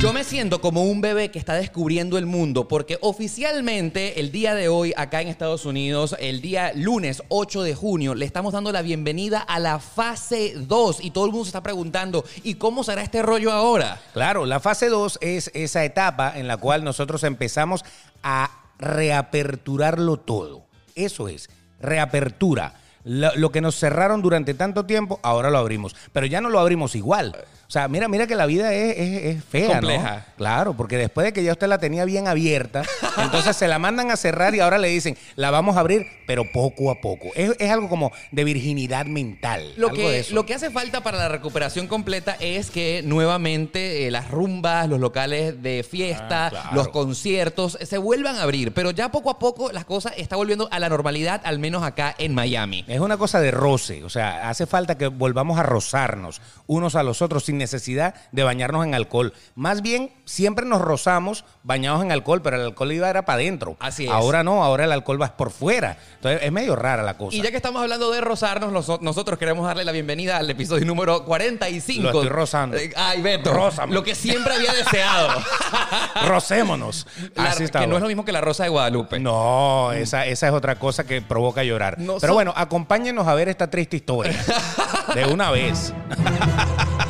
Yo 0.00 0.12
me 0.12 0.22
siento 0.22 0.60
como 0.60 0.84
un 0.84 1.00
bebé 1.00 1.30
que 1.30 1.40
está 1.40 1.54
descubriendo 1.54 2.18
el 2.18 2.24
mundo 2.24 2.68
porque 2.68 2.98
oficialmente 3.00 4.20
el 4.20 4.30
día 4.30 4.54
de 4.54 4.68
hoy 4.68 4.94
acá 4.96 5.20
en 5.20 5.28
Estados 5.28 5.66
Unidos, 5.66 6.14
el 6.20 6.40
día 6.40 6.72
lunes 6.72 7.22
8 7.28 7.62
de 7.62 7.74
junio, 7.74 8.14
le 8.14 8.24
estamos 8.24 8.52
dando 8.52 8.70
la 8.70 8.80
bienvenida 8.82 9.40
a 9.40 9.58
la 9.58 9.80
fase 9.80 10.54
2 10.56 11.00
y 11.02 11.10
todo 11.10 11.26
el 11.26 11.32
mundo 11.32 11.44
se 11.44 11.48
está 11.48 11.64
preguntando, 11.64 12.24
¿y 12.44 12.54
cómo 12.54 12.84
será 12.84 13.02
este 13.02 13.22
rollo 13.22 13.50
ahora? 13.50 14.00
Claro, 14.12 14.46
la 14.46 14.60
fase 14.60 14.88
2 14.88 15.18
es 15.20 15.50
esa 15.52 15.84
etapa 15.84 16.38
en 16.38 16.46
la 16.46 16.58
cual 16.58 16.84
nosotros 16.84 17.24
empezamos 17.24 17.84
a 18.22 18.50
reaperturarlo 18.78 20.16
todo. 20.18 20.64
Eso 20.94 21.28
es, 21.28 21.50
reapertura. 21.80 22.74
Lo, 23.08 23.50
que 23.50 23.62
nos 23.62 23.74
cerraron 23.74 24.20
durante 24.20 24.52
tanto 24.52 24.84
tiempo, 24.84 25.18
ahora 25.22 25.48
lo 25.48 25.56
abrimos. 25.56 25.96
Pero 26.12 26.26
ya 26.26 26.42
no 26.42 26.50
lo 26.50 26.58
abrimos 26.58 26.94
igual. 26.94 27.34
O 27.68 27.70
sea, 27.70 27.86
mira, 27.86 28.08
mira 28.08 28.26
que 28.26 28.34
la 28.34 28.46
vida 28.46 28.72
es, 28.72 28.96
es- 28.96 29.24
es 29.36 29.44
fea, 29.44 29.66
Compleja. 29.74 30.24
¿no? 30.26 30.34
Claro, 30.38 30.74
porque 30.74 30.96
después 30.96 31.26
de 31.26 31.34
que 31.34 31.44
ya 31.44 31.52
usted 31.52 31.66
la 31.66 31.76
tenía 31.76 32.06
bien 32.06 32.26
abierta, 32.26 32.82
entonces 33.22 33.54
se 33.56 33.68
la 33.68 33.78
mandan 33.78 34.10
a 34.10 34.16
cerrar 34.16 34.54
y 34.54 34.60
ahora 34.60 34.78
le 34.78 34.88
dicen, 34.88 35.18
la 35.36 35.50
vamos 35.50 35.76
a 35.76 35.80
abrir, 35.80 36.06
pero 36.26 36.50
poco 36.50 36.90
a 36.90 36.98
poco. 37.02 37.28
Es, 37.34 37.52
es 37.58 37.70
algo 37.70 37.90
como 37.90 38.10
de 38.32 38.44
virginidad 38.44 39.04
mental. 39.04 39.74
Lo 39.76 39.88
algo 39.88 39.98
de 39.98 40.02
que, 40.02 40.18
eso. 40.20 40.34
lo 40.34 40.46
que 40.46 40.54
hace 40.54 40.70
falta 40.70 41.02
para 41.02 41.18
la 41.18 41.28
recuperación 41.28 41.88
completa 41.88 42.38
es 42.40 42.70
que 42.70 43.02
nuevamente 43.04 44.06
eh, 44.06 44.10
las 44.10 44.30
rumbas, 44.30 44.88
los 44.88 44.98
locales 44.98 45.62
de 45.62 45.84
fiesta, 45.88 46.46
Ah, 46.46 46.50
claro. 46.50 46.68
los 46.72 46.88
conciertos 46.88 47.76
se 47.82 47.98
vuelvan 47.98 48.36
a 48.36 48.44
abrir. 48.44 48.72
Pero 48.72 48.92
ya 48.92 49.10
poco 49.10 49.28
a 49.28 49.38
poco 49.38 49.72
las 49.72 49.84
cosas 49.84 50.14
están 50.16 50.38
volviendo 50.38 50.68
a 50.72 50.78
la 50.78 50.88
normalidad, 50.88 51.42
al 51.44 51.58
menos 51.58 51.82
acá 51.82 52.14
en 52.16 52.32
Miami. 52.34 52.86
Es 52.88 53.00
una 53.00 53.18
cosa 53.18 53.40
de 53.40 53.50
roce, 53.50 54.04
o 54.04 54.08
sea, 54.08 54.48
hace 54.48 54.64
falta 54.64 54.96
que 54.96 55.08
volvamos 55.08 55.58
a 55.58 55.62
rozarnos 55.64 56.40
unos 56.66 56.94
a 56.94 57.02
los 57.02 57.20
otros 57.20 57.44
sin 57.44 57.57
necesidad 57.58 58.14
de 58.32 58.42
bañarnos 58.42 58.84
en 58.86 58.94
alcohol. 58.94 59.34
Más 59.54 59.82
bien, 59.82 60.12
siempre 60.24 60.64
nos 60.64 60.80
rozamos 60.80 61.44
bañados 61.62 62.02
en 62.02 62.12
alcohol, 62.12 62.40
pero 62.42 62.56
el 62.56 62.62
alcohol 62.62 62.92
iba 62.92 63.10
era 63.10 63.22
para 63.24 63.36
adentro. 63.40 63.76
Así 63.80 64.04
es. 64.06 64.10
Ahora 64.10 64.42
no, 64.42 64.64
ahora 64.64 64.84
el 64.84 64.92
alcohol 64.92 65.20
va 65.20 65.36
por 65.36 65.50
fuera. 65.50 65.98
Entonces 66.16 66.40
es 66.42 66.52
medio 66.52 66.76
rara 66.76 67.02
la 67.02 67.16
cosa. 67.18 67.36
Y 67.36 67.42
ya 67.42 67.50
que 67.50 67.56
estamos 67.56 67.82
hablando 67.82 68.10
de 68.10 68.20
rozarnos, 68.20 68.72
nosotros 69.00 69.38
queremos 69.38 69.66
darle 69.66 69.84
la 69.84 69.92
bienvenida 69.92 70.36
al 70.38 70.48
episodio 70.50 70.84
número 70.86 71.24
45. 71.24 72.02
Lo 72.02 72.08
estoy 72.10 72.28
rozando. 72.28 72.76
Eh, 72.76 72.92
Ay, 72.96 73.20
Beto. 73.22 73.52
Rózame. 73.52 73.92
Lo 73.94 74.02
que 74.02 74.14
siempre 74.14 74.54
había 74.54 74.72
deseado. 74.72 75.28
Rocémonos. 76.26 77.06
La- 77.34 77.44
Así 77.50 77.58
que 77.58 77.64
está. 77.64 77.86
no 77.86 77.96
es 77.96 78.02
lo 78.02 78.08
mismo 78.08 78.24
que 78.24 78.32
la 78.32 78.40
rosa 78.40 78.62
de 78.64 78.68
Guadalupe. 78.70 79.18
No, 79.18 79.92
esa, 79.92 80.26
esa 80.26 80.48
es 80.48 80.52
otra 80.52 80.78
cosa 80.78 81.04
que 81.04 81.20
provoca 81.22 81.62
llorar. 81.64 81.98
No 81.98 82.18
Pero 82.18 82.32
so- 82.32 82.34
bueno, 82.34 82.52
acompáñenos 82.56 83.26
a 83.26 83.34
ver 83.34 83.48
esta 83.48 83.68
triste 83.70 83.96
historia. 83.96 84.36
De 85.14 85.24
una 85.26 85.50
vez. 85.50 85.92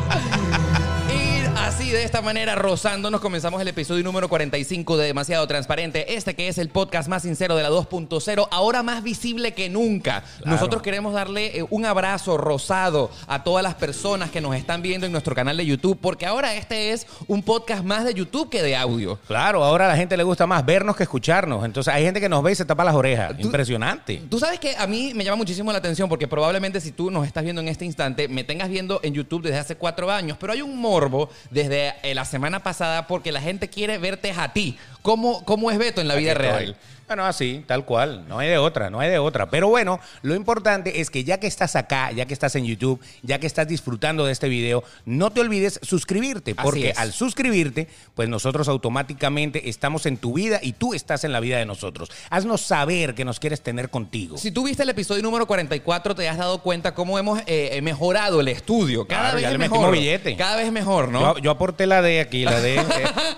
Y 1.88 1.90
de 1.90 2.04
esta 2.04 2.20
manera, 2.20 2.54
rozándonos, 2.54 3.18
comenzamos 3.18 3.62
el 3.62 3.68
episodio 3.68 4.04
número 4.04 4.28
45 4.28 4.98
de 4.98 5.06
Demasiado 5.06 5.46
Transparente. 5.46 6.16
Este 6.16 6.34
que 6.34 6.48
es 6.48 6.58
el 6.58 6.68
podcast 6.68 7.08
más 7.08 7.22
sincero 7.22 7.56
de 7.56 7.62
la 7.62 7.70
2.0, 7.70 8.48
ahora 8.50 8.82
más 8.82 9.02
visible 9.02 9.54
que 9.54 9.70
nunca. 9.70 10.22
Nosotros 10.44 10.82
queremos 10.82 11.14
darle 11.14 11.60
eh, 11.60 11.64
un 11.70 11.86
abrazo 11.86 12.36
rosado 12.36 13.10
a 13.26 13.42
todas 13.42 13.62
las 13.62 13.74
personas 13.74 14.30
que 14.30 14.42
nos 14.42 14.54
están 14.54 14.82
viendo 14.82 15.06
en 15.06 15.12
nuestro 15.12 15.34
canal 15.34 15.56
de 15.56 15.64
YouTube, 15.64 15.98
porque 15.98 16.26
ahora 16.26 16.54
este 16.56 16.92
es 16.92 17.06
un 17.26 17.42
podcast 17.42 17.82
más 17.82 18.04
de 18.04 18.12
YouTube 18.12 18.50
que 18.50 18.62
de 18.62 18.76
audio. 18.76 19.18
Claro, 19.26 19.64
ahora 19.64 19.86
a 19.86 19.88
la 19.88 19.96
gente 19.96 20.14
le 20.14 20.24
gusta 20.24 20.46
más 20.46 20.66
vernos 20.66 20.94
que 20.94 21.04
escucharnos. 21.04 21.64
Entonces 21.64 21.94
hay 21.94 22.04
gente 22.04 22.20
que 22.20 22.28
nos 22.28 22.42
ve 22.42 22.52
y 22.52 22.54
se 22.54 22.66
tapa 22.66 22.84
las 22.84 22.96
orejas. 22.96 23.32
Impresionante. 23.38 24.20
Tú 24.28 24.38
sabes 24.38 24.60
que 24.60 24.76
a 24.76 24.86
mí 24.86 25.14
me 25.14 25.24
llama 25.24 25.36
muchísimo 25.36 25.72
la 25.72 25.78
atención 25.78 26.06
porque 26.06 26.28
probablemente 26.28 26.82
si 26.82 26.92
tú 26.92 27.10
nos 27.10 27.26
estás 27.26 27.44
viendo 27.44 27.62
en 27.62 27.68
este 27.68 27.86
instante, 27.86 28.28
me 28.28 28.44
tengas 28.44 28.68
viendo 28.68 29.00
en 29.02 29.14
YouTube 29.14 29.40
desde 29.40 29.56
hace 29.56 29.76
cuatro 29.76 30.10
años, 30.10 30.36
pero 30.38 30.52
hay 30.52 30.60
un 30.60 30.78
morbo 30.78 31.30
desde 31.50 31.77
eh, 31.78 32.14
la 32.14 32.24
semana 32.24 32.62
pasada 32.62 33.06
porque 33.06 33.32
la 33.32 33.40
gente 33.40 33.68
quiere 33.68 33.98
verte 33.98 34.32
a 34.36 34.52
ti. 34.52 34.78
¿Cómo, 35.08 35.42
cómo 35.46 35.70
es 35.70 35.78
Beto 35.78 36.02
en 36.02 36.08
la 36.08 36.16
vida 36.16 36.32
Aquí 36.32 36.42
estoy. 36.42 36.58
real? 36.66 36.76
Bueno, 37.06 37.24
así, 37.24 37.64
tal 37.66 37.86
cual. 37.86 38.28
No 38.28 38.38
hay 38.38 38.50
de 38.50 38.58
otra, 38.58 38.90
no 38.90 39.00
hay 39.00 39.08
de 39.08 39.18
otra. 39.18 39.48
Pero 39.48 39.68
bueno, 39.68 39.98
lo 40.20 40.34
importante 40.34 41.00
es 41.00 41.08
que 41.08 41.24
ya 41.24 41.40
que 41.40 41.46
estás 41.46 41.74
acá, 41.74 42.12
ya 42.12 42.26
que 42.26 42.34
estás 42.34 42.54
en 42.54 42.66
YouTube, 42.66 43.00
ya 43.22 43.38
que 43.40 43.46
estás 43.46 43.66
disfrutando 43.66 44.26
de 44.26 44.32
este 44.32 44.50
video, 44.50 44.84
no 45.06 45.30
te 45.30 45.40
olvides 45.40 45.80
suscribirte. 45.82 46.54
Porque 46.54 46.92
al 46.94 47.14
suscribirte, 47.14 47.88
pues 48.14 48.28
nosotros 48.28 48.68
automáticamente 48.68 49.70
estamos 49.70 50.04
en 50.04 50.18
tu 50.18 50.34
vida 50.34 50.60
y 50.62 50.74
tú 50.74 50.92
estás 50.92 51.24
en 51.24 51.32
la 51.32 51.40
vida 51.40 51.56
de 51.56 51.64
nosotros. 51.64 52.10
Haznos 52.28 52.60
saber 52.60 53.14
que 53.14 53.24
nos 53.24 53.40
quieres 53.40 53.62
tener 53.62 53.88
contigo. 53.88 54.36
Si 54.36 54.50
tú 54.50 54.64
viste 54.64 54.82
el 54.82 54.90
episodio 54.90 55.22
número 55.22 55.46
44, 55.46 56.14
te 56.14 56.28
has 56.28 56.36
dado 56.36 56.58
cuenta 56.62 56.94
cómo 56.94 57.18
hemos 57.18 57.40
eh, 57.46 57.80
mejorado 57.82 58.40
el 58.42 58.48
estudio. 58.48 59.06
Cada 59.06 59.20
Claro, 59.22 59.34
vez 59.36 59.42
ya 59.44 59.48
es 59.48 59.52
le 59.52 59.58
mejor. 59.58 59.92
billete. 59.92 60.36
Cada 60.36 60.56
vez 60.56 60.70
mejor, 60.70 61.08
¿no? 61.08 61.36
Yo, 61.36 61.38
yo 61.44 61.50
aporté 61.52 61.86
la 61.86 62.02
D 62.02 62.20
aquí, 62.20 62.44
la 62.44 62.60
D. 62.60 62.74
eh, 62.80 62.82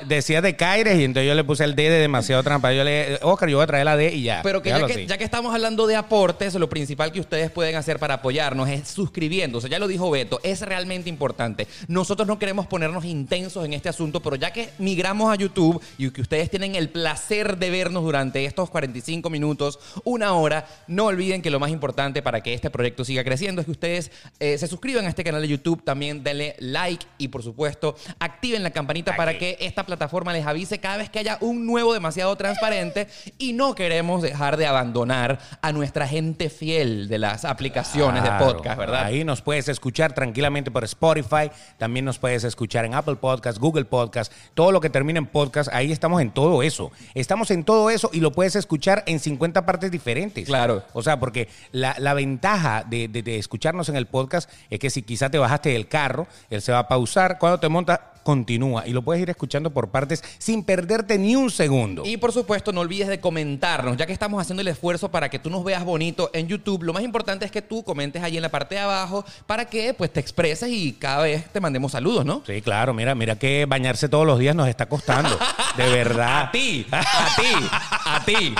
decía 0.06 0.42
de 0.42 0.56
Caires 0.56 0.98
y 0.98 1.04
entonces 1.04 1.28
yo 1.28 1.36
le 1.36 1.44
puse 1.44 1.59
el 1.60 1.74
D 1.74 1.88
de 1.90 1.98
demasiado 1.98 2.42
trampa. 2.42 2.72
Yo 2.72 2.84
le, 2.84 3.18
Oscar, 3.22 3.48
yo 3.48 3.56
voy 3.56 3.64
a 3.64 3.66
traer 3.66 3.84
la 3.84 3.96
D 3.96 4.12
y 4.14 4.22
ya. 4.22 4.40
Pero 4.42 4.62
que 4.62 4.70
ya, 5.06 5.18
que 5.18 5.24
estamos 5.24 5.54
hablando 5.54 5.86
de 5.86 5.96
aportes, 5.96 6.54
lo 6.54 6.68
principal 6.68 7.12
que 7.12 7.20
ustedes 7.20 7.50
pueden 7.50 7.76
hacer 7.76 7.98
para 7.98 8.14
apoyarnos 8.14 8.68
es 8.68 8.88
suscribiéndose. 8.88 9.68
Ya 9.68 9.78
lo 9.78 9.88
dijo 9.88 10.10
Beto, 10.10 10.40
es 10.42 10.62
realmente 10.62 11.08
importante. 11.08 11.66
Nosotros 11.88 12.26
no 12.26 12.38
queremos 12.38 12.66
ponernos 12.66 13.04
intensos 13.04 13.64
en 13.64 13.72
este 13.72 13.88
asunto, 13.88 14.20
pero 14.20 14.36
ya 14.36 14.52
que 14.52 14.70
migramos 14.78 15.32
a 15.32 15.36
YouTube 15.36 15.82
y 15.98 16.10
que 16.10 16.20
ustedes 16.20 16.50
tienen 16.50 16.74
el 16.74 16.88
placer 16.88 17.58
de 17.58 17.70
vernos 17.70 18.02
durante 18.02 18.44
estos 18.44 18.70
45 18.70 19.30
minutos, 19.30 19.78
una 20.04 20.34
hora, 20.34 20.66
no 20.86 21.06
olviden 21.06 21.42
que 21.42 21.50
lo 21.50 21.60
más 21.60 21.70
importante 21.70 22.22
para 22.22 22.42
que 22.42 22.54
este 22.54 22.70
proyecto 22.70 23.04
siga 23.04 23.24
creciendo 23.24 23.60
es 23.60 23.66
que 23.66 23.72
ustedes 23.72 24.10
eh, 24.38 24.58
se 24.58 24.66
suscriban 24.66 25.06
a 25.06 25.08
este 25.08 25.24
canal 25.24 25.42
de 25.42 25.48
YouTube, 25.48 25.82
también 25.82 26.22
denle 26.22 26.56
like 26.58 27.06
y 27.18 27.28
por 27.28 27.42
supuesto 27.42 27.96
activen 28.18 28.62
la 28.62 28.70
campanita 28.70 29.16
para 29.16 29.38
que 29.38 29.56
esta 29.60 29.84
plataforma 29.84 30.32
les 30.32 30.46
avise 30.46 30.78
cada 30.78 30.96
vez 30.96 31.10
que 31.10 31.18
haya 31.18 31.38
un 31.40 31.49
nuevo 31.54 31.92
demasiado 31.92 32.36
transparente 32.36 33.08
y 33.38 33.52
no 33.52 33.74
queremos 33.74 34.22
dejar 34.22 34.56
de 34.56 34.66
abandonar 34.66 35.38
a 35.62 35.72
nuestra 35.72 36.06
gente 36.08 36.50
fiel 36.50 37.08
de 37.08 37.18
las 37.18 37.44
aplicaciones 37.44 38.22
de 38.22 38.30
podcast, 38.38 38.78
¿verdad? 38.78 39.04
Ahí 39.04 39.24
nos 39.24 39.42
puedes 39.42 39.68
escuchar 39.68 40.12
tranquilamente 40.12 40.70
por 40.70 40.84
Spotify, 40.84 41.50
también 41.78 42.04
nos 42.04 42.18
puedes 42.18 42.44
escuchar 42.44 42.84
en 42.84 42.94
Apple 42.94 43.16
Podcast, 43.16 43.58
Google 43.58 43.84
Podcast, 43.84 44.32
todo 44.54 44.72
lo 44.72 44.80
que 44.80 44.90
termina 44.90 45.18
en 45.18 45.26
podcast, 45.26 45.68
ahí 45.72 45.92
estamos 45.92 46.20
en 46.22 46.30
todo 46.30 46.62
eso. 46.62 46.90
Estamos 47.14 47.50
en 47.50 47.64
todo 47.64 47.90
eso 47.90 48.10
y 48.12 48.20
lo 48.20 48.32
puedes 48.32 48.56
escuchar 48.56 49.02
en 49.06 49.18
50 49.20 49.66
partes 49.66 49.90
diferentes. 49.90 50.46
Claro. 50.46 50.82
O 50.92 51.02
sea, 51.02 51.18
porque 51.20 51.48
la, 51.72 51.94
la 51.98 52.14
ventaja 52.14 52.84
de, 52.88 53.08
de- 53.08 53.22
de 53.22 53.38
escucharnos 53.38 53.88
en 53.88 53.96
el 53.96 54.06
podcast 54.06 54.50
es 54.70 54.78
que 54.78 54.90
si 54.90 55.02
quizá 55.02 55.30
te 55.30 55.38
bajaste 55.38 55.70
del 55.70 55.88
carro, 55.88 56.26
él 56.48 56.62
se 56.62 56.72
va 56.72 56.80
a 56.80 56.88
pausar, 56.88 57.38
cuando 57.38 57.60
te 57.60 57.68
montas, 57.68 58.00
continúa 58.30 58.86
y 58.86 58.92
lo 58.92 59.02
puedes 59.02 59.20
ir 59.20 59.28
escuchando 59.28 59.70
por 59.70 59.88
partes 59.90 60.22
sin 60.38 60.62
perderte 60.62 61.18
ni 61.18 61.34
un 61.34 61.50
segundo. 61.50 62.04
Y 62.04 62.16
por 62.16 62.30
supuesto, 62.30 62.72
no 62.72 62.80
olvides 62.80 63.08
de 63.08 63.18
comentarnos, 63.18 63.96
ya 63.96 64.06
que 64.06 64.12
estamos 64.12 64.40
haciendo 64.40 64.60
el 64.60 64.68
esfuerzo 64.68 65.10
para 65.10 65.28
que 65.28 65.40
tú 65.40 65.50
nos 65.50 65.64
veas 65.64 65.84
bonito 65.84 66.30
en 66.32 66.46
YouTube. 66.46 66.84
Lo 66.84 66.92
más 66.92 67.02
importante 67.02 67.44
es 67.44 67.50
que 67.50 67.60
tú 67.60 67.82
comentes 67.82 68.22
ahí 68.22 68.36
en 68.36 68.42
la 68.42 68.48
parte 68.48 68.76
de 68.76 68.82
abajo 68.82 69.24
para 69.48 69.64
que 69.64 69.94
pues 69.94 70.12
te 70.12 70.20
expreses 70.20 70.70
y 70.70 70.92
cada 70.92 71.24
vez 71.24 71.50
te 71.50 71.60
mandemos 71.60 71.90
saludos, 71.90 72.24
¿no? 72.24 72.44
Sí, 72.46 72.62
claro, 72.62 72.94
mira, 72.94 73.16
mira 73.16 73.34
que 73.36 73.66
bañarse 73.66 74.08
todos 74.08 74.24
los 74.24 74.38
días 74.38 74.54
nos 74.54 74.68
está 74.68 74.86
costando. 74.86 75.36
De 75.76 75.88
verdad. 75.90 76.42
A 76.42 76.52
ti, 76.52 76.86
a 76.92 77.02
ti, 77.36 77.66
a 78.04 78.24
ti, 78.24 78.54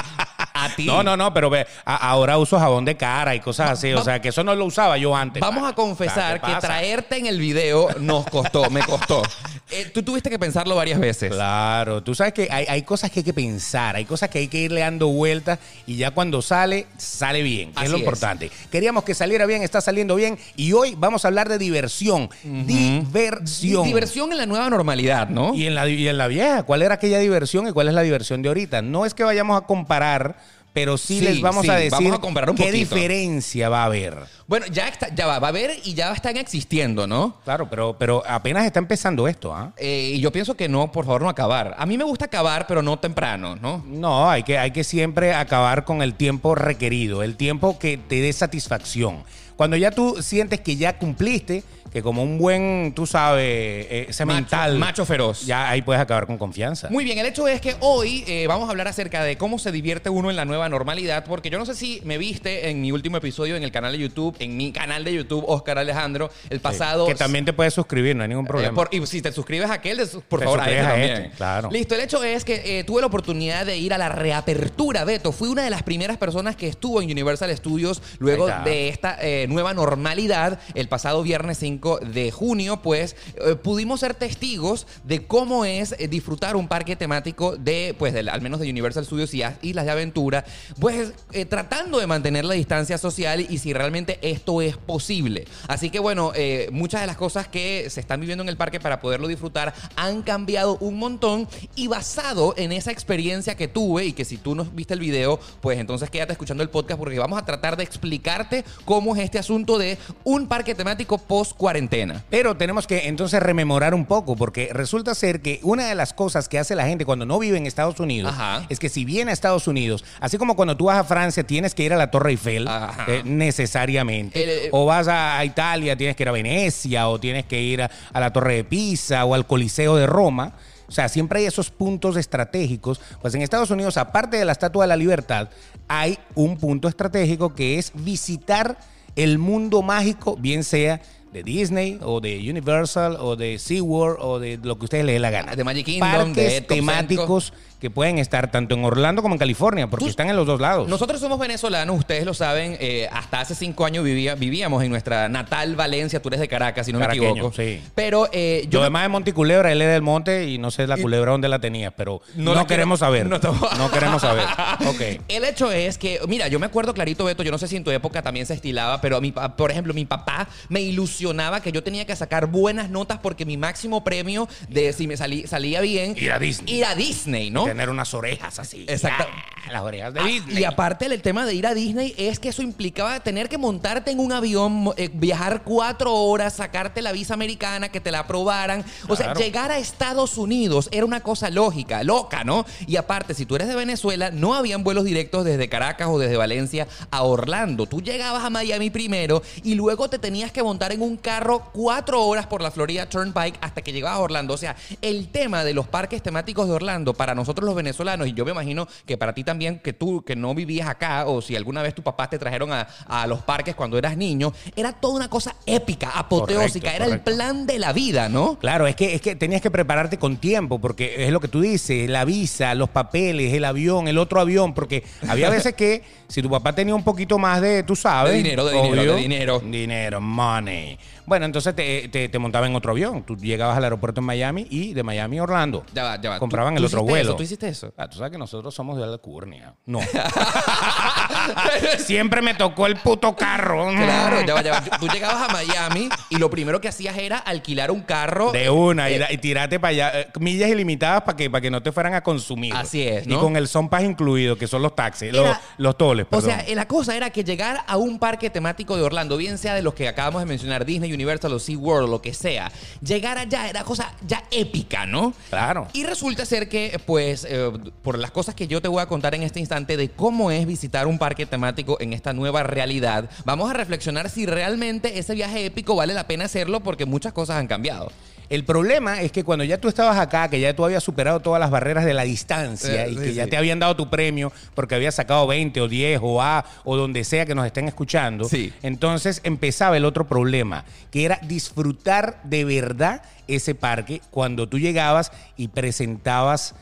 a 0.65 0.75
ti. 0.75 0.87
No, 0.87 1.03
no, 1.03 1.17
no, 1.17 1.33
pero 1.35 1.51
ve, 1.51 1.67
a- 1.85 1.97
ahora 2.11 2.39
uso 2.39 2.59
jabón 2.59 2.85
de 2.85 2.97
cara 2.97 3.35
y 3.35 3.41
cosas 3.41 3.71
así. 3.71 3.93
O 3.93 4.03
sea, 4.03 4.21
que 4.21 4.29
eso 4.29 4.43
no 4.45 4.55
lo 4.55 4.65
usaba 4.65 4.97
yo 4.99 5.15
antes. 5.17 5.41
Vamos 5.41 5.69
a 5.69 5.75
confesar 5.75 6.41
¿Qué 6.41 6.53
que 6.53 6.61
traerte 6.61 7.17
en 7.19 7.27
el 7.27 7.39
video 7.39 7.89
nos 8.01 8.27
costó, 8.27 8.69
me 8.71 8.81
costó. 8.83 9.23
Eh, 9.73 9.89
tú 9.95 10.03
tuviste 10.03 10.29
que 10.29 10.37
pensarlo 10.37 10.75
varias 10.75 10.99
veces. 10.99 11.31
Claro, 11.31 12.03
tú 12.03 12.13
sabes 12.13 12.33
que 12.33 12.49
hay, 12.51 12.67
hay 12.69 12.83
cosas 12.83 13.09
que 13.09 13.21
hay 13.21 13.25
que 13.25 13.33
pensar, 13.33 13.95
hay 13.95 14.05
cosas 14.05 14.29
que 14.29 14.41
hay 14.41 14.49
que 14.49 14.59
irle 14.63 14.81
dando 14.81 15.07
vueltas 15.07 15.61
y 15.87 15.95
ya 15.97 16.11
cuando 16.11 16.43
sale, 16.43 16.89
sale 16.99 17.41
bien, 17.45 17.71
que 17.71 17.77
Así 17.77 17.85
es 17.85 17.91
lo 17.93 17.97
es. 17.99 18.03
importante. 18.03 18.51
Queríamos 18.73 19.05
que 19.05 19.15
saliera 19.15 19.47
bien, 19.47 19.63
está 19.63 19.81
saliendo 19.81 20.17
bien 20.17 20.37
y 20.57 20.73
hoy 20.73 20.97
vamos 20.99 21.25
a 21.25 21.29
hablar 21.29 21.49
de 21.49 21.57
diversión. 21.59 22.29
Diversión. 22.43 23.85
Diversión 23.85 24.33
en 24.33 24.39
la 24.39 24.47
nueva 24.47 24.69
normalidad, 24.71 25.29
¿no? 25.29 25.55
Y 25.55 25.67
en, 25.67 25.77
la, 25.77 25.89
y 25.89 26.09
en 26.09 26.19
la 26.19 26.27
vieja, 26.27 26.65
¿cuál 26.65 26.83
era 26.83 26.95
aquella 26.95 27.21
diversión 27.21 27.69
y 27.69 27.73
cuál 27.73 27.87
es 27.87 27.95
la 27.95 28.03
diversión 28.03 28.43
de 28.43 28.49
ahorita? 28.49 28.83
No 28.83 29.07
es 29.07 29.15
que 29.15 29.23
vayamos 29.23 29.57
a 29.63 29.67
comparar, 29.67 30.35
pero 30.73 30.97
sí, 30.97 31.19
Sí, 31.19 31.25
les 31.25 31.41
vamos 31.41 31.65
sí, 31.65 31.71
a 31.71 31.75
decir 31.75 31.91
vamos 31.93 32.13
a 32.15 32.19
comparar 32.21 32.51
un 32.51 32.57
qué 32.57 32.65
poquito. 32.65 32.95
diferencia 32.95 33.69
va 33.69 33.83
a 33.83 33.87
haber. 33.87 34.17
Bueno, 34.47 34.67
ya 34.67 34.89
está, 34.89 35.15
ya 35.15 35.27
va, 35.27 35.39
va 35.39 35.49
a 35.49 35.51
haber 35.51 35.73
y 35.85 35.95
ya 35.95 36.13
están 36.13 36.37
existiendo, 36.37 37.07
¿no? 37.07 37.37
Claro, 37.45 37.69
pero, 37.69 37.97
pero 37.99 38.23
apenas 38.27 38.65
está 38.67 38.79
empezando 38.79 39.27
esto, 39.29 39.55
¿ah? 39.55 39.73
Eh, 39.77 40.13
y 40.15 40.21
yo 40.21 40.31
pienso 40.33 40.57
que 40.57 40.69
no, 40.69 40.91
por 40.93 41.05
favor, 41.05 41.23
no 41.23 41.29
acabar. 41.29 41.75
A 41.79 41.87
mí 41.87 41.97
me 41.99 42.05
gusta 42.05 42.25
acabar, 42.27 42.67
pero 42.67 42.83
no 42.83 42.99
temprano, 42.99 43.57
¿no? 43.57 43.85
No, 43.87 44.29
hay 44.31 44.43
que, 44.43 44.59
hay 44.59 44.71
que 44.71 44.85
siempre 44.85 45.35
acabar 45.35 45.85
con 45.85 46.03
el 46.03 46.15
tiempo 46.15 46.55
requerido, 46.55 47.23
el 47.23 47.37
tiempo 47.37 47.79
que 47.79 47.97
te 47.99 48.21
dé 48.21 48.33
satisfacción. 48.33 49.25
Cuando 49.61 49.77
ya 49.77 49.91
tú 49.91 50.17
sientes 50.23 50.59
que 50.61 50.77
ya 50.77 50.97
cumpliste, 50.97 51.63
que 51.93 52.03
como 52.03 52.23
un 52.23 52.39
buen, 52.39 52.93
tú 52.95 53.05
sabes, 53.05 53.45
eh, 53.45 54.07
ese 54.09 54.25
Macho- 54.25 54.35
mental. 54.37 54.79
macho 54.79 55.05
feroz. 55.05 55.45
Ya 55.45 55.69
ahí 55.69 55.83
puedes 55.83 56.01
acabar 56.01 56.25
con 56.27 56.39
confianza. 56.39 56.89
Muy 56.89 57.05
bien, 57.05 57.19
el 57.19 57.27
hecho 57.27 57.47
es 57.47 57.61
que 57.61 57.75
hoy 57.81 58.25
eh, 58.27 58.47
vamos 58.47 58.69
a 58.69 58.71
hablar 58.71 58.89
acerca 58.89 59.23
de 59.23 59.37
cómo 59.37 59.59
se 59.59 59.71
divierte 59.71 60.09
uno 60.09 60.31
en 60.31 60.37
la 60.37 60.47
nueva 60.47 60.71
normalidad, 60.71 61.25
porque 61.27 61.51
yo 61.51 61.59
no 61.59 61.67
sé 61.67 61.75
si 61.75 62.01
me 62.05 62.17
viste 62.17 62.71
en 62.71 62.81
mi 62.81 62.91
último 62.91 63.19
episodio 63.19 63.55
en 63.55 63.63
el 63.63 63.71
canal 63.71 63.93
de 63.93 63.99
YouTube, 63.99 64.35
en 64.39 64.57
mi 64.57 64.73
canal 64.73 65.05
de 65.05 65.13
YouTube, 65.13 65.45
Oscar 65.47 65.77
Alejandro, 65.79 66.31
el 66.49 66.57
Sí. 66.59 66.63
pasado... 66.63 67.07
Que 67.07 67.15
también 67.15 67.45
te 67.45 67.53
puedes 67.53 67.75
suscribir, 67.75 68.17
no 68.17 68.23
hay 68.23 68.31
ningún 68.31 68.47
Eh, 68.47 68.49
problema. 68.49 68.75
por- 68.75 68.89
y 68.95 69.05
si 69.07 69.21
te 69.21 69.31
suscribes 69.31 69.69
a 69.69 69.75
aquel, 69.75 69.99
por 70.29 70.41
Te 70.41 70.47
favor, 70.47 70.61
a 70.61 70.71
este 70.71 70.83
también. 70.83 71.11
este, 71.11 71.31
claro. 71.37 71.71
Listo, 71.71 71.95
el 71.97 72.01
hecho 72.01 72.25
es 72.25 72.47
que 72.47 72.83
tuve 72.87 73.03
la 73.03 73.09
oportunidad 73.09 73.67
de 73.67 73.77
ir 73.77 73.93
a 73.93 73.99
la 73.99 74.09
reapertura, 74.09 75.05
Beto. 75.05 75.33
Fui 75.33 75.49
una 75.51 75.65
de 75.65 75.71
las 75.71 75.83
primeras 75.83 76.17
personas 76.17 76.57
que 76.57 76.67
estuvo 76.69 77.03
en 77.03 77.11
Universal 77.11 77.55
Studios 77.55 78.01
luego 78.21 78.49
de 78.65 78.89
esta 78.89 79.19
nueva 79.51 79.75
normalidad. 79.75 80.59
El 80.75 80.89
pasado 80.89 81.23
viernes 81.23 81.59
5 81.59 82.01
de 82.01 82.31
junio, 82.31 82.81
pues 82.83 83.17
eh, 83.37 83.57
pudimos 83.57 84.01
ser 84.01 84.15
testigos 84.15 84.87
de 85.05 85.27
cómo 85.27 85.65
es 85.65 85.95
eh, 85.99 86.09
disfrutar 86.09 86.57
un 86.57 86.69
parque 86.69 86.97
temático 86.97 87.57
de, 87.57 87.95
pues, 87.99 88.15
al 88.15 88.41
menos 88.41 88.61
de 88.61 88.71
Universal 88.71 89.05
Studios 89.05 89.35
y 89.35 89.43
Islas 89.63 89.85
de 89.85 89.91
Aventura, 89.91 90.45
pues 90.79 91.13
eh, 91.33 91.45
tratando 91.45 91.99
de 91.99 92.07
mantener 92.07 92.45
la 92.45 92.55
distancia 92.55 92.97
social 92.97 93.47
y 93.49 93.59
si 93.59 93.73
realmente 93.73 94.19
esto 94.23 94.63
es 94.63 94.77
posible. 94.77 95.47
Así 95.69 95.91
que 95.91 95.99
bueno, 95.99 96.33
muchas 96.71 97.01
de 97.01 97.07
las 97.07 97.17
cosas 97.17 97.49
que 97.49 97.89
se 97.91 98.01
están 98.01 98.21
viviendo 98.21 98.43
en 98.43 98.49
el 98.49 98.57
parque 98.57 98.81
para 98.81 99.01
poderlo 99.01 99.29
disfrutar 99.29 99.75
han 99.97 100.23
cambiado 100.23 100.79
un 100.79 100.99
montón 100.99 101.49
y 101.75 101.89
basado 101.89 102.55
en 102.57 102.73
esa 102.73 102.93
experiencia 102.93 103.57
que 103.57 103.69
tuve 103.69 104.07
y 104.07 104.13
que 104.13 104.25
si 104.25 104.37
tú 104.37 104.55
no 104.55 104.65
viste 104.65 104.95
el 104.95 105.01
video, 105.01 105.41
pues 105.61 105.79
entonces 105.79 106.11
quédate 106.11 106.33
escuchando 106.33 106.63
el 106.63 106.71
podcast 106.71 106.99
porque 106.99 107.19
vamos 107.19 107.39
a 107.39 107.45
tratar 107.45 107.77
de 107.77 107.83
explicarte 107.83 108.65
cómo 108.85 109.17
es 109.17 109.23
este 109.23 109.40
asunto 109.41 109.77
de 109.79 109.99
un 110.25 110.47
parque 110.47 110.75
temático 110.75 111.19
post 111.19 111.57
cuarentena. 111.57 112.23
Pero 112.31 112.57
tenemos 112.57 112.87
que 112.87 113.09
entonces 113.09 113.43
rememorar 113.43 113.93
un 113.95 114.07
poco, 114.07 114.37
porque 114.37 114.71
resulta 114.73 115.15
ser 115.15 115.41
que 115.43 115.59
una 115.65 115.89
de 115.89 115.95
las 115.97 116.13
cosas 116.15 116.49
que 116.49 116.59
hace 116.59 116.75
la 116.77 116.87
gente 116.87 117.05
cuando 117.05 117.27
no 117.27 117.39
vive 117.41 117.59
en 117.59 117.67
Estados 117.67 117.99
Unidos 118.01 118.33
Ajá. 118.33 118.65
es 118.69 118.79
que 118.79 118.89
si 118.89 119.05
viene 119.05 119.33
a 119.33 119.35
Estados 119.35 119.67
Unidos, 119.67 120.05
así 120.21 120.39
como 120.39 120.55
cuando 120.55 120.77
tú 120.77 120.85
vas 120.85 120.99
a 120.99 121.05
Francia 121.05 121.43
tienes 121.43 121.75
que 121.75 121.83
ir 121.83 121.93
a 121.93 121.97
la 121.97 122.11
Torre 122.11 122.31
Eiffel, 122.31 122.69
eh, 123.09 123.23
necesariamente, 123.25 124.43
El- 124.43 124.49
el- 124.67 124.69
o 124.73 124.87
vas 124.87 125.09
a, 125.09 125.39
a 125.39 125.45
Italia, 125.45 125.97
tienes 125.97 126.17
que 126.17 126.23
ir 126.23 126.29
a 126.29 126.33
Venecia, 126.33 127.09
o 127.09 127.19
tienes 127.19 127.45
que 127.47 127.61
ir 127.61 127.83
a, 127.83 127.91
a 128.13 128.21
la 128.21 128.33
Torre 128.33 128.55
de 128.57 128.65
Pisa, 128.65 129.25
o 129.25 129.35
al 129.35 129.47
Coliseo 129.47 129.97
de 129.97 130.07
Roma. 130.07 130.53
O 130.89 130.93
sea, 130.93 131.09
siempre 131.09 131.39
hay 131.39 131.47
esos 131.47 131.71
puntos 131.71 132.17
estratégicos. 132.17 133.01
Pues 133.23 133.33
en 133.35 133.43
Estados 133.43 133.71
Unidos, 133.71 133.97
aparte 133.97 134.37
de 134.39 134.45
la 134.45 134.53
Estatua 134.53 134.85
de 134.85 134.89
la 134.89 134.97
Libertad, 134.97 135.49
hay 135.87 136.19
un 136.35 136.57
punto 136.59 136.89
estratégico 136.89 137.55
que 137.55 137.79
es 137.79 137.93
visitar 137.95 138.77
el 139.17 139.39
mundo 139.39 139.83
mágico, 139.83 140.37
bien 140.37 140.65
sea 140.65 141.01
de 141.33 141.43
Disney 141.43 141.99
o 142.03 142.21
de 142.21 142.39
Universal 142.51 143.17
o 143.21 143.37
de 143.37 143.59
SeaWorld 143.59 144.19
o 144.21 144.39
de 144.39 144.59
lo 144.63 144.79
que 144.79 144.85
ustedes 144.85 145.05
les 145.05 145.15
dé 145.15 145.21
la 145.21 145.31
gana. 145.31 145.55
De 145.55 145.65
Magic 145.65 145.87
Kingdom, 145.87 146.11
Parques 146.11 146.35
de 146.35 146.61
temáticos 146.63 147.53
que 147.81 147.91
pueden 147.91 148.19
estar 148.19 148.51
tanto 148.51 148.75
en 148.75 148.85
Orlando 148.85 149.23
como 149.23 149.35
en 149.35 149.39
California, 149.39 149.89
porque 149.89 150.05
Tú- 150.05 150.11
están 150.11 150.29
en 150.29 150.37
los 150.37 150.47
dos 150.47 150.61
lados. 150.61 150.89
Nosotros 150.89 151.21
somos 151.21 151.39
venezolanos, 151.39 151.99
ustedes 151.99 152.25
lo 152.25 152.35
saben, 152.35 152.77
eh, 152.81 153.09
hasta 153.13 153.41
hace 153.41 153.55
cinco 153.55 153.85
años 153.87 154.05
vivía- 154.05 154.35
vivíamos 154.35 154.83
en 154.85 154.91
nuestra 154.91 155.29
natal 155.29 155.77
Valencia, 155.77 156.21
tú 156.21 156.29
eres 156.29 156.41
de 156.41 156.49
Caracas, 156.49 156.87
si 156.87 156.93
no 156.93 156.99
me 156.99 157.05
Caraqueño, 157.07 157.31
equivoco. 157.31 157.55
sí. 157.57 157.81
Pero 157.95 158.29
eh, 158.33 158.63
Yo 158.65 158.71
yo 158.71 158.79
me- 158.81 158.85
además 158.85 159.03
de 159.05 159.09
Monticulebra, 159.09 159.73
él 159.73 159.81
es 159.83 159.89
del 159.89 160.03
monte 160.03 160.47
y 160.49 160.59
no 160.59 160.71
sé 160.71 160.87
la 160.87 160.97
culebra 160.99 161.33
dónde 161.33 161.49
la 161.49 161.59
tenía, 161.59 161.91
pero 161.91 162.21
No 162.35 162.67
queremos 162.67 163.01
saber. 163.01 163.27
no 163.27 163.91
queremos 163.91 164.21
saber. 164.23 164.45
Ok. 164.87 165.23
El 165.29 165.45
hecho 165.45 165.71
es 165.73 165.97
que, 165.99 166.21
mira, 166.29 166.49
yo 166.49 166.59
me 166.59 166.67
acuerdo 166.67 166.93
clarito, 166.95 167.25
Beto, 167.25 167.43
yo 167.43 167.51
no 167.51 167.59
sé 167.59 167.67
si 167.69 167.77
en 167.77 167.85
tu 167.85 167.91
época 167.91 168.23
también 168.23 168.45
se 168.47 168.55
estilaba, 168.55 169.01
pero 169.01 169.17
a 169.17 169.21
mi, 169.21 169.33
por 169.33 169.71
ejemplo, 169.71 169.95
mi 169.95 170.05
papá 170.05 170.49
me 170.69 170.81
ilusionaba 170.81 171.61
que 171.63 171.73
yo 171.73 171.83
tenía 171.83 172.05
que 172.05 172.15
sacar 172.17 172.47
buenas 172.47 172.91
notas 172.91 173.19
porque 173.23 173.45
mi 173.47 173.57
máximo 173.57 174.05
premio 174.05 174.49
de 174.69 174.93
si 174.93 175.07
me 175.07 175.15
salí- 175.17 175.47
salía 175.47 175.81
bien... 175.81 176.15
Ir 176.17 176.33
a 176.33 176.39
Disney. 176.39 176.75
Ir 176.77 176.85
a 176.85 176.95
Disney, 176.95 177.51
¿no? 177.51 177.70
Tener 177.71 177.91
unas 177.91 178.13
orejas 178.15 178.59
así. 178.59 178.85
Exacto. 178.89 179.27
Ah, 179.29 179.73
las 179.73 179.83
orejas 179.83 180.13
de 180.15 180.21
Ah, 180.21 180.25
Disney. 180.25 180.59
Y 180.59 180.65
aparte 180.65 181.07
el 181.07 181.23
tema 181.23 181.47
de 181.47 181.55
ir 181.55 181.67
a 181.67 181.75
Disney 181.75 182.15
es 182.17 182.39
que 182.39 182.49
eso 182.49 182.63
implicaba 182.63 183.21
tener 183.21 183.49
que 183.49 183.59
montarte 183.59 184.11
en 184.11 184.19
un 184.21 184.33
avión, 184.33 184.93
eh, 184.97 185.09
viajar 185.13 185.63
cuatro 185.63 186.15
horas, 186.15 186.55
sacarte 186.55 187.03
la 187.03 187.13
visa 187.13 187.35
americana, 187.35 187.91
que 187.91 188.01
te 188.01 188.11
la 188.11 188.21
aprobaran. 188.21 188.85
O 189.09 189.17
sea, 189.17 189.35
llegar 189.35 189.71
a 189.71 189.79
Estados 189.79 190.37
Unidos 190.39 190.89
era 190.93 191.05
una 191.05 191.21
cosa 191.21 191.51
lógica, 191.51 192.03
loca, 192.03 192.43
¿no? 192.45 192.65
Y 192.87 192.97
aparte, 192.97 193.35
si 193.35 193.47
tú 193.47 193.57
eres 193.57 193.69
de 193.69 193.75
Venezuela, 193.77 194.31
no 194.31 194.55
habían 194.55 194.83
vuelos 194.85 195.05
directos 195.05 195.45
desde 195.45 195.69
Caracas 195.69 196.09
o 196.11 196.19
desde 196.19 196.37
Valencia 196.37 196.89
a 197.11 197.23
Orlando. 197.23 197.87
Tú 197.87 198.01
llegabas 198.03 198.45
a 198.45 198.51
Miami 198.51 198.91
primero 198.91 199.43
y 199.63 199.75
luego 199.75 200.09
te 200.11 200.19
tenías 200.19 200.51
que 200.53 200.63
montar 200.63 200.93
en 200.93 201.03
un 201.03 201.17
carro 201.17 201.71
cuatro 201.73 202.25
horas 202.27 202.47
por 202.47 202.63
la 202.63 202.71
Florida 202.71 203.09
Turnpike 203.09 203.59
hasta 203.61 203.83
que 203.83 203.93
llegabas 203.93 204.19
a 204.19 204.23
Orlando. 204.23 204.55
O 204.55 204.59
sea, 204.59 204.75
el 205.03 205.29
tema 205.29 205.65
de 205.65 205.75
los 205.75 205.87
parques 205.87 206.23
temáticos 206.23 206.67
de 206.67 206.75
Orlando 206.75 207.15
para 207.15 207.35
nosotros 207.35 207.60
los 207.63 207.75
venezolanos, 207.75 208.29
y 208.29 208.33
yo 208.33 208.45
me 208.45 208.53
imagino 208.53 208.87
que 209.07 209.17
para 209.17 209.35
ti 209.35 209.45
también, 209.45 209.79
que 209.79 209.93
tú 209.93 210.23
que 210.23 210.37
no 210.37 210.55
vivías 210.55 210.89
acá, 210.89 211.27
o 211.27 211.41
si 211.43 211.57
alguna 211.57 211.83
vez 211.83 211.95
tus 211.95 212.05
papás 212.05 212.31
te 212.31 212.39
trajeron 212.39 212.73
a, 212.73 212.89
a 213.07 213.27
los 213.27 213.43
parques 213.43 213.75
cuando 213.75 213.99
eras 213.99 214.17
niño, 214.17 214.53
era 214.77 214.93
toda 214.93 215.15
una 215.15 215.29
cosa 215.29 215.55
épica, 215.67 216.11
apoteósica, 216.11 216.93
Correcto, 216.93 217.05
era 217.05 217.15
el 217.15 217.21
plan 217.21 217.67
de 217.67 217.79
la 217.79 217.93
vida, 217.93 218.29
¿no? 218.29 218.59
Claro, 218.59 218.87
es 218.87 218.97
que, 218.97 219.15
es 219.15 219.21
que 219.21 219.37
tenías 219.37 219.61
que 219.61 219.71
prepararte 219.71 220.19
con 220.19 220.37
tiempo, 220.37 220.81
porque 220.81 221.25
es 221.25 221.31
lo 221.31 221.41
que 221.41 221.49
tú 221.49 221.61
dices, 221.61 222.09
la 222.09 222.25
visa, 222.25 222.75
los 222.75 222.91
papeles, 222.91 223.53
el 223.55 223.65
avión, 223.65 224.09
el 224.09 224.19
otro 224.19 224.41
avión, 224.41 224.75
porque 224.75 225.05
había 225.29 225.51
veces 225.51 225.75
que 225.75 226.03
si 226.29 226.43
tu 226.43 226.51
papá 226.51 226.75
tenía 226.75 226.95
un 226.95 227.05
poquito 227.05 227.39
más 227.39 227.61
de, 227.61 227.83
tú 227.83 227.97
sabes. 227.97 228.33
De 228.33 228.39
dinero, 228.39 228.65
de 228.65 228.83
dinero, 228.83 229.15
de 229.15 229.21
dinero. 229.21 229.61
Dinero, 229.61 230.21
money. 230.21 230.99
Bueno, 231.31 231.47
entonces 231.47 231.77
te, 231.77 232.09
te, 232.09 232.29
te 232.29 232.39
montaba 232.41 232.67
en 232.67 232.75
otro 232.75 232.91
avión. 232.91 233.23
Tú 233.23 233.37
llegabas 233.37 233.77
al 233.77 233.85
aeropuerto 233.85 234.21
en 234.21 234.27
Miami 234.27 234.67
y 234.69 234.95
de 234.95 235.05
Miami 235.05 235.39
a 235.39 235.45
Orlando. 235.45 235.85
Ya 235.95 236.03
va, 236.03 236.21
ya 236.21 236.31
va. 236.31 236.39
Compraban 236.41 236.75
¿Tú- 236.75 236.79
el 236.81 236.85
otro 236.87 236.99
hiciste 236.99 237.11
vuelo. 237.13 237.29
eso? 237.31 237.37
¿Tú 237.37 237.43
hiciste 237.45 237.69
eso? 237.69 237.95
Ah, 237.97 238.09
tú 238.09 238.19
sabes 238.19 238.33
que 238.33 238.39
nosotros 238.39 238.75
somos 238.75 238.99
de 238.99 239.05
alcurnia. 239.05 239.75
No. 239.87 240.01
Siempre 241.99 242.43
me 242.43 242.55
tocó 242.55 242.87
el 242.87 242.97
puto 242.97 243.35
carro. 243.37 243.89
Claro, 243.93 244.45
ya 244.47 244.55
va, 244.55 244.63
ya 244.63 244.73
va. 244.73 244.99
Tú 244.99 245.07
llegabas 245.09 245.49
a 245.49 245.53
Miami 245.53 246.09
y 246.31 246.37
lo 246.37 246.51
primero 246.51 246.81
que 246.81 246.89
hacías 246.89 247.17
era 247.17 247.39
alquilar 247.39 247.91
un 247.91 248.01
carro. 248.03 248.53
De 248.53 248.69
una, 248.71 249.09
y, 249.11 249.15
Eh, 249.15 249.19
da- 249.19 249.33
y 249.33 249.39
tirate 249.39 249.79
para 249.81 249.91
allá. 249.91 250.21
eh, 250.21 250.29
millas 250.41 250.69
ilimitadas 250.69 251.23
para 251.23 251.37
que, 251.37 251.49
para 251.51 251.61
que 251.61 251.71
no 251.71 251.83
te 251.83 251.93
fueran 251.93 252.15
a 252.15 252.23
consumir. 252.23 252.75
Así 252.75 253.03
es, 253.03 253.27
Y 253.27 253.31
¿no? 253.31 253.41
con 253.41 253.57
el 253.57 253.69
son 253.69 253.89
pass 253.89 254.03
incluido, 254.03 254.57
que 254.57 254.67
son 254.67 254.83
los 254.83 254.95
taxis, 254.95 255.33
los, 255.33 255.47
Era- 255.47 255.61
los 255.79 255.97
toles, 255.97 256.27
O 256.27 256.29
perdón. 256.31 256.51
sea, 256.51 256.61
eh, 256.61 256.75
la 256.75 256.87
cosa 256.89 257.17
era 257.17 257.31
que 257.31 257.45
llegar 257.45 257.85
a 257.87 257.97
un 257.97 258.19
parque 258.19 258.51
temático 258.51 258.97
de 258.97 259.03
Orlando, 259.03 259.37
bien 259.37 259.59
sea 259.59 259.75
de 259.75 259.83
los 259.83 259.95
que 259.95 260.09
acabamos 260.09 260.41
de 260.43 260.47
mencionar, 260.47 260.85
Disney, 260.85 261.13
Universal 261.21 261.53
o 261.53 261.59
SeaWorld 261.59 262.09
o 262.09 262.11
lo 262.11 262.23
que 262.23 262.33
sea, 262.33 262.73
llegar 263.03 263.37
allá 263.37 263.69
era 263.69 263.85
cosa 263.85 264.13
ya 264.27 264.43
épica, 264.51 265.05
¿no? 265.05 265.35
Claro. 265.51 265.87
Y 265.93 266.05
resulta 266.05 266.47
ser 266.47 266.69
que, 266.69 267.01
pues, 267.05 267.47
eh, 267.49 267.71
por 268.03 268.19
las 268.19 268.31
cosas 268.31 268.55
que 268.55 268.67
yo 268.67 268.81
te 268.81 268.89
voy 268.89 269.03
a 269.03 269.07
contar 269.07 269.35
en 269.35 269.43
este 269.43 269.61
instante 269.61 269.97
de 269.97 270.11
cómo 270.11 270.51
es 270.51 270.67
visitar 270.67 271.07
un 271.07 271.19
parque 271.19 271.45
temático 271.45 271.99
en 272.01 272.13
esta 272.13 272.33
nueva 272.33 272.63
realidad, 272.63 273.29
vamos 273.45 273.71
a 273.71 273.75
reflexionar 273.75 274.31
si 274.31 274.47
realmente 274.47 275.19
ese 275.19 275.35
viaje 275.35 275.67
épico 275.67 275.95
vale 275.95 276.15
la 276.15 276.27
pena 276.27 276.47
hacerlo 276.47 276.81
porque 276.81 277.05
muchas 277.05 277.33
cosas 277.33 277.57
han 277.57 277.67
cambiado. 277.67 278.11
El 278.51 278.65
problema 278.65 279.23
es 279.23 279.31
que 279.31 279.45
cuando 279.45 279.65
ya 279.65 279.79
tú 279.79 279.87
estabas 279.89 280.19
acá, 280.19 280.51
que 280.51 280.59
ya 280.61 280.75
tú 280.75 280.85
habías 280.85 281.05
superado 281.05 281.39
todas 281.39 281.61
las 281.61 281.71
barreras 281.71 282.05
de 282.05 282.13
la 282.15 282.25
distancia 282.25 283.07
Eh, 283.07 283.13
y 283.13 283.15
sí, 283.17 283.21
que 283.23 283.35
ya 283.35 283.45
sí. 283.45 283.51
te 283.51 283.57
habían 283.57 283.79
dado 283.79 283.95
tu 283.97 284.11
premio 284.11 284.53
porque 284.75 284.97
habías 284.97 285.15
sacado 285.15 285.47
20 285.47 285.81
o 285.81 285.87
10 285.89 286.19
o 286.23 286.43
A 286.43 286.65
o 286.85 286.97
donde 286.97 287.23
sea 287.23 287.47
que 287.47 287.55
nos 287.55 287.65
estén 287.65 287.87
escuchando, 287.87 288.45
Sí. 288.47 288.73
entonces 288.83 289.41
empezaba 289.45 289.97
el 289.97 290.05
otro 290.05 290.27
problema, 290.27 290.85
que 291.13 291.25
era 291.25 291.39
disfrutar 291.43 292.41
de 292.43 292.65
verdad 292.65 293.23
ese 293.47 293.75
parque 293.77 294.21
cuando 294.33 294.69
tú 294.69 294.79
llegabas 294.81 295.31
y 295.57 295.69
presentabas 295.69 296.75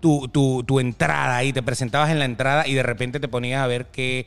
tu, 0.00 0.28
tu, 0.28 0.62
tu 0.64 0.80
entrada 0.80 1.42
y 1.44 1.52
te 1.54 1.62
presentabas 1.62 2.10
en 2.10 2.18
la 2.18 2.26
entrada 2.26 2.68
y 2.68 2.74
de 2.74 2.82
repente 2.82 3.20
te 3.20 3.28
ponías 3.28 3.62
a 3.62 3.66
ver 3.66 3.86
que, 3.86 4.26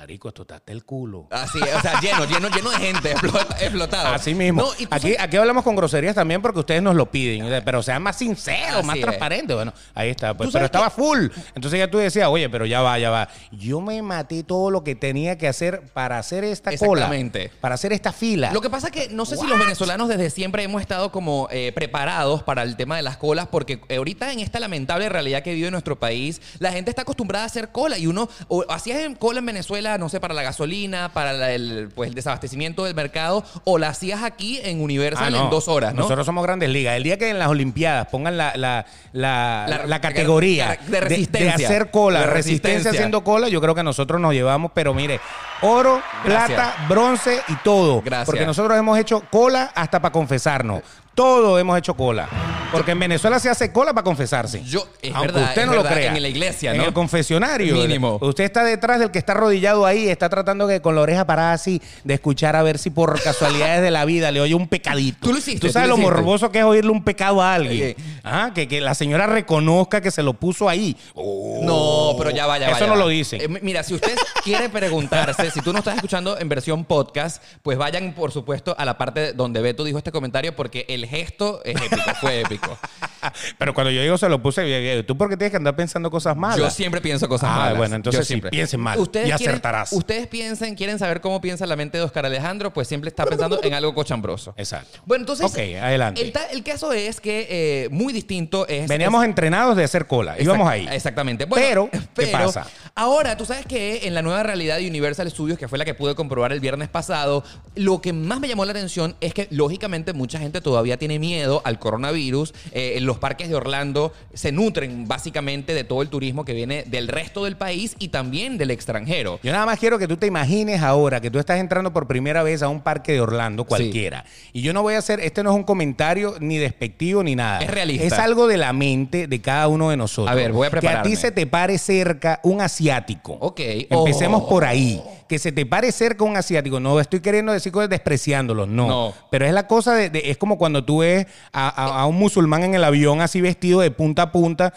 marico, 0.00 0.28
esto 0.28 0.42
está 0.42 0.54
hasta 0.56 0.72
el 0.72 0.82
culo. 0.84 1.26
Así, 1.30 1.58
es, 1.58 1.74
o 1.74 1.80
sea, 1.82 2.00
lleno, 2.00 2.24
lleno, 2.24 2.48
lleno 2.48 2.70
de 2.70 2.76
gente, 2.78 3.10
explota- 3.14 3.56
explotado. 3.60 4.14
Así 4.14 4.34
mismo. 4.34 4.62
No, 4.62 4.68
y 4.78 4.86
tú 4.86 4.94
aquí, 4.94 5.14
aquí 5.18 5.36
hablamos 5.36 5.62
con 5.62 5.76
groserías 5.76 6.14
también 6.14 6.40
porque 6.40 6.60
ustedes 6.60 6.82
nos 6.82 6.94
lo 6.96 7.10
piden, 7.10 7.62
pero 7.64 7.82
sean 7.82 8.02
más 8.02 8.16
sinceros, 8.16 8.78
Así 8.78 8.86
más 8.86 8.96
es. 8.96 9.02
transparentes. 9.02 9.54
Bueno, 9.54 9.74
ahí 9.94 10.08
está. 10.08 10.34
Pues, 10.34 10.48
pero 10.52 10.64
estaba 10.64 10.88
full. 10.88 11.26
Entonces 11.54 11.78
ya 11.78 11.90
tú 11.90 11.98
decías, 11.98 12.28
oye, 12.28 12.48
pero 12.48 12.64
ya 12.64 12.80
va, 12.80 12.98
ya 12.98 13.10
va. 13.10 13.28
Yo 13.52 13.80
me 13.82 14.00
maté 14.00 14.42
todo 14.42 14.70
lo 14.70 14.82
que 14.84 14.94
tenía 14.94 15.36
que 15.36 15.48
hacer 15.48 15.82
para 15.92 16.18
hacer 16.18 16.44
esta 16.44 16.70
cola. 16.78 17.02
Exactamente. 17.02 17.50
Para 17.60 17.74
hacer 17.74 17.92
esta 17.92 18.12
fila. 18.12 18.52
Lo 18.54 18.62
que 18.62 18.70
pasa 18.70 18.86
es 18.88 18.92
que 18.94 19.08
no 19.10 19.26
sé 19.26 19.36
si 19.36 19.46
los 19.46 19.58
venezolanos 19.58 20.08
desde 20.08 20.30
siempre 20.30 20.62
hemos 20.62 20.80
estado 20.80 21.12
como 21.12 21.46
eh, 21.50 21.72
preparados 21.74 22.42
para 22.42 22.62
el 22.62 22.76
tema 22.76 22.96
de 22.96 23.02
las 23.02 23.18
colas, 23.18 23.48
porque 23.48 23.80
ahorita 23.94 24.32
en 24.32 24.40
esta 24.40 24.60
lamentable 24.60 25.10
realidad 25.10 25.42
que 25.42 25.52
vive 25.52 25.70
nuestro 25.70 25.98
país, 26.00 26.40
la 26.58 26.72
gente 26.72 26.88
está 26.90 27.02
acostumbrada 27.02 27.44
a 27.44 27.46
hacer 27.46 27.70
cola 27.70 27.98
y 27.98 28.06
uno 28.06 28.28
o 28.48 28.64
hacías 28.70 29.00
cola 29.18 29.40
en 29.40 29.46
Venezuela 29.46 29.89
No 29.98 30.08
sé, 30.08 30.20
para 30.20 30.34
la 30.34 30.42
gasolina, 30.42 31.10
para 31.12 31.32
la- 31.32 31.52
el, 31.52 31.90
pues, 31.94 32.08
el 32.08 32.14
desabastecimiento 32.14 32.84
del 32.84 32.94
mercado, 32.94 33.44
o 33.64 33.78
la 33.78 33.88
hacías 33.88 34.22
aquí 34.22 34.60
en 34.62 34.80
Universal 34.80 35.26
Ah, 35.26 35.30
no. 35.30 35.44
en 35.44 35.50
dos 35.50 35.68
horas, 35.68 35.94
¿no? 35.94 36.02
Nosotros 36.02 36.26
somos 36.26 36.44
grandes 36.44 36.68
ligas. 36.70 36.96
El 36.96 37.02
día 37.02 37.16
que 37.18 37.28
en 37.30 37.38
las 37.38 37.48
Olimpiadas 37.48 38.06
pongan 38.08 38.36
la, 38.36 38.52
la, 38.56 38.86
la, 39.12 40.00
categoría 40.00 40.78
de- 40.86 40.90
de 40.92 41.00
resistencia. 41.00 41.56
de, 41.56 41.64
hacer 41.64 41.90
cola, 41.90 42.20
De 42.20 42.26
resistencia. 42.26 42.68
resistencia. 42.70 42.90
haciendo 43.00 43.24
cola, 43.24 43.48
yo 43.48 43.60
creo 43.60 43.74
que 43.74 43.82
nosotros 43.82 44.20
nos 44.20 44.32
llevamos, 44.32 44.70
pero 44.74 44.94
mire, 44.94 45.20
oro, 45.62 46.00
Gracias. 46.24 46.58
plata, 46.58 46.86
bronce 46.88 47.40
y 47.48 47.54
todo. 47.56 48.00
Gracias. 48.02 48.26
Porque 48.26 48.46
nosotros 48.46 48.78
hemos 48.78 48.98
hecho 48.98 49.22
cola 49.30 49.70
hasta 49.74 50.00
para 50.00 50.12
confesarnos. 50.12 50.82
Todo 51.20 51.58
hemos 51.58 51.76
hecho 51.78 51.92
cola. 51.94 52.26
Porque 52.72 52.92
en 52.92 52.98
Venezuela 53.00 53.38
se 53.40 53.50
hace 53.50 53.72
cola 53.72 53.92
para 53.92 54.04
confesarse. 54.04 54.62
Yo- 54.64 54.86
es 55.02 55.12
Aunque 55.12 55.32
verdad, 55.32 55.48
usted 55.48 55.66
no 55.66 55.74
lo 55.74 55.82
crea. 55.84 56.14
en 56.16 56.22
la 56.22 56.28
iglesia, 56.28 56.70
En 56.70 56.78
¿no? 56.78 56.84
el 56.84 56.92
confesionario. 56.92 57.74
Mínimo. 57.74 58.18
Usted 58.22 58.44
está 58.44 58.62
detrás 58.62 59.00
del 59.00 59.10
que 59.10 59.18
está 59.18 59.32
arrodillado 59.32 59.84
ahí, 59.84 60.08
está 60.08 60.28
tratando 60.28 60.68
que 60.68 60.80
con 60.80 60.94
la 60.94 61.00
oreja 61.02 61.26
parada 61.26 61.52
así 61.52 61.82
de 62.04 62.14
escuchar 62.14 62.54
a 62.56 62.62
ver 62.62 62.78
si 62.78 62.88
por 62.90 63.20
casualidades 63.24 63.82
de 63.82 63.90
la 63.90 64.04
vida 64.06 64.30
le 64.30 64.40
oye 64.40 64.54
un 64.54 64.68
pecadito. 64.68 65.18
Tú 65.20 65.32
lo 65.32 65.38
hiciste, 65.38 65.66
Tú 65.66 65.72
sabes 65.72 65.90
tú 65.90 65.96
lo 65.96 66.02
morboso 66.02 66.50
que 66.52 66.60
es 66.60 66.64
oírle 66.64 66.90
un 66.92 67.02
pecado 67.02 67.42
a 67.42 67.54
alguien. 67.54 67.96
Sí. 67.98 68.04
Ah, 68.24 68.52
que, 68.54 68.66
que 68.68 68.80
la 68.80 68.94
señora 68.94 69.26
reconozca 69.26 70.00
que 70.00 70.12
se 70.12 70.22
lo 70.22 70.34
puso 70.34 70.68
ahí. 70.68 70.96
Oh. 71.14 71.60
No, 71.64 72.14
pero 72.18 72.30
ya 72.30 72.46
vaya. 72.46 72.70
Eso 72.70 72.86
no 72.86 72.94
lo 72.96 73.08
dicen. 73.08 73.58
mira, 73.62 73.82
si 73.82 73.94
usted 73.94 74.14
quiere 74.44 74.68
preguntarse, 74.68 75.50
si 75.50 75.60
tú 75.60 75.72
no 75.72 75.80
estás 75.80 75.96
escuchando 75.96 76.38
en 76.38 76.48
versión 76.48 76.84
podcast, 76.84 77.42
pues 77.64 77.76
vayan, 77.76 78.14
por 78.14 78.30
supuesto, 78.30 78.76
a 78.78 78.84
la 78.84 78.96
parte 78.96 79.32
donde 79.32 79.60
Beto 79.60 79.82
dijo 79.82 79.98
este 79.98 80.12
comentario, 80.12 80.54
porque 80.54 80.86
el 80.88 81.04
gesto 81.10 81.60
es 81.64 81.76
épico, 81.76 82.10
fue 82.20 82.40
épico. 82.40 82.78
Pero 83.58 83.74
cuando 83.74 83.90
yo 83.90 84.00
digo 84.00 84.16
se 84.16 84.28
lo 84.28 84.40
puse, 84.42 84.62
eh, 84.66 85.02
¿tú 85.02 85.16
por 85.16 85.28
qué 85.28 85.36
tienes 85.36 85.50
que 85.50 85.56
andar 85.58 85.76
pensando 85.76 86.10
cosas 86.10 86.36
malas? 86.36 86.56
Yo 86.58 86.70
siempre 86.70 87.00
pienso 87.02 87.28
cosas 87.28 87.50
Ah, 87.52 87.56
malas. 87.58 87.76
bueno, 87.76 87.96
entonces 87.96 88.20
Yo 88.20 88.24
sí, 88.24 88.28
siempre. 88.28 88.50
piensen 88.50 88.80
mal 88.80 88.98
Ustedes 88.98 89.26
y 89.28 89.32
quieren- 89.32 89.48
acertarás. 89.48 89.92
Ustedes 89.92 90.26
piensen, 90.26 90.74
quieren 90.74 90.98
saber 90.98 91.20
cómo 91.20 91.40
piensa 91.40 91.66
la 91.66 91.76
mente 91.76 91.98
de 91.98 92.04
Oscar 92.04 92.24
Alejandro, 92.24 92.72
pues 92.72 92.88
siempre 92.88 93.08
está 93.08 93.26
pensando 93.26 93.60
en 93.62 93.74
algo 93.74 93.94
cochambroso. 93.94 94.54
Exacto. 94.56 95.00
Bueno, 95.04 95.22
entonces. 95.22 95.46
Ok, 95.46 95.58
adelante. 95.82 96.32
El, 96.52 96.62
caso 96.62 96.92
es 96.92 97.20
que 97.20 97.46
eh, 97.50 97.88
muy 97.90 98.12
distinto 98.12 98.66
es. 98.68 98.88
Veníamos 98.88 99.22
es- 99.22 99.28
entrenados 99.28 99.76
de 99.76 99.84
hacer 99.84 100.06
cola. 100.06 100.40
Íbamos 100.40 100.66
Exact- 100.66 100.70
ahí. 100.72 100.88
Exactamente. 100.96 101.44
Bueno, 101.44 101.88
Pero, 101.90 102.06
¿qué 102.14 102.26
pasa? 102.32 102.66
Ahora, 102.94 103.36
tú 103.36 103.44
sabes 103.44 103.66
que 103.66 104.06
en 104.06 104.14
la 104.14 104.22
nueva 104.22 104.42
realidad 104.42 104.78
de 104.78 104.88
Universal 104.88 105.30
Studios, 105.30 105.58
que 105.58 105.68
fue 105.68 105.78
la 105.78 105.84
que 105.84 105.94
pude 105.94 106.14
comprobar 106.14 106.52
el 106.52 106.60
viernes 106.60 106.88
pasado, 106.88 107.44
lo 107.74 108.00
que 108.00 108.12
más 108.12 108.40
me 108.40 108.48
llamó 108.48 108.64
la 108.64 108.72
atención 108.72 109.16
es 109.20 109.34
que, 109.34 109.46
lógicamente, 109.50 110.12
mucha 110.12 110.38
gente 110.38 110.60
todavía 110.60 110.89
tiene 110.96 111.18
miedo 111.18 111.62
al 111.64 111.78
coronavirus. 111.78 112.54
Eh, 112.72 112.98
los 113.00 113.18
parques 113.18 113.48
de 113.48 113.54
Orlando 113.54 114.12
se 114.34 114.52
nutren 114.52 115.06
básicamente 115.08 115.74
de 115.74 115.84
todo 115.84 116.02
el 116.02 116.08
turismo 116.08 116.44
que 116.44 116.52
viene 116.54 116.84
del 116.86 117.08
resto 117.08 117.44
del 117.44 117.56
país 117.56 117.96
y 117.98 118.08
también 118.08 118.58
del 118.58 118.70
extranjero. 118.70 119.38
Yo 119.42 119.52
nada 119.52 119.66
más 119.66 119.78
quiero 119.78 119.98
que 119.98 120.08
tú 120.08 120.16
te 120.16 120.26
imagines 120.26 120.82
ahora 120.82 121.20
que 121.20 121.30
tú 121.30 121.38
estás 121.38 121.58
entrando 121.58 121.92
por 121.92 122.06
primera 122.06 122.42
vez 122.42 122.62
a 122.62 122.68
un 122.68 122.80
parque 122.80 123.12
de 123.12 123.20
Orlando 123.20 123.64
cualquiera. 123.64 124.24
Y 124.52 124.62
yo 124.62 124.72
no 124.72 124.82
voy 124.82 124.94
a 124.94 124.98
hacer, 124.98 125.20
este 125.20 125.42
no 125.42 125.50
es 125.50 125.56
un 125.56 125.64
comentario 125.64 126.34
ni 126.40 126.58
despectivo 126.58 127.22
ni 127.22 127.34
nada. 127.36 127.60
Es 127.60 127.70
realista. 127.70 128.06
Es 128.06 128.12
algo 128.14 128.46
de 128.46 128.56
la 128.56 128.72
mente 128.72 129.26
de 129.26 129.40
cada 129.40 129.68
uno 129.68 129.90
de 129.90 129.96
nosotros. 129.96 130.30
A 130.30 130.34
ver, 130.34 130.52
voy 130.52 130.66
a 130.66 130.70
Que 130.70 130.76
a 130.76 130.80
prepararme. 130.80 131.10
ti 131.10 131.16
se 131.16 131.30
te 131.30 131.46
pare 131.46 131.78
cerca 131.78 132.40
un 132.42 132.60
asiático. 132.60 133.32
Ok. 133.40 133.60
Empecemos 133.90 134.42
Oh. 134.44 134.48
por 134.48 134.64
ahí. 134.64 135.00
Que 135.30 135.38
se 135.38 135.52
te 135.52 135.64
pare 135.64 135.92
cerca 135.92 136.24
un 136.24 136.36
asiático. 136.36 136.80
No 136.80 136.98
estoy 136.98 137.20
queriendo 137.20 137.52
decir 137.52 137.70
cosas 137.70 137.88
despreciándolos, 137.88 138.66
no. 138.66 138.88
No. 138.88 139.14
Pero 139.30 139.46
es 139.46 139.52
la 139.52 139.68
cosa 139.68 139.94
de, 139.94 140.10
de- 140.10 140.28
es 140.28 140.36
como 140.36 140.58
cuando 140.58 140.84
tú 140.84 140.98
ves 140.98 141.24
a, 141.52 141.68
a- 141.68 142.00
a 142.02 142.06
un 142.06 142.16
musulmán 142.16 142.64
en 142.64 142.74
el 142.74 142.82
avión 142.82 143.20
así 143.20 143.40
vestido 143.40 143.78
de 143.80 143.92
punta 143.92 144.22
a 144.22 144.32
punta. 144.32 144.74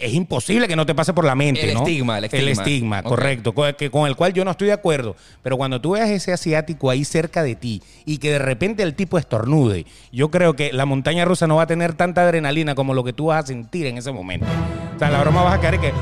Es 0.00 0.14
imposible 0.14 0.66
que 0.68 0.76
no 0.76 0.86
te 0.86 0.94
pase 0.94 1.12
por 1.12 1.24
la 1.26 1.34
mente, 1.34 1.64
El 1.68 1.74
¿no? 1.74 1.80
estigma, 1.80 2.16
el 2.16 2.24
estigma. 2.24 2.42
El 2.42 2.48
estigma, 2.48 3.02
correcto. 3.02 3.52
Con, 3.52 3.74
que, 3.74 3.90
con 3.90 4.06
el 4.06 4.14
cual 4.16 4.32
yo 4.32 4.44
no 4.46 4.52
estoy 4.52 4.68
de 4.68 4.72
acuerdo. 4.72 5.14
Pero 5.42 5.56
cuando 5.58 5.78
tú 5.80 5.90
veas 5.90 6.08
ese 6.08 6.32
asiático 6.32 6.88
ahí 6.88 7.04
cerca 7.04 7.42
de 7.42 7.54
ti 7.56 7.82
y 8.06 8.16
que 8.18 8.30
de 8.30 8.38
repente 8.38 8.82
el 8.84 8.94
tipo 8.94 9.18
estornude, 9.18 9.84
yo 10.10 10.30
creo 10.30 10.54
que 10.54 10.72
la 10.72 10.86
montaña 10.86 11.24
rusa 11.26 11.46
no 11.48 11.56
va 11.56 11.64
a 11.64 11.66
tener 11.66 11.92
tanta 11.94 12.22
adrenalina 12.22 12.74
como 12.74 12.94
lo 12.94 13.04
que 13.04 13.12
tú 13.12 13.26
vas 13.26 13.44
a 13.44 13.46
sentir 13.48 13.84
en 13.86 13.98
ese 13.98 14.10
momento. 14.12 14.46
O 14.96 14.98
sea, 14.98 15.10
la 15.10 15.20
broma 15.20 15.42
vas 15.42 15.58
a 15.58 15.60
quedar 15.60 15.78
que 15.80 15.92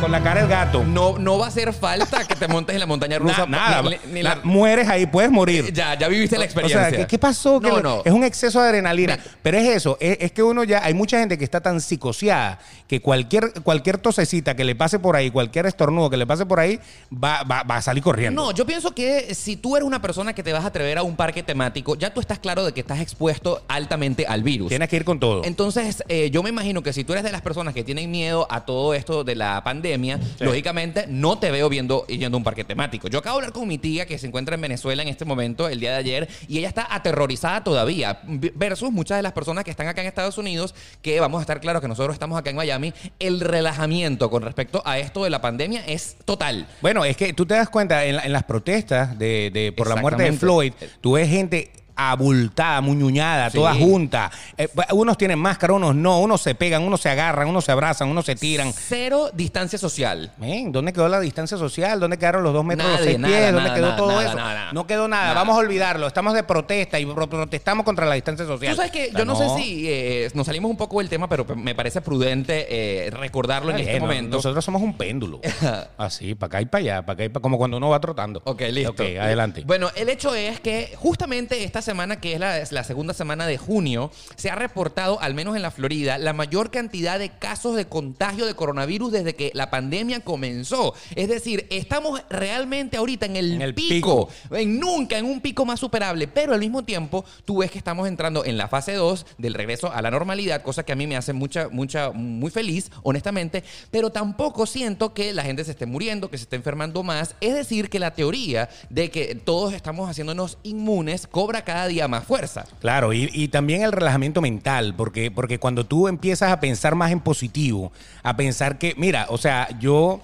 con 0.00 0.10
la 0.12 0.22
cara 0.22 0.40
del 0.40 0.48
gato. 0.48 0.82
No, 0.84 1.18
no 1.18 1.38
va 1.38 1.46
a 1.46 1.48
hacer 1.48 1.72
falta 1.74 2.24
que 2.26 2.34
te 2.34 2.48
montes 2.48 2.74
en 2.74 2.80
la 2.80 2.86
montaña 2.86 3.18
rusa. 3.18 3.46
Na- 3.46 3.80
nada. 3.82 3.90
ni- 4.10 4.22
la- 4.22 4.40
mueres 4.44 4.88
ahí, 4.88 5.06
puedes 5.06 5.30
morir. 5.30 5.72
ya, 5.72 5.94
ya 5.98 6.08
viviste 6.08 6.36
la 6.36 6.42
O 6.42 6.44
experiencia. 6.44 6.88
sea, 6.88 6.98
¿qué, 6.98 7.06
qué 7.06 7.18
pasó? 7.18 7.60
No. 7.60 8.02
Es 8.04 8.12
un 8.12 8.24
exceso 8.24 8.60
de 8.62 8.68
adrenalina. 8.68 9.18
Pero 9.42 9.58
es 9.58 9.68
eso, 9.68 9.98
es, 10.00 10.16
es 10.20 10.32
que 10.32 10.42
uno 10.42 10.64
ya, 10.64 10.82
hay 10.84 10.94
mucha 10.94 11.18
gente 11.18 11.36
que 11.36 11.44
está 11.44 11.60
tan 11.60 11.80
psicoseada 11.80 12.58
que 12.88 13.00
cualquier, 13.00 13.52
cualquier 13.62 13.98
tosecita 13.98 14.56
que 14.56 14.64
le 14.64 14.74
pase 14.74 14.98
por 14.98 15.16
ahí, 15.16 15.30
cualquier 15.30 15.66
estornudo 15.66 16.08
que 16.10 16.16
le 16.16 16.26
pase 16.26 16.46
por 16.46 16.60
ahí, 16.60 16.80
va, 17.12 17.42
va, 17.42 17.62
va 17.62 17.76
a 17.76 17.82
salir 17.82 18.02
corriendo. 18.02 18.42
No, 18.42 18.52
yo 18.52 18.64
pienso 18.66 18.92
que 18.92 19.34
si 19.34 19.56
tú 19.56 19.76
eres 19.76 19.86
una 19.86 20.00
persona 20.00 20.32
que 20.34 20.42
te 20.42 20.52
vas 20.52 20.64
a 20.64 20.68
atrever 20.68 20.98
a 20.98 21.02
un 21.02 21.14
parque 21.16 21.42
temático, 21.42 21.94
ya 21.96 22.12
tú 22.14 22.20
estás 22.20 22.38
claro 22.38 22.64
de 22.64 22.72
que 22.72 22.80
estás 22.80 23.00
expuesto 23.00 23.62
altamente 23.68 24.26
al 24.26 24.42
virus. 24.42 24.68
Tienes 24.68 24.88
que 24.88 24.96
ir 24.96 25.04
con 25.04 25.20
todo. 25.20 25.42
Entonces, 25.44 26.02
eh, 26.08 26.30
yo 26.30 26.42
me 26.42 26.48
imagino 26.50 26.82
que 26.82 26.92
si 26.92 27.04
tú 27.04 27.12
eres 27.12 27.24
de 27.24 27.32
las 27.32 27.42
personas 27.42 27.74
que 27.74 27.84
tienen 27.84 28.10
miedo 28.10 28.46
a 28.50 28.64
todo 28.64 28.94
esto 28.94 29.24
de 29.24 29.34
la 29.36 29.62
pandemia, 29.62 29.89
lógicamente 30.38 31.06
no 31.08 31.38
te 31.38 31.50
veo 31.50 31.68
viendo 31.68 32.06
yendo 32.06 32.36
a 32.36 32.38
un 32.38 32.44
parque 32.44 32.64
temático. 32.64 33.08
Yo 33.08 33.18
acabo 33.18 33.38
de 33.38 33.44
hablar 33.46 33.52
con 33.52 33.68
mi 33.68 33.78
tía 33.78 34.06
que 34.06 34.18
se 34.18 34.26
encuentra 34.26 34.54
en 34.54 34.60
Venezuela 34.60 35.02
en 35.02 35.08
este 35.08 35.24
momento, 35.24 35.68
el 35.68 35.80
día 35.80 35.92
de 35.92 35.96
ayer, 35.96 36.28
y 36.48 36.58
ella 36.58 36.68
está 36.68 36.86
aterrorizada 36.94 37.64
todavía, 37.64 38.20
versus 38.54 38.90
muchas 38.92 39.18
de 39.18 39.22
las 39.22 39.32
personas 39.32 39.64
que 39.64 39.70
están 39.70 39.86
acá 39.88 40.00
en 40.00 40.06
Estados 40.08 40.38
Unidos, 40.38 40.74
que 41.02 41.18
vamos 41.20 41.38
a 41.38 41.42
estar 41.42 41.60
claros 41.60 41.80
que 41.82 41.88
nosotros 41.88 42.14
estamos 42.14 42.38
acá 42.38 42.50
en 42.50 42.56
Miami, 42.56 42.92
el 43.18 43.40
relajamiento 43.40 44.30
con 44.30 44.42
respecto 44.42 44.82
a 44.84 44.98
esto 44.98 45.24
de 45.24 45.30
la 45.30 45.40
pandemia 45.40 45.84
es 45.86 46.16
total. 46.24 46.66
Bueno, 46.82 47.04
es 47.04 47.16
que 47.16 47.32
tú 47.32 47.46
te 47.46 47.54
das 47.54 47.68
cuenta 47.68 48.04
en, 48.04 48.16
la- 48.16 48.22
en 48.24 48.32
las 48.32 48.44
protestas 48.44 49.18
de, 49.18 49.50
de- 49.52 49.72
por 49.72 49.88
la 49.88 49.96
muerte 49.96 50.22
de. 50.24 50.32
Floyd, 50.32 50.72
tú 51.00 51.12
ves 51.12 51.28
gente 51.28 51.70
abultada, 52.08 52.80
muñuñada, 52.80 53.50
Sí. 53.50 53.58
toda 53.58 53.74
junta. 53.74 54.30
Eh, 54.56 54.68
unos 54.92 55.18
tienen 55.18 55.38
máscara, 55.38 55.74
unos 55.74 55.94
no, 55.94 56.20
unos 56.20 56.40
se 56.40 56.54
pegan, 56.54 56.82
unos 56.82 57.00
se 57.00 57.08
agarran, 57.10 57.48
unos 57.48 57.64
se 57.64 57.72
abrazan, 57.72 58.08
unos 58.08 58.24
se 58.24 58.34
tiran. 58.36 58.72
Cero 58.72 59.30
distancia 59.34 59.78
social. 59.78 60.32
¿Dónde 60.68 60.92
quedó 60.92 61.08
la 61.08 61.20
distancia 61.20 61.56
social? 61.58 62.00
¿Dónde 62.00 62.16
quedaron 62.18 62.42
los 62.42 62.52
dos 62.52 62.64
metros, 62.64 62.88
los 62.88 62.98
Nadie, 63.00 63.06
seis 63.12 63.18
nada, 63.18 63.34
pies? 63.36 63.52
¿Dónde 63.52 63.62
nada, 63.68 63.74
quedó 63.74 63.86
nada, 63.86 63.96
todo 63.96 64.20
eso? 64.20 64.34
nada. 64.34 64.72
no 64.72 64.86
quedó 64.86 65.08
nada. 65.08 65.34
Vamos 65.34 65.56
a 65.56 65.58
olvidarlo. 65.58 66.06
Estamos 66.06 66.34
de 66.34 66.42
protesta 66.42 66.98
y 66.98 67.06
pro- 67.06 67.28
protestamos 67.28 67.84
contra 67.84 68.06
la 68.06 68.14
distancia 68.14 68.46
social. 68.46 68.72
Tú 68.72 68.76
sabes 68.76 68.92
que 68.92 69.10
yo 69.16 69.24
no, 69.24 69.36
sé 69.36 69.48
si 69.60 69.84
eh, 69.88 70.30
nos 70.34 70.46
salimos 70.46 70.70
un 70.70 70.76
poco 70.76 70.98
del 70.98 71.08
tema, 71.08 71.28
pero 71.28 71.44
me 71.56 71.74
parece 71.74 72.00
prudente 72.00 72.66
eh, 72.70 73.10
recordarlo 73.10 73.70
en 73.72 73.78
este 73.78 74.00
momento. 74.00 74.36
Nosotros 74.36 74.64
somos 74.64 74.82
un 74.82 74.96
péndulo. 74.96 75.40
Así, 75.98 76.34
para 76.34 76.46
acá 76.48 76.60
y 76.62 76.66
para 76.66 76.80
allá, 76.80 77.02
para 77.02 77.14
acá 77.14 77.24
y 77.24 77.28
para 77.28 77.42
como 77.42 77.58
cuando 77.58 77.76
uno 77.76 77.88
va 77.88 78.00
trotando. 78.00 78.40
Ok, 78.44 78.62
listo. 78.70 78.92
Ok, 78.92 79.00
adelante. 79.00 79.62
Bueno, 79.66 79.88
el 79.96 80.08
hecho 80.08 80.34
es 80.34 80.60
que 80.60 80.92
justamente 80.96 81.64
esta 81.64 81.82
semana, 81.82 81.89
que 82.20 82.34
es 82.34 82.72
la, 82.72 82.84
segunda 82.84 83.14
semana 83.14 83.46
de 83.46 83.58
junio, 83.58 84.10
se 84.36 84.48
ha 84.48 84.54
reportado, 84.54 85.20
al 85.20 85.34
menos 85.34 85.56
en 85.56 85.62
la 85.62 85.70
Florida, 85.70 86.18
la 86.18 86.32
mayor 86.32 86.70
cantidad 86.70 87.18
de 87.18 87.30
casos 87.30 87.74
de 87.74 87.86
contagio 87.86 88.46
de 88.46 88.54
coronavirus 88.54 89.12
desde 89.12 89.34
que 89.34 89.50
la 89.54 89.70
pandemia 89.70 90.20
comenzó. 90.20 90.94
Es 91.16 91.28
decir, 91.28 91.66
estamos 91.70 92.22
realmente 92.30 92.96
ahorita 92.96 93.26
en 93.26 93.36
el, 93.36 93.52
En 93.54 93.62
el 93.62 93.74
pico, 93.74 94.28
en 94.52 94.78
nunca 94.78 95.18
en 95.18 95.24
un 95.24 95.40
pico 95.40 95.64
más 95.64 95.80
superable, 95.80 96.28
pero 96.28 96.54
al 96.54 96.60
mismo 96.60 96.84
tiempo 96.84 97.24
tú 97.44 97.58
ves 97.58 97.70
que 97.70 97.78
estamos 97.78 98.06
entrando 98.06 98.44
en 98.44 98.56
la 98.56 98.68
fase 98.68 98.94
2 98.94 99.26
del 99.38 99.54
regreso 99.54 99.92
a 99.92 100.00
la 100.00 100.10
normalidad, 100.10 100.62
cosa 100.62 100.84
que 100.84 100.92
a 100.92 100.96
mí 100.96 101.06
me 101.06 101.16
hace 101.16 101.32
mucha, 101.32 101.68
mucha, 101.68 102.12
muy 102.12 102.50
feliz, 102.50 102.90
honestamente, 103.02 103.64
pero 103.90 104.10
tampoco 104.10 104.64
siento 104.64 105.12
que 105.12 105.32
la 105.32 105.42
gente 105.42 105.64
se 105.64 105.72
esté 105.72 105.86
muriendo, 105.86 106.30
que 106.30 106.38
se 106.38 106.44
esté 106.44 106.56
enfermando 106.56 107.02
más. 107.02 107.34
Es 107.40 107.54
decir, 107.54 107.90
que 107.90 107.98
la 107.98 108.14
teoría 108.14 108.68
de 108.88 109.10
que 109.10 109.34
todos 109.34 109.72
estamos 109.74 110.08
haciéndonos 110.08 110.58
inmunes 110.62 111.26
cobra 111.26 111.64
cada 111.70 111.86
día 111.86 112.08
más 112.08 112.24
fuerza. 112.24 112.66
Claro, 112.80 113.12
y, 113.12 113.30
y 113.32 113.46
también 113.46 113.82
el 113.82 113.92
relajamiento 113.92 114.40
mental, 114.40 114.92
porque, 114.96 115.30
porque 115.30 115.60
cuando 115.60 115.86
tú 115.86 116.08
empiezas 116.08 116.50
a 116.50 116.58
pensar 116.58 116.96
más 116.96 117.12
en 117.12 117.20
positivo, 117.20 117.92
a 118.24 118.36
pensar 118.36 118.76
que, 118.76 118.94
mira, 118.96 119.26
o 119.28 119.38
sea, 119.38 119.68
yo, 119.78 120.20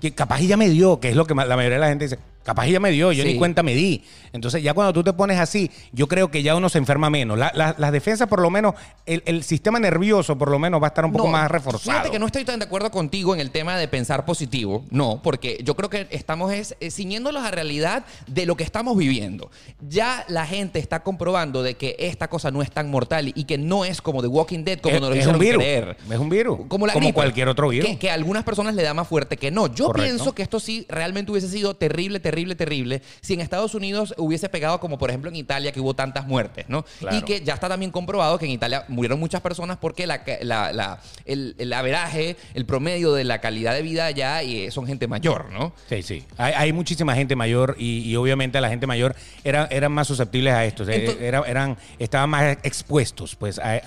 que 0.00 0.14
capaz 0.14 0.42
ya 0.42 0.56
me 0.56 0.68
dio, 0.68 1.00
que 1.00 1.08
es 1.08 1.16
lo 1.16 1.26
que 1.26 1.34
la 1.34 1.56
mayoría 1.56 1.78
de 1.78 1.80
la 1.80 1.88
gente 1.88 2.04
dice, 2.04 2.18
capaz 2.46 2.66
ya 2.68 2.80
me 2.80 2.90
dio, 2.90 3.12
yo 3.12 3.24
Sí. 3.24 3.32
ni 3.32 3.38
cuenta 3.38 3.62
me 3.62 3.74
di. 3.74 4.02
Entonces 4.32 4.62
ya 4.62 4.72
cuando 4.72 4.92
tú 4.92 5.02
te 5.02 5.12
pones 5.12 5.38
así, 5.38 5.70
yo 5.92 6.06
creo 6.08 6.30
que 6.30 6.42
ya 6.42 6.54
uno 6.56 6.68
se 6.68 6.78
enferma 6.78 7.10
menos. 7.10 7.36
La- 7.36 7.50
la- 7.54 7.74
las 7.76 7.90
defensas, 7.92 8.28
por 8.28 8.40
lo 8.40 8.48
menos, 8.50 8.74
el, 9.04 9.22
el 9.26 9.42
sistema 9.42 9.78
nervioso, 9.80 10.38
por 10.38 10.50
lo 10.50 10.58
menos, 10.58 10.80
va 10.80 10.86
a 10.86 10.88
estar 10.88 11.04
un 11.04 11.12
poco 11.12 11.26
No, 11.26 11.32
más 11.32 11.50
reforzado. 11.50 11.90
Fíjate 11.90 12.10
que 12.10 12.18
no 12.18 12.26
estoy 12.26 12.44
tan 12.44 12.58
de 12.60 12.64
acuerdo 12.66 12.90
contigo 12.90 13.34
en 13.34 13.40
el 13.40 13.50
tema 13.50 13.76
de 13.76 13.88
pensar 13.88 14.24
positivo, 14.24 14.84
no, 14.90 15.20
porque 15.22 15.58
yo 15.64 15.74
creo 15.74 15.90
que 15.90 16.06
estamos 16.10 16.52
es, 16.52 16.76
eh, 16.80 16.90
ciñéndolos 16.90 17.42
a 17.44 17.50
realidad 17.50 18.04
de 18.28 18.46
lo 18.46 18.56
que 18.56 18.62
estamos 18.64 18.96
viviendo. 18.96 19.50
Ya 19.80 20.24
la 20.28 20.46
gente 20.46 20.78
está 20.78 21.02
comprobando 21.02 21.62
de 21.64 21.74
que 21.76 21.96
esta 21.98 22.28
cosa 22.28 22.50
no 22.52 22.62
es 22.62 22.70
tan 22.70 22.88
mortal 22.90 23.32
y 23.34 23.44
que 23.44 23.58
no 23.58 23.84
es 23.84 24.00
como 24.00 24.22
The 24.22 24.28
Walking 24.28 24.62
Dead, 24.64 24.78
como 24.80 24.94
es, 24.94 25.00
nos 25.00 25.10
lo 25.10 25.14
es 25.16 25.20
hicieron 25.20 25.34
un 25.40 25.40
virus. 25.46 25.62
creer. 25.62 25.96
Es 26.10 26.18
un 26.18 26.28
virus. 26.28 26.58
Como 26.68 26.86
la 26.86 26.92
como 26.92 27.04
gripe, 27.06 27.14
cualquier 27.14 27.48
otro 27.48 27.68
virus. 27.70 27.88
Que, 27.90 27.98
que 27.98 28.10
a 28.10 28.14
algunas 28.14 28.44
personas 28.44 28.74
le 28.74 28.82
da 28.82 28.94
más 28.94 29.08
fuerte 29.08 29.36
que 29.36 29.50
no. 29.50 29.66
Yo 29.74 29.86
Correcto. 29.86 30.14
pienso 30.14 30.34
que 30.34 30.42
esto 30.42 30.60
sí 30.60 30.86
realmente 30.88 31.32
hubiese 31.32 31.48
sido 31.48 31.74
terrible, 31.74 32.20
terrible 32.20 32.35
terrible, 32.36 32.54
terrible 32.54 33.02
si 33.22 33.32
en 33.32 33.40
Estados 33.40 33.74
Unidos 33.74 34.12
hubiese 34.18 34.48
pegado 34.50 34.78
como 34.78 34.98
por 34.98 35.08
ejemplo 35.08 35.30
en 35.30 35.36
Italia 35.36 35.72
que 35.72 35.80
hubo 35.80 35.94
tantas 35.94 36.26
muertes, 36.26 36.66
¿no? 36.68 36.84
Claro. 36.98 37.16
Y 37.16 37.22
que 37.22 37.40
ya 37.40 37.54
está 37.54 37.66
también 37.68 37.90
comprobado 37.90 38.38
que 38.38 38.44
en 38.44 38.50
Italia 38.50 38.84
murieron 38.88 39.18
muchas 39.18 39.40
personas 39.40 39.78
porque 39.78 40.06
la, 40.06 40.22
la- 40.42 40.72
la- 40.72 41.00
el, 41.24 41.54
el 41.58 41.72
averaje, 41.72 42.36
el 42.52 42.66
promedio 42.66 43.14
de 43.14 43.24
la 43.24 43.40
calidad 43.40 43.72
de 43.72 43.80
vida 43.82 44.04
allá 44.06 44.42
y 44.42 44.70
son 44.70 44.86
gente 44.86 45.06
mayor, 45.08 45.50
¿no? 45.50 45.72
Sí, 45.88 46.02
sí. 46.02 46.24
Hay, 46.36 46.52
hay 46.54 46.72
muchísima 46.74 47.14
gente 47.14 47.34
mayor 47.36 47.74
y, 47.78 48.00
y 48.00 48.16
obviamente 48.16 48.60
la 48.60 48.68
gente 48.68 48.86
mayor 48.86 49.16
era, 49.44 49.66
eran 49.70 49.92
más 49.92 50.06
susceptibles 50.08 50.52
a 50.52 50.64
esto. 50.66 50.82
Entonces- 50.82 51.22
era- 51.22 51.42
eran, 51.46 51.78
estaban 51.98 52.28
más 52.28 52.58
expuestos 52.62 53.34
pues, 53.36 53.58
a, 53.58 53.70
a- 53.72 53.80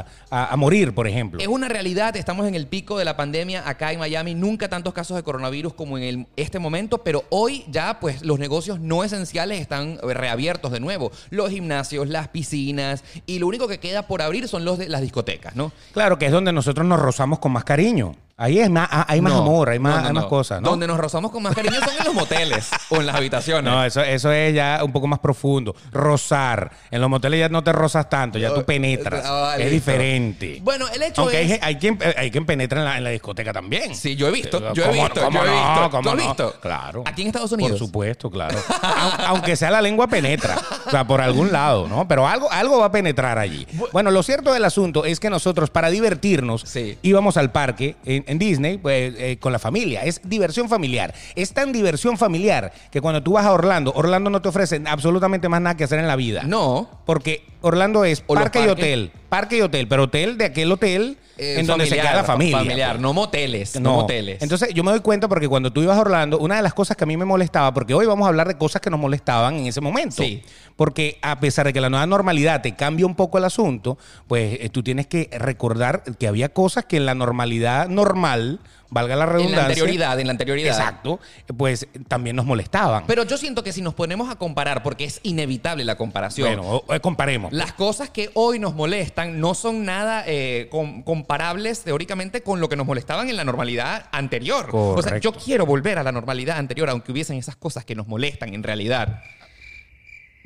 a- 0.00 0.06
a- 0.30 0.52
a 0.52 0.56
morir, 0.56 0.94
por 0.94 1.06
ejemplo. 1.08 1.40
Es 1.40 1.48
una 1.48 1.68
realidad, 1.68 2.14
estamos 2.16 2.46
en 2.46 2.54
el 2.54 2.66
pico 2.66 2.98
de 2.98 3.04
la 3.06 3.16
pandemia 3.16 3.66
acá 3.68 3.92
en 3.92 3.98
Miami, 4.00 4.34
nunca 4.34 4.68
tantos 4.68 4.92
casos 4.92 5.16
de 5.16 5.22
coronavirus 5.22 5.72
como 5.74 5.96
en 5.96 6.04
el- 6.04 6.26
este 6.36 6.58
momento, 6.58 6.98
pero 6.98 7.24
hoy 7.30 7.64
ya 7.68 7.85
pues 7.94 8.22
los 8.22 8.38
negocios 8.38 8.80
no 8.80 9.04
esenciales 9.04 9.60
están 9.60 9.98
eh, 10.02 10.14
reabiertos 10.14 10.72
de 10.72 10.80
nuevo, 10.80 11.10
los 11.30 11.50
gimnasios, 11.50 12.08
las 12.08 12.28
piscinas 12.28 13.04
y 13.26 13.38
lo 13.38 13.46
único 13.46 13.68
que 13.68 13.78
queda 13.78 14.06
por 14.06 14.22
abrir 14.22 14.48
son 14.48 14.64
los 14.64 14.78
de 14.78 14.88
las 14.88 15.00
discotecas, 15.00 15.56
¿no? 15.56 15.72
Claro 15.92 16.18
que 16.18 16.26
es 16.26 16.32
donde 16.32 16.52
nosotros 16.52 16.86
nos 16.86 17.00
rozamos 17.00 17.38
con 17.38 17.52
más 17.52 17.64
cariño. 17.64 18.14
Ahí 18.38 18.58
es 18.60 18.68
más, 18.68 18.86
ah, 18.92 19.06
hay 19.08 19.22
más 19.22 19.32
No, 19.32 19.38
amor, 19.38 19.70
hay 19.70 19.78
más, 19.78 19.94
no, 19.94 20.00
no, 20.02 20.06
hay 20.08 20.12
más 20.12 20.24
cosas, 20.26 20.60
¿no? 20.60 20.68
Donde 20.68 20.86
nos 20.86 20.98
rozamos 21.00 21.30
con 21.30 21.42
más 21.42 21.54
cariño 21.54 21.76
son 21.80 21.96
en 21.98 22.04
los 22.04 22.12
moteles 22.14 22.68
o 22.90 22.96
en 22.96 23.06
las 23.06 23.16
habitaciones. 23.16 23.64
No, 23.72 23.82
eso, 23.82 24.02
eso 24.02 24.30
es 24.30 24.54
ya 24.54 24.80
un 24.84 24.92
poco 24.92 25.06
más 25.06 25.20
profundo. 25.20 25.74
Rozar. 25.90 26.70
En 26.90 27.00
los 27.00 27.08
moteles 27.08 27.40
ya 27.40 27.48
no 27.48 27.64
te 27.64 27.72
rozas 27.72 28.10
tanto, 28.10 28.38
ya 28.38 28.52
tú 28.52 28.62
penetras. 28.62 29.24
Ah, 29.26 29.54
es 29.54 29.60
listo. 29.72 29.90
diferente. 29.90 30.58
Bueno, 30.62 30.86
el 30.94 31.02
hecho 31.02 31.22
Aunque 31.22 31.38
hay, 31.38 31.44
es... 31.46 31.50
gen- 31.52 31.60
hay 31.64 31.76
quien, 31.76 31.98
hay 32.14 32.30
quien 32.30 32.44
penetra 32.44 32.80
en 32.80 32.84
la, 32.84 32.98
en 32.98 33.04
la 33.04 33.10
discoteca 33.10 33.54
también. 33.54 33.94
Sí, 33.94 34.16
yo 34.16 34.28
he 34.28 34.32
visto, 34.32 34.60
yo 34.74 34.84
he 34.84 34.86
¿Cómo- 34.88 35.02
visto, 35.02 35.20
cómo 35.22 35.38
yo 35.38 35.44
he 35.44 35.50
no? 35.50 35.54
visto. 35.56 35.90
¿Cómo 35.90 36.02
¿Tú 36.02 36.08
has 36.10 36.16
no? 36.16 36.22
visto? 36.28 36.54
Claro. 36.60 37.02
Aquí 37.06 37.22
en 37.22 37.28
Estados 37.28 37.52
Unidos. 37.52 37.78
Por 37.78 37.86
supuesto, 37.86 38.30
claro. 38.30 38.58
Au- 38.82 39.24
Aunque 39.28 39.56
sea 39.56 39.70
la 39.70 39.80
lengua 39.80 40.08
penetra. 40.08 40.58
O 40.86 40.90
sea, 40.90 41.06
por 41.06 41.22
algún 41.22 41.52
lado, 41.52 41.88
¿no? 41.88 42.06
Pero 42.06 42.28
algo, 42.28 42.52
algo 42.52 42.80
va 42.80 42.86
a 42.86 42.92
penetrar 42.92 43.38
allí. 43.38 43.66
Bueno, 43.92 44.10
lo 44.10 44.22
cierto 44.22 44.52
del 44.52 44.66
asunto 44.66 45.06
es 45.06 45.20
que 45.20 45.30
nosotros, 45.30 45.70
para 45.70 45.88
divertirnos, 45.88 46.60
Sí. 46.66 46.98
íbamos 47.00 47.38
al 47.38 47.50
parque 47.50 47.96
en, 48.04 48.25
en 48.26 48.38
Disney 48.38 48.78
pues, 48.78 49.14
eh, 49.16 49.38
con 49.38 49.52
la 49.52 49.58
familia. 49.58 50.04
Es 50.04 50.20
diversión 50.24 50.68
familiar. 50.68 51.14
Es 51.34 51.52
tan 51.52 51.72
diversión 51.72 52.18
familiar 52.18 52.72
que 52.90 53.00
cuando 53.00 53.22
tú 53.22 53.32
vas 53.32 53.46
a 53.46 53.52
Orlando, 53.52 53.92
Orlando 53.94 54.30
no 54.30 54.42
te 54.42 54.48
ofrece 54.48 54.82
absolutamente 54.86 55.48
más 55.48 55.60
nada 55.60 55.76
que 55.76 55.84
hacer 55.84 55.98
en 55.98 56.06
la 56.06 56.16
vida. 56.16 56.42
No. 56.44 56.88
Porque 57.04 57.44
Orlando 57.66 58.04
es 58.04 58.22
O 58.26 58.34
parque 58.34 58.64
y 58.64 58.68
hotel. 58.68 59.10
Parque 59.28 59.58
y 59.58 59.60
hotel. 59.60 59.88
Pero 59.88 60.04
hotel 60.04 60.38
de 60.38 60.46
aquel 60.46 60.70
hotel 60.70 61.18
eh, 61.38 61.56
en 61.58 61.66
donde 61.66 61.86
se 61.86 61.96
queda 61.96 62.14
la 62.14 62.24
familia. 62.24 62.58
Familiar, 62.58 62.98
no 62.98 63.12
moteles, 63.12 63.78
no, 63.78 63.94
moteles. 63.94 64.42
Entonces 64.42 64.70
yo 64.72 64.82
me 64.82 64.90
doy 64.90 65.00
cuenta 65.00 65.28
porque 65.28 65.48
cuando 65.48 65.70
tú 65.70 65.82
ibas 65.82 65.98
a 65.98 66.00
Orlando, 66.00 66.38
una 66.38 66.56
de 66.56 66.62
las 66.62 66.72
cosas 66.72 66.96
que 66.96 67.04
a 67.04 67.06
mí 67.06 67.16
me 67.16 67.24
molestaba, 67.24 67.74
porque 67.74 67.92
hoy 67.92 68.06
vamos 68.06 68.24
a 68.24 68.28
hablar 68.28 68.48
de 68.48 68.56
cosas 68.56 68.80
que 68.80 68.88
nos 68.88 68.98
molestaban 68.98 69.56
en 69.56 69.66
ese 69.66 69.80
momento. 69.80 70.22
Sí. 70.22 70.42
Porque 70.76 71.18
a 71.20 71.38
pesar 71.40 71.66
de 71.66 71.72
que 71.72 71.80
la 71.80 71.90
nueva 71.90 72.06
normalidad 72.06 72.62
te 72.62 72.74
cambia 72.74 73.04
un 73.04 73.14
poco 73.14 73.38
el 73.38 73.44
asunto, 73.44 73.98
pues 74.26 74.58
eh, 74.60 74.68
tú 74.70 74.82
tienes 74.82 75.06
que 75.06 75.28
recordar 75.32 76.02
que 76.18 76.26
había 76.26 76.48
cosas 76.50 76.86
que 76.86 76.96
en 76.96 77.04
la 77.04 77.14
normalidad 77.14 77.88
normal, 77.88 78.60
valga 78.90 79.16
la 79.16 79.24
en 79.24 79.30
redundancia. 79.30 79.56
la 79.62 79.68
anterioridad, 79.68 80.20
en 80.20 80.26
la 80.26 80.30
anterioridad. 80.32 80.78
Exacto, 80.78 81.20
pues 81.56 81.86
también 82.08 82.36
nos 82.36 82.46
molestaban. 82.46 83.04
Pero 83.06 83.24
yo 83.24 83.36
siento 83.36 83.62
que 83.62 83.72
si 83.72 83.82
nos 83.82 83.94
ponemos 83.94 84.30
a 84.30 84.36
comparar, 84.36 84.82
porque 84.82 85.04
es 85.04 85.20
inevitable 85.22 85.84
la 85.84 85.96
comparación, 85.96 86.56
bueno, 86.56 86.82
o 86.86 87.00
comparemos. 87.00 87.52
las 87.52 87.72
cosas 87.72 88.10
que 88.10 88.30
hoy 88.34 88.58
nos 88.58 88.74
molestan 88.74 89.40
no 89.40 89.54
son 89.54 89.84
nada 89.84 90.24
eh, 90.26 90.68
com- 90.70 91.02
comparables 91.02 91.82
teóricamente 91.82 92.42
con 92.42 92.60
lo 92.60 92.68
que 92.68 92.76
nos 92.76 92.86
molestaban 92.86 93.28
en 93.28 93.36
la 93.36 93.44
normalidad 93.44 94.06
anterior. 94.12 94.68
O 94.72 95.02
sea, 95.02 95.18
yo 95.18 95.30
Correcto. 95.30 95.44
quiero 95.44 95.66
volver 95.66 95.98
a 95.98 96.02
la 96.02 96.12
normalidad 96.12 96.58
anterior, 96.58 96.88
aunque 96.90 97.12
hubiesen 97.12 97.36
esas 97.38 97.56
cosas 97.56 97.84
que 97.84 97.94
nos 97.94 98.06
molestan 98.08 98.54
en 98.54 98.62
realidad. 98.62 99.22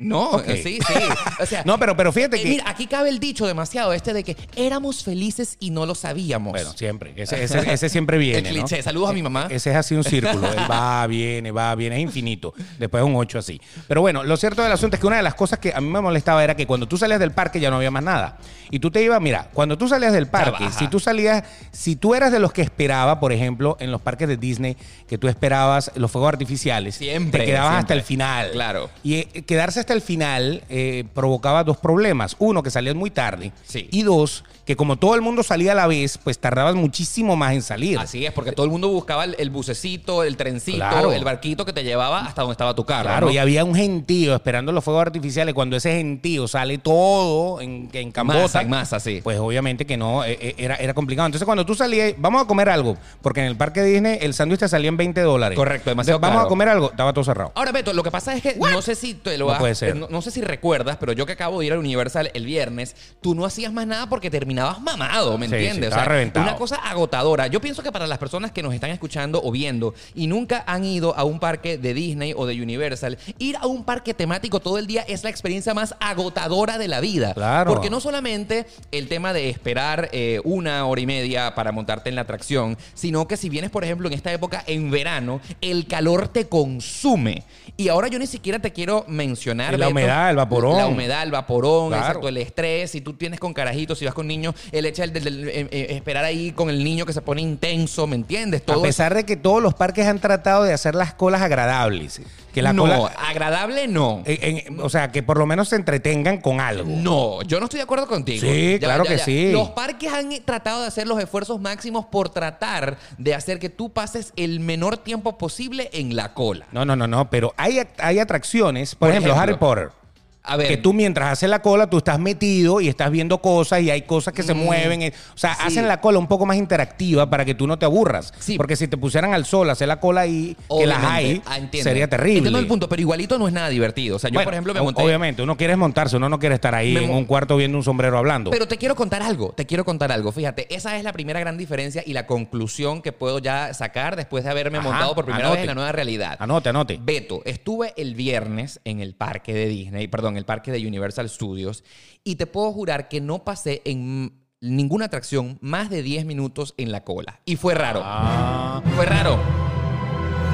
No, 0.01 0.31
Ok. 0.31 0.45
sí, 0.63 0.79
sí. 0.79 0.93
O 1.39 1.45
sea, 1.45 1.63
No, 1.65 1.77
pero, 1.77 1.95
pero 1.95 2.11
fíjate 2.11 2.37
eh, 2.37 2.43
que... 2.43 2.49
mira, 2.49 2.63
aquí 2.67 2.87
cabe 2.87 3.09
el 3.09 3.19
dicho 3.19 3.45
demasiado 3.47 3.93
este 3.93 4.13
de 4.13 4.23
que 4.23 4.35
éramos 4.55 5.03
felices 5.03 5.57
y 5.59 5.69
no 5.69 5.85
lo 5.85 5.95
sabíamos. 5.95 6.51
Bueno, 6.51 6.71
siempre. 6.75 7.13
Ese, 7.15 7.43
ese- 7.43 7.71
ese 7.71 7.89
siempre 7.89 8.17
viene. 8.17 8.49
El. 8.49 8.67
Saludos 8.83 9.09
a 9.09 9.13
mi 9.13 9.21
mamá. 9.21 9.47
Ese 9.49 9.69
es 9.71 9.75
así 9.75 9.95
un 9.95 10.03
círculo. 10.03 10.47
Él 10.51 10.59
va, 10.69 11.05
viene, 11.07 11.51
va, 11.51 11.73
viene, 11.75 11.97
es 11.97 12.01
infinito. 12.01 12.53
Después 12.79 13.03
un 13.03 13.15
8 13.15 13.39
así. 13.39 13.61
Pero 13.87 14.01
bueno, 14.01 14.23
lo 14.23 14.37
cierto 14.37 14.63
del 14.63 14.71
asunto 14.71 14.95
es 14.95 15.01
que 15.01 15.07
una 15.07 15.17
de 15.17 15.23
las 15.23 15.35
cosas 15.35 15.59
que 15.59 15.73
a 15.73 15.81
mí 15.81 15.89
me 15.89 16.01
molestaba 16.01 16.43
era 16.43 16.55
que 16.55 16.65
cuando 16.65 16.87
tú 16.87 16.97
salías 16.97 17.19
del 17.19 17.31
parque 17.31 17.59
ya 17.59 17.69
no 17.69 17.75
había 17.77 17.91
más 17.91 18.03
nada. 18.03 18.37
Y 18.69 18.79
tú 18.79 18.89
te 18.89 19.03
ibas, 19.03 19.19
mira, 19.21 19.49
cuando 19.53 19.77
tú 19.77 19.87
salías 19.87 20.13
del 20.13 20.27
parque, 20.27 20.69
si 20.77 20.87
tú 20.87 20.99
salías, 20.99 21.43
si 21.71 21.95
tú 21.97 22.15
eras 22.15 22.31
de 22.31 22.39
los 22.39 22.53
que 22.53 22.61
esperaba, 22.61 23.19
por 23.19 23.33
ejemplo, 23.33 23.75
en 23.81 23.91
los 23.91 24.01
parques 24.01 24.27
de 24.29 24.37
Disney, 24.37 24.77
que 25.07 25.17
tú 25.17 25.27
esperabas 25.27 25.91
los 25.95 26.09
fuegos 26.09 26.29
artificiales, 26.29 26.95
Siempre, 26.95 27.41
te 27.41 27.45
quedabas 27.47 27.79
hasta 27.79 27.93
el 27.93 28.01
final. 28.01 28.51
Claro. 28.51 28.89
Y 29.03 29.15
eh, 29.15 29.27
quedarse 29.45 29.79
hasta 29.81 29.90
el 29.93 30.01
final 30.01 30.63
eh, 30.69 31.03
provocaba 31.13 31.63
dos 31.63 31.77
problemas. 31.77 32.35
Uno, 32.39 32.63
que 32.63 32.71
salías 32.71 32.95
muy 32.95 33.09
tarde. 33.11 33.51
Sí. 33.65 33.87
Y 33.91 34.03
dos, 34.03 34.43
que 34.65 34.75
como 34.75 34.95
todo 34.97 35.15
el 35.15 35.21
mundo 35.21 35.43
salía 35.43 35.71
a 35.73 35.75
la 35.75 35.87
vez, 35.87 36.17
pues 36.17 36.39
tardabas 36.39 36.75
muchísimo 36.75 37.35
más 37.35 37.53
en 37.53 37.61
salir. 37.61 37.97
Así 37.99 38.25
es, 38.25 38.31
porque 38.33 38.51
todo 38.51 38.65
el 38.65 38.71
mundo 38.71 38.89
buscaba 38.89 39.23
el, 39.25 39.35
el 39.39 39.49
bucecito, 39.49 40.23
el 40.23 40.37
trencito, 40.37 40.77
Claro. 40.77 41.11
el 41.13 41.23
barquito 41.23 41.65
que 41.65 41.73
te 41.73 41.83
llevaba 41.83 42.21
hasta 42.25 42.41
donde 42.41 42.53
estaba 42.53 42.75
tu 42.75 42.85
carro. 42.85 43.03
Claro, 43.09 43.27
¿no? 43.27 43.31
y 43.33 43.37
había 43.37 43.63
un 43.63 43.75
gentío 43.75 44.33
esperando 44.35 44.71
los 44.71 44.83
fuegos 44.83 45.01
artificiales. 45.01 45.53
Cuando 45.53 45.75
ese 45.77 45.95
gentío 45.97 46.47
sale 46.47 46.77
todo 46.77 47.61
en, 47.61 47.89
en 47.93 48.11
cambota, 48.11 48.39
Masa, 48.41 48.61
en 48.61 48.69
masa, 48.69 48.99
sí. 48.99 49.19
pues 49.23 49.39
obviamente 49.39 49.85
que 49.85 49.97
no, 49.97 50.23
eh, 50.23 50.37
eh, 50.41 50.55
era, 50.57 50.75
era 50.75 50.93
complicado. 50.93 51.25
Entonces 51.25 51.45
cuando 51.45 51.65
tú 51.65 51.75
salías, 51.75 52.13
vamos 52.17 52.41
a 52.41 52.45
comer 52.45 52.69
algo, 52.69 52.97
porque 53.21 53.41
en 53.41 53.47
el 53.47 53.55
parque 53.55 53.83
Disney 53.83 54.17
el 54.21 54.33
sándwich 54.33 54.59
te 54.59 54.67
salía 54.69 54.89
en 54.89 54.97
20 54.97 55.21
dólares. 55.21 55.55
Correcto, 55.55 55.89
demasiado 55.89 56.19
Vamos 56.19 56.35
caro. 56.37 56.45
a 56.45 56.49
comer 56.49 56.69
algo, 56.69 56.91
estaba 56.91 57.13
todo 57.13 57.23
cerrado. 57.23 57.51
Ahora, 57.55 57.71
Beto, 57.71 57.93
lo 57.93 58.03
que 58.03 58.11
pasa 58.11 58.35
es 58.35 58.41
que 58.43 58.55
no 58.55 58.81
sé 58.81 58.95
si 58.95 59.13
te 59.15 59.37
lo 59.37 59.45
No 59.47 59.51
has- 59.53 59.59
ser. 59.87 59.95
No, 59.95 60.07
no 60.09 60.21
sé 60.21 60.31
si 60.31 60.41
recuerdas, 60.41 60.97
pero 60.99 61.11
yo 61.13 61.25
que 61.25 61.33
acabo 61.33 61.59
de 61.59 61.65
ir 61.67 61.73
al 61.73 61.79
Universal 61.79 62.31
el 62.33 62.45
viernes, 62.45 62.95
tú 63.21 63.35
no 63.35 63.45
hacías 63.45 63.73
más 63.73 63.85
nada 63.87 64.07
porque 64.07 64.29
terminabas 64.29 64.81
mamado, 64.81 65.37
¿me 65.37 65.45
Sí, 65.47 65.51
sí, 65.51 65.55
entiendes? 65.57 65.89
estaba 65.89 66.05
reventado. 66.05 66.45
una 66.47 66.55
cosa 66.55 66.75
agotadora. 66.77 67.47
Yo 67.47 67.59
pienso 67.61 67.83
que 67.83 67.91
para 67.91 68.07
las 68.07 68.17
personas 68.17 68.51
que 68.51 68.63
nos 68.63 68.73
están 68.73 68.91
escuchando 68.91 69.41
o 69.43 69.51
viendo 69.51 69.93
y 70.15 70.27
nunca 70.27 70.63
han 70.67 70.85
ido 70.85 71.15
a 71.17 71.23
un 71.23 71.39
parque 71.39 71.77
de 71.77 71.93
Disney 71.93 72.33
o 72.35 72.45
de 72.45 72.61
Universal, 72.61 73.17
ir 73.39 73.57
a 73.57 73.67
un 73.67 73.83
parque 73.83 74.13
temático 74.13 74.59
todo 74.59 74.77
el 74.77 74.87
día 74.87 75.01
es 75.07 75.23
la 75.23 75.29
experiencia 75.29 75.73
más 75.73 75.95
agotadora 75.99 76.77
de 76.77 76.87
la 76.87 76.99
vida. 77.01 77.33
Claro. 77.33 77.71
Porque 77.73 77.89
no 77.89 77.99
solamente 77.99 78.65
el 78.91 79.07
tema 79.07 79.33
de 79.33 79.49
esperar 79.49 80.09
eh, 80.11 80.39
una 80.43 80.85
hora 80.85 81.01
y 81.01 81.05
media 81.05 81.55
para 81.55 81.71
montarte 81.71 82.09
en 82.09 82.15
la 82.15 82.21
atracción, 82.21 82.77
sino 82.93 83.27
que 83.27 83.37
si 83.37 83.49
vienes, 83.49 83.71
por 83.71 83.83
ejemplo, 83.83 84.07
en 84.07 84.13
esta 84.13 84.31
época 84.31 84.63
en 84.67 84.91
verano, 84.91 85.41
el 85.61 85.87
calor 85.87 86.27
te 86.27 86.47
consume. 86.47 87.43
Y 87.77 87.87
ahora 87.87 88.07
yo 88.07 88.19
ni 88.19 88.27
siquiera 88.27 88.59
te 88.59 88.71
quiero 88.71 89.05
mencionar. 89.07 89.60
Y 89.69 89.71
la 89.77 89.85
Beto, 89.87 89.89
humedad, 89.91 90.29
el 90.29 90.35
vaporón. 90.35 90.77
La 90.77 90.87
humedad, 90.87 91.23
el 91.23 91.31
vaporón, 91.31 91.89
Claro. 91.89 92.03
exacto, 92.05 92.27
el 92.27 92.37
estrés. 92.37 92.91
Si 92.91 93.01
tú 93.01 93.13
tienes 93.13 93.39
con 93.39 93.53
carajitos, 93.53 93.99
si 93.99 94.05
vas 94.05 94.13
con 94.13 94.27
niños, 94.27 94.55
el 94.71 94.85
hecho 94.85 95.01
del- 95.07 95.47
eh, 95.49 95.67
eh, 95.71 95.87
esperar 95.91 96.23
ahí 96.25 96.51
con 96.51 96.69
el 96.69 96.83
niño 96.83 97.05
que 97.05 97.13
se 97.13 97.21
pone 97.21 97.41
intenso, 97.41 98.07
¿me 98.07 98.15
entiendes? 98.15 98.63
a 98.67 98.81
pesar 98.81 99.13
de 99.13 99.25
que 99.25 99.35
todos 99.37 99.61
los 99.61 99.73
parques 99.73 100.07
han 100.07 100.19
tratado 100.19 100.63
de 100.63 100.73
hacer 100.73 100.95
las 100.95 101.13
colas 101.13 101.41
agradables. 101.41 102.21
Que 102.53 102.61
la 102.61 102.73
no, 102.73 102.83
cola, 102.83 103.11
agradable 103.29 103.87
no. 103.87 104.23
en- 104.25 104.57
en- 104.67 104.79
o 104.81 104.89
sea, 104.89 105.11
que 105.11 105.23
por 105.23 105.37
lo 105.37 105.45
menos 105.45 105.69
se 105.69 105.75
entretengan 105.77 106.39
con 106.41 106.59
algo. 106.59 106.83
No, 106.85 107.41
yo 107.43 107.59
no 107.59 107.65
estoy 107.65 107.77
de 107.77 107.83
acuerdo 107.83 108.07
contigo. 108.07 108.41
Sí, 108.41 108.77
claro 108.79 109.03
que 109.03 109.17
sí. 109.19 109.51
Los 109.51 109.69
parques 109.69 110.11
han 110.11 110.29
tratado 110.43 110.81
de 110.81 110.87
hacer 110.87 111.07
los 111.07 111.19
esfuerzos 111.21 111.61
máximos 111.61 112.05
por 112.05 112.29
tratar 112.29 112.97
de 113.17 113.33
hacer 113.35 113.59
que 113.59 113.69
tú 113.69 113.91
pases 113.91 114.33
el 114.35 114.59
menor 114.59 114.97
tiempo 114.97 115.37
posible 115.37 115.89
en 115.93 116.15
la 116.15 116.33
cola. 116.33 116.65
No, 116.71 116.83
no, 116.85 116.95
no, 116.95 117.07
no, 117.07 117.29
pero 117.29 117.53
hay, 117.57 117.81
hay 117.97 118.19
atracciones, 118.19 118.95
por, 118.95 119.07
Por 119.07 119.09
ejemplo, 119.11 119.33
ejemplo, 119.33 119.41
Harry 119.41 119.57
Potter. 119.59 120.00
A 120.43 120.57
ver. 120.57 120.67
Que 120.67 120.77
tú 120.77 120.91
mientras 120.93 121.31
haces 121.31 121.49
la 121.49 121.61
cola, 121.61 121.87
tú 121.89 121.97
estás 121.97 122.17
metido 122.19 122.81
y 122.81 122.87
estás 122.87 123.11
viendo 123.11 123.39
cosas 123.41 123.81
y 123.81 123.91
hay 123.91 124.01
cosas 124.03 124.33
que 124.33 124.41
se 124.43 124.53
mueven. 124.53 125.01
eh, 125.03 125.13
O 125.35 125.37
sea, 125.37 125.51
Mm, 125.51 125.55
sí. 125.55 125.61
hacen 125.67 125.87
la 125.87 126.01
cola 126.01 126.17
un 126.19 126.27
poco 126.27 126.45
más 126.45 126.57
interactiva 126.57 127.29
para 127.29 127.45
que 127.45 127.53
tú 127.53 127.67
no 127.67 127.77
te 127.77 127.85
aburras. 127.85 128.33
Sí. 128.39 128.57
Porque 128.57 128.75
si 128.75 128.87
te 128.87 128.97
pusieran 128.97 129.33
al 129.33 129.45
sol 129.45 129.69
hacer 129.69 129.87
la 129.87 129.99
cola 129.99 130.21
ahí, 130.21 130.57
que 130.69 130.85
las 130.87 131.03
hay, 131.03 131.41
Obviamente. 131.45 131.79
Ah, 131.79 131.83
sería 131.83 132.07
terrible. 132.09 132.37
Entiendo 132.39 132.59
el 132.59 132.67
punto, 132.67 132.89
pero 132.89 133.01
igualito 133.01 133.37
no 133.37 133.47
es 133.47 133.53
nada 133.53 133.69
divertido. 133.69 134.15
O 134.15 134.19
sea, 134.19 134.29
yo, 134.29 134.33
Bueno, 134.35 134.45
por 134.45 134.53
ejemplo, 134.53 134.73
me 134.73 134.81
monté. 134.81 135.01
Obviamente, 135.03 135.41
uno 135.43 135.55
quiere 135.57 135.75
montarse, 135.75 136.17
uno 136.17 136.27
no 136.29 136.39
quiere 136.39 136.55
estar 136.55 136.73
ahí 136.73 136.93
Me 136.93 137.03
en 137.03 137.11
un 137.11 137.25
cuarto 137.25 137.55
viendo 137.57 137.77
un 137.77 137.83
sombrero 137.83 138.17
hablando. 138.17 138.49
Pero 138.51 138.67
te 138.67 138.77
quiero 138.77 138.95
contar 138.95 139.21
algo, 139.21 139.53
te 139.55 139.65
quiero 139.65 139.85
contar 139.85 140.11
algo. 140.11 140.31
Fíjate, 140.31 140.73
esa 140.73 140.97
es 140.97 141.03
la 141.03 141.13
primera 141.13 141.39
gran 141.39 141.57
diferencia 141.57 142.01
y 142.05 142.13
la 142.13 142.25
conclusión 142.25 143.01
que 143.01 143.11
puedo 143.11 143.39
ya 143.39 143.73
sacar 143.73 144.15
después 144.15 144.43
de 144.43 144.49
haberme 144.49 144.79
Ajá, 144.79 144.89
montado 144.89 145.13
por 145.15 145.25
primera 145.25 145.45
anote. 145.45 145.57
vez 145.57 145.63
en 145.63 145.67
la 145.67 145.75
nueva 145.75 145.91
realidad. 145.91 146.35
anote, 146.39 146.69
anote. 146.69 146.99
Beto, 147.01 147.41
estuve 147.45 147.93
el 147.97 148.15
viernes 148.15 148.79
en 148.85 148.99
el 149.01 149.13
parque 149.13 149.53
de 149.53 149.67
Disney, 149.67 150.07
perdón, 150.07 150.30
el 150.37 150.45
parque 150.45 150.71
de 150.71 150.85
Universal 150.85 151.29
Studios, 151.29 151.83
y 152.23 152.35
te 152.35 152.47
puedo 152.47 152.71
jurar 152.71 153.09
que 153.09 153.21
no 153.21 153.43
pasé 153.43 153.81
en 153.85 154.41
ninguna 154.61 155.05
atracción 155.05 155.57
más 155.61 155.89
de 155.89 156.03
10 156.03 156.25
minutos 156.25 156.73
en 156.77 156.91
la 156.91 157.03
cola. 157.03 157.41
Y 157.45 157.55
fue 157.55 157.73
raro. 157.73 158.01
Ah. 158.03 158.81
Fue 158.95 159.05
raro. 159.05 159.60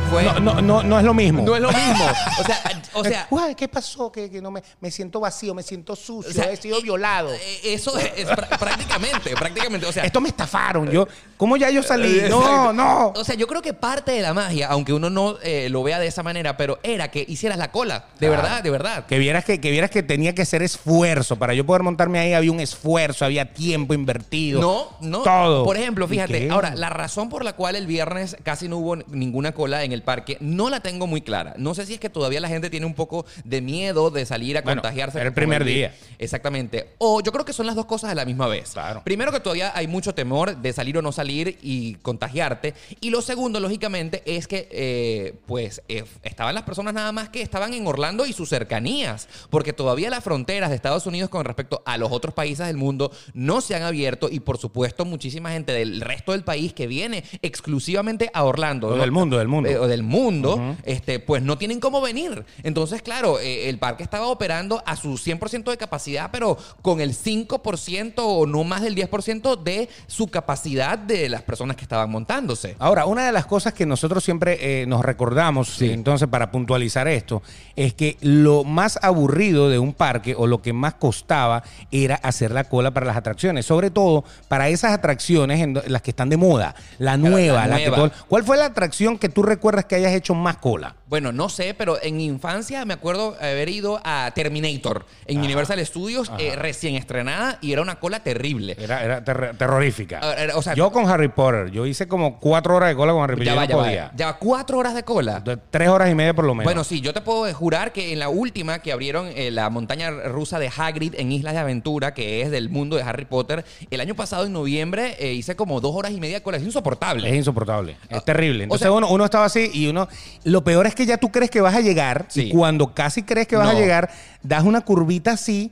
Fue... 0.08 0.24
No, 0.24 0.39
no, 0.39 0.62
no, 0.62 0.84
no 0.84 1.00
es 1.00 1.06
lo 1.06 1.13
mismo. 1.13 1.43
No 1.43 1.56
es 1.56 1.62
lo 1.62 1.70
mismo. 1.72 2.06
O 2.39 2.43
sea, 2.43 2.62
o 2.93 3.04
sea, 3.04 3.28
Uy, 3.32 3.56
¿qué 3.56 3.67
pasó? 3.67 4.12
Que, 4.12 4.30
que 4.30 4.41
no 4.41 4.52
me, 4.52 4.62
me 4.80 4.91
siento 4.91 5.20
vacío, 5.20 5.54
me 5.54 5.63
siento 5.63 5.96
sucio, 5.96 6.30
o 6.32 6.34
sea, 6.34 6.52
he 6.52 6.56
sido 6.58 6.80
eh, 6.80 6.84
violado. 6.84 7.34
eh, 7.34 7.60
Eso 7.63 7.98
es, 7.98 8.12
es 8.15 8.28
prá- 8.28 8.58
prácticamente, 8.58 9.32
prácticamente. 9.36 9.86
O 9.88 9.91
sea, 9.91 10.04
Esto 10.04 10.22
me 10.22 10.30
estafaron. 10.30 10.89
Yo, 10.89 11.08
¿Cómo 11.38 11.58
ya 11.58 11.70
yo 11.70 11.84
salí? 11.84 12.20
Eh, 12.20 12.28
No, 12.30 12.74
no. 12.74 13.10
O 13.15 13.24
sea, 13.24 13.36
yo 13.36 13.48
creo 13.48 13.62
que 13.62 13.74
parte 13.74 14.12
de 14.12 14.22
la 14.22 14.34
magia, 14.34 14.67
aunque 14.70 14.93
uno 14.93 15.10
no 15.10 15.38
eh, 15.43 15.67
lo 15.70 15.84
vea 15.84 16.00
de 16.00 16.08
esa 16.08 16.24
manera, 16.24 16.58
pero 16.58 16.80
era 16.84 17.10
que 17.12 17.26
hicieras 17.28 17.58
la 17.58 17.72
cola. 17.72 18.06
De 18.20 18.30
verdad, 18.30 18.63
de 18.63 18.70
verdad. 18.70 19.06
Que 19.06 19.20
vieras 19.20 19.46
que, 19.46 19.60
que 19.62 19.72
vieras 19.72 19.91
que 19.91 20.04
tenía 20.04 20.34
que 20.34 20.46
ser 20.46 20.62
esfuerzo. 20.63 21.38
Para 21.38 21.54
yo 21.54 21.65
poder 21.65 21.84
montarme 21.84 22.20
ahí 22.20 22.34
había 22.34 22.52
un 22.52 22.60
esfuerzo, 22.60 23.26
había 23.26 23.54
tiempo 23.54 23.93
invertido. 23.93 24.62
No, 24.62 24.98
no. 25.02 25.24
Todo. 25.24 25.63
Por 25.65 25.78
ejemplo, 25.78 26.06
¿Y 26.06 26.10
fíjate, 26.10 26.50
ahora, 26.50 26.74
la 26.76 26.89
razón 26.89 27.30
por 27.30 27.43
la 27.43 27.54
cual 27.54 27.76
el 27.76 27.88
viernes 27.88 28.38
casi 28.43 28.67
no 28.67 28.78
hubo 28.78 28.96
ninguna 28.96 29.52
cola 29.54 29.84
en 29.84 29.91
el 29.91 29.97
parque, 30.04 30.38
no 30.40 30.70
la 30.70 30.80
tengo 30.82 31.08
muy 31.08 31.22
clara. 31.22 31.54
No 31.58 31.74
sé 31.74 31.86
si 31.86 31.94
es 31.96 32.00
que 32.00 32.10
todavía 32.10 32.40
la 32.40 32.48
gente 32.48 32.70
tiene 32.70 32.86
un 32.86 32.94
poco 32.94 33.26
de 33.44 33.62
miedo 33.62 34.10
de 34.12 34.26
salir 34.26 34.58
a 34.58 34.62
Bueno, 34.62 34.82
contagiarse. 34.82 35.18
era 35.20 35.28
el 35.30 35.34
primer 35.34 35.64
día. 35.64 35.94
Exactamente. 36.20 36.90
O 36.98 37.22
yo 37.22 37.32
creo 37.32 37.46
que 37.46 37.54
son 37.54 37.66
las 37.66 37.76
dos 37.76 37.86
cosas 37.86 38.12
a 38.12 38.16
la 38.16 38.26
misma 38.26 38.48
vez. 38.48 38.72
Claro. 38.74 39.02
Primero 39.04 39.32
que 39.32 39.40
todavía 39.40 39.72
hay 39.76 39.88
mucho 39.88 40.14
temor 40.14 40.58
de 40.58 40.74
salir 40.74 40.98
o 40.98 41.02
no 41.02 41.12
salir 41.12 41.58
y 41.62 41.96
contagiarte. 41.96 42.74
Y 43.02 43.10
lo 43.10 43.22
segundo, 43.22 43.60
lógicamente, 43.60 44.24
es 44.26 44.48
que 44.48 44.68
eh, 44.72 45.36
pues 45.46 45.82
eh, 45.88 46.04
estaban 46.24 46.54
las 46.56 46.64
personas 46.64 46.94
nada 46.94 47.12
más 47.12 47.30
que 47.30 47.42
estaban 47.42 47.74
en 47.74 47.86
Orlando 47.88 48.26
y 48.26 48.34
sus 48.34 48.50
cercanías. 48.50 49.28
Porque 49.50 49.74
todavía 49.74 50.10
las 50.10 50.24
fronteras 50.24 50.70
de 50.70 50.76
Estados 50.76 51.06
Unidos 51.06 51.30
con 51.30 51.46
respecto 51.46 51.82
a 51.86 51.98
los 51.98 52.12
otros 52.12 52.34
países 52.34 52.68
del 52.68 52.78
mundo 52.78 53.12
no 53.34 53.62
se 53.62 53.76
han 53.76 53.84
abierto. 53.84 54.28
Y 54.32 54.40
por 54.40 54.58
supuesto, 54.58 55.06
muchísima 55.06 55.52
gente 55.52 55.72
del 55.72 56.02
resto 56.02 56.32
del 56.32 56.44
país 56.44 56.74
que 56.74 56.88
viene 56.88 57.24
exclusivamente 57.42 58.30
a 58.34 58.44
Orlando. 58.44 58.96
Del 58.96 59.12
mundo, 59.12 59.38
del 59.38 59.48
mundo. 59.48 59.70
Eh, 59.70 59.87
o 59.88 59.89
del 59.89 60.04
mundo, 60.04 60.76
este, 60.84 61.19
pues 61.19 61.41
no 61.41 61.58
tienen 61.58 61.80
cómo 61.80 62.02
venir. 62.02 62.45
Entonces, 62.63 63.02
claro, 63.02 63.39
eh, 63.39 63.69
el 63.69 63.80
parque 63.80 64.04
estaba 64.04 64.28
operando 64.28 64.84
a 64.86 64.95
su 64.95 65.17
100% 65.17 65.71
de 65.71 65.78
capacidad, 65.78 66.30
pero 66.32 66.58
con 66.82 67.02
el 67.02 67.13
5% 67.13 68.13
o 68.17 68.45
no 68.45 68.63
más 68.63 68.82
del 68.82 68.95
10% 68.95 69.56
de 69.63 69.89
su 70.08 70.28
capacidad 70.28 70.97
de 70.97 71.30
las 71.30 71.41
personas 71.41 71.76
que 71.76 71.84
estaban 71.84 72.10
montándose. 72.10 72.76
Ahora, 72.80 73.06
una 73.06 73.26
de 73.26 73.32
las 73.32 73.45
cosas 73.45 73.73
que 73.73 73.86
nosotros 73.86 74.23
siempre 74.23 74.58
eh, 74.82 74.86
nos 74.86 75.04
recordamos, 75.04 75.69
Sí. 75.69 75.89
entonces 75.91 76.28
para 76.28 76.52
puntualizar 76.52 77.08
esto, 77.08 77.41
es 77.76 77.93
que 77.93 78.17
lo 78.21 78.63
más 78.63 79.00
aburrido 79.02 79.69
de 79.69 79.80
un 79.80 79.93
parque 79.93 80.36
o 80.38 80.47
lo 80.47 80.62
que 80.62 80.73
más 80.73 80.95
costaba 80.95 81.63
era 81.91 82.15
hacer 82.15 82.52
la 82.52 82.63
cola 82.65 82.91
para 82.91 83.06
las 83.06 83.17
atracciones, 83.17 83.65
sobre 83.65 83.91
todo 83.91 84.23
para 84.47 84.69
esas 84.69 84.91
atracciones 84.93 85.62
en 85.62 85.80
las 85.88 86.02
que 86.02 86.12
están 86.12 86.30
de 86.30 86.38
moda, 86.38 86.76
la 87.00 87.17
nueva, 87.17 87.67
la 87.67 87.78
que 87.78 87.88
nueva. 87.89 88.10
todo- 88.10 88.26
¿Cuál 88.28 88.43
fue 88.43 88.58
la 88.58 88.65
atracción 88.65 89.17
que 89.17 89.30
tú 89.30 89.43
recuerdas 89.43 89.77
que 89.86 89.96
hayas 89.96 90.13
hecho 90.13 90.34
más 90.36 90.58
cola? 90.58 90.96
Bueno, 91.08 91.32
no 91.32 91.48
sé, 91.50 91.74
pero 91.74 91.98
en 92.02 92.20
infancia 92.20 92.84
me 92.86 92.94
acuerdo 92.94 93.36
haber 93.40 93.70
ido 93.70 94.00
a 94.04 94.30
Terminator 94.36 95.06
en 95.26 95.40
Universal 95.40 95.84
Studios 95.86 96.32
eh, 96.38 96.56
recién 96.56 96.96
estrenada 96.96 97.58
y 97.62 97.72
era 97.72 97.82
una 97.82 97.96
cola 98.00 98.22
terrible. 98.22 98.76
Era, 98.80 99.04
era 99.04 99.24
ter- 99.24 99.56
terrorífica. 99.58 100.20
Ah, 100.22 100.34
era- 100.38 100.56
o 100.58 100.62
sea- 100.62 100.74
yo 100.74 100.92
con 100.92 101.08
Harry 101.10 101.30
Potter, 101.30 101.72
yo 101.72 101.86
hice 101.86 102.08
como 102.08 102.40
cuatro 102.40 102.76
horas 102.76 102.90
de 102.90 102.96
cola 102.96 103.13
con 103.13 103.24
Harry 103.24 103.36
Potter. 103.36 103.46
Ya 103.48 103.54
yo 103.54 103.58
va, 103.58 103.63
no 103.63 103.70
ya 103.70 103.76
va, 103.78 103.84
podía. 103.84 104.12
ya 104.16 104.26
va, 104.28 104.38
cuatro 104.38 104.78
horas 104.80 104.96
de 104.96 105.04
cola. 105.04 105.40
De- 105.40 105.58
Tres 105.58 105.90
horas 105.90 106.10
y 106.12 106.16
media 106.16 106.34
por 106.34 106.46
lo 106.46 106.54
menos. 106.56 106.66
Bueno, 106.66 106.84
sí, 106.84 107.00
yo 107.02 107.13
te 107.13 107.22
puedo 107.22 107.52
jurar 107.54 107.94
que 107.94 108.12
en 108.13 108.20
la 108.20 108.30
última 108.30 108.80
que 108.80 108.92
abrieron 108.92 109.28
eh, 109.36 109.52
la 109.52 109.70
montaña 109.70 110.12
rusa 110.12 110.60
de 110.60 110.70
Hagrid 110.76 111.16
en 111.18 111.32
Islas 111.32 111.54
de 111.54 111.60
Aventura, 111.60 112.13
que 112.13 112.42
es 112.42 112.52
del 112.52 112.70
mundo 112.70 112.96
de 112.98 113.04
Harry 113.04 113.26
Potter, 113.26 113.63
el 113.90 114.02
año 114.02 114.16
pasado 114.16 114.46
en 114.46 114.54
noviembre 114.54 115.16
eh, 115.20 115.34
hice 115.34 115.56
como 115.56 115.80
dos 115.82 115.96
horas 115.96 116.12
y 116.12 116.20
media 116.20 116.38
de 116.38 116.44
cola. 116.44 116.58
Es 116.58 116.63
insoportable. 116.63 117.30
Es 117.30 117.36
insoportable. 117.36 117.98
Es 118.10 118.24
terrible. 118.26 118.63
Entonces 118.63 118.86
sea- 118.86 118.92
uno, 118.92 119.08
uno 119.10 119.26
estaba 119.26 119.46
así 119.46 119.67
y 119.74 119.88
uno... 119.88 120.08
Lo 120.44 120.64
peor 120.64 120.88
es 120.88 120.96
que 120.96 121.06
ya 121.06 121.18
tú 121.18 121.32
crees 121.32 121.50
que 121.52 121.62
vas 121.62 121.76
a 121.76 121.82
llegar 121.82 122.26
Sí. 122.30 122.44
y 122.44 122.50
cuando 122.52 122.94
casi 122.94 123.24
crees 123.24 123.48
que 123.48 123.56
vas 123.56 123.70
a 123.70 123.74
llegar, 123.74 124.10
das 124.44 124.64
una 124.64 124.82
curvita 124.82 125.32
así. 125.32 125.72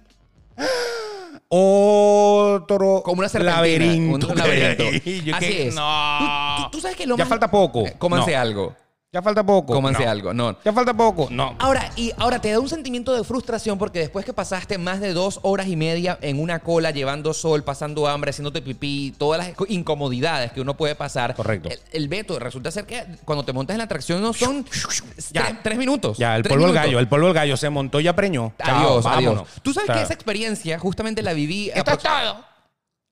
Otro 1.49 3.01
Como 3.03 3.19
una 3.21 3.29
laberinto. 3.39 4.27
Un, 4.29 4.37
laberinto. 4.37 4.83
Así 5.35 5.47
que, 5.47 5.67
es. 5.67 5.75
No. 5.75 6.55
Tú, 6.57 6.63
tú- 6.63 6.69
tú 6.71 6.81
sabes 6.81 6.97
que 6.97 7.05
lo 7.05 7.15
Ya 7.17 7.23
más- 7.23 7.29
falta 7.29 7.49
poco. 7.49 7.85
Eh, 7.85 7.95
Cómanse 7.97 8.31
No. 8.33 8.39
algo. 8.41 8.75
Ya 9.15 9.21
falta 9.21 9.45
poco. 9.45 9.73
Cómanse 9.73 10.03
No. 10.03 10.11
algo. 10.11 10.33
No. 10.33 10.57
Ya 10.65 10.73
falta 10.73 10.93
poco. 10.93 11.29
No. 11.31 11.55
Ahora, 11.59 11.89
y 11.95 12.11
ahora 12.17 12.39
te 12.41 12.51
da 12.51 12.59
un 12.59 12.67
sentimiento 12.67 13.13
de 13.15 13.23
frustración 13.23 13.77
porque 13.77 13.99
después 13.99 14.25
que 14.25 14.33
pasaste 14.33 14.77
más 14.77 14.99
de 14.99 15.13
dos 15.13 15.39
horas 15.43 15.67
y 15.67 15.77
media 15.77 16.19
en 16.21 16.37
una 16.41 16.59
cola, 16.59 16.91
llevando 16.91 17.33
sol, 17.33 17.63
pasando 17.63 18.09
hambre, 18.09 18.31
haciéndote 18.31 18.61
pipí, 18.61 19.15
todas 19.17 19.37
las 19.47 19.55
co- 19.55 19.65
incomodidades 19.69 20.51
que 20.51 20.59
uno 20.59 20.75
puede 20.75 20.95
pasar. 20.95 21.33
Correcto. 21.33 21.69
El, 21.69 21.79
el 21.93 22.07
veto 22.09 22.37
resulta 22.39 22.71
ser 22.71 22.85
que 22.85 23.05
cuando 23.23 23.45
te 23.45 23.53
montas 23.53 23.75
en 23.75 23.77
la 23.77 23.85
atracción 23.85 24.21
no 24.21 24.33
son 24.33 24.65
Ya. 25.31 25.43
tres, 25.45 25.55
tres 25.63 25.77
minutos. 25.77 26.17
Ya, 26.17 26.35
el 26.35 26.43
polvo 26.43 26.65
del 26.65 26.75
gallo. 26.75 26.99
El 26.99 27.07
polvo 27.07 27.27
del 27.27 27.35
gallo 27.35 27.55
se 27.55 27.69
montó 27.69 28.01
y 28.01 28.11
preñó. 28.11 28.51
Chao, 28.61 28.75
Adiós, 28.77 29.03
vámonos. 29.05 29.33
adiós. 29.43 29.47
Tú 29.63 29.73
sabes 29.73 29.89
O 29.89 29.93
sea, 29.93 30.01
que 30.01 30.03
esa 30.03 30.13
experiencia 30.13 30.77
justamente 30.77 31.21
la 31.21 31.31
viví. 31.31 31.69
Esto 31.73 31.91
es 31.91 31.99
todo. 31.99 32.11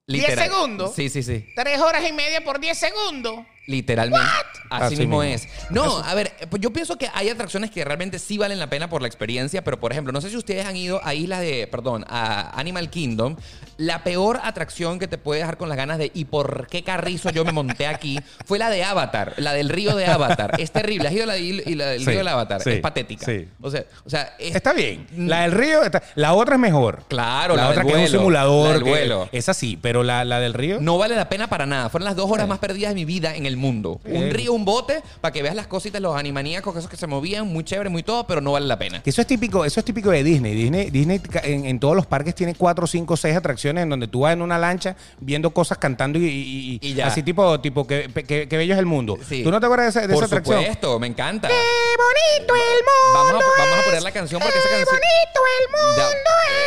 literal- 0.06 0.36
10 0.36 0.38
segundos. 0.52 0.94
Sí, 0.94 1.08
sí, 1.08 1.22
sí. 1.22 1.46
Tres 1.56 1.80
horas 1.80 2.02
y 2.06 2.12
media 2.12 2.44
por 2.44 2.60
10 2.60 2.76
segundos. 2.78 3.36
Literalmente. 3.66 4.26
Así, 4.70 4.84
Así 4.84 4.96
mismo, 4.96 5.20
mismo. 5.20 5.22
es. 5.22 5.48
No, 5.70 5.98
a 5.98 6.14
ver, 6.14 6.32
pues 6.50 6.60
yo 6.60 6.72
pienso 6.72 6.96
que 6.98 7.08
hay 7.14 7.28
atracciones 7.28 7.70
que 7.70 7.84
realmente 7.84 8.18
sí 8.18 8.38
valen 8.38 8.58
la 8.58 8.68
pena 8.68 8.88
por 8.88 9.00
la 9.02 9.08
experiencia, 9.08 9.62
pero 9.62 9.78
por 9.78 9.92
ejemplo, 9.92 10.12
no 10.12 10.20
sé 10.20 10.30
si 10.30 10.36
ustedes 10.36 10.66
han 10.66 10.76
ido 10.76 11.00
a 11.04 11.14
islas 11.14 11.40
de, 11.40 11.66
perdón, 11.70 12.04
a 12.08 12.58
Animal 12.58 12.90
Kingdom. 12.90 13.36
La 13.76 14.04
peor 14.04 14.40
atracción 14.42 14.98
que 14.98 15.08
te 15.08 15.18
puede 15.18 15.40
dejar 15.40 15.56
con 15.56 15.68
las 15.68 15.76
ganas 15.76 15.98
de 15.98 16.10
¿y 16.14 16.24
por 16.26 16.66
qué 16.68 16.82
carrizo 16.82 17.30
yo 17.30 17.44
me 17.44 17.52
monté 17.52 17.86
aquí? 17.86 18.18
Fue 18.46 18.58
la 18.58 18.70
de 18.70 18.84
Avatar, 18.84 19.34
la 19.38 19.52
del 19.52 19.68
río 19.68 19.96
de 19.96 20.06
Avatar. 20.06 20.60
Es 20.60 20.70
terrible. 20.70 21.08
¿Has 21.08 21.14
ido 21.14 21.26
la, 21.26 21.34
de- 21.34 21.40
y 21.40 21.74
la 21.74 21.86
del 21.86 22.00
Sí, 22.00 22.06
río 22.06 22.18
del 22.18 22.28
Avatar? 22.28 22.62
sí, 22.62 22.70
es 22.70 22.80
patética. 22.80 23.24
sí. 23.26 23.48
O 23.60 23.70
sea, 23.70 23.84
o 24.04 24.10
sea 24.10 24.34
es- 24.38 24.54
Está 24.54 24.72
bien. 24.72 25.06
La 25.16 25.42
del 25.42 25.52
río, 25.52 25.82
está- 25.82 26.02
la 26.14 26.34
otra 26.34 26.54
es 26.54 26.60
mejor. 26.60 27.02
Claro, 27.08 27.56
la, 27.56 27.64
la 27.64 27.68
otra 27.70 27.82
del 27.84 27.92
que 27.92 28.04
es 28.04 28.10
un 28.12 28.18
simulador. 28.18 28.66
la 28.68 28.72
del 28.74 28.82
que- 28.84 28.90
vuelo. 28.90 29.28
Esa 29.32 29.54
sí, 29.54 29.78
pero 29.80 30.02
la, 30.02 30.24
la 30.24 30.40
del 30.40 30.54
río. 30.54 30.78
No 30.80 30.98
vale 30.98 31.16
la 31.16 31.28
pena 31.28 31.48
para 31.48 31.66
nada. 31.66 31.88
Fueron 31.88 32.04
las 32.04 32.16
dos 32.16 32.30
horas 32.30 32.46
más 32.46 32.58
perdidas 32.58 32.90
de 32.90 32.94
mi 32.94 33.04
vida 33.04 33.34
en 33.34 33.46
el 33.46 33.56
mundo. 33.56 34.00
Un 34.04 34.30
río, 34.30 34.52
un 34.52 34.64
bote, 34.64 35.02
para 35.20 35.32
que 35.32 35.42
veas 35.42 35.54
las 35.56 35.66
cositas, 35.66 36.00
los 36.00 36.16
animaníacos, 36.16 36.76
esos 36.76 36.88
que 36.90 36.96
se 36.96 37.06
movían, 37.06 37.46
muy 37.46 37.64
chévere, 37.64 37.88
muy 37.90 38.02
todo, 38.02 38.26
pero 38.26 38.40
no 38.40 38.52
vale 38.52 38.66
la 38.66 38.78
pena. 38.78 39.02
Eso 39.04 39.20
es 39.20 39.26
típico, 39.26 39.64
eso 39.64 39.80
es 39.80 39.84
típico 39.86 40.10
de 40.10 40.22
Disney. 40.22 40.54
Disney, 40.54 40.90
Disney 40.90 41.20
en 41.42 41.80
todos 41.80 41.96
los 41.96 42.06
parques 42.06 42.34
tiene 42.34 42.54
cuatro, 42.54 42.86
cinco, 42.86 43.16
seis 43.16 43.34
atracciones 43.36 43.63
en 43.70 43.88
donde 43.88 44.06
tú 44.08 44.20
vas 44.20 44.32
en 44.32 44.42
una 44.42 44.58
lancha 44.58 44.96
viendo 45.20 45.50
cosas 45.50 45.78
cantando 45.78 46.18
y, 46.18 46.24
y- 46.24 46.78
y- 46.82 46.92
Y 46.92 47.00
así 47.00 47.22
tipo, 47.22 47.60
tipo 47.60 47.86
que, 47.86 48.10
que- 48.26 48.48
que 48.48 48.56
bello 48.56 48.74
es 48.74 48.78
el 48.78 48.86
mundo. 48.86 49.18
Sí. 49.28 49.42
¿Tú 49.42 49.50
no 49.50 49.60
te 49.60 49.66
acuerdas 49.66 49.86
de 49.94 50.00
esa, 50.00 50.06
de 50.08 50.14
Por 50.14 50.24
esa 50.24 50.26
atracción? 50.26 50.58
supuesto, 50.60 50.98
me 51.00 51.06
encanta. 51.06 51.48
¡Qué 51.48 51.54
bonito 51.54 52.54
el 52.54 52.84
mundo! 52.84 53.14
Vamos 53.14 53.30
a, 53.30 53.60
vamos 53.62 53.74
a 53.76 53.78
es! 53.80 53.84
poner 53.86 54.02
la 54.02 54.12
canción 54.12 54.40
porque 54.40 54.58
esa 54.58 54.68
¡Qué 54.68 54.74
canción. 54.76 54.96
bonito 54.96 55.40
el 55.60 55.70
mundo 55.70 56.02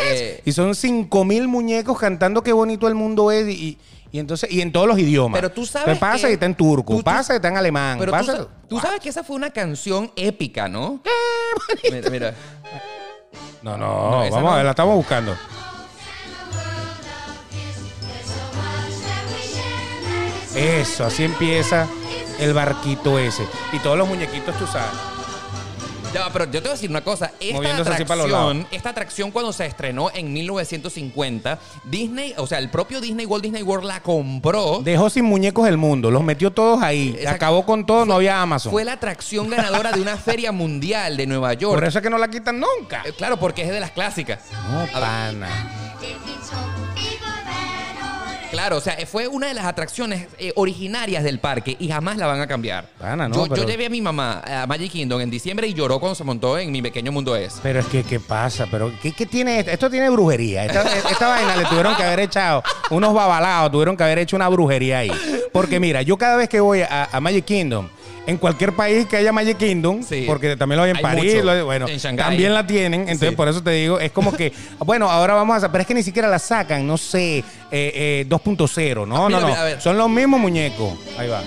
Ya, 0.08 0.12
es! 0.14 0.22
eh, 0.22 0.42
Y 0.46 0.52
son 0.52 0.76
cinco 0.76 1.26
mil 1.26 1.48
muñecos 1.48 1.98
cantando 2.00 2.42
qué 2.44 2.52
bonito 2.54 2.88
el 2.88 2.96
mundo 2.96 3.32
es 3.32 3.48
y, 3.48 3.78
y- 4.12 4.20
entonces 4.20 4.50
y 4.52 4.62
en 4.62 4.72
todos 4.72 4.88
los 4.88 4.98
idiomas. 4.98 5.38
Pero 5.40 5.52
tú 5.52 5.66
sabes 5.66 5.94
Te 5.94 6.00
pasa 6.00 6.28
que- 6.28 6.32
y 6.32 6.34
está 6.34 6.46
en 6.48 6.56
turco, 6.56 6.94
tú- 6.94 7.00
tú- 7.00 7.04
pasa 7.04 7.34
y 7.34 7.36
está 7.36 7.50
en 7.50 7.58
alemán, 7.58 8.00
pero 8.00 8.12
tú, 8.12 8.18
pasa. 8.18 8.36
sa- 8.38 8.48
tú 8.68 8.80
sabes 8.80 9.00
que 9.00 9.10
esa 9.10 9.24
fue 9.24 9.36
una 9.36 9.52
canción 9.52 10.12
épica, 10.16 10.68
¿no? 10.68 11.02
Mira, 11.92 12.10
mira. 12.10 12.34
No, 13.62 13.78
no, 13.78 13.88
No, 14.12 14.18
vamos 14.20 14.42
no. 14.42 14.52
a 14.54 14.56
ver, 14.58 14.66
la 14.66 14.72
estamos 14.72 14.96
buscando. 14.96 15.36
Eso, 20.58 21.06
así 21.06 21.24
empieza 21.24 21.88
el 22.40 22.54
barquito 22.54 23.20
ese. 23.20 23.48
Y 23.72 23.80
todos 23.80 23.98
los 23.98 24.08
muñequitos, 24.08 24.58
tú 24.58 24.66
sabes. 24.66 24.90
Ya, 26.14 26.22
va, 26.22 26.30
pero 26.32 26.46
yo 26.46 26.52
te 26.54 26.60
voy 26.62 26.70
a 26.70 26.72
decir 26.72 26.90
una 26.90 27.04
cosa. 27.04 27.32
Esta 27.40 27.56
Moviéndose 27.58 27.90
así 27.92 28.06
para 28.06 28.24
los 28.24 28.28
atracción, 28.32 28.68
esta 28.72 28.90
atracción 28.90 29.32
cuando 29.32 29.52
se 29.52 29.66
estrenó 29.66 30.10
en 30.14 30.32
1950, 30.32 31.60
Disney, 31.84 32.34
o 32.38 32.48
sea, 32.48 32.60
el 32.60 32.70
propio 32.70 33.02
Disney 33.02 33.26
Walt 33.26 33.44
Disney 33.44 33.62
World 33.62 33.86
la 33.86 34.02
compró. 34.02 34.80
Dejó 34.82 35.10
sin 35.10 35.26
muñecos 35.26 35.68
el 35.68 35.78
mundo, 35.78 36.10
los 36.10 36.24
metió 36.24 36.52
todos 36.52 36.82
ahí. 36.82 37.10
Exacto. 37.10 37.30
Acabó 37.36 37.66
con 37.66 37.86
todo, 37.86 38.06
no 38.06 38.16
había 38.16 38.42
Amazon. 38.42 38.72
Fue 38.72 38.86
la 38.86 38.94
atracción 38.94 39.50
ganadora 39.50 39.92
de 39.92 40.02
una 40.02 40.16
feria 40.18 40.52
mundial 40.52 41.18
de 41.18 41.28
Nueva 41.28 41.54
York. 41.54 41.76
Por 41.76 41.84
eso 41.84 42.00
es 42.00 42.04
que 42.04 42.10
no 42.10 42.18
la 42.18 42.30
quitan 42.30 42.60
nunca. 42.60 43.04
Eh, 43.06 43.14
Claro, 43.18 43.38
porque 43.38 43.64
es 43.64 43.70
de 43.70 43.80
las 43.80 43.92
clásicas. 43.92 44.40
No, 44.72 44.80
A 44.80 44.84
ver, 44.86 44.92
pana. 44.92 45.50
Claro, 48.52 48.78
o 48.78 48.82
sea, 48.82 48.98
fue 49.06 49.28
una 49.28 49.48
de 49.48 49.54
las 49.54 49.66
atracciones 49.66 50.28
eh, 50.40 50.54
originarias 50.56 51.24
del 51.24 51.40
parque 51.40 51.76
y 51.80 51.90
jamás 51.90 52.18
la 52.18 52.28
van 52.28 52.42
a 52.42 52.48
cambiar. 52.48 52.90
No, 53.30 53.48
yo, 53.56 53.66
llevé 53.66 53.88
a 53.88 53.90
mi 53.90 54.02
mamá 54.02 54.42
a 54.46 54.66
Magic 54.68 54.92
Kingdom 54.92 55.22
en 55.22 55.30
diciembre 55.30 55.68
y 55.68 55.74
lloró 55.74 56.00
cuando 56.00 56.16
se 56.16 56.24
montó 56.24 56.58
en 56.58 56.72
Mi 56.72 56.82
Pequeño 56.82 57.12
Mundo 57.12 57.36
Es. 57.36 57.60
Pero 57.62 57.80
es 57.80 57.86
que, 57.88 58.04
¿qué 58.04 58.20
pasa? 58.20 58.68
Pero, 58.70 58.92
¿qué, 59.02 59.12
qué 59.12 59.26
tiene 59.26 59.60
esto? 59.60 59.72
Esto 59.72 59.90
tiene 59.90 60.10
brujería. 60.10 60.66
Esta, 60.66 60.82
esta 61.10 61.28
vaina 61.28 61.56
le 61.58 61.66
tuvieron 61.66 61.96
que 61.96 62.04
haber 62.04 62.22
echado 62.22 62.64
unos 62.90 63.14
babalados, 63.14 63.72
tuvieron 63.72 63.98
que 63.98 64.04
haber 64.04 64.20
hecho 64.20 64.36
una 64.36 64.48
brujería 64.48 65.00
ahí. 65.00 65.12
Porque 65.52 65.80
mira, 65.80 66.02
yo 66.02 66.18
cada 66.18 66.38
vez 66.38 66.50
que 66.50 66.60
voy 66.60 66.82
a, 66.82 67.10
a 67.12 67.20
Magic 67.20 67.46
Kingdom, 67.46 67.90
en 68.28 68.38
cualquier 68.38 68.74
país 68.74 69.08
que 69.08 69.16
haya 69.16 69.32
Magic 69.32 69.58
Kingdom, 69.58 70.02
porque 70.28 70.58
también 70.58 70.78
lo 70.78 70.84
hay 70.84 70.92
en 70.92 71.02
París, 71.02 71.42
bueno, 71.64 71.88
también 72.18 72.54
la 72.54 72.68
tienen, 72.68 73.02
entonces 73.02 73.34
por 73.34 73.48
eso 73.48 73.64
te 73.64 73.72
digo, 73.72 74.00
es 74.00 74.12
como 74.12 74.34
que, 74.34 74.52
bueno, 74.86 75.10
ahora 75.10 75.34
vamos 75.34 75.64
a, 75.64 75.72
pero 75.72 75.82
es 75.82 75.88
que 75.88 75.94
ni 75.94 76.04
siquiera 76.04 76.28
la 76.28 76.38
sacan, 76.38 76.86
no 76.86 76.98
sé, 76.98 77.38
eh, 77.40 77.44
eh, 77.72 78.26
2.0, 78.28 79.08
no, 79.08 79.30
no, 79.30 79.40
no, 79.40 79.40
no, 79.40 79.82
son 79.82 79.98
los 79.98 80.10
mismos 80.10 80.40
muñecos, 80.42 80.94
ahí 81.18 81.30
va. 81.30 81.42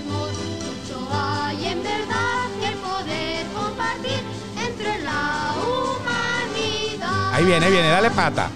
Ahí 7.33 7.45
viene, 7.45 7.65
ahí 7.65 7.71
viene, 7.71 7.87
dale 7.89 8.09
pata. 8.11 8.49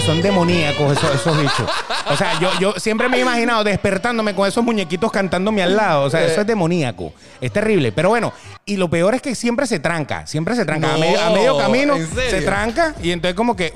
Son 0.00 0.22
demoníacos 0.22 0.92
esos, 0.96 1.14
esos 1.14 1.36
bichos. 1.40 1.68
O 2.10 2.16
sea, 2.16 2.38
yo, 2.38 2.50
yo 2.60 2.74
siempre 2.76 3.08
me 3.08 3.16
he 3.16 3.20
imaginado 3.20 3.64
despertándome 3.64 4.34
con 4.34 4.46
esos 4.46 4.62
muñequitos 4.62 5.10
cantándome 5.10 5.62
al 5.62 5.74
lado. 5.76 6.04
O 6.04 6.10
sea, 6.10 6.24
eso 6.24 6.42
es 6.42 6.46
demoníaco. 6.46 7.12
Es 7.40 7.50
terrible. 7.52 7.90
Pero 7.92 8.10
bueno, 8.10 8.32
y 8.66 8.76
lo 8.76 8.88
peor 8.90 9.14
es 9.14 9.22
que 9.22 9.34
siempre 9.34 9.66
se 9.66 9.80
tranca. 9.80 10.26
Siempre 10.26 10.54
se 10.54 10.64
tranca. 10.64 10.94
a, 10.94 10.98
medio, 10.98 11.20
a 11.20 11.30
medio 11.30 11.56
camino 11.58 11.96
se 12.28 12.42
tranca 12.42 12.94
y 13.02 13.10
entonces 13.10 13.34
como 13.34 13.56
que... 13.56 13.72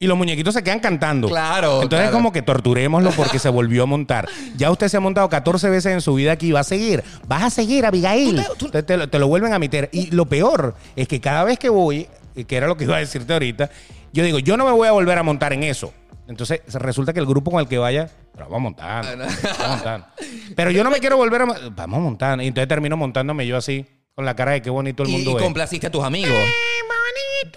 Y 0.00 0.06
los 0.08 0.18
muñequitos 0.18 0.52
se 0.54 0.64
quedan 0.64 0.80
cantando. 0.80 1.28
Claro, 1.28 1.74
Entonces 1.82 2.00
claro. 2.08 2.12
como 2.12 2.32
que 2.32 2.42
torturémoslo 2.42 3.10
porque 3.12 3.38
se 3.38 3.48
volvió 3.48 3.84
a 3.84 3.86
montar. 3.86 4.28
Ya 4.56 4.68
usted 4.72 4.88
se 4.88 4.96
ha 4.96 5.00
montado 5.00 5.28
14 5.28 5.70
veces 5.70 5.92
en 5.92 6.00
su 6.00 6.14
vida 6.14 6.32
aquí. 6.32 6.50
Va 6.50 6.58
a 6.60 6.64
seguir. 6.64 7.04
Vas 7.28 7.44
a 7.44 7.50
seguir, 7.50 7.86
Abigail. 7.86 8.34
Tú 8.34 8.42
te- 8.42 8.48
tú- 8.58 8.66
Entonces 8.66 8.86
te, 8.86 8.96
lo- 8.96 9.08
te 9.08 9.18
lo 9.20 9.28
vuelven 9.28 9.52
a 9.52 9.60
meter. 9.60 9.88
Y 9.92 10.10
lo 10.10 10.26
peor 10.26 10.74
es 10.96 11.06
que 11.06 11.20
cada 11.20 11.44
vez 11.44 11.56
que 11.56 11.68
voy, 11.68 12.08
que 12.48 12.56
era 12.56 12.66
lo 12.66 12.76
que 12.76 12.82
iba 12.82 12.96
a 12.96 12.98
decirte 12.98 13.32
ahorita, 13.32 13.70
yo 14.12 14.24
digo, 14.24 14.38
yo 14.38 14.56
no 14.56 14.64
me 14.64 14.72
voy 14.72 14.88
a 14.88 14.92
volver 14.92 15.18
a 15.18 15.22
montar 15.22 15.52
en 15.52 15.62
eso. 15.64 15.92
Entonces 16.28 16.60
resulta 16.74 17.12
que 17.12 17.18
el 17.20 17.26
grupo 17.26 17.50
con 17.50 17.60
el 17.60 17.68
que 17.68 17.78
vaya, 17.78 18.08
pero 18.32 18.44
vamos 18.48 18.56
a 18.58 18.60
montar. 18.60 19.04
Ah, 19.04 19.14
vamos 19.16 19.58
a 19.60 19.68
montar. 19.68 20.08
Pero 20.56 20.70
yo 20.70 20.84
no 20.84 20.90
me 20.90 20.98
quiero 20.98 21.16
volver 21.16 21.42
a 21.42 21.46
mo- 21.46 21.54
Vamos 21.74 21.96
a 21.98 22.00
montar. 22.00 22.40
Y 22.42 22.46
entonces 22.46 22.68
termino 22.68 22.96
montándome 22.96 23.46
yo 23.46 23.56
así, 23.56 23.84
con 24.14 24.24
la 24.24 24.34
cara 24.36 24.52
de 24.52 24.62
qué 24.62 24.70
bonito 24.70 25.02
el 25.02 25.08
Y, 25.10 25.12
mundo 25.12 25.32
y 25.32 25.36
es. 25.36 25.42
complaciste 25.42 25.86
a 25.88 25.90
tus 25.90 26.04
amigos. 26.04 26.38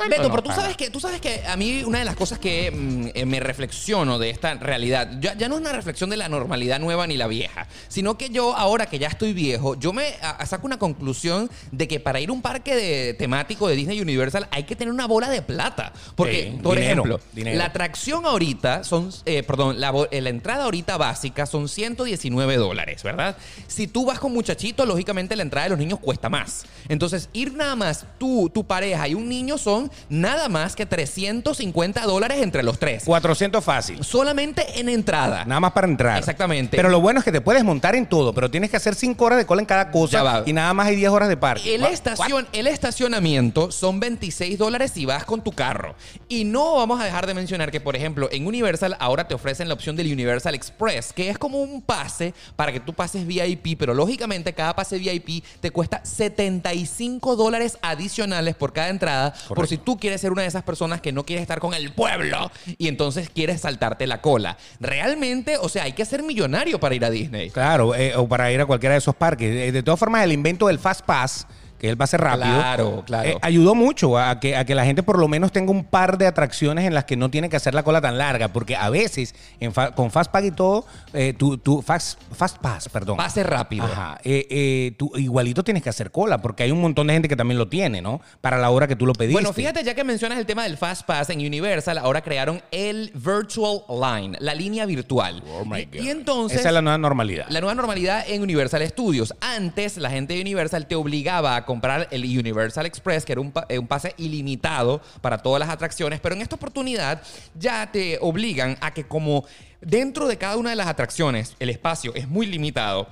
Beto, 0.09 0.29
pero 0.29 0.43
tú 0.43 0.51
sabes 0.51 0.75
que 0.77 0.89
tú 0.89 0.99
sabes 0.99 1.21
que 1.21 1.43
a 1.47 1.55
mí 1.57 1.83
una 1.83 1.99
de 1.99 2.05
las 2.05 2.15
cosas 2.15 2.39
que 2.39 2.71
mm, 2.71 3.07
eh, 3.13 3.25
me 3.25 3.39
reflexiono 3.39 4.19
de 4.19 4.29
esta 4.29 4.53
realidad, 4.55 5.11
ya, 5.19 5.35
ya 5.37 5.47
no 5.49 5.55
es 5.55 5.61
una 5.61 5.71
reflexión 5.71 6.09
de 6.09 6.17
la 6.17 6.29
normalidad 6.29 6.79
nueva 6.79 7.07
ni 7.07 7.17
la 7.17 7.27
vieja, 7.27 7.67
sino 7.87 8.17
que 8.17 8.29
yo 8.29 8.55
ahora 8.55 8.85
que 8.87 8.99
ya 8.99 9.07
estoy 9.07 9.33
viejo, 9.33 9.75
yo 9.75 9.93
me 9.93 10.15
a- 10.21 10.31
a 10.31 10.45
saco 10.45 10.65
una 10.67 10.77
conclusión 10.79 11.49
de 11.71 11.87
que 11.87 11.99
para 11.99 12.19
ir 12.19 12.29
a 12.29 12.33
un 12.33 12.41
parque 12.41 12.75
de, 12.75 13.13
temático 13.13 13.67
de 13.67 13.75
Disney 13.75 14.01
Universal 14.01 14.47
hay 14.51 14.63
que 14.63 14.75
tener 14.75 14.93
una 14.93 15.05
bola 15.07 15.29
de 15.29 15.41
plata, 15.41 15.93
porque 16.15 16.51
Sí, 16.53 16.59
por 16.61 16.75
dinero, 16.77 17.03
ejemplo, 17.03 17.19
dinero. 17.33 17.57
la 17.57 17.65
atracción 17.65 18.25
ahorita 18.25 18.83
son, 18.83 19.09
eh, 19.25 19.43
perdón, 19.43 19.79
la, 19.79 19.91
bo- 19.91 20.07
eh, 20.11 20.21
la 20.21 20.29
entrada 20.29 20.65
ahorita 20.65 20.97
básica 20.97 21.45
son 21.45 21.67
119 21.69 22.57
dólares, 22.57 23.03
¿verdad? 23.03 23.37
Si 23.67 23.87
tú 23.87 24.05
vas 24.05 24.19
con 24.19 24.33
muchachitos, 24.33 24.87
lógicamente 24.87 25.35
la 25.35 25.43
entrada 25.43 25.65
de 25.65 25.69
los 25.71 25.79
niños 25.79 25.99
cuesta 25.99 26.29
más. 26.29 26.65
Entonces, 26.89 27.29
ir 27.33 27.53
nada 27.53 27.75
más 27.75 28.05
tú, 28.17 28.49
tu 28.53 28.65
pareja 28.65 29.07
y 29.07 29.13
un 29.13 29.27
niño 29.27 29.57
son 29.57 29.74
nada 30.09 30.49
más 30.49 30.75
que 30.75 30.85
350 30.85 32.01
dólares 32.05 32.41
entre 32.41 32.63
los 32.63 32.79
tres. 32.79 33.03
400 33.05 33.63
fácil. 33.63 34.03
Solamente 34.03 34.79
en 34.79 34.89
entrada. 34.89 35.45
Nada 35.45 35.59
más 35.59 35.71
para 35.73 35.87
entrar. 35.87 36.17
Exactamente. 36.19 36.75
Pero 36.77 36.89
lo 36.89 36.99
bueno 37.01 37.19
es 37.19 37.23
que 37.25 37.31
te 37.31 37.41
puedes 37.41 37.63
montar 37.63 37.95
en 37.95 38.05
todo, 38.07 38.33
pero 38.33 38.49
tienes 38.51 38.69
que 38.69 38.77
hacer 38.77 38.95
5 38.95 39.23
horas 39.25 39.37
de 39.37 39.45
cola 39.45 39.61
en 39.61 39.65
cada 39.65 39.85
Ya 39.85 39.91
cosa 39.91 40.23
va. 40.23 40.43
y 40.45 40.53
nada 40.53 40.73
más 40.73 40.87
hay 40.87 40.95
10 40.95 41.09
horas 41.11 41.29
de 41.29 41.37
parque. 41.37 41.75
El, 41.75 41.81
What? 41.81 41.91
estacion- 41.91 42.47
el 42.53 42.67
estacionamiento 42.67 43.71
son 43.71 43.99
26 43.99 44.57
dólares 44.57 44.91
si 44.93 45.05
vas 45.05 45.25
con 45.25 45.43
tu 45.43 45.51
carro. 45.51 45.95
Y 46.27 46.43
no 46.45 46.75
vamos 46.75 46.99
a 46.99 47.03
dejar 47.05 47.27
de 47.27 47.33
mencionar 47.33 47.71
que, 47.71 47.79
por 47.81 47.95
ejemplo, 47.95 48.29
en 48.31 48.45
Universal 48.47 48.95
ahora 48.99 49.27
te 49.27 49.33
ofrecen 49.35 49.67
la 49.67 49.73
opción 49.73 49.95
del 49.95 50.11
Universal 50.11 50.55
Express, 50.55 51.13
que 51.13 51.29
es 51.29 51.37
como 51.37 51.61
un 51.61 51.81
pase 51.81 52.33
para 52.55 52.71
que 52.71 52.79
tú 52.79 52.93
pases 52.93 53.25
VIP, 53.25 53.77
pero 53.77 53.93
lógicamente 53.93 54.53
cada 54.53 54.75
pase 54.75 54.97
VIP 54.97 55.43
te 55.61 55.71
cuesta 55.71 56.01
75 56.03 57.35
dólares 57.35 57.77
adicionales 57.81 58.55
por 58.55 58.73
cada 58.73 58.89
entrada, 58.89 59.33
si 59.67 59.77
tú 59.77 59.97
quieres 59.97 60.21
ser 60.21 60.31
una 60.31 60.41
de 60.43 60.47
esas 60.47 60.63
personas 60.63 61.01
que 61.01 61.11
no 61.11 61.25
quieres 61.25 61.41
estar 61.41 61.59
con 61.59 61.73
el 61.73 61.91
pueblo 61.93 62.51
y 62.77 62.87
entonces 62.87 63.29
quieres 63.29 63.61
saltarte 63.61 64.07
la 64.07 64.21
cola. 64.21 64.57
Realmente, 64.79 65.57
o 65.57 65.69
sea, 65.69 65.83
hay 65.83 65.93
que 65.93 66.05
ser 66.05 66.23
millonario 66.23 66.79
para 66.79 66.95
ir 66.95 67.05
a 67.05 67.09
Disney. 67.09 67.49
Claro, 67.49 67.95
eh, 67.95 68.15
o 68.15 68.27
para 68.27 68.51
ir 68.51 68.61
a 68.61 68.65
cualquiera 68.65 68.93
de 68.93 68.99
esos 68.99 69.15
parques. 69.15 69.49
Eh, 69.55 69.71
De 69.71 69.83
todas 69.83 69.99
formas, 69.99 70.23
el 70.23 70.31
invento 70.31 70.67
del 70.67 70.79
Fast 70.79 71.01
Pass, 71.05 71.47
que 71.79 71.87
es 71.87 71.91
el 71.91 71.97
pase 71.97 72.17
rápido, 72.17 72.45
Claro, 72.55 73.03
claro. 73.05 73.29
eh, 73.29 73.37
ayudó 73.41 73.75
mucho 73.75 74.17
a 74.17 74.39
que, 74.39 74.55
a 74.55 74.65
que 74.65 74.75
la 74.75 74.85
gente 74.85 75.03
por 75.03 75.19
lo 75.19 75.27
menos 75.27 75.51
tenga 75.51 75.71
un 75.71 75.83
par 75.83 76.17
de 76.17 76.27
atracciones 76.27 76.85
en 76.85 76.93
las 76.93 77.05
que 77.05 77.15
no 77.17 77.29
tiene 77.29 77.49
que 77.49 77.55
hacer 77.57 77.73
la 77.73 77.83
cola 77.83 78.01
tan 78.01 78.17
larga, 78.17 78.49
porque 78.49 78.75
a 78.75 78.89
veces 78.89 79.35
en 79.59 79.73
fa- 79.73 79.91
con 79.91 80.11
Fast 80.11 80.31
Pass 80.31 80.45
y 80.45 80.51
todo, 80.51 80.85
eh, 81.13 81.33
tú, 81.37 81.57
tú- 81.57 81.81
fast, 81.81 82.19
fast 82.33 82.57
Pass, 82.59 82.89
perdón. 82.89 83.17
Pase 83.17 83.43
rápido. 83.43 83.83
Ajá. 83.85 84.17
Eh, 84.23 84.47
eh, 84.49 84.93
tú 84.97 85.11
igualito 85.15 85.63
tienes 85.63 85.83
que 85.83 85.89
hacer 85.89 86.11
cola, 86.11 86.41
porque 86.41 86.63
hay 86.63 86.71
un 86.71 86.81
montón 86.81 87.07
de 87.07 87.13
gente 87.13 87.27
que 87.27 87.35
también 87.35 87.57
lo 87.57 87.67
tiene, 87.67 88.01
¿no? 88.01 88.21
Para 88.41 88.57
la 88.57 88.69
hora 88.69 88.87
que 88.87 88.95
tú 88.95 89.05
lo 89.05 89.13
pediste. 89.13 89.33
Bueno, 89.33 89.53
fíjate, 89.53 89.83
ya 89.83 89.93
que 89.93 90.03
mencionas 90.03 90.37
el 90.39 90.45
tema 90.45 90.63
del 90.63 90.77
Fast 90.77 91.03
Pass 91.05 91.29
en 91.29 91.39
Universal, 91.39 91.97
ahora 91.97 92.21
crearon 92.21 92.61
el 92.71 93.11
Virtual 93.13 93.81
Line, 93.89 94.37
la 94.39 94.53
línea 94.55 94.85
virtual. 94.85 95.43
Oh 95.51 95.65
my 95.65 95.81
y, 95.81 95.85
God. 95.85 96.03
y 96.05 96.09
entonces. 96.09 96.59
Esa 96.59 96.69
es 96.69 96.73
la 96.73 96.81
nueva 96.81 96.97
normalidad. 96.97 97.45
La 97.49 97.59
nueva 97.59 97.75
normalidad 97.75 98.23
en 98.27 98.41
Universal 98.41 98.87
Studios. 98.87 99.33
Antes, 99.41 99.97
la 99.97 100.09
gente 100.09 100.33
de 100.35 100.41
Universal 100.41 100.87
te 100.87 100.95
obligaba 100.95 101.55
a 101.55 101.64
comprar 101.65 102.07
el 102.11 102.23
Universal 102.23 102.85
Express, 102.85 103.25
que 103.25 103.33
era 103.33 103.41
un, 103.41 103.53
eh, 103.69 103.79
un 103.79 103.87
pase 103.87 104.13
ilimitado 104.17 105.01
para 105.21 105.37
todas 105.39 105.59
las 105.59 105.69
atracciones, 105.69 106.19
pero 106.19 106.35
en 106.35 106.41
esta 106.41 106.55
oportunidad 106.55 107.21
ya 107.55 107.91
te 107.91 108.17
obligan 108.21 108.77
a 108.81 108.93
que 108.93 109.05
como 109.05 109.45
dentro 109.81 110.27
de 110.27 110.37
cada 110.37 110.57
una 110.57 110.69
de 110.71 110.75
las 110.75 110.87
atracciones 110.87 111.55
el 111.59 111.69
espacio 111.69 112.13
es 112.15 112.27
muy 112.27 112.45
limitado, 112.45 113.07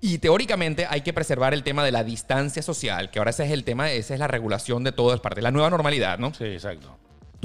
y 0.00 0.18
teóricamente 0.18 0.86
hay 0.88 1.00
que 1.00 1.12
preservar 1.12 1.54
el 1.54 1.62
tema 1.62 1.84
de 1.84 1.90
la 1.90 2.04
distancia 2.04 2.62
social, 2.62 3.10
que 3.10 3.18
ahora 3.18 3.30
ese 3.30 3.44
es 3.44 3.50
el 3.50 3.64
tema, 3.64 3.90
esa 3.90 4.14
es 4.14 4.20
la 4.20 4.28
regulación 4.28 4.84
de 4.84 4.92
todas 4.92 5.20
partes, 5.20 5.42
la 5.42 5.50
nueva 5.50 5.70
normalidad, 5.70 6.18
¿no? 6.18 6.34
Sí, 6.34 6.44
exacto. 6.44 6.96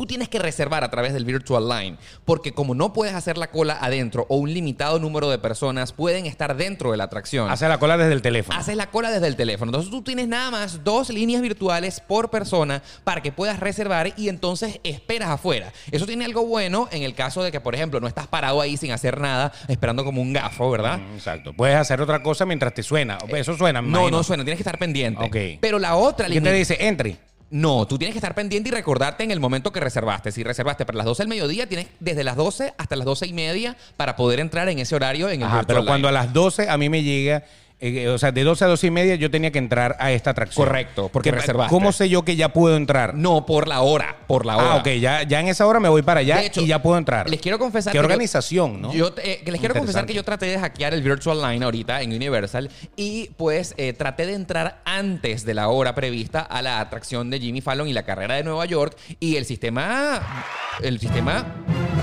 Tú 0.02 0.08
tienes 0.08 0.30
que 0.30 0.40
reservar 0.40 0.84
a 0.84 0.90
través 0.90 1.14
del 1.14 1.26
Virtual 1.26 1.70
Line, 1.70 1.96
porque 2.26 2.54
como 2.54 2.74
no 2.74 2.92
puedes 2.92 3.14
hacer 3.14 3.38
la 3.38 3.52
cola 3.52 3.78
adentro 3.80 4.26
o 4.30 4.38
un 4.38 4.52
limitado 4.52 4.98
número 4.98 5.30
de 5.30 5.38
personas 5.38 5.94
pueden 5.94 6.26
estar 6.26 6.58
dentro 6.58 6.90
de 6.90 6.98
la 6.98 7.04
atracción. 7.04 7.52
Hace 7.52 7.68
la 7.68 7.78
cola 7.78 7.98
desde 7.98 8.14
el 8.14 8.24
teléfono. 8.24 8.58
Haces 8.58 8.76
la 8.76 8.88
cola 8.90 9.12
desde 9.12 9.28
el 9.28 9.36
teléfono. 9.36 9.70
Entonces 9.70 9.92
tú 9.92 10.02
tienes 10.02 10.28
nada 10.28 10.50
más 10.50 10.84
dos 10.84 11.10
líneas 11.12 11.44
virtuales 11.44 12.00
por 12.00 12.32
persona 12.32 12.82
para 13.04 13.22
que 13.22 13.32
puedas 13.32 13.60
reservar 13.60 14.12
y 14.18 14.28
entonces 14.30 14.80
esperas 14.84 15.30
afuera. 15.30 15.72
Eso 15.92 16.08
tiene 16.08 16.26
algo 16.26 16.48
bueno 16.48 16.90
en 16.92 17.04
el 17.04 17.14
caso 17.14 17.44
de 17.44 17.52
que, 17.52 17.60
por 17.62 17.76
ejemplo, 17.76 18.00
no 18.00 18.08
estás 18.08 18.26
parado 18.26 18.60
ahí 18.60 18.78
sin 18.78 18.92
hacer 18.94 19.22
nada, 19.22 19.52
esperando 19.68 20.04
como 20.04 20.20
un 20.24 20.34
gafo, 20.34 20.72
¿verdad? 20.72 20.98
Mm, 20.98 21.14
Exacto. 21.14 21.54
Puedes 21.54 21.76
hacer 21.76 22.02
otra 22.02 22.24
cosa 22.24 22.44
mientras 22.48 22.74
te 22.74 22.82
suena. 22.82 23.20
Eso 23.28 23.56
suena, 23.56 23.84
No, 23.84 23.88
imagino. 23.88 24.18
no 24.18 24.24
suena, 24.24 24.44
tienes 24.44 24.58
que 24.58 24.64
estar 24.64 24.80
pendiente. 24.80 25.24
Ok. 25.24 25.60
Pero 25.62 25.78
la 25.78 25.96
otra 25.96 26.26
¿Qué 26.26 26.34
línea. 26.34 26.52
te 26.52 26.58
dice? 26.58 26.88
Entry. 26.88 27.20
No, 27.52 27.86
tú 27.86 27.98
tienes 27.98 28.14
que 28.14 28.20
estar 28.20 28.34
pendiente 28.34 28.70
y 28.70 28.72
recordarte 28.72 29.26
en 29.26 29.32
el 29.32 29.42
momento 29.42 29.74
que 29.74 29.82
reservaste. 29.82 30.32
Si 30.32 30.42
reservaste 30.42 30.86
para 30.86 30.98
las 30.98 31.06
12 31.06 31.24
del 31.24 31.28
mediodía, 31.28 31.68
tienes 31.68 31.88
desde 32.00 32.24
las 32.24 32.38
12 32.38 32.74
hasta 32.78 32.96
las 32.96 33.06
12 33.06 33.28
y 33.28 33.34
media 33.34 33.76
para 33.98 34.16
poder 34.16 34.40
entrar 34.40 34.70
en 34.70 34.80
ese 34.80 34.96
horario 34.96 35.30
en 35.30 35.42
el 35.42 35.48
Ajá, 35.48 35.58
Virtual 35.58 35.78
pero 35.80 35.86
cuando 35.86 36.08
a 36.08 36.14
las 36.14 36.32
12 36.32 36.70
a 36.70 36.78
mí 36.78 36.88
me 36.88 37.04
llega, 37.04 37.44
eh, 37.82 38.08
o 38.08 38.18
sea, 38.18 38.32
de 38.32 38.44
12 38.44 38.64
a 38.64 38.68
12 38.68 38.88
y 38.88 38.92
media 38.92 39.16
yo 39.16 39.30
tenía 39.32 39.52
que 39.52 39.58
entrar 39.60 39.96
a 40.00 40.12
esta 40.12 40.30
atracción. 40.30 40.66
Correcto, 40.68 41.10
porque 41.12 41.32
¿Qué- 41.32 41.36
reservaste. 41.38 41.70
¿Cómo 41.74 41.92
sé 41.92 42.08
yo 42.10 42.24
que 42.24 42.36
ya 42.36 42.54
puedo 42.54 42.78
entrar? 42.78 43.16
No, 43.16 43.46
por 43.46 43.68
la 43.68 43.82
hora, 43.82 44.18
por 44.28 44.46
la 44.46 44.58
hora. 44.58 44.74
Ah, 44.74 44.76
ok, 44.78 44.88
ya, 45.00 45.24
ya 45.24 45.40
en 45.40 45.48
esa 45.48 45.66
hora 45.68 45.80
me 45.80 45.90
voy 45.90 46.02
para 46.04 46.20
allá 46.22 46.42
hecho, 46.44 46.62
y 46.62 46.68
ya 46.68 46.82
puedo 46.82 46.98
entrar. 46.98 47.30
Les 47.30 47.42
quiero 47.42 47.58
confesar 47.60 47.92
Qué 47.92 47.98
que 47.98 48.02
yo- 48.04 48.06
organización, 48.08 48.82
¿no? 48.82 48.94
Yo 48.94 49.14
eh, 49.24 49.42
que 49.44 49.52
les 49.52 49.60
quiero 49.60 49.76
confesar 49.76 50.06
que 50.06 50.14
yo 50.14 50.24
traté 50.24 50.46
de 50.46 50.60
hackear 50.60 50.94
el 50.94 51.02
Virtual 51.02 51.42
Line 51.42 51.66
ahorita 51.66 52.02
en 52.02 52.14
Universal 52.14 52.70
y 52.96 53.30
pues 53.38 53.74
eh, 53.78 53.94
traté 53.94 54.26
de 54.28 54.34
entrar 54.34 54.82
antes 54.86 55.44
de 55.46 55.54
la 55.54 55.70
hora 55.70 55.96
prevista 55.96 56.42
a 56.42 56.62
la 56.62 56.80
atracción 56.80 57.30
de 57.30 57.40
Jimmy 57.40 57.62
Fallon 57.62 57.88
y 57.88 57.94
la 57.94 58.04
carrera 58.04 58.36
de 58.36 58.44
Nueva 58.44 58.66
York 58.66 58.96
y 59.20 59.36
el 59.38 59.46
sistema 59.46 60.46
el 60.84 61.00
sistema 61.00 61.46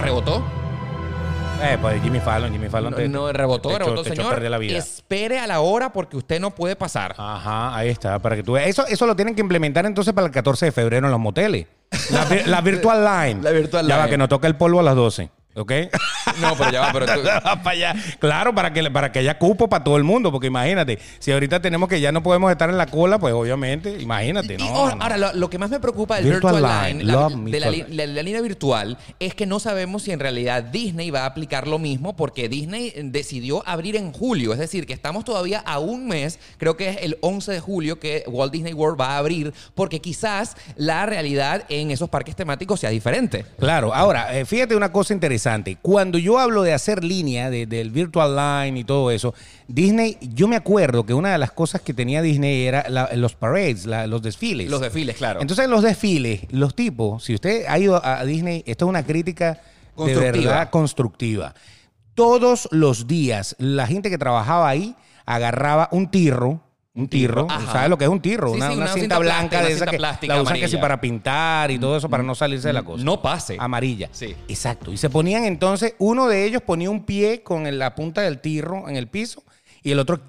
rebotó. 0.02 0.44
Eh, 1.60 1.76
pues 1.80 2.00
Jimmy 2.02 2.20
Fallon, 2.20 2.52
Jimmy 2.52 2.68
Fallon 2.68 2.94
te, 2.94 3.08
No, 3.08 3.32
rebotó, 3.32 3.70
te 3.70 3.78
rebotó, 3.78 4.02
te 4.02 4.10
echó 4.14 4.22
señor. 4.22 4.40
la 4.42 4.58
vida. 4.58 4.78
Espere 4.78 5.40
a 5.40 5.46
la 5.46 5.60
hora 5.60 5.92
porque 5.92 6.16
usted 6.16 6.40
no 6.40 6.52
puede 6.54 6.76
pasar. 6.76 7.14
Ajá, 7.18 7.74
ahí 7.76 7.88
está, 7.88 8.18
para 8.20 8.36
que 8.36 8.42
tú 8.44 8.52
veas. 8.52 8.68
Eso, 8.68 8.86
eso 8.86 9.06
lo 9.06 9.16
tienen 9.16 9.34
que 9.34 9.40
implementar 9.40 9.84
entonces 9.84 10.14
para 10.14 10.26
el 10.28 10.32
14 10.32 10.66
de 10.66 10.72
febrero 10.72 11.06
en 11.06 11.10
los 11.10 11.20
moteles. 11.20 11.66
La, 12.10 12.24
vi- 12.26 12.42
la 12.46 12.60
Virtual 12.62 13.04
Line. 13.04 13.42
La 13.42 13.50
Virtual 13.50 13.86
Ya 13.88 13.96
va, 13.96 14.02
Line. 14.04 14.10
que 14.12 14.18
nos 14.18 14.28
toca 14.28 14.46
el 14.46 14.54
polvo 14.56 14.78
a 14.80 14.82
las 14.84 14.94
12. 14.94 15.30
¿Ok? 15.58 15.72
No, 16.40 16.54
pero 16.56 16.70
ya 16.70 16.80
va, 16.82 16.92
pero 16.92 17.06
tú- 17.14 17.20
Va 17.26 17.62
para 17.62 17.70
allá. 17.70 17.94
Claro, 18.18 18.54
para 18.54 18.72
que, 18.72 18.90
para 18.90 19.10
que 19.12 19.18
haya 19.18 19.38
cupo 19.38 19.68
para 19.68 19.82
todo 19.84 19.96
el 19.96 20.04
mundo, 20.04 20.30
porque 20.30 20.46
imagínate, 20.46 20.98
si 21.18 21.32
ahorita 21.32 21.60
tenemos 21.60 21.88
que 21.88 22.00
ya 22.00 22.12
no 22.12 22.22
podemos 22.22 22.50
estar 22.50 22.70
en 22.70 22.78
la 22.78 22.86
cola, 22.86 23.18
pues 23.18 23.34
obviamente, 23.34 24.00
imagínate, 24.00 24.54
Y 24.54 24.58
¿no? 24.58 24.64
ahora, 24.68 24.94
no. 24.94 25.02
ahora, 25.02 25.16
lo, 25.16 25.32
lo 25.34 25.50
que 25.50 25.58
más 25.58 25.70
me 25.70 25.80
preocupa 25.80 26.16
del 26.16 26.24
Virtual 26.30 26.54
Virtual, 26.56 26.84
Line, 26.86 27.00
Line, 27.00 27.04
la- 27.04 27.12
love 27.12 27.34
de 27.50 28.06
la, 28.06 28.22
línea 28.22 28.40
virtual, 28.40 28.98
es 29.18 29.34
que 29.34 29.46
no 29.46 29.58
sabemos 29.58 30.02
si 30.02 30.12
en 30.12 30.20
realidad 30.20 30.62
Disney 30.62 31.10
va 31.10 31.22
a 31.22 31.26
aplicar 31.26 31.66
lo 31.66 31.78
mismo, 31.78 32.14
porque 32.16 32.48
Disney 32.48 32.92
decidió 33.04 33.62
abrir 33.66 33.96
en 33.96 34.12
julio. 34.12 34.52
Es 34.52 34.58
decir, 34.58 34.86
que 34.86 34.92
estamos 34.92 35.24
todavía 35.24 35.60
a 35.60 35.78
un 35.78 36.06
mes, 36.06 36.38
creo 36.58 36.76
que 36.76 36.90
es 36.90 36.98
el 37.02 37.18
11 37.20 37.52
de 37.52 37.60
julio, 37.60 37.98
que 37.98 38.24
Walt 38.26 38.52
Disney 38.52 38.72
World 38.74 39.00
va 39.00 39.14
a 39.14 39.18
abrir, 39.18 39.52
porque 39.74 40.00
quizás 40.00 40.56
la 40.76 41.06
realidad 41.06 41.64
en 41.68 41.90
esos 41.90 42.08
parques 42.08 42.36
temáticos 42.36 42.80
sea 42.80 42.90
diferente. 42.90 43.44
Claro, 43.58 43.92
ahora, 43.94 44.38
eh, 44.38 44.44
fíjate 44.44 44.76
una 44.76 44.92
cosa 44.92 45.14
interesante. 45.14 45.47
Cuando 45.80 46.18
yo 46.18 46.38
hablo 46.38 46.62
de 46.62 46.72
hacer 46.74 47.02
línea, 47.04 47.50
de- 47.50 47.66
del 47.66 47.90
Virtual 47.90 48.36
Line 48.36 48.80
y 48.80 48.84
todo 48.84 49.10
eso, 49.10 49.34
Disney, 49.66 50.16
yo 50.20 50.46
me 50.48 50.56
acuerdo 50.56 51.04
que 51.06 51.14
una 51.14 51.32
de 51.32 51.38
las 51.38 51.50
cosas 51.52 51.80
que 51.80 51.94
tenía 51.94 52.22
Disney 52.22 52.66
era 52.66 52.86
la- 52.88 53.10
los 53.14 53.34
parades, 53.34 53.86
la- 53.86 54.06
los 54.06 54.22
desfiles. 54.22 54.70
Los 54.70 54.80
desfiles, 54.80 55.16
claro. 55.16 55.40
Entonces, 55.40 55.64
en 55.64 55.70
los 55.70 55.82
desfiles, 55.82 56.42
los 56.50 56.74
tipos, 56.74 57.24
si 57.24 57.34
usted 57.34 57.64
ha 57.68 57.78
ido 57.78 57.96
a 57.96 58.20
a 58.20 58.24
Disney, 58.24 58.62
esto 58.66 58.84
es 58.86 58.88
una 58.88 59.04
crítica 59.04 59.60
de 59.96 60.14
verdad 60.48 60.70
constructiva. 60.70 61.54
todos 62.14 62.68
los 62.72 63.06
días 63.06 63.54
la 63.58 63.86
gente 63.86 64.10
que 64.10 64.18
trabajaba 64.18 64.68
ahí 64.68 64.96
agarraba 65.24 65.88
un 65.92 66.10
tirro. 66.10 66.60
Un 66.98 67.08
tirro, 67.08 67.46
Ajá. 67.48 67.72
¿sabes 67.72 67.90
lo 67.90 67.96
que 67.96 68.04
es 68.04 68.10
un 68.10 68.20
tirro? 68.20 68.48
Sí, 68.50 68.56
una, 68.56 68.68
sí, 68.68 68.74
una 68.74 68.84
una 68.84 68.92
cinta, 68.92 69.00
cinta 69.00 69.18
blanca 69.18 69.48
plástica, 69.48 69.62
de 69.68 69.72
esa 69.72 69.86
que 69.86 69.96
plástica 69.98 70.34
la 70.34 70.42
usan 70.42 70.54
que 70.54 70.58
sí 70.60 70.64
amarilla. 70.64 70.80
para 70.80 71.00
pintar 71.00 71.70
y 71.70 71.78
todo 71.78 71.96
eso 71.96 72.08
para 72.08 72.24
no 72.24 72.34
salirse 72.34 72.68
de 72.68 72.74
la 72.74 72.82
cosa. 72.82 73.04
No 73.04 73.22
pase. 73.22 73.56
Amarilla. 73.60 74.08
Sí. 74.10 74.34
Exacto. 74.48 74.92
Y 74.92 74.96
se 74.96 75.08
ponían 75.08 75.44
entonces, 75.44 75.94
uno 75.98 76.26
de 76.26 76.44
ellos 76.44 76.60
ponía 76.62 76.90
un 76.90 77.04
pie 77.04 77.42
con 77.44 77.78
la 77.78 77.94
punta 77.94 78.22
del 78.22 78.40
tirro 78.40 78.88
en 78.88 78.96
el 78.96 79.06
piso 79.06 79.44
y 79.82 79.92
el 79.92 80.00
otro 80.00 80.20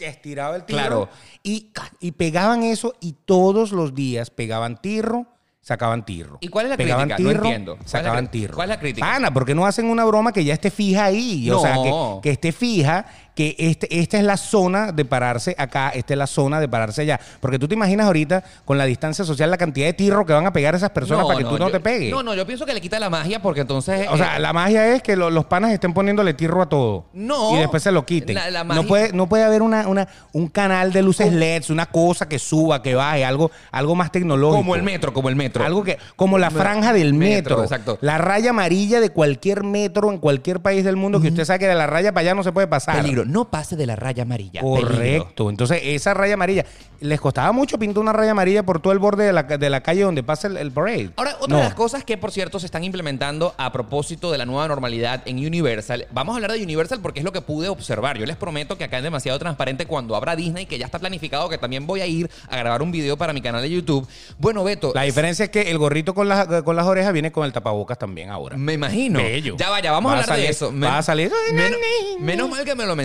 estiraba 0.00 0.56
el 0.56 0.64
tirro. 0.64 0.78
Claro. 0.78 1.08
Y, 1.42 1.70
y 2.00 2.12
pegaban 2.12 2.62
eso 2.62 2.94
y 3.00 3.14
todos 3.24 3.72
los 3.72 3.94
días 3.94 4.30
pegaban 4.30 4.80
tirro, 4.80 5.26
sacaban 5.60 6.04
tirro. 6.04 6.38
¿Y 6.40 6.48
cuál 6.48 6.66
es 6.66 6.70
la 6.70 6.76
pegaban 6.76 7.08
crítica? 7.08 7.32
No 7.32 7.44
entiendo. 7.44 7.72
¿Cuál 7.72 7.86
es 7.86 7.92
la 7.92 7.98
sacaban 7.98 8.30
tirro. 8.30 8.54
cuál 8.54 8.70
es 8.70 8.76
la 8.76 8.80
crítica? 8.80 9.06
Pana, 9.06 9.32
porque 9.32 9.54
no 9.54 9.66
hacen 9.66 9.86
una 9.86 10.04
broma 10.04 10.32
que 10.32 10.44
ya 10.44 10.54
esté 10.54 10.70
fija 10.70 11.04
ahí. 11.06 11.50
O 11.50 11.60
sea, 11.60 11.74
que, 11.74 12.20
que 12.22 12.30
esté 12.30 12.52
fija, 12.52 13.06
que 13.34 13.56
este, 13.58 13.98
esta 14.00 14.16
es 14.18 14.24
la 14.24 14.36
zona 14.36 14.92
de 14.92 15.04
pararse 15.04 15.54
acá, 15.58 15.90
esta 15.90 16.14
es 16.14 16.18
la 16.18 16.26
zona 16.26 16.60
de 16.60 16.68
pararse 16.68 17.02
allá. 17.02 17.18
Porque 17.40 17.58
tú 17.58 17.66
te 17.66 17.74
imaginas 17.74 18.06
ahorita, 18.06 18.44
con 18.64 18.78
la 18.78 18.84
distancia 18.84 19.24
social, 19.24 19.50
la 19.50 19.56
cantidad 19.58 19.86
de 19.86 19.92
tirro 19.92 20.24
que 20.24 20.32
van 20.32 20.46
a 20.46 20.52
pegar 20.52 20.74
esas 20.74 20.90
personas 20.90 21.26
para 21.26 21.38
que 21.38 21.44
tú 21.44 21.58
no 21.58 21.66
yo- 21.66 21.72
te 21.72 21.80
pegues. 21.80 22.10
No, 22.12 22.22
no, 22.22 22.34
yo 22.34 22.46
pienso 22.46 22.64
que 22.64 22.72
le 22.74 22.80
quita 22.80 22.98
la 23.00 23.10
magia 23.10 23.42
porque 23.42 23.62
entonces. 23.62 24.06
O 24.10 24.16
sea, 24.16 24.36
eh, 24.36 24.40
la 24.40 24.52
magia 24.52 24.94
es 24.94 25.02
que 25.02 25.16
lo- 25.16 25.30
los 25.30 25.46
panas 25.46 25.72
estén 25.72 25.92
poniéndole 25.92 26.34
tirro 26.34 26.62
a 26.62 26.68
todo. 26.68 27.06
No. 27.12 27.54
Y 27.54 27.58
después 27.58 27.82
se 27.82 27.90
lo 27.90 28.06
quiten. 28.06 28.34
La- 28.36 28.50
la 28.50 28.60
no, 28.64 28.74
magia- 28.74 28.88
puede, 28.88 29.12
no 29.12 29.28
puede 29.28 29.44
haber 29.44 29.62
una, 29.62 29.88
una, 29.88 30.06
un 30.32 30.48
canal 30.48 30.92
de 30.92 31.02
luces 31.02 31.32
LEDs, 31.32 31.70
una 31.70 31.86
cosa 31.86 32.28
que 32.28 32.38
suba, 32.38 32.82
que 32.82 32.94
baje, 32.94 33.24
algo, 33.24 33.50
algo 33.72 33.94
más 33.96 34.12
tecnológico. 34.12 34.58
como 34.58 34.76
el 34.76 34.82
metro, 34.84 35.12
como 35.12 35.28
el 35.28 35.36
metro. 35.36 35.64
Algo 35.64 35.82
que, 35.82 35.98
como 36.16 36.38
la 36.38 36.50
franja 36.50 36.92
del 36.92 37.14
Metro, 37.14 37.56
metro. 37.56 37.62
exacto. 37.64 37.98
La 38.00 38.18
raya 38.18 38.50
amarilla 38.50 39.00
de 39.00 39.10
cualquier 39.10 39.64
metro 39.64 40.10
en 40.12 40.18
cualquier 40.18 40.60
país 40.60 40.84
del 40.84 40.96
mundo 40.96 41.20
que 41.20 41.28
usted 41.28 41.44
saque 41.44 41.66
de 41.66 41.74
la 41.74 41.86
raya 41.86 42.12
para 42.12 42.20
allá 42.22 42.34
no 42.34 42.42
se 42.42 42.52
puede 42.52 42.66
pasar. 42.66 42.96
Peligro. 43.02 43.23
No 43.24 43.46
pase 43.50 43.76
de 43.76 43.86
la 43.86 43.96
raya 43.96 44.22
amarilla. 44.22 44.60
Peligro. 44.60 44.88
Correcto. 44.88 45.50
Entonces, 45.50 45.80
esa 45.84 46.14
raya 46.14 46.34
amarilla, 46.34 46.64
les 47.00 47.20
costaba 47.20 47.52
mucho 47.52 47.78
pintar 47.78 48.00
una 48.02 48.12
raya 48.12 48.30
amarilla 48.32 48.62
por 48.62 48.80
todo 48.80 48.92
el 48.92 48.98
borde 48.98 49.24
de 49.24 49.32
la, 49.32 49.42
de 49.42 49.70
la 49.70 49.82
calle 49.82 50.02
donde 50.02 50.22
pasa 50.22 50.46
el, 50.48 50.56
el 50.56 50.70
parade. 50.72 51.10
Ahora, 51.16 51.36
otra 51.40 51.48
No. 51.48 51.56
de 51.58 51.64
las 51.64 51.74
cosas 51.74 52.04
que, 52.04 52.16
por 52.16 52.32
cierto, 52.32 52.58
se 52.58 52.66
están 52.66 52.84
implementando 52.84 53.54
a 53.58 53.72
propósito 53.72 54.30
de 54.32 54.38
la 54.38 54.46
nueva 54.46 54.66
normalidad 54.68 55.22
en 55.26 55.38
Universal. 55.38 56.06
Vamos 56.12 56.34
a 56.34 56.36
hablar 56.36 56.52
de 56.52 56.62
Universal 56.62 57.00
porque 57.00 57.20
es 57.20 57.24
lo 57.24 57.32
que 57.32 57.40
pude 57.40 57.68
observar. 57.68 58.16
Yo 58.18 58.26
les 58.26 58.36
prometo 58.36 58.78
que 58.78 58.84
acá 58.84 58.98
es 58.98 59.02
demasiado 59.02 59.38
transparente 59.38 59.86
cuando 59.86 60.16
habrá 60.16 60.36
Disney, 60.36 60.66
que 60.66 60.78
ya 60.78 60.86
está 60.86 60.98
planificado, 60.98 61.48
que 61.48 61.58
también 61.58 61.86
voy 61.86 62.00
a 62.00 62.06
ir 62.06 62.30
a 62.48 62.56
grabar 62.56 62.82
un 62.82 62.90
video 62.92 63.16
para 63.16 63.32
mi 63.32 63.40
canal 63.42 63.62
de 63.62 63.70
YouTube. 63.70 64.06
Bueno, 64.38 64.64
Beto. 64.64 64.92
La 64.94 65.02
diferencia 65.02 65.44
es 65.44 65.50
que 65.50 65.70
el 65.70 65.78
gorrito 65.78 66.14
con 66.14 66.28
las, 66.28 66.46
con 66.62 66.76
las 66.76 66.86
orejas 66.86 67.12
viene 67.12 67.32
con 67.32 67.44
el 67.44 67.52
tapabocas 67.52 67.98
también 67.98 68.30
ahora. 68.30 68.56
Me 68.56 68.72
imagino. 68.74 69.18
Bello. 69.18 69.56
Ya 69.58 69.68
vaya, 69.70 69.90
vamos 69.92 70.10
Va 70.12 70.16
a 70.16 70.20
a 70.20 70.22
hablar 70.22 70.38
de 70.38 70.48
eso. 70.48 70.72
va 70.82 70.98
a 70.98 71.02
salir- 71.02 71.30
Menos, 71.52 71.78
menos 72.20 72.48
mal 72.50 72.64
que 72.64 72.74
me 72.74 72.86
lo 72.86 72.96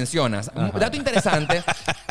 Un 0.55 0.79
dato 0.79 0.97
interesante. 0.97 1.63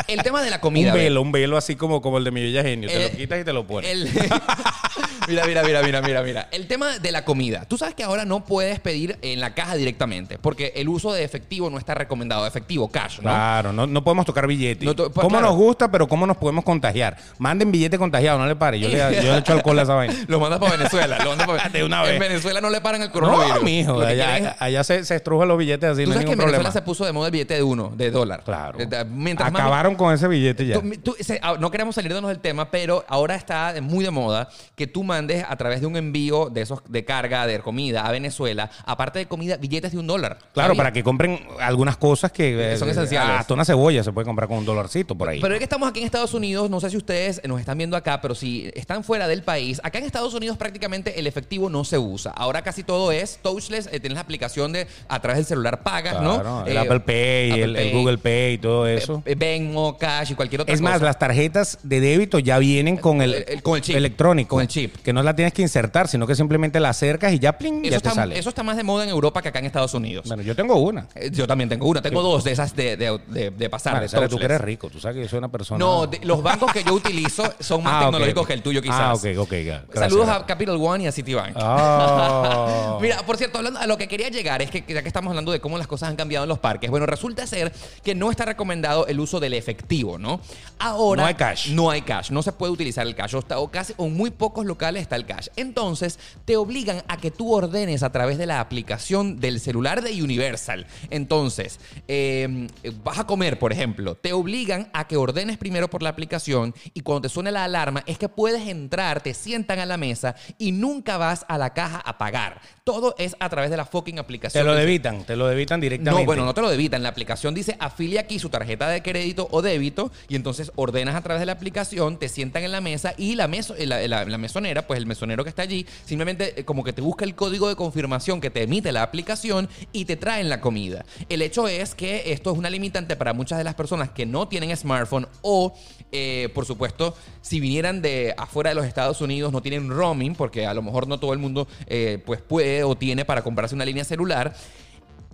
El 0.06 0.22
tema 0.22 0.42
de 0.42 0.50
la 0.50 0.60
comida. 0.60 0.92
un 0.92 0.98
velo, 0.98 1.22
un 1.22 1.32
velo 1.32 1.56
así 1.56 1.76
como, 1.76 2.00
como 2.00 2.18
el 2.18 2.24
de 2.24 2.30
mi 2.30 2.42
bella 2.42 2.62
genio. 2.62 2.88
Te 2.88 3.06
Eh, 3.06 3.10
lo 3.10 3.16
quitas 3.16 3.40
y 3.40 3.44
te 3.44 3.52
lo 3.52 3.66
pones. 3.66 3.90
El- 3.90 4.08
mira, 5.28 5.44
mira, 5.46 5.62
mira, 5.62 5.82
mira, 5.82 6.02
mira, 6.02 6.22
mira. 6.22 6.48
El 6.50 6.66
tema 6.66 6.98
de 6.98 7.12
la 7.12 7.24
comida. 7.24 7.64
Tú 7.66 7.78
sabes 7.78 7.94
que 7.94 8.02
ahora 8.02 8.24
no 8.24 8.44
puedes 8.44 8.80
pedir 8.80 9.18
en 9.22 9.40
la 9.40 9.54
caja 9.54 9.74
directamente 9.76 10.38
porque 10.38 10.72
el 10.76 10.88
uso 10.88 11.12
de 11.12 11.24
efectivo 11.24 11.70
no 11.70 11.78
está 11.78 11.94
recomendado. 11.94 12.46
Efectivo, 12.46 12.88
cash, 12.90 13.16
¿no? 13.16 13.22
Claro, 13.22 13.72
no, 13.72 13.86
no 13.86 14.02
podemos 14.04 14.26
tocar 14.26 14.46
billetes. 14.46 14.84
No 14.84 14.94
to- 14.94 15.10
pues, 15.12 15.22
¿Cómo 15.24 15.38
claro. 15.38 15.48
nos 15.48 15.56
gusta, 15.56 15.90
pero 15.90 16.08
cómo 16.08 16.26
nos 16.26 16.36
podemos 16.36 16.64
contagiar? 16.64 17.16
Manden 17.38 17.70
billete 17.70 17.98
contagiado, 17.98 18.38
no 18.38 18.46
le 18.46 18.56
pare. 18.56 18.78
Yo 18.80 18.88
le, 18.88 18.96
yo 19.22 19.32
le 19.32 19.38
echo 19.38 19.52
alcohol 19.52 19.78
a 19.78 19.82
esa 19.82 19.94
vaina. 19.94 20.14
Lo 20.28 20.40
mandas 20.40 20.58
para 20.60 20.76
Venezuela. 20.76 21.18
Lo 21.22 21.30
mandas 21.30 21.46
para... 21.46 21.68
De 21.68 21.84
una 21.84 22.02
En 22.04 22.18
vez. 22.18 22.28
Venezuela 22.28 22.60
no 22.60 22.70
le 22.70 22.80
paran 22.80 23.02
el 23.02 23.10
coronavirus. 23.10 23.56
No, 23.58 23.62
mijo. 23.62 24.00
Allá, 24.00 24.56
allá 24.58 24.84
se, 24.84 25.04
se 25.04 25.16
estrujan 25.16 25.48
los 25.48 25.58
billetes 25.58 25.90
así, 25.90 26.04
Tú 26.04 26.10
no 26.10 26.12
hay 26.12 26.22
sabes 26.22 26.26
que 26.26 26.32
en 26.32 26.38
Venezuela 26.38 26.72
se 26.72 26.82
puso 26.82 27.04
de 27.04 27.12
moda 27.12 27.26
el 27.26 27.32
billete 27.32 27.54
de 27.54 27.62
uno, 27.62 27.92
de 27.94 28.10
dólar. 28.10 28.42
Claro. 28.44 28.78
Mientras 29.10 29.52
más- 29.52 29.60
Acabaron 29.60 29.94
con 29.96 30.12
ese 30.14 30.26
billete 30.28 30.66
ya. 30.66 30.80
Tú- 30.80 30.90
tú- 31.02 31.16
se- 31.20 31.38
ah, 31.42 31.56
no 31.58 31.70
queremos 31.70 31.94
salirnos 31.94 32.26
del 32.28 32.38
tema, 32.40 32.70
pero 32.70 33.04
ahora 33.08 33.34
está 33.34 33.74
muy 33.82 34.04
de 34.04 34.10
moda 34.10 34.48
que 34.74 34.86
tú 34.86 35.04
mandes 35.18 35.44
a 35.48 35.56
través 35.56 35.80
de 35.80 35.86
un 35.86 35.96
envío 35.96 36.48
de 36.48 36.62
esos 36.62 36.80
de 36.88 37.04
carga 37.04 37.46
de 37.46 37.58
comida 37.60 38.06
a 38.06 38.12
Venezuela, 38.12 38.70
aparte 38.86 39.18
de 39.18 39.26
comida, 39.26 39.56
billetes 39.56 39.90
de 39.92 39.98
un 39.98 40.06
dólar. 40.06 40.38
Claro, 40.54 40.76
para 40.76 40.92
que 40.92 41.02
compren 41.02 41.40
algunas 41.60 41.96
cosas 41.96 42.30
que, 42.30 42.76
son 42.78 42.88
eh, 42.88 42.92
esenciales. 42.92 43.40
Hasta 43.40 43.54
una 43.54 43.64
cebolla 43.64 44.04
se 44.04 44.12
puede 44.12 44.24
comprar 44.26 44.48
con 44.48 44.58
un 44.58 44.64
dolarcito 44.64 45.14
por 45.16 45.28
ahí. 45.28 45.40
Pero 45.40 45.54
es 45.54 45.58
que 45.58 45.64
estamos 45.64 45.88
aquí 45.88 46.00
en 46.00 46.06
Estados 46.06 46.34
Unidos, 46.34 46.70
no 46.70 46.78
sé 46.80 46.90
si 46.90 46.96
ustedes 46.96 47.40
nos 47.46 47.58
están 47.58 47.76
viendo 47.78 47.96
acá, 47.96 48.20
pero 48.20 48.34
si 48.34 48.70
están 48.74 49.02
fuera 49.02 49.26
del 49.26 49.42
país, 49.42 49.80
acá 49.82 49.98
en 49.98 50.04
Estados 50.04 50.34
Unidos 50.34 50.56
prácticamente 50.56 51.18
el 51.18 51.26
efectivo 51.26 51.68
no 51.68 51.82
se 51.84 51.98
usa. 51.98 52.30
Ahora 52.32 52.62
casi 52.62 52.84
todo 52.84 53.10
es 53.10 53.38
touchless, 53.42 53.88
eh, 53.92 53.98
tienes 54.00 54.14
la 54.14 54.20
aplicación 54.22 54.72
de 54.72 54.86
a 55.08 55.20
través 55.20 55.38
del 55.38 55.46
celular 55.46 55.82
pagas, 55.82 56.16
Claro, 56.16 56.42
¿no? 56.44 56.66
el 56.66 56.76
Eh, 56.76 56.78
Apple 56.78 57.00
Pay, 57.00 57.50
Apple 57.50 57.64
el, 57.64 57.76
el 57.76 57.92
Google 57.92 58.18
Pay 58.18 58.54
y 58.54 58.58
todo 58.58 58.86
eso. 58.86 59.22
eh, 59.26 59.34
Venmo, 59.36 59.98
Cash 59.98 60.30
y 60.32 60.34
cualquier 60.34 60.60
otra 60.62 60.72
Es 60.74 60.80
más, 60.80 60.94
cosa. 60.94 61.04
las 61.06 61.18
tarjetas 61.18 61.78
de 61.82 62.00
débito 62.00 62.38
ya 62.38 62.58
vienen 62.58 62.96
con 62.96 63.22
el, 63.22 63.34
El- 63.34 63.44
el- 63.48 63.62
con 63.62 63.76
el 63.76 63.82
chip. 63.82 63.96
electrónico. 63.96 64.50
Con 64.56 64.62
el 64.62 64.68
chip. 64.68 64.96
Que 65.02 65.07
no 65.12 65.22
la 65.22 65.34
tienes 65.34 65.52
que 65.52 65.62
insertar, 65.62 66.08
sino 66.08 66.26
que 66.26 66.34
simplemente 66.34 66.80
la 66.80 66.90
acercas 66.90 67.32
y 67.32 67.38
ya, 67.38 67.56
pling, 67.58 67.80
Eso 67.84 67.84
ya 67.84 67.90
te 67.90 67.96
está, 68.08 68.10
sale. 68.14 68.38
eso 68.38 68.48
está 68.48 68.62
más 68.62 68.76
de 68.76 68.82
moda 68.84 69.04
en 69.04 69.10
Europa 69.10 69.42
que 69.42 69.48
acá 69.48 69.58
en 69.58 69.66
Estados 69.66 69.94
Unidos. 69.94 70.26
Bueno, 70.28 70.42
yo 70.42 70.54
tengo 70.56 70.76
una. 70.76 71.06
Eh, 71.14 71.30
Yo 71.32 71.46
también 71.46 71.68
tengo 71.68 71.86
una, 71.86 72.02
tengo 72.02 72.22
dos 72.22 72.44
de 72.44 72.52
esas 72.52 72.74
de, 72.74 72.96
de, 72.96 73.18
de- 73.28 73.50
de 73.50 73.70
pasar. 73.70 73.94
Maricela, 73.94 74.28
tú 74.28 74.38
que 74.38 74.44
eres 74.44 74.60
rico, 74.60 74.88
tú 74.90 75.00
sabes 75.00 75.16
que 75.16 75.22
yo 75.22 75.28
soy 75.28 75.38
una 75.38 75.48
persona... 75.48 75.78
No, 75.78 76.06
de- 76.06 76.20
los 76.24 76.42
bancos 76.42 76.72
que 76.72 76.82
yo 76.84 76.92
utilizo 76.94 77.44
son 77.60 77.82
más 77.82 77.94
Ah, 77.94 78.04
tecnológicos 78.06 78.46
que 78.46 78.52
el 78.54 78.62
tuyo, 78.62 78.80
quizás. 78.82 79.00
Ah, 79.00 79.14
ok, 79.14 79.24
ok. 79.38 79.50
Gracias, 79.50 79.94
Saludos 79.94 80.28
a. 80.28 80.46
Capital 80.46 80.76
One 80.80 81.04
y 81.04 81.06
a 81.06 81.12
Citibank. 81.12 81.56
Ah. 81.56 82.98
Mira, 83.00 83.18
por 83.24 83.36
cierto, 83.36 83.58
hablando, 83.58 83.78
a 83.80 83.86
lo 83.86 83.96
que 83.96 84.08
quería 84.08 84.28
llegar 84.28 84.62
es 84.62 84.70
que 84.70 84.84
ya 84.86 85.02
que 85.02 85.08
estamos 85.08 85.30
hablando 85.30 85.52
de 85.52 85.60
cómo 85.60 85.78
las 85.78 85.86
cosas 85.86 86.08
han 86.08 86.16
cambiado 86.16 86.44
en 86.44 86.48
los 86.48 86.58
parques, 86.58 86.90
bueno, 86.90 87.06
resulta 87.06 87.46
ser 87.46 87.72
que 88.02 88.14
no 88.14 88.30
está 88.30 88.44
recomendado 88.44 89.06
el 89.06 89.20
uso 89.20 89.40
del 89.40 89.54
efectivo, 89.54 90.18
¿no? 90.18 90.40
Ahora 90.78 91.22
No 91.22 91.26
hay 91.28 91.34
cash. 91.34 91.70
No 91.70 91.90
hay 91.90 92.02
cash, 92.02 92.30
no 92.30 92.42
se 92.42 92.52
puede 92.52 92.72
utilizar 92.72 93.06
el 93.06 93.14
cash, 93.14 93.34
o, 93.34 93.38
está- 93.40 93.58
o 93.58 93.68
casi 93.70 93.94
o 93.96 94.08
muy 94.08 94.30
pocos 94.30 94.64
locales 94.66 94.87
está 94.96 95.16
el 95.16 95.26
cash. 95.26 95.48
Entonces, 95.56 96.18
te 96.44 96.56
obligan 96.56 97.02
a 97.08 97.16
que 97.18 97.30
tú 97.30 97.52
ordenes 97.52 98.02
a 98.02 98.10
través 98.12 98.38
de 98.38 98.46
la 98.46 98.60
aplicación 98.60 99.38
del 99.40 99.60
celular 99.60 100.02
de 100.02 100.22
Universal. 100.22 100.86
Entonces, 101.10 101.80
eh, 102.06 102.68
vas 103.04 103.18
a 103.18 103.26
comer, 103.26 103.58
por 103.58 103.72
ejemplo, 103.72 104.14
te 104.14 104.32
obligan 104.32 104.88
a 104.92 105.06
que 105.06 105.16
ordenes 105.16 105.58
primero 105.58 105.88
por 105.90 106.02
la 106.02 106.08
aplicación 106.10 106.74
y 106.94 107.00
cuando 107.00 107.22
te 107.22 107.28
suene 107.28 107.50
la 107.50 107.64
alarma 107.64 108.02
es 108.06 108.18
que 108.18 108.28
puedes 108.28 108.66
entrar, 108.68 109.22
te 109.22 109.34
sientan 109.34 109.78
a 109.80 109.86
la 109.86 109.96
mesa 109.96 110.34
y 110.58 110.72
nunca 110.72 111.16
vas 111.18 111.44
a 111.48 111.58
la 111.58 111.74
caja 111.74 111.98
a 111.98 112.18
pagar. 112.18 112.60
Todo 112.84 113.14
es 113.18 113.36
a 113.40 113.48
través 113.48 113.70
de 113.70 113.76
la 113.76 113.84
fucking 113.84 114.18
aplicación. 114.18 114.62
Te 114.62 114.66
lo 114.68 114.74
debitan, 114.74 115.24
te 115.24 115.36
lo 115.36 115.46
debitan 115.48 115.80
directamente. 115.80 116.20
no, 116.20 116.26
bueno, 116.26 116.44
no 116.44 116.54
te 116.54 116.60
lo 116.60 116.70
debitan. 116.70 117.02
La 117.02 117.08
aplicación 117.10 117.54
dice 117.54 117.76
afilia 117.80 118.20
aquí 118.20 118.38
su 118.38 118.48
tarjeta 118.48 118.88
de 118.88 119.02
crédito 119.02 119.48
o 119.50 119.62
débito 119.62 120.10
y 120.28 120.36
entonces 120.36 120.72
ordenas 120.76 121.14
a 121.14 121.20
través 121.22 121.40
de 121.40 121.46
la 121.46 121.52
aplicación, 121.52 122.18
te 122.18 122.28
sientan 122.28 122.62
en 122.64 122.72
la 122.72 122.80
mesa 122.80 123.14
y 123.16 123.34
la, 123.34 123.48
meso- 123.48 123.74
eh, 123.76 123.86
la, 123.86 124.06
la- 124.08 124.24
la 124.24 124.38
mesonera, 124.38 124.77
pues 124.86 124.98
el 124.98 125.06
mesonero 125.06 125.44
que 125.44 125.50
está 125.50 125.62
allí, 125.62 125.86
simplemente 126.04 126.60
eh, 126.60 126.64
como 126.64 126.84
que 126.84 126.92
te 126.92 127.00
busca 127.00 127.24
el 127.24 127.34
código 127.34 127.68
de 127.68 127.76
confirmación 127.76 128.40
que 128.40 128.50
te 128.50 128.62
emite 128.62 128.92
la 128.92 129.02
aplicación 129.02 129.68
y 129.92 130.04
te 130.04 130.16
traen 130.16 130.48
la 130.48 130.60
comida. 130.60 131.04
El 131.28 131.42
hecho 131.42 131.68
es 131.68 131.94
que 131.94 132.32
esto 132.32 132.52
es 132.52 132.58
una 132.58 132.70
limitante 132.70 133.16
para 133.16 133.32
muchas 133.32 133.58
de 133.58 133.64
las 133.64 133.74
personas 133.74 134.10
que 134.10 134.26
no 134.26 134.48
tienen 134.48 134.76
smartphone 134.76 135.26
o, 135.42 135.74
eh, 136.12 136.48
por 136.54 136.64
supuesto, 136.64 137.14
si 137.40 137.60
vinieran 137.60 138.02
de 138.02 138.34
afuera 138.36 138.70
de 138.70 138.74
los 138.76 138.86
Estados 138.86 139.20
Unidos, 139.20 139.52
no 139.52 139.62
tienen 139.62 139.88
roaming, 139.90 140.34
porque 140.34 140.66
a 140.66 140.74
lo 140.74 140.82
mejor 140.82 141.06
no 141.06 141.18
todo 141.18 141.32
el 141.32 141.38
mundo 141.38 141.68
eh, 141.86 142.22
pues 142.24 142.40
puede 142.40 142.84
o 142.84 142.96
tiene 142.96 143.24
para 143.24 143.42
comprarse 143.42 143.74
una 143.74 143.84
línea 143.84 144.04
celular 144.04 144.54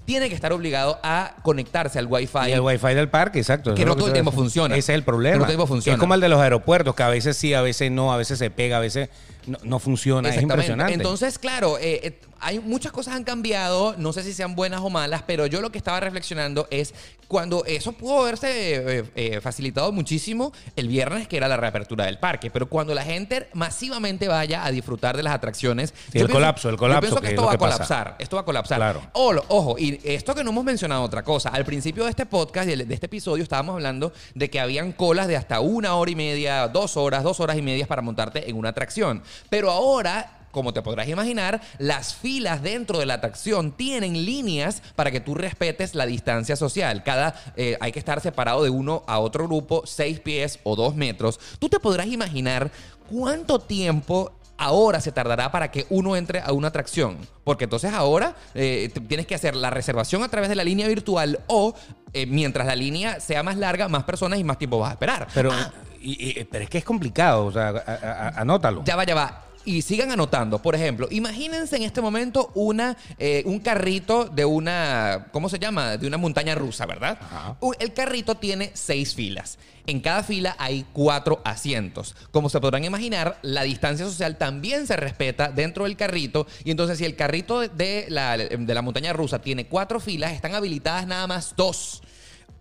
tiene 0.05 0.29
que 0.29 0.35
estar 0.35 0.53
obligado 0.53 0.99
a 1.03 1.37
conectarse 1.43 1.99
al 1.99 2.07
Wi-Fi. 2.07 2.49
Y 2.49 2.53
el 2.53 2.61
wifi 2.61 2.95
del 2.95 3.09
parque, 3.09 3.39
exacto. 3.39 3.75
Que 3.75 3.85
no 3.85 3.97
todo 3.97 4.09
el 4.09 4.13
tiempo 4.13 4.33
funciona. 4.33 4.75
Ese 4.77 4.93
es 4.93 4.97
el 4.97 5.03
Que 5.03 5.07
problema. 5.07 5.37
no 5.37 5.39
todo 5.41 5.47
el 5.53 5.57
tiempo 5.57 5.67
funciona. 5.67 5.95
Es 5.95 6.01
como 6.01 6.15
el 6.15 6.21
de 6.21 6.29
los 6.29 6.41
aeropuertos, 6.41 6.95
que 6.95 7.03
a 7.03 7.09
veces 7.09 7.37
sí, 7.37 7.55
a 7.55 7.63
veces 7.63 7.91
no, 7.91 8.13
a 8.13 8.17
veces 8.17 8.39
se 8.39 8.51
pega, 8.51 8.77
a 8.77 8.81
veces 8.81 9.09
no, 9.47 9.59
no 9.63 9.79
funciona. 9.79 10.29
Es 10.29 10.41
impresionante. 10.41 10.95
Entonces, 10.95 11.39
claro, 11.39 11.79
eh, 11.79 12.01
eh, 12.03 12.21
hay 12.41 12.61
muchas 12.61 12.93
cosas 12.93 13.15
han 13.15 13.25
cambiado, 13.25 13.95
no 13.97 14.13
sé 14.13 14.23
si 14.23 14.33
sean 14.35 14.55
buenas 14.55 14.81
o 14.81 14.91
malas, 14.91 15.23
pero 15.27 15.47
yo 15.47 15.61
lo 15.61 15.71
que 15.71 15.79
estaba 15.79 15.99
reflexionando 16.01 16.69
es 16.71 16.95
cuando 17.27 17.65
eso 17.65 17.93
pudo 17.93 18.21
haberse 18.21 18.99
eh, 18.99 19.05
eh, 19.17 19.41
facilitado 19.41 19.91
muchísimo 19.93 20.53
el 20.77 20.89
viernes, 20.89 21.27
que 21.27 21.39
era 21.39 21.49
la 21.49 21.57
reapertura 21.57 22.05
del 22.05 22.19
parque, 22.19 22.51
pero 22.51 22.69
cuando 22.69 22.95
la 22.95 23.03
gente 23.03 23.49
masivamente 23.55 24.29
vaya 24.29 24.65
a 24.65 24.71
disfrutar 24.71 25.17
de 25.17 25.23
las 25.23 25.35
atracciones. 25.35 25.95
Sí, 26.13 26.19
yo 26.19 26.27
el 26.27 26.31
colapso, 26.31 26.69
el 26.69 26.75
Yo 26.75 26.79
colapso, 26.79 27.01
pienso 27.01 27.17
que 27.17 27.21
que 27.23 27.27
es 27.29 27.33
esto 27.33 27.47
va 27.47 27.53
a 27.53 27.59
pasa. 27.59 27.73
colapsar, 27.77 28.17
esto 28.19 28.37
va 28.37 28.43
a 28.43 28.45
colapsar. 28.45 28.77
Claro. 28.79 29.03
Ojo, 29.15 29.43
ojo, 29.49 29.79
y 29.79 29.99
esto 30.05 30.35
que 30.35 30.45
no 30.45 30.51
hemos 30.51 30.65
mencionado 30.65 31.03
otra 31.03 31.23
cosa, 31.23 31.49
al 31.49 31.65
principio 31.65 32.05
de 32.05 32.11
este 32.11 32.27
podcast, 32.27 32.69
de 32.69 32.85
de 32.85 32.95
este 32.95 33.07
episodio, 33.07 33.43
estábamos 33.43 33.75
hablando 33.75 34.13
de 34.35 34.51
que 34.51 34.61
habían 34.61 34.93
colas 34.93 35.27
de 35.27 35.37
hasta 35.37 35.61
una 35.61 35.95
hora 35.95 36.11
y 36.11 36.15
media, 36.17 36.69
dos 36.69 36.97
horas, 36.99 37.23
dos 37.23 37.41
horas 37.41 37.57
y 37.57 37.63
media 37.63 37.87
para 37.87 38.03
montarte 38.03 38.51
en 38.51 38.57
una 38.57 38.69
atracción. 38.69 39.23
Pero 39.49 39.71
ahora 39.71 40.31
como 40.55 40.73
te 40.73 40.83
podrás 40.83 41.09
imaginar, 41.09 41.61
las 41.79 42.15
filas 42.15 42.63
dentro 42.63 43.01
de 43.01 43.07
la 43.07 43.15
atracción 43.15 43.73
tienen 43.73 44.25
líneas 44.25 44.83
para 44.95 45.11
que 45.11 45.19
tú 45.21 45.35
respetes 45.35 45.97
la 45.97 46.07
distancia 46.07 46.55
social. 46.55 47.03
Cada 47.03 47.35
eh, 47.57 47.77
hay 47.81 47.91
que 47.91 47.99
estar 47.99 48.21
separado 48.21 48.63
de 48.63 48.71
uno 48.71 49.03
a 49.09 49.19
otro 49.19 49.45
grupo, 49.49 49.83
seis 49.85 50.21
pies 50.21 50.61
o 50.63 50.77
dos 50.77 50.95
metros. 50.95 51.41
Tú 51.59 51.69
te 51.69 51.81
podrás 51.81 52.07
imaginar 52.07 52.71
cuánto 53.11 53.59
tiempo 53.59 54.33
ahora 54.57 55.01
se 55.01 55.11
tardará 55.11 55.51
para 55.51 55.73
que 55.73 55.87
uno 55.91 56.17
entre 56.17 56.41
a 56.41 56.53
una 56.53 56.69
atracción. 56.69 57.19
Porque 57.43 57.65
entonces 57.65 57.93
ahora 57.93 58.37
eh, 58.55 58.91
tienes 59.09 59.27
que 59.27 59.35
hacer 59.35 59.57
la 59.57 59.71
reservación 59.71 60.23
a 60.23 60.29
través 60.29 60.49
de 60.49 60.55
la 60.55 60.63
línea 60.63 60.87
virtual 60.87 61.41
o 61.49 61.75
eh, 62.13 62.27
mientras 62.27 62.65
la 62.67 62.77
línea 62.77 63.19
sea 63.19 63.43
más 63.43 63.57
larga, 63.57 63.89
más 63.89 64.05
personas 64.05 64.39
y 64.39 64.45
más 64.45 64.59
tiempo 64.59 64.79
vas 64.79 64.91
a 64.91 64.93
esperar. 64.93 65.27
Pero, 65.35 65.51
Ah, 65.53 65.73
y- 66.13 66.41
y- 66.41 66.45
pero 66.45 66.65
es 66.65 66.71
que 66.71 66.79
es 66.79 66.85
complicado, 66.85 67.47
o 67.47 67.53
sea, 67.53 67.69
a- 67.69 68.41
anótalo. 68.41 68.83
ya 68.85 68.97
va, 68.97 69.05
ya 69.05 69.15
va. 69.15 69.41
Y 69.67 69.81
sigan 69.81 70.11
anotando. 70.13 70.61
Por 70.61 70.75
ejemplo, 70.75 71.09
imagínense 71.11 71.77
en 71.77 71.85
este 71.85 72.03
momento 72.03 72.51
una, 72.55 72.99
eh, 73.19 73.43
un 73.47 73.61
carrito 73.61 74.27
de 74.27 74.45
una, 74.45 75.29
¿cómo 75.33 75.49
se 75.49 75.59
llama? 75.59 75.97
De 75.97 76.07
una 76.07 76.19
montaña 76.19 76.55
rusa, 76.55 76.85
¿verdad? 76.85 77.17
Ajá. 77.19 77.57
El 77.79 77.95
carrito 77.95 78.35
tiene 78.35 78.71
seis 78.75 79.15
filas. 79.15 79.59
En 79.87 80.01
cada 80.01 80.23
fila 80.23 80.55
hay 80.59 80.85
cuatro 80.93 81.41
asientos. 81.47 82.15
Como 82.31 82.51
se 82.51 82.61
podrán 82.61 82.85
imaginar, 82.85 83.39
la 83.41 83.63
distancia 83.63 84.05
social 84.05 84.37
también 84.37 84.87
se 84.87 84.97
respeta 84.97 85.49
dentro 85.51 85.85
del 85.85 85.97
carrito. 85.97 86.47
Y 86.65 86.71
entonces, 86.71 86.99
si 86.99 87.07
el 87.07 87.17
carrito 87.17 87.61
de 87.61 88.05
la, 88.11 88.37
de 88.37 88.75
la 88.75 88.83
montaña 88.83 89.15
rusa 89.15 89.39
tiene 89.41 89.67
cuatro 89.67 89.99
filas, 89.99 90.33
están 90.33 90.55
habilitadas 90.55 91.07
nada 91.07 91.27
más 91.27 91.55
dos 91.57 92.03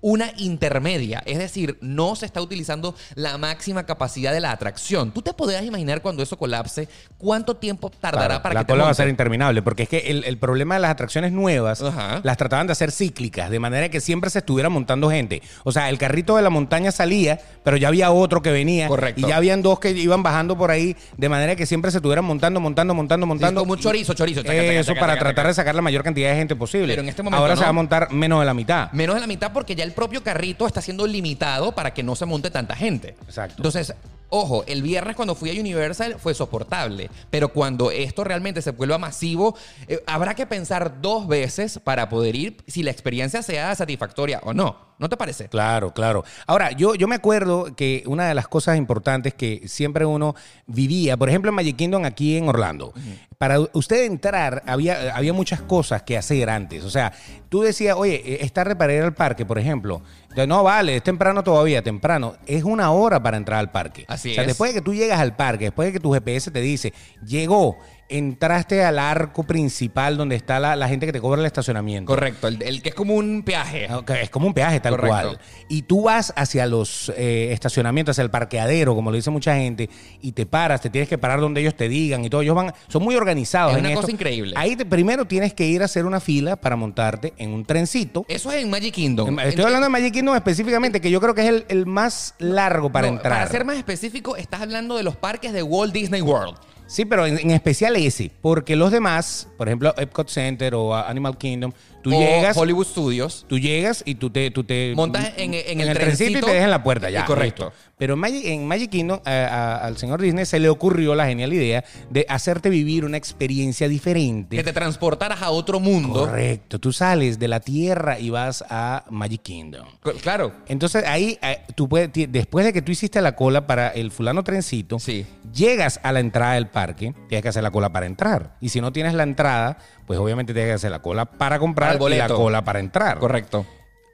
una 0.03 0.33
intermedia, 0.35 1.23
es 1.25 1.37
decir, 1.37 1.77
no 1.79 2.17
se 2.17 2.25
está 2.25 2.41
utilizando 2.41 2.93
la 3.15 3.37
máxima 3.37 3.85
capacidad 3.85 4.33
de 4.33 4.41
la 4.41 4.51
atracción. 4.51 5.13
¿Tú 5.13 5.21
te 5.21 5.33
podrías 5.33 5.63
imaginar 5.63 6.01
cuando 6.01 6.21
eso 6.21 6.37
colapse 6.37 6.89
cuánto 7.17 7.55
tiempo 7.55 7.89
tardará 7.89 8.27
Claro, 8.27 8.43
para 8.43 8.53
la 8.53 8.59
que 8.59 8.65
te 8.65 8.73
cola 8.73 8.83
va 8.83 8.89
a 8.89 8.93
ser 8.93 9.07
interminable, 9.07 9.61
porque 9.61 9.83
es 9.83 9.89
que 9.89 9.99
el, 9.99 10.25
el 10.25 10.37
problema 10.37 10.75
de 10.75 10.81
las 10.81 10.91
atracciones 10.91 11.31
nuevas 11.31 11.81
Ajá. 11.81 12.19
las 12.21 12.35
trataban 12.35 12.67
de 12.67 12.73
hacer 12.73 12.91
cíclicas, 12.91 13.49
de 13.49 13.59
manera 13.59 13.87
que 13.87 14.01
siempre 14.01 14.29
se 14.29 14.39
estuviera 14.39 14.67
montando 14.67 15.09
gente. 15.09 15.41
O 15.63 15.71
sea, 15.71 15.89
el 15.89 15.97
carrito 15.97 16.35
de 16.35 16.41
la 16.41 16.49
montaña 16.49 16.91
salía, 16.91 17.39
pero 17.63 17.77
ya 17.77 17.87
había 17.87 18.11
otro 18.11 18.41
que 18.41 18.51
venía. 18.51 18.89
Correcto. 18.89 19.21
Y 19.21 19.29
ya 19.29 19.37
habían 19.37 19.61
dos 19.61 19.79
que 19.79 19.91
iban 19.91 20.21
bajando 20.21 20.57
por 20.57 20.69
ahí, 20.69 20.97
de 21.15 21.29
manera 21.29 21.55
que 21.55 21.65
siempre 21.65 21.91
se 21.91 21.99
estuvieran 21.99 22.25
montando, 22.25 22.59
montando, 22.59 22.93
montando, 22.93 23.25
montando. 23.25 23.61
como 23.61 23.71
un 23.71 23.79
chorizo, 23.79 24.13
chorizo, 24.13 24.41
chaca, 24.41 24.53
chaca, 24.53 24.73
Eso 24.73 24.93
chaca, 24.93 24.99
para 24.99 25.17
tratar 25.17 25.47
de 25.47 25.53
sacar 25.53 25.75
la 25.75 25.81
mayor 25.81 26.03
cantidad 26.03 26.29
de 26.29 26.35
gente 26.35 26.57
posible. 26.57 26.87
Pero 26.87 27.03
en 27.03 27.07
este 27.07 27.23
momento 27.23 27.41
Ahora 27.41 27.55
se 27.55 27.63
va 27.63 27.69
a 27.69 27.73
montar 27.73 28.11
menos 28.11 28.41
de 28.41 28.45
la 28.45 28.53
mitad. 28.53 28.91
Menos 28.91 29.15
de 29.15 29.21
la 29.21 29.27
mitad 29.27 29.53
porque 29.53 29.75
ya 29.75 29.85
el 29.85 29.92
propio 29.93 30.23
carrito 30.23 30.67
está 30.67 30.81
siendo 30.81 31.07
limitado 31.07 31.73
para 31.73 31.93
que 31.93 32.03
no 32.03 32.15
se 32.15 32.25
monte 32.25 32.49
tanta 32.49 32.75
gente. 32.75 33.15
Exacto. 33.27 33.55
Entonces, 33.57 33.93
ojo, 34.33 34.63
el 34.65 34.81
viernes 34.81 35.15
cuando 35.15 35.35
fui 35.35 35.55
a 35.55 35.59
Universal 35.59 36.15
fue 36.17 36.33
soportable, 36.33 37.11
pero 37.29 37.49
cuando 37.49 37.91
esto 37.91 38.23
realmente 38.23 38.63
se 38.63 38.71
vuelva 38.71 38.97
masivo, 38.97 39.55
eh, 39.87 40.03
habrá 40.07 40.33
que 40.33 40.47
pensar 40.47 41.01
dos 41.01 41.27
veces 41.27 41.79
para 41.79 42.09
poder 42.09 42.35
ir 42.35 42.57
si 42.67 42.81
la 42.81 42.89
experiencia 42.89 43.43
sea 43.43 43.75
satisfactoria 43.75 44.41
o 44.43 44.53
no. 44.53 44.93
¿No 44.99 45.09
te 45.09 45.17
parece? 45.17 45.49
Claro, 45.49 45.93
claro. 45.93 46.23
Ahora, 46.47 46.71
yo, 46.71 46.95
yo 46.95 47.07
me 47.07 47.15
acuerdo 47.15 47.75
que 47.75 48.03
una 48.05 48.27
de 48.27 48.35
las 48.35 48.47
cosas 48.47 48.77
importantes 48.77 49.33
que 49.33 49.67
siempre 49.67 50.05
uno 50.05 50.35
vivía, 50.65 51.17
por 51.17 51.29
ejemplo 51.29 51.49
en 51.49 51.55
Magic 51.55 51.75
Kingdom 51.75 52.05
aquí 52.05 52.37
en 52.37 52.47
Orlando, 52.47 52.93
para 53.37 53.59
usted 53.73 54.05
entrar 54.05 54.63
había, 54.65 55.15
había 55.15 55.33
muchas 55.33 55.61
cosas 55.61 56.03
que 56.03 56.17
hacer 56.17 56.49
antes. 56.49 56.85
O 56.85 56.89
sea, 56.89 57.11
tú 57.49 57.61
decías, 57.61 57.97
oye, 57.97 58.21
eh, 58.23 58.37
está 58.41 58.63
para 58.77 58.93
ir 58.93 59.03
al 59.03 59.13
parque, 59.13 59.45
por 59.45 59.59
ejemplo. 59.59 60.01
No, 60.47 60.63
vale, 60.63 60.97
es 60.97 61.03
temprano 61.03 61.43
todavía, 61.43 61.81
temprano. 61.81 62.35
Es 62.45 62.63
una 62.63 62.91
hora 62.91 63.21
para 63.21 63.37
entrar 63.37 63.59
al 63.59 63.71
parque. 63.71 64.05
Así 64.07 64.31
o 64.31 64.33
sea, 64.33 64.43
es. 64.43 64.47
después 64.47 64.73
de 64.73 64.79
que 64.79 64.83
tú 64.83 64.93
llegas 64.93 65.19
al 65.19 65.35
parque, 65.35 65.65
después 65.65 65.87
de 65.87 65.93
que 65.93 65.99
tu 65.99 66.11
GPS 66.11 66.51
te 66.51 66.61
dice, 66.61 66.93
llegó, 67.25 67.77
entraste 68.09 68.83
al 68.83 68.99
arco 68.99 69.43
principal 69.43 70.17
donde 70.17 70.35
está 70.35 70.59
la, 70.59 70.75
la 70.75 70.87
gente 70.87 71.05
que 71.05 71.11
te 71.13 71.21
cobra 71.21 71.39
el 71.39 71.45
estacionamiento. 71.45 72.07
Correcto, 72.07 72.47
el, 72.47 72.61
el 72.61 72.81
que 72.81 72.89
es 72.89 72.95
como 72.95 73.15
un 73.15 73.43
peaje. 73.43 73.91
Ok, 73.93 74.09
Es 74.11 74.29
como 74.29 74.47
un 74.47 74.53
peaje 74.53 74.79
tal 74.79 74.91
Correcto. 74.95 75.09
cual. 75.29 75.39
Y 75.69 75.83
tú 75.83 76.03
vas 76.03 76.33
hacia 76.35 76.65
los 76.67 77.11
eh, 77.17 77.49
estacionamientos, 77.51 78.13
hacia 78.13 78.23
el 78.23 78.29
parqueadero, 78.29 78.95
como 78.95 79.09
lo 79.11 79.15
dice 79.15 79.29
mucha 79.31 79.55
gente, 79.55 79.89
y 80.21 80.33
te 80.33 80.45
paras, 80.45 80.81
te 80.81 80.89
tienes 80.89 81.09
que 81.09 81.17
parar 81.17 81.39
donde 81.39 81.61
ellos 81.61 81.75
te 81.75 81.87
digan 81.89 82.23
y 82.25 82.29
todo. 82.29 82.41
Ellos 82.41 82.55
van, 82.55 82.73
son 82.87 83.03
muy 83.03 83.15
organizados. 83.15 83.71
Es 83.73 83.77
en 83.79 83.85
una 83.85 83.89
esto. 83.89 84.01
cosa 84.01 84.11
increíble. 84.11 84.53
Ahí 84.57 84.75
te- 84.75 84.85
primero 84.85 85.25
tienes 85.25 85.53
que 85.53 85.65
ir 85.65 85.81
a 85.81 85.85
hacer 85.85 86.05
una 86.05 86.19
fila 86.19 86.55
para 86.55 86.75
montarte 86.75 87.33
en 87.37 87.51
un 87.51 87.65
trencito. 87.65 88.25
Eso 88.27 88.51
es 88.51 88.63
en 88.63 88.69
Magic 88.69 88.93
Kingdom. 88.93 89.39
Estoy 89.39 89.65
hablando 89.65 89.85
de 89.85 89.89
Magic 89.89 90.13
Kingdom 90.13 90.35
específicamente, 90.35 91.01
que 91.01 91.09
yo 91.09 91.19
creo 91.19 91.33
que 91.33 91.41
es 91.41 91.47
el, 91.49 91.65
el 91.69 91.85
más 91.85 92.35
largo 92.37 92.91
para 92.91 93.07
No, 93.07 93.13
entrar. 93.13 93.33
Para 93.39 93.49
ser 93.49 93.65
más 93.65 93.77
específico, 93.77 94.35
estás 94.35 94.61
hablando 94.61 94.97
de 94.97 95.03
los 95.03 95.15
parques 95.15 95.53
de 95.53 95.63
Walt 95.63 95.93
Disney 95.93 96.21
World. 96.21 96.55
Sí, 96.87 97.05
pero 97.05 97.25
en, 97.25 97.39
en 97.39 97.51
especial 97.51 97.95
ese, 97.95 98.31
porque 98.41 98.75
los 98.75 98.91
demás, 98.91 99.47
por 99.57 99.67
ejemplo, 99.67 99.93
Epcot 99.97 100.29
Center 100.29 100.75
o 100.75 100.95
Animal 100.95 101.37
Kingdom, 101.37 101.71
tú 102.03 102.15
o 102.15 102.19
llegas, 102.19 102.55
Hollywood 102.55 102.85
Studios. 102.85 103.45
Tú 103.47 103.57
llegas 103.57 104.03
y 104.05 104.15
tú 104.15 104.29
te... 104.29 104.51
Tú 104.51 104.63
te 104.63 104.93
Montas 104.95 105.31
en- 105.37 105.53
en 105.55 105.79
el 105.81 105.93
trencito 105.97 106.37
y 106.39 106.41
te 106.41 106.47
dejan 106.51 106.65
en 106.65 106.69
la 106.71 106.83
puerta, 106.83 107.09
ya. 107.09 107.25
Correcto. 107.25 107.65
listo. 107.65 107.77
Pero 107.97 108.15
en 108.15 108.19
Magic, 108.19 108.45
en 108.45 108.67
Magic 108.67 108.89
Kingdom 108.91 109.19
a- 109.23 109.31
a- 109.31 109.75
al 109.85 109.97
señor 109.97 110.21
Disney 110.21 110.45
se 110.45 110.59
le 110.59 110.67
ocurrió 110.69 111.15
la 111.15 111.25
genial 111.25 111.53
idea 111.53 111.83
de 112.09 112.25
hacerte 112.27 112.69
vivir 112.69 113.05
una 113.05 113.17
experiencia 113.17 113.87
diferente. 113.87 114.57
Que 114.57 114.63
te 114.63 114.73
transportaras 114.73 115.41
a 115.41 115.51
otro 115.51 115.79
mundo. 115.79 116.21
Correcto. 116.27 116.79
Tú 116.79 116.91
sales 116.91 117.39
de 117.39 117.47
la 117.47 117.59
Tierra 117.61 118.19
y 118.19 118.29
vas 118.29 118.63
a 118.69 119.05
Magic 119.09 119.41
Kingdom. 119.43 119.87
Claro. 120.21 120.51
Entonces 120.67 121.05
ahí 121.07 121.39
tú 121.75 121.87
puedes, 121.87 122.09
después 122.29 122.65
de 122.65 122.73
que 122.73 122.81
tú 122.81 122.91
hiciste 122.91 123.21
la 123.21 123.35
cola 123.35 123.65
para 123.67 123.87
el 123.89 124.11
fulano 124.11 124.43
trencito, 124.43 124.99
Sí. 124.99 125.25
llegas 125.53 125.99
a 126.03 126.11
la 126.11 126.19
entrada 126.19 126.55
del 126.55 126.67
parque, 126.67 127.13
tienes 127.29 127.41
que 127.43 127.49
hacer 127.49 127.63
la 127.63 127.71
cola 127.71 127.93
para 127.93 128.05
entrar. 128.05 128.55
Y 128.59 128.69
si 128.69 128.81
no 128.81 128.91
tienes 128.91 129.13
la 129.13 129.23
entrada, 129.23 129.77
pues 130.05 130.19
obviamente 130.19 130.51
tienes 130.53 130.71
que 130.71 130.75
hacer 130.75 130.91
la 130.91 131.01
cola 131.01 131.25
para 131.25 131.59
comprar 131.59 131.92
Y 131.93 132.15
la 132.17 132.27
cola 132.27 132.63
para 132.63 132.79
entrar. 132.79 133.19
Correcto. 133.19 133.65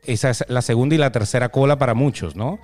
Esa 0.03 0.29
es 0.29 0.45
la 0.47 0.61
segunda 0.61 0.95
y 0.95 0.97
la 0.97 1.11
tercera 1.11 1.49
cola 1.49 1.77
para 1.77 1.93
muchos, 1.93 2.35
¿no? 2.35 2.59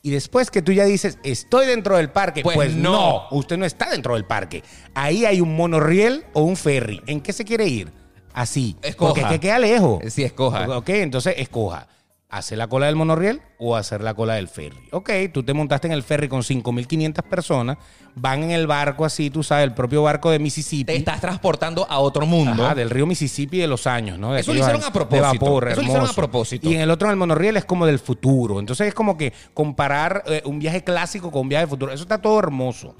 Y 0.00 0.10
después 0.10 0.50
que 0.50 0.62
tú 0.62 0.72
ya 0.72 0.84
dices, 0.84 1.18
estoy 1.24 1.66
dentro 1.66 1.96
del 1.96 2.10
parque, 2.10 2.42
Pues 2.42 2.54
pues, 2.56 2.74
no. 2.74 2.92
no. 2.92 3.22
usted 3.32 3.56
no 3.58 3.64
está 3.64 3.90
dentro 3.90 4.14
del 4.14 4.24
parque. 4.24 4.62
Ahí 4.94 5.24
hay 5.24 5.40
un 5.40 5.56
monorriel 5.56 6.24
o 6.32 6.42
un 6.42 6.56
ferry. 6.56 7.02
¿En 7.06 7.20
qué 7.20 7.32
se 7.32 7.44
quiere 7.44 7.66
ir? 7.66 7.92
Así. 8.32 8.76
Escoja. 8.82 9.08
Porque 9.08 9.20
es 9.22 9.26
que 9.28 9.40
queda 9.40 9.58
lejos. 9.58 10.00
Sí, 10.12 10.22
escoja. 10.22 10.68
Ok, 10.78 10.88
entonces 10.90 11.34
escoja. 11.36 11.88
¿Hacer 12.30 12.58
la 12.58 12.66
cola 12.66 12.84
del 12.86 12.94
monorriel 12.96 13.40
o 13.58 13.74
hacer 13.74 14.02
la 14.02 14.12
cola 14.12 14.34
del 14.34 14.48
ferry? 14.48 14.76
Ok, 14.92 15.10
tú 15.32 15.42
te 15.42 15.54
montaste 15.54 15.86
en 15.86 15.94
el 15.94 16.02
ferry 16.02 16.28
con 16.28 16.42
5.500 16.42 17.22
personas, 17.22 17.78
van 18.16 18.42
en 18.42 18.50
el 18.50 18.66
barco 18.66 19.06
así, 19.06 19.30
tú 19.30 19.42
sabes, 19.42 19.64
el 19.64 19.72
propio 19.72 20.02
barco 20.02 20.30
de 20.30 20.38
Mississippi. 20.38 20.92
Te 20.92 20.96
estás 20.98 21.22
transportando 21.22 21.86
a 21.88 22.00
otro 22.00 22.26
mundo. 22.26 22.66
Ajá, 22.66 22.74
del 22.74 22.90
río 22.90 23.06
Mississippi 23.06 23.56
de 23.56 23.66
los 23.66 23.86
años, 23.86 24.18
¿no? 24.18 24.34
De 24.34 24.40
Eso 24.40 24.52
lo 24.52 24.60
hicieron 24.60 24.84
a 24.84 24.92
propósito. 24.92 25.26
De 25.26 25.38
vapor, 25.38 25.68
Eso 25.68 25.76
lo 25.80 25.86
hicieron 25.86 26.06
a 26.06 26.12
propósito. 26.12 26.68
Y 26.68 26.74
en 26.74 26.82
el 26.82 26.90
otro, 26.90 27.08
en 27.08 27.12
el 27.12 27.16
monorriel, 27.16 27.56
es 27.56 27.64
como 27.64 27.86
del 27.86 27.98
futuro. 27.98 28.60
Entonces 28.60 28.88
es 28.88 28.94
como 28.94 29.16
que 29.16 29.32
comparar 29.54 30.22
eh, 30.26 30.42
un 30.44 30.58
viaje 30.58 30.84
clásico 30.84 31.30
con 31.30 31.42
un 31.42 31.48
viaje 31.48 31.66
futuro. 31.66 31.92
Eso 31.92 32.02
está 32.02 32.20
todo 32.20 32.38
hermoso. 32.38 32.94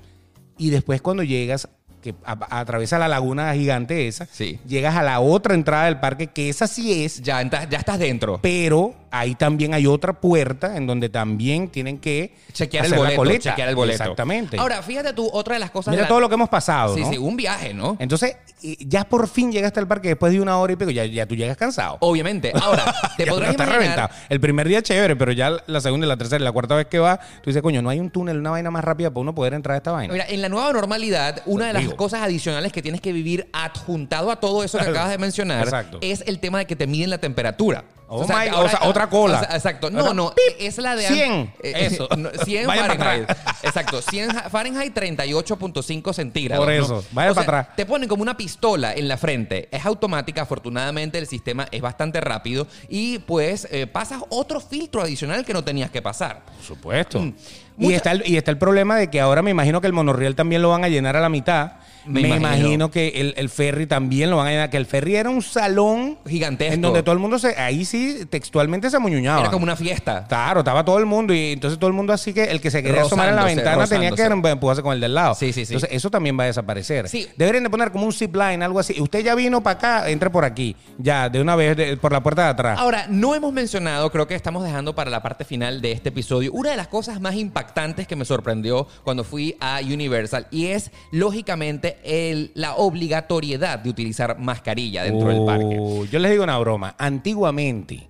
Y 0.56 0.70
después 0.70 1.02
cuando 1.02 1.22
llegas, 1.22 1.68
que 2.00 2.14
atraviesa 2.28 2.96
la 2.96 3.08
laguna 3.08 3.52
gigante 3.54 4.06
esa, 4.06 4.26
Sí. 4.26 4.60
llegas 4.66 4.94
a 4.96 5.02
la 5.02 5.18
otra 5.18 5.54
entrada 5.54 5.86
del 5.86 5.98
parque, 5.98 6.28
que 6.28 6.48
esa 6.48 6.68
sí 6.68 7.04
es, 7.04 7.20
Ya, 7.22 7.42
ya 7.42 7.76
estás 7.78 7.98
dentro. 7.98 8.38
pero 8.40 8.94
ahí 9.10 9.34
también 9.34 9.74
hay 9.74 9.86
otra 9.86 10.12
puerta 10.20 10.76
en 10.76 10.86
donde 10.86 11.08
también 11.08 11.68
tienen 11.68 11.98
que 11.98 12.34
Chequear 12.52 12.84
el 12.86 12.90
la 12.92 12.96
boleto. 12.96 13.16
coleta. 13.16 13.50
Chequear 13.50 13.68
el 13.68 13.74
boleto. 13.76 14.02
Exactamente. 14.02 14.58
Ahora, 14.58 14.82
fíjate 14.82 15.12
tú, 15.12 15.28
otra 15.32 15.54
de 15.54 15.60
las 15.60 15.70
cosas. 15.70 15.92
Mira 15.92 16.02
de 16.02 16.04
la- 16.04 16.08
todo 16.08 16.20
lo 16.20 16.28
que 16.28 16.34
hemos 16.34 16.48
pasado, 16.48 16.94
Sí, 16.94 17.00
¿no? 17.02 17.10
sí, 17.10 17.18
un 17.18 17.36
viaje, 17.36 17.74
¿no? 17.74 17.96
Entonces, 17.98 18.36
ya 18.80 19.04
por 19.04 19.28
fin 19.28 19.52
llegaste 19.52 19.78
al 19.80 19.86
parque 19.88 20.08
después 20.08 20.32
de 20.32 20.40
una 20.40 20.58
hora 20.58 20.72
y 20.72 20.76
pico, 20.76 20.90
ya, 20.90 21.04
ya 21.04 21.26
tú 21.26 21.34
llegas 21.36 21.56
cansado. 21.56 21.96
Obviamente. 22.00 22.52
Ahora, 22.60 22.84
te 23.16 23.26
podrás 23.26 23.50
está 23.50 23.64
imaginar. 23.64 23.80
reventado. 23.80 24.08
El 24.28 24.40
primer 24.40 24.68
día 24.68 24.82
chévere, 24.82 25.16
pero 25.16 25.32
ya 25.32 25.56
la 25.66 25.80
segunda 25.80 26.06
y 26.06 26.08
la 26.08 26.16
tercera 26.16 26.40
y 26.40 26.44
la 26.44 26.52
cuarta 26.52 26.74
vez 26.74 26.86
que 26.86 26.98
va, 26.98 27.18
tú 27.42 27.50
dices, 27.50 27.62
coño, 27.62 27.82
no 27.82 27.90
hay 27.90 28.00
un 28.00 28.10
túnel, 28.10 28.38
una 28.38 28.50
vaina 28.50 28.70
más 28.70 28.84
rápida 28.84 29.10
para 29.10 29.20
uno 29.20 29.34
poder 29.34 29.54
entrar 29.54 29.74
a 29.74 29.76
esta 29.78 29.92
vaina. 29.92 30.12
Mira, 30.12 30.26
en 30.28 30.42
la 30.42 30.48
nueva 30.48 30.72
normalidad, 30.72 31.42
una 31.46 31.66
de 31.66 31.72
las 31.72 31.82
Digo. 31.82 31.96
cosas 31.96 32.22
adicionales 32.22 32.72
que 32.72 32.82
tienes 32.82 33.00
que 33.00 33.12
vivir 33.12 33.48
adjuntado 33.52 34.30
a 34.30 34.36
todo 34.40 34.64
eso 34.64 34.78
que 34.78 34.84
acabas 34.90 35.10
de 35.10 35.18
mencionar 35.18 35.62
Exacto. 35.64 35.98
es 36.00 36.22
el 36.26 36.38
tema 36.40 36.58
de 36.58 36.66
que 36.66 36.76
te 36.76 36.86
miden 36.86 37.10
la 37.10 37.18
temperatura. 37.18 37.84
Oh 38.10 38.22
my- 38.26 38.48
o 38.54 38.68
sea, 38.68 38.80
otra 38.84 39.08
cola. 39.10 39.36
o 39.40 39.44
sea, 39.44 39.54
exacto. 39.56 39.90
No, 39.90 40.14
no, 40.14 40.32
es 40.58 40.78
la 40.78 40.96
de... 40.96 41.06
100. 41.06 41.54
eh, 41.62 41.72
Eso. 41.76 42.08
no, 42.16 42.30
100 42.30 42.66
Vaya 42.66 42.82
para 42.86 42.94
Fahrenheit. 42.96 43.30
Exacto. 43.62 44.00
100 44.02 44.30
ja- 44.32 44.48
Fahrenheit 44.50 44.94
38.5 44.96 46.12
centígrados. 46.14 46.64
Por 46.64 46.74
¿no? 46.74 46.84
eso, 46.84 47.04
vaya 47.12 47.30
O 47.30 47.34
sea, 47.34 47.44
para 47.44 47.58
atrás. 47.60 47.76
Te 47.76 47.84
ponen 47.86 48.08
como 48.08 48.22
una 48.22 48.36
pistola 48.36 48.94
en 48.94 49.08
la 49.08 49.16
frente. 49.18 49.68
Es 49.70 49.84
automática. 49.84 50.42
Afortunadamente, 50.42 51.18
el 51.18 51.26
sistema 51.26 51.68
es 51.70 51.80
bastante 51.82 52.20
rápido. 52.20 52.66
Y 52.88 53.18
pues 53.20 53.68
eh, 53.70 53.86
pasas 53.86 54.22
otro 54.30 54.60
filtro 54.60 55.02
adicional 55.02 55.44
que 55.44 55.52
no 55.52 55.62
tenías 55.62 55.90
que 55.90 56.00
pasar. 56.00 56.44
Por 56.46 56.64
supuesto. 56.64 57.20
Mm. 57.20 57.34
Y, 57.78 57.92
está 57.92 58.12
el, 58.12 58.22
y 58.26 58.36
está 58.36 58.50
el 58.50 58.58
problema 58.58 58.96
de 58.96 59.08
que 59.08 59.20
ahora 59.20 59.42
me 59.42 59.50
imagino 59.50 59.80
que 59.80 59.86
el 59.86 59.92
monorriel 59.92 60.34
también 60.34 60.62
lo 60.62 60.70
van 60.70 60.84
a 60.84 60.88
llenar 60.88 61.16
a 61.16 61.20
la 61.20 61.28
mitad. 61.28 61.72
Me 62.06 62.22
Me, 62.22 62.28
imagino. 62.28 62.48
imagino. 62.58 62.90
que 62.90 63.08
el, 63.20 63.34
el 63.36 63.50
ferry 63.50 63.86
también 63.86 64.30
lo 64.30 64.38
van 64.38 64.46
a 64.46 64.50
llenar. 64.50 64.70
Que 64.70 64.78
el 64.78 64.86
ferry 64.86 65.16
era 65.16 65.28
un 65.28 65.42
salón 65.42 66.16
Gigantesco. 66.26 66.72
en 66.74 66.80
donde 66.80 67.02
todo 67.02 67.12
el 67.12 67.18
mundo 67.18 67.38
se. 67.38 67.54
Ahí 67.60 67.84
sí, 67.84 68.20
textualmente 68.30 68.88
se 68.88 68.96
amuñuñaba. 68.96 69.40
Era 69.42 69.50
como 69.50 69.64
una 69.64 69.76
fiesta. 69.76 70.24
Claro, 70.26 70.60
estaba 70.60 70.84
todo 70.84 70.98
el 70.98 71.04
mundo 71.06 71.34
y 71.34 71.52
entonces 71.52 71.78
todo 71.78 71.88
el 71.88 71.94
mundo 71.94 72.14
así 72.14 72.32
que 72.32 72.44
el 72.44 72.60
que 72.62 72.70
se 72.70 72.82
quería 72.82 73.02
asomar 73.02 73.28
en 73.28 73.36
la 73.36 73.42
Rozándose, 73.42 73.64
ventana 73.64 73.86
tenía 73.86 74.40
que 74.42 74.48
empujarse 74.50 74.82
con 74.82 74.94
el 74.94 75.00
del 75.00 75.14
lado. 75.14 75.34
Sí, 75.34 75.52
sí, 75.52 75.66
sí. 75.66 75.74
Entonces 75.74 75.94
eso 75.94 76.10
también 76.10 76.38
va 76.38 76.44
a 76.44 76.46
desaparecer. 76.46 77.08
Sí. 77.10 77.28
Deberían 77.36 77.64
de 77.64 77.70
poner 77.70 77.92
como 77.92 78.06
un 78.06 78.12
zip 78.12 78.34
line, 78.34 78.64
algo 78.64 78.78
así. 78.78 78.98
Usted 79.00 79.20
ya 79.22 79.34
vino 79.34 79.62
para 79.62 79.76
acá, 79.78 80.08
entre 80.10 80.30
por 80.30 80.44
aquí. 80.46 80.74
Ya, 80.96 81.28
de 81.28 81.42
una 81.42 81.56
vez 81.56 81.76
de- 81.76 81.96
por 81.98 82.12
la 82.12 82.22
puerta 82.22 82.44
de 82.44 82.48
atrás. 82.50 82.78
Ahora, 82.78 83.06
no 83.10 83.34
hemos 83.34 83.52
mencionado, 83.52 84.10
creo 84.10 84.26
que 84.26 84.34
estamos 84.34 84.64
dejando 84.64 84.94
para 84.94 85.10
la 85.10 85.22
parte 85.22 85.44
final 85.44 85.82
de 85.82 85.92
este 85.92 86.08
episodio, 86.08 86.52
una 86.52 86.70
de 86.70 86.76
las 86.76 86.88
cosas 86.88 87.20
más 87.20 87.34
impactantes 87.34 87.67
que 88.06 88.16
me 88.16 88.24
sorprendió 88.24 88.86
cuando 89.04 89.24
fui 89.24 89.56
a 89.60 89.80
Universal 89.82 90.46
y 90.50 90.66
es 90.66 90.90
lógicamente 91.12 91.98
el- 92.04 92.50
la 92.54 92.74
obligatoriedad 92.76 93.78
de 93.78 93.90
utilizar 93.90 94.38
mascarilla 94.38 95.04
dentro 95.04 95.28
del 95.28 95.44
parque. 95.44 95.78
Yo 96.10 96.18
les 96.18 96.30
digo 96.30 96.44
una 96.44 96.58
broma. 96.58 96.94
Antiguamente, 96.98 98.08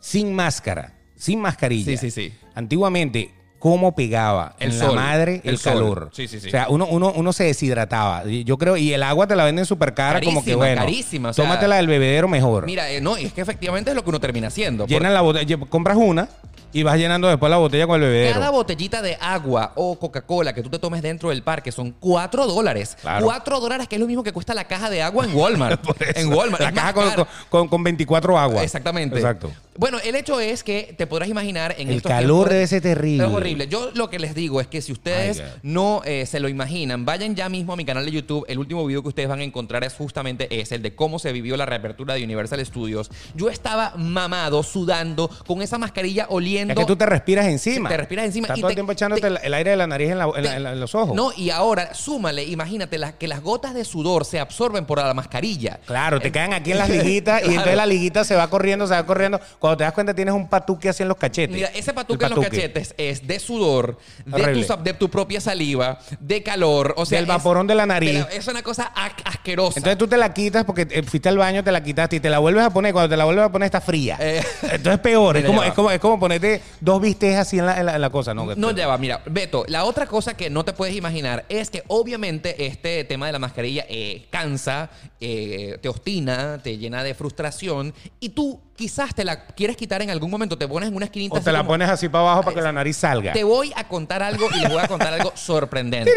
sin 0.00 0.34
máscara, 0.34 0.98
sin 1.16 1.40
mascarilla. 1.40 1.96
Sí, 1.98 2.10
sí, 2.10 2.10
sí. 2.10 2.32
Antiguamente, 2.54 3.32
¿cómo 3.60 3.94
pegaba 3.94 4.56
El 4.58 4.72
en 4.72 4.78
sol, 4.78 4.96
la 4.96 5.02
madre 5.02 5.40
el, 5.44 5.60
calor? 5.60 6.10
Sí, 6.12 6.26
sí, 6.26 6.40
sí. 6.40 6.48
O 6.48 6.50
sea, 6.50 6.66
uno, 6.68 6.86
uno, 6.86 7.12
uno 7.14 7.32
se 7.32 7.44
deshidrataba. 7.44 8.24
Yo 8.24 8.58
creo, 8.58 8.76
y 8.76 8.92
el 8.92 9.04
agua 9.04 9.28
te 9.28 9.36
la 9.36 9.44
venden 9.44 9.66
súper 9.66 9.94
cara, 9.94 10.20
como 10.20 10.42
que 10.42 10.56
bueno. 10.56 10.80
carísima, 10.80 11.28
o 11.28 11.32
sea, 11.32 11.44
tómatela 11.44 11.76
del 11.76 11.86
bebedero 11.86 12.26
mejor. 12.26 12.66
Mira, 12.66 12.90
eh, 12.90 13.00
no, 13.00 13.16
es 13.16 13.32
que 13.32 13.42
efectivamente 13.42 13.90
es 13.90 13.96
lo 13.96 14.02
que 14.02 14.08
uno 14.08 14.18
termina 14.18 14.48
haciendo. 14.48 14.86
La 14.88 15.20
botella, 15.20 15.58
compras 15.68 15.96
una 15.96 16.28
y 16.72 16.82
vas 16.82 16.96
llenando 16.96 17.28
después 17.28 17.50
la 17.50 17.56
botella 17.56 17.86
con 17.86 17.96
el 17.96 18.08
bebedero. 18.08 18.34
Cada 18.34 18.50
botellita 18.50 19.02
de 19.02 19.16
agua 19.20 19.72
o 19.74 19.98
Coca-Cola 19.98 20.52
que 20.52 20.62
tú 20.62 20.70
te 20.70 20.78
tomes 20.78 21.02
dentro 21.02 21.30
del 21.30 21.42
parque 21.42 21.72
son 21.72 21.94
4 21.98 22.46
dólares. 22.46 22.96
Claro. 23.00 23.26
4 23.26 23.60
dólares, 23.60 23.88
que 23.88 23.96
es 23.96 24.00
lo 24.00 24.06
mismo 24.06 24.22
que 24.22 24.32
cuesta 24.32 24.54
la 24.54 24.64
caja 24.64 24.88
de 24.88 25.02
agua 25.02 25.24
en 25.24 25.34
Walmart. 25.36 25.82
En 26.16 26.32
Walmart. 26.32 26.62
La 26.62 26.68
es 26.68 26.74
caja 26.74 26.94
con, 26.94 27.26
con, 27.48 27.68
con 27.68 27.82
24 27.82 28.38
aguas. 28.38 28.64
Exactamente. 28.64 29.16
Exacto. 29.16 29.50
Bueno, 29.80 29.96
el 30.04 30.14
hecho 30.14 30.38
es 30.40 30.62
que 30.62 30.94
te 30.98 31.06
podrás 31.06 31.28
imaginar 31.30 31.74
en 31.78 31.88
El 31.88 31.96
estos 31.96 32.10
calor 32.12 32.48
tiempos- 32.48 32.50
debe 32.50 32.66
ser 32.66 32.82
terrible. 32.82 33.24
Es 33.24 33.30
horrible. 33.32 33.66
Yo 33.66 33.90
lo 33.94 34.10
que 34.10 34.18
les 34.18 34.34
digo 34.34 34.60
es 34.60 34.66
que 34.66 34.82
si 34.82 34.92
ustedes 34.92 35.38
God. 35.40 35.46
no 35.62 36.02
eh, 36.04 36.26
se 36.26 36.38
lo 36.38 36.50
imaginan, 36.50 37.06
vayan 37.06 37.34
ya 37.34 37.48
mismo 37.48 37.72
a 37.72 37.76
mi 37.76 37.86
canal 37.86 38.04
de 38.04 38.10
YouTube. 38.12 38.44
El 38.46 38.58
último 38.58 38.84
video 38.86 39.00
que 39.02 39.08
ustedes 39.08 39.26
van 39.30 39.40
a 39.40 39.42
encontrar 39.42 39.82
es 39.82 39.94
justamente 39.94 40.60
ese, 40.60 40.74
el 40.74 40.82
de 40.82 40.94
cómo 40.94 41.18
se 41.18 41.32
vivió 41.32 41.56
la 41.56 41.64
reapertura 41.64 42.12
de 42.12 42.22
Universal 42.24 42.64
Studios. 42.66 43.10
Yo 43.34 43.48
estaba 43.48 43.94
mamado, 43.96 44.62
sudando, 44.62 45.30
con 45.46 45.62
esa 45.62 45.78
mascarilla 45.78 46.26
oliendo. 46.28 46.74
Es 46.74 46.78
que 46.78 46.84
tú 46.84 46.96
te 46.96 47.06
respiras 47.06 47.46
encima. 47.46 47.88
Te 47.88 47.96
respiras 47.96 48.26
encima 48.26 48.48
Estás 48.48 48.58
y 48.58 48.60
todo 48.60 48.68
el 48.68 48.74
tiempo 48.76 48.92
echándote 48.92 49.22
te- 49.22 49.28
el, 49.28 49.38
el 49.42 49.54
aire 49.54 49.70
de 49.70 49.76
la 49.78 49.86
nariz 49.86 50.10
en, 50.10 50.18
la- 50.18 50.24
en 50.26 50.42
la- 50.44 50.50
te- 50.50 50.56
en 50.56 50.62
la- 50.62 50.72
en 50.72 50.80
los 50.80 50.94
ojos. 50.94 51.16
No, 51.16 51.32
y 51.34 51.48
ahora 51.48 51.94
súmale, 51.94 52.44
imagínate 52.44 52.98
la- 52.98 53.12
que 53.16 53.26
las 53.26 53.40
gotas 53.40 53.72
de 53.72 53.86
sudor 53.86 54.26
se 54.26 54.38
absorben 54.40 54.84
por 54.84 54.98
la 54.98 55.14
mascarilla. 55.14 55.80
Claro, 55.86 56.20
te 56.20 56.30
quedan 56.30 56.52
aquí 56.52 56.72
en 56.72 56.78
las 56.78 56.90
liguitas 56.90 57.38
y 57.40 57.44
Claro. 57.44 57.52
entonces 57.52 57.76
la 57.76 57.86
liguita 57.86 58.24
se 58.24 58.34
va 58.36 58.50
corriendo, 58.50 58.86
se 58.86 58.92
va 58.92 59.06
corriendo. 59.06 59.40
Cuando 59.58 59.69
te 59.76 59.84
das 59.84 59.92
cuenta 59.92 60.14
tienes 60.14 60.34
un 60.34 60.48
patuque 60.48 60.88
así 60.88 61.02
en 61.02 61.08
los 61.08 61.16
cachetes. 61.18 61.54
Mira, 61.54 61.68
ese 61.74 61.90
El 61.90 61.94
patuque 61.94 62.24
en 62.24 62.30
los 62.34 62.44
cachetes 62.44 62.94
es 62.96 63.26
de 63.26 63.38
sudor, 63.38 63.98
de 64.24 64.64
tu, 64.64 64.82
de 64.82 64.94
propia 65.08 65.40
saliva, 65.40 65.98
de 66.20 66.42
calor, 66.42 66.94
o 66.96 67.04
sea, 67.06 67.18
Del 67.18 67.24
es- 67.24 67.28
vaporón 67.28 67.66
de 67.66 67.74
la 67.74 67.86
nariz. 67.86 68.26
Es 68.32 68.46
una 68.48 68.62
cosa 68.62 68.92
asquerosa. 69.24 69.78
Entonces 69.78 69.98
tú 69.98 70.06
te 70.08 70.16
la 70.16 70.32
quitas 70.32 70.64
porque 70.64 70.86
eh, 70.90 71.02
fuiste 71.02 71.28
al 71.28 71.38
baño, 71.38 71.62
te 71.64 71.72
la 71.72 71.82
quitaste 71.82 72.16
y 72.16 72.20
te 72.20 72.30
la 72.30 72.38
vuelves 72.38 72.64
a 72.64 72.70
poner. 72.70 72.92
Cuando 72.92 73.08
te 73.08 73.16
la 73.16 73.24
vuelves 73.24 73.44
a 73.44 73.52
poner 73.52 73.66
está 73.66 73.80
fría. 73.80 74.16
Eh. 74.20 74.42
Entonces 74.62 74.94
es 74.94 74.98
peor. 75.00 75.36
Es 75.36 75.44
como, 75.44 75.62
es, 75.62 75.72
como, 75.72 75.90
es 75.90 75.98
como 76.00 76.18
ponerte 76.20 76.60
dos 76.80 77.00
bistecs 77.00 77.36
así 77.38 77.58
en 77.58 77.66
la, 77.66 77.78
en 77.78 77.86
la- 77.86 77.94
en 77.94 78.00
la 78.00 78.10
cosa. 78.10 78.34
No, 78.34 78.54
No, 78.54 78.70
ya 78.72 78.86
va, 78.86 78.98
mira, 78.98 79.20
Beto, 79.26 79.64
la 79.68 79.84
otra 79.84 80.06
cosa 80.06 80.34
que 80.36 80.50
no 80.50 80.64
te 80.64 80.72
puedes 80.72 80.94
imaginar 80.94 81.44
es 81.48 81.70
que 81.70 81.82
obviamente 81.88 82.66
este 82.66 83.04
tema 83.04 83.26
de 83.26 83.32
la 83.32 83.38
mascarilla 83.38 83.84
eh, 83.88 84.26
cansa, 84.30 84.90
eh, 85.20 85.78
te 85.80 85.88
obstina, 85.88 86.60
te 86.62 86.78
llena 86.78 87.02
de 87.02 87.14
frustración 87.14 87.92
y 88.20 88.30
tú 88.30 88.60
quizás 88.80 89.14
te 89.14 89.26
la 89.26 89.44
quieres 89.44 89.76
quitar 89.76 90.00
en 90.00 90.08
algún 90.08 90.30
momento, 90.30 90.56
te 90.56 90.66
pones 90.66 90.88
en 90.88 90.96
una 90.96 91.04
esquinita 91.04 91.36
O 91.36 91.40
te 91.42 91.52
la 91.52 91.58
como- 91.58 91.68
pones 91.72 91.90
así 91.90 92.08
para 92.08 92.22
abajo 92.24 92.44
para 92.44 92.54
que 92.54 92.62
la 92.62 92.72
nariz 92.72 92.96
salga. 92.96 93.34
Te 93.34 93.44
voy 93.44 93.70
a 93.76 93.86
contar 93.86 94.22
algo 94.22 94.48
y 94.56 94.58
les 94.60 94.70
voy 94.70 94.78
a 94.82 94.88
contar 94.88 95.12
algo 95.12 95.32
sorprendente. 95.36 96.10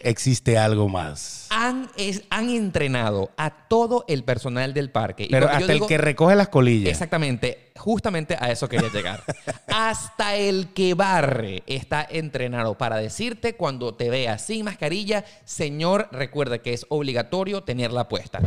Existe 0.00 0.56
algo 0.56 0.88
más. 0.88 1.46
Han, 1.50 1.90
es- 1.98 2.22
han 2.30 2.48
entrenado 2.48 3.32
a 3.36 3.50
todo 3.68 4.06
el 4.08 4.24
personal 4.24 4.72
del 4.72 4.90
parque. 4.90 5.24
Y 5.24 5.28
Pero 5.28 5.46
yo 5.46 5.52
hasta 5.52 5.72
digo- 5.74 5.84
el 5.84 5.88
que 5.88 5.98
recoge 5.98 6.36
las 6.36 6.48
colillas. 6.48 6.90
Exactamente, 6.90 7.70
justamente 7.76 8.34
a 8.40 8.50
eso 8.50 8.66
quería 8.66 8.88
llegar. 8.90 9.22
Hasta 9.68 10.36
el 10.36 10.68
que 10.72 10.94
barre 10.94 11.64
está 11.66 12.06
entrenado 12.08 12.78
para 12.78 12.96
decirte 12.96 13.56
cuando 13.56 13.94
te 13.94 14.08
vea 14.08 14.38
sin 14.38 14.64
mascarilla, 14.64 15.24
señor, 15.44 16.08
recuerda 16.12 16.58
que 16.60 16.72
es 16.72 16.86
obligatorio 16.88 17.62
tenerla 17.62 18.08
puesta. 18.08 18.40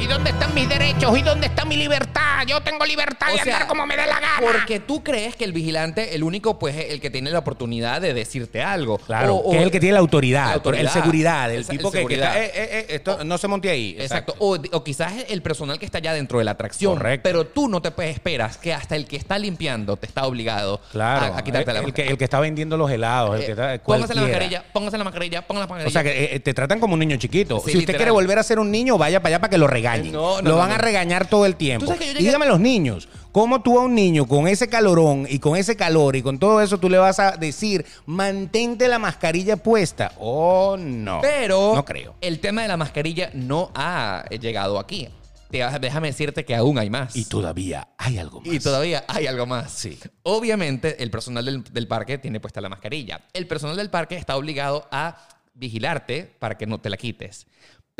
¿Y 0.00 0.06
dónde 0.06 0.30
están 0.30 0.54
mis 0.54 0.68
derechos? 0.68 1.16
¿Y 1.18 1.22
dónde 1.22 1.46
está 1.46 1.64
mi 1.64 1.76
libertad? 1.76 2.44
Yo 2.46 2.60
tengo 2.62 2.84
libertad 2.86 3.28
O 3.28 3.36
de 3.36 3.42
sea, 3.42 3.54
andar 3.54 3.68
como 3.68 3.86
me 3.86 3.96
dé 3.96 4.06
la 4.06 4.14
gana. 4.18 4.28
Porque 4.40 4.80
tú 4.80 5.04
crees 5.04 5.36
que 5.36 5.44
el 5.44 5.52
vigilante, 5.52 6.14
el 6.14 6.22
único, 6.24 6.58
pues, 6.58 6.74
es 6.76 6.90
el 6.90 7.00
que 7.00 7.10
tiene 7.10 7.30
la 7.30 7.38
oportunidad 7.40 8.00
de 8.00 8.14
decirte 8.14 8.62
algo. 8.62 8.96
Claro, 8.98 9.34
O- 9.36 9.48
o- 9.48 9.50
que 9.52 9.58
es 9.58 9.62
el 9.64 9.70
que 9.70 9.78
tiene 9.80 9.92
la 9.94 10.00
autoridad, 10.00 10.46
La 10.46 10.52
autoridad. 10.54 10.82
el 10.84 10.88
seguridad, 10.90 11.52
el 11.52 11.66
tipo 11.66 11.92
el 11.94 12.06
que, 12.08 12.14
está, 12.14 12.38
eh, 12.42 12.46
eh, 12.46 12.52
eh, 12.54 12.86
esto 12.88 13.22
no 13.24 13.36
se 13.36 13.46
monte 13.48 13.68
ahí. 13.68 13.94
Exacto. 13.98 14.34
O, 14.38 14.56
o 14.72 14.84
quizás 14.84 15.12
el 15.28 15.42
personal 15.42 15.78
que 15.78 15.84
está 15.84 15.98
ya 15.98 16.14
dentro 16.14 16.38
de 16.38 16.44
la 16.44 16.52
atracción. 16.52 16.94
Correcto. 16.94 17.22
Pero 17.22 17.46
tú 17.46 17.68
no 17.68 17.82
te 17.82 17.90
puedes 17.90 18.14
esperas 18.14 18.56
que 18.56 18.72
hasta 18.72 18.96
el 18.96 19.06
que 19.06 19.16
está 19.16 19.38
limpiando 19.38 19.96
te 19.98 20.06
está 20.06 20.24
obligado 20.26 20.80
Claro, 20.92 21.34
a, 21.34 21.38
a 21.38 21.44
quitarte 21.44 21.72
la 21.72 21.80
el, 21.80 21.84
que, 21.84 21.88
mascarilla. 21.90 22.12
el 22.12 22.18
que 22.18 22.24
está 22.24 22.40
vendiendo 22.40 22.76
los 22.78 22.90
helados, 22.90 23.38
el 23.38 23.44
que 23.44 23.50
está, 23.52 23.78
póngase 23.84 24.14
la 24.14 24.22
mascarilla, 24.22 24.64
póngase 24.72 24.98
la 24.98 25.04
mascarilla, 25.04 25.42
póngase 25.42 25.60
la 25.60 25.66
mascarilla. 25.74 25.88
O 25.88 25.92
sea, 25.92 26.02
que 26.02 26.34
eh, 26.36 26.40
te 26.40 26.54
tratan 26.54 26.80
como 26.80 26.94
un 26.94 27.00
niño 27.00 27.16
chiquito. 27.18 27.56
Sí, 27.58 27.64
si 27.64 27.68
usted 27.70 27.78
literal. 27.80 27.98
quiere 27.98 28.10
volver 28.12 28.38
a 28.38 28.42
ser 28.42 28.58
un 28.58 28.70
niño, 28.70 28.96
vaya 28.96 29.20
para 29.20 29.34
allá 29.34 29.40
para 29.40 29.50
que 29.50 29.58
lo 29.58 29.66
regañen. 29.92 30.12
No, 30.12 30.36
no, 30.36 30.42
lo 30.42 30.50
no, 30.50 30.56
van 30.56 30.72
a 30.72 30.78
regañar 30.78 31.28
todo 31.28 31.46
el 31.46 31.56
tiempo. 31.56 31.86
Llegué- 31.94 32.20
Y 32.20 32.24
dígame 32.24 32.46
los 32.46 32.60
niños, 32.60 33.08
¿cómo 33.32 33.62
tú 33.62 33.78
a 33.78 33.82
un 33.84 33.94
niño 33.94 34.26
con 34.26 34.48
ese 34.48 34.68
calorón 34.68 35.26
y 35.28 35.38
con 35.38 35.56
ese 35.56 35.76
calor 35.76 36.16
y 36.16 36.22
con 36.22 36.38
todo 36.38 36.60
eso 36.60 36.78
tú 36.78 36.88
le 36.90 36.98
vas 36.98 37.18
a 37.18 37.32
decir, 37.36 37.84
mantente 38.06 38.88
la 38.88 38.98
mascarilla 38.98 39.56
puesta? 39.56 40.12
Oh, 40.18 40.76
no. 40.78 41.20
Pero 41.22 41.72
No 41.74 41.84
creo. 41.84 42.14
el 42.20 42.40
tema 42.40 42.62
de 42.62 42.68
la 42.68 42.76
mascarilla 42.76 43.30
no 43.34 43.70
ha 43.74 44.24
llegado 44.40 44.78
aquí. 44.78 45.08
Te- 45.50 45.64
déjame 45.80 46.06
decirte 46.08 46.44
que 46.44 46.54
aún 46.54 46.78
hay 46.78 46.90
más. 46.90 47.16
Y 47.16 47.24
todavía 47.24 47.88
hay 47.98 48.18
algo 48.18 48.40
más. 48.40 48.52
Y 48.54 48.60
todavía 48.60 49.04
hay 49.08 49.26
algo 49.26 49.46
más. 49.46 49.72
Sí. 49.72 49.98
Obviamente, 50.22 51.02
el 51.02 51.10
personal 51.10 51.44
del, 51.44 51.64
del 51.64 51.88
parque 51.88 52.18
tiene 52.18 52.38
puesta 52.38 52.60
la 52.60 52.68
mascarilla. 52.68 53.22
El 53.32 53.48
personal 53.48 53.76
del 53.76 53.90
parque 53.90 54.14
está 54.14 54.36
obligado 54.36 54.86
a 54.92 55.16
vigilarte 55.54 56.32
para 56.38 56.56
que 56.56 56.66
no 56.66 56.78
te 56.80 56.88
la 56.88 56.96
quites. 56.96 57.46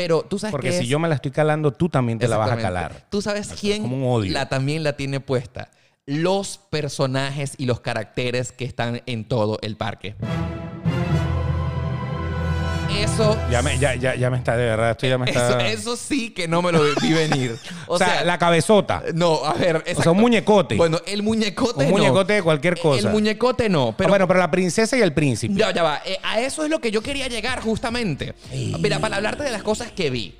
Pero 0.00 0.22
tú 0.22 0.38
sabes 0.38 0.52
Porque 0.52 0.68
que 0.70 0.78
si 0.78 0.84
es- 0.84 0.88
yo 0.88 0.98
me 0.98 1.08
la 1.08 1.16
estoy 1.16 1.30
calando, 1.30 1.72
tú 1.72 1.90
también 1.90 2.18
te 2.18 2.26
la 2.26 2.38
vas 2.38 2.50
a 2.52 2.56
calar. 2.56 3.06
Tú 3.10 3.20
sabes 3.20 3.52
quién 3.60 3.82
como 3.82 3.96
un 3.98 4.20
odio. 4.20 4.32
la 4.32 4.48
también 4.48 4.82
la 4.82 4.94
tiene 4.96 5.20
puesta. 5.20 5.70
Los 6.06 6.56
personajes 6.56 7.54
y 7.58 7.66
los 7.66 7.80
caracteres 7.80 8.50
que 8.50 8.64
están 8.64 9.02
en 9.04 9.26
todo 9.26 9.58
el 9.60 9.76
parque. 9.76 10.16
Eso, 12.98 13.38
Ya 13.50 13.62
me, 13.62 13.78
ya, 13.78 13.94
ya, 13.94 14.14
ya 14.14 14.30
me 14.30 14.38
está, 14.38 14.56
de 14.56 14.64
verdad, 14.64 14.90
esto 14.90 15.06
ya 15.06 15.16
me 15.16 15.30
está... 15.30 15.66
eso 15.68 15.96
sí 15.96 16.30
que 16.30 16.48
no 16.48 16.60
me 16.60 16.72
lo 16.72 16.82
vi 17.00 17.12
venir. 17.12 17.56
o, 17.86 17.96
sea, 17.96 18.24
la 18.24 18.38
cabezota. 18.38 19.02
No, 19.14 19.44
a 19.44 19.54
ver. 19.54 19.76
O 19.76 19.80
sea, 19.80 19.90
exacto. 19.90 20.12
un 20.12 20.18
muñecote. 20.18 20.74
Bueno, 20.76 21.00
el 21.06 21.22
muñecote 21.22 21.84
Un 21.84 21.90
no. 21.90 21.96
muñecote 21.98 22.32
de 22.34 22.42
cualquier 22.42 22.78
cosa. 22.78 23.08
El 23.08 23.12
muñecote 23.14 23.68
no. 23.68 23.90
Ah, 23.90 23.94
Pero 23.96 24.10
bueno, 24.10 24.26
pero 24.26 24.40
la 24.40 24.50
princesa 24.50 24.96
y 24.96 25.02
el 25.02 25.12
príncipe. 25.12 25.54
Ya, 25.54 25.72
ya 25.72 25.82
va. 25.82 26.02
Eh, 26.04 26.18
a 26.22 26.40
eso 26.40 26.64
es 26.64 26.70
lo 26.70 26.80
que 26.80 26.90
yo 26.90 27.02
quería 27.02 27.28
llegar 27.28 27.60
justamente. 27.60 28.34
Mira, 28.78 28.98
para 28.98 29.16
hablarte 29.16 29.44
de 29.44 29.50
las 29.50 29.62
cosas 29.62 29.92
que 29.92 30.10
vi. 30.10 30.34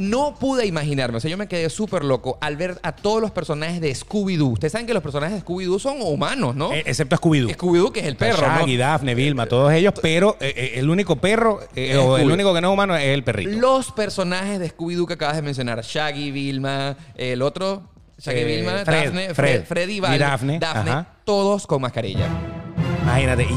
No 0.00 0.34
pude 0.34 0.64
imaginarme, 0.66 1.18
o 1.18 1.20
sea, 1.20 1.30
yo 1.30 1.36
me 1.36 1.46
quedé 1.46 1.68
súper 1.68 2.04
loco 2.04 2.38
al 2.40 2.56
ver 2.56 2.80
a 2.82 2.92
todos 2.96 3.20
los 3.20 3.30
personajes 3.32 3.82
de 3.82 3.92
Scooby-Doo. 3.94 4.52
Ustedes 4.52 4.72
saben 4.72 4.86
que 4.86 4.94
los 4.94 5.02
personajes 5.02 5.34
de 5.36 5.44
Scooby-Doo 5.44 5.78
son 5.78 6.00
humanos, 6.00 6.56
¿no? 6.56 6.72
Eh, 6.72 6.82
excepto 6.86 7.16
Scooby-Doo. 7.16 7.50
Scooby-Doo, 7.54 7.92
que 7.92 8.00
es 8.00 8.06
el 8.06 8.16
perro, 8.16 8.40
¿no? 8.48 8.58
Shaggy, 8.60 8.76
Daphne, 8.78 9.14
Vilma, 9.14 9.44
todos 9.46 9.70
ellos, 9.74 9.92
pero 10.00 10.38
eh, 10.40 10.54
eh, 10.56 10.72
el 10.76 10.88
único 10.88 11.16
perro, 11.16 11.60
eh, 11.76 11.98
o 11.98 12.16
el 12.16 12.30
único 12.30 12.54
que 12.54 12.62
no 12.62 12.68
es 12.68 12.72
humano 12.72 12.96
es 12.96 13.04
el 13.08 13.22
perrito. 13.24 13.50
Los 13.60 13.92
personajes 13.92 14.58
de 14.58 14.74
Scooby-Doo 14.74 15.06
que 15.06 15.12
acabas 15.14 15.36
de 15.36 15.42
mencionar, 15.42 15.82
Shaggy, 15.82 16.30
Vilma, 16.30 16.96
el 17.16 17.42
otro, 17.42 17.82
Shaggy, 18.18 18.38
Eh, 18.40 18.44
Vilma, 18.44 18.72
Fred, 18.86 19.04
Daphne, 19.04 19.34
Fred. 19.34 19.34
Fred, 19.34 19.64
Freddy, 19.66 19.92
Y 19.96 20.00
Val, 20.00 20.18
Daphne, 20.18 20.60
ajá. 20.62 21.06
todos 21.24 21.66
con 21.66 21.82
mascarilla. 21.82 22.26
Imagínate, 23.10 23.48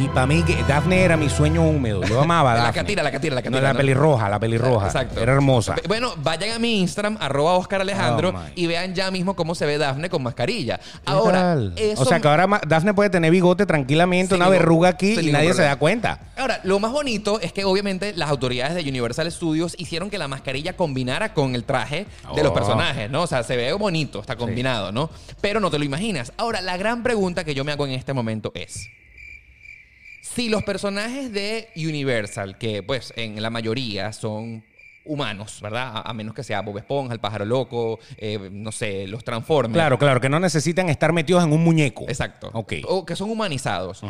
y, 0.00 0.08
para 0.08 0.26
mí 0.26 0.42
que 0.42 0.62
Daphne 0.66 1.02
era 1.02 1.16
mi 1.16 1.28
sueño 1.28 1.62
húmedo. 1.62 2.02
Yo 2.04 2.20
amaba 2.22 2.52
a 2.52 2.54
La 2.56 2.62
Daphne. 2.64 2.80
catira, 2.80 3.02
la 3.02 3.10
catira, 3.12 3.34
la 3.34 3.42
catira. 3.42 3.60
No, 3.60 3.66
la 3.66 3.72
¿no? 3.72 3.78
pelirroja, 3.78 4.28
la 4.28 4.38
pelirroja. 4.38 4.86
Exacto. 4.86 5.20
Era 5.20 5.32
hermosa. 5.32 5.76
Bueno, 5.86 6.12
vayan 6.18 6.52
a 6.52 6.58
mi 6.58 6.80
Instagram, 6.80 7.18
arroba 7.20 7.52
Oscar 7.52 7.80
Alejandro, 7.82 8.32
Oh, 8.34 8.40
y 8.54 8.66
vean 8.66 8.94
ya 8.94 9.10
mismo 9.10 9.36
cómo 9.36 9.54
se 9.54 9.66
ve 9.66 9.76
Dafne 9.78 10.08
con 10.08 10.22
mascarilla. 10.22 10.80
Ahora, 11.04 11.56
eso- 11.76 12.02
O 12.02 12.04
sea 12.04 12.20
que 12.20 12.28
ahora 12.28 12.60
Daphne 12.66 12.94
puede 12.94 13.10
tener 13.10 13.30
bigote 13.30 13.66
tranquilamente, 13.66 14.34
una 14.34 14.48
verruga 14.48 14.88
aquí 14.88 15.18
y 15.20 15.30
nadie 15.32 15.52
se 15.54 15.62
da 15.62 15.76
cuenta. 15.76 16.18
Ahora, 16.36 16.60
lo 16.64 16.78
más 16.78 16.92
bonito 16.92 17.38
es 17.40 17.52
que 17.52 17.64
obviamente 17.64 18.14
las 18.16 18.30
autoridades 18.30 18.74
de 18.74 18.88
Universal 18.88 19.30
Studios 19.30 19.74
hicieron 19.78 20.10
que 20.10 20.18
la 20.18 20.28
mascarilla 20.28 20.74
combinara 20.76 21.34
con 21.34 21.54
el 21.54 21.64
traje 21.64 22.06
de 22.34 22.42
los 22.42 22.50
Oh. 22.52 22.54
personajes, 22.54 23.10
¿no? 23.10 23.22
O 23.22 23.26
sea, 23.26 23.42
se 23.42 23.56
ve 23.56 23.72
bonito, 23.74 24.20
está 24.20 24.36
combinado, 24.36 24.90
¿no? 24.92 25.10
Pero 25.40 25.60
no 25.60 25.70
te 25.70 25.78
lo 25.78 25.84
imaginas. 25.84 26.32
Ahora, 26.36 26.60
la 26.60 26.76
gran 26.76 27.02
pregunta 27.02 27.44
que 27.44 27.54
yo 27.54 27.64
me 27.64 27.72
hago 27.72 27.86
en 27.86 27.92
este 27.92 28.12
momento 28.12 28.50
es, 28.54 28.88
si 30.34 30.48
los 30.48 30.62
personajes 30.62 31.32
de 31.32 31.68
Universal, 31.76 32.58
que 32.58 32.82
pues 32.82 33.12
en 33.16 33.40
la 33.42 33.50
mayoría 33.50 34.12
son 34.12 34.64
humanos, 35.04 35.58
¿verdad? 35.60 35.96
A, 35.96 36.10
a 36.10 36.14
menos 36.14 36.32
que 36.32 36.44
sea 36.44 36.60
Bob 36.62 36.78
Esponja, 36.78 37.12
el 37.12 37.18
pájaro 37.18 37.44
loco, 37.44 37.98
eh, 38.18 38.38
no 38.52 38.70
sé, 38.70 39.08
los 39.08 39.24
Transformers. 39.24 39.74
Claro, 39.74 39.98
claro, 39.98 40.20
que 40.20 40.28
no 40.28 40.38
necesitan 40.38 40.88
estar 40.88 41.12
metidos 41.12 41.42
en 41.42 41.52
un 41.52 41.64
muñeco. 41.64 42.04
Exacto. 42.06 42.50
Ok. 42.52 42.74
O 42.86 43.04
que 43.04 43.16
son 43.16 43.28
humanizados. 43.28 44.00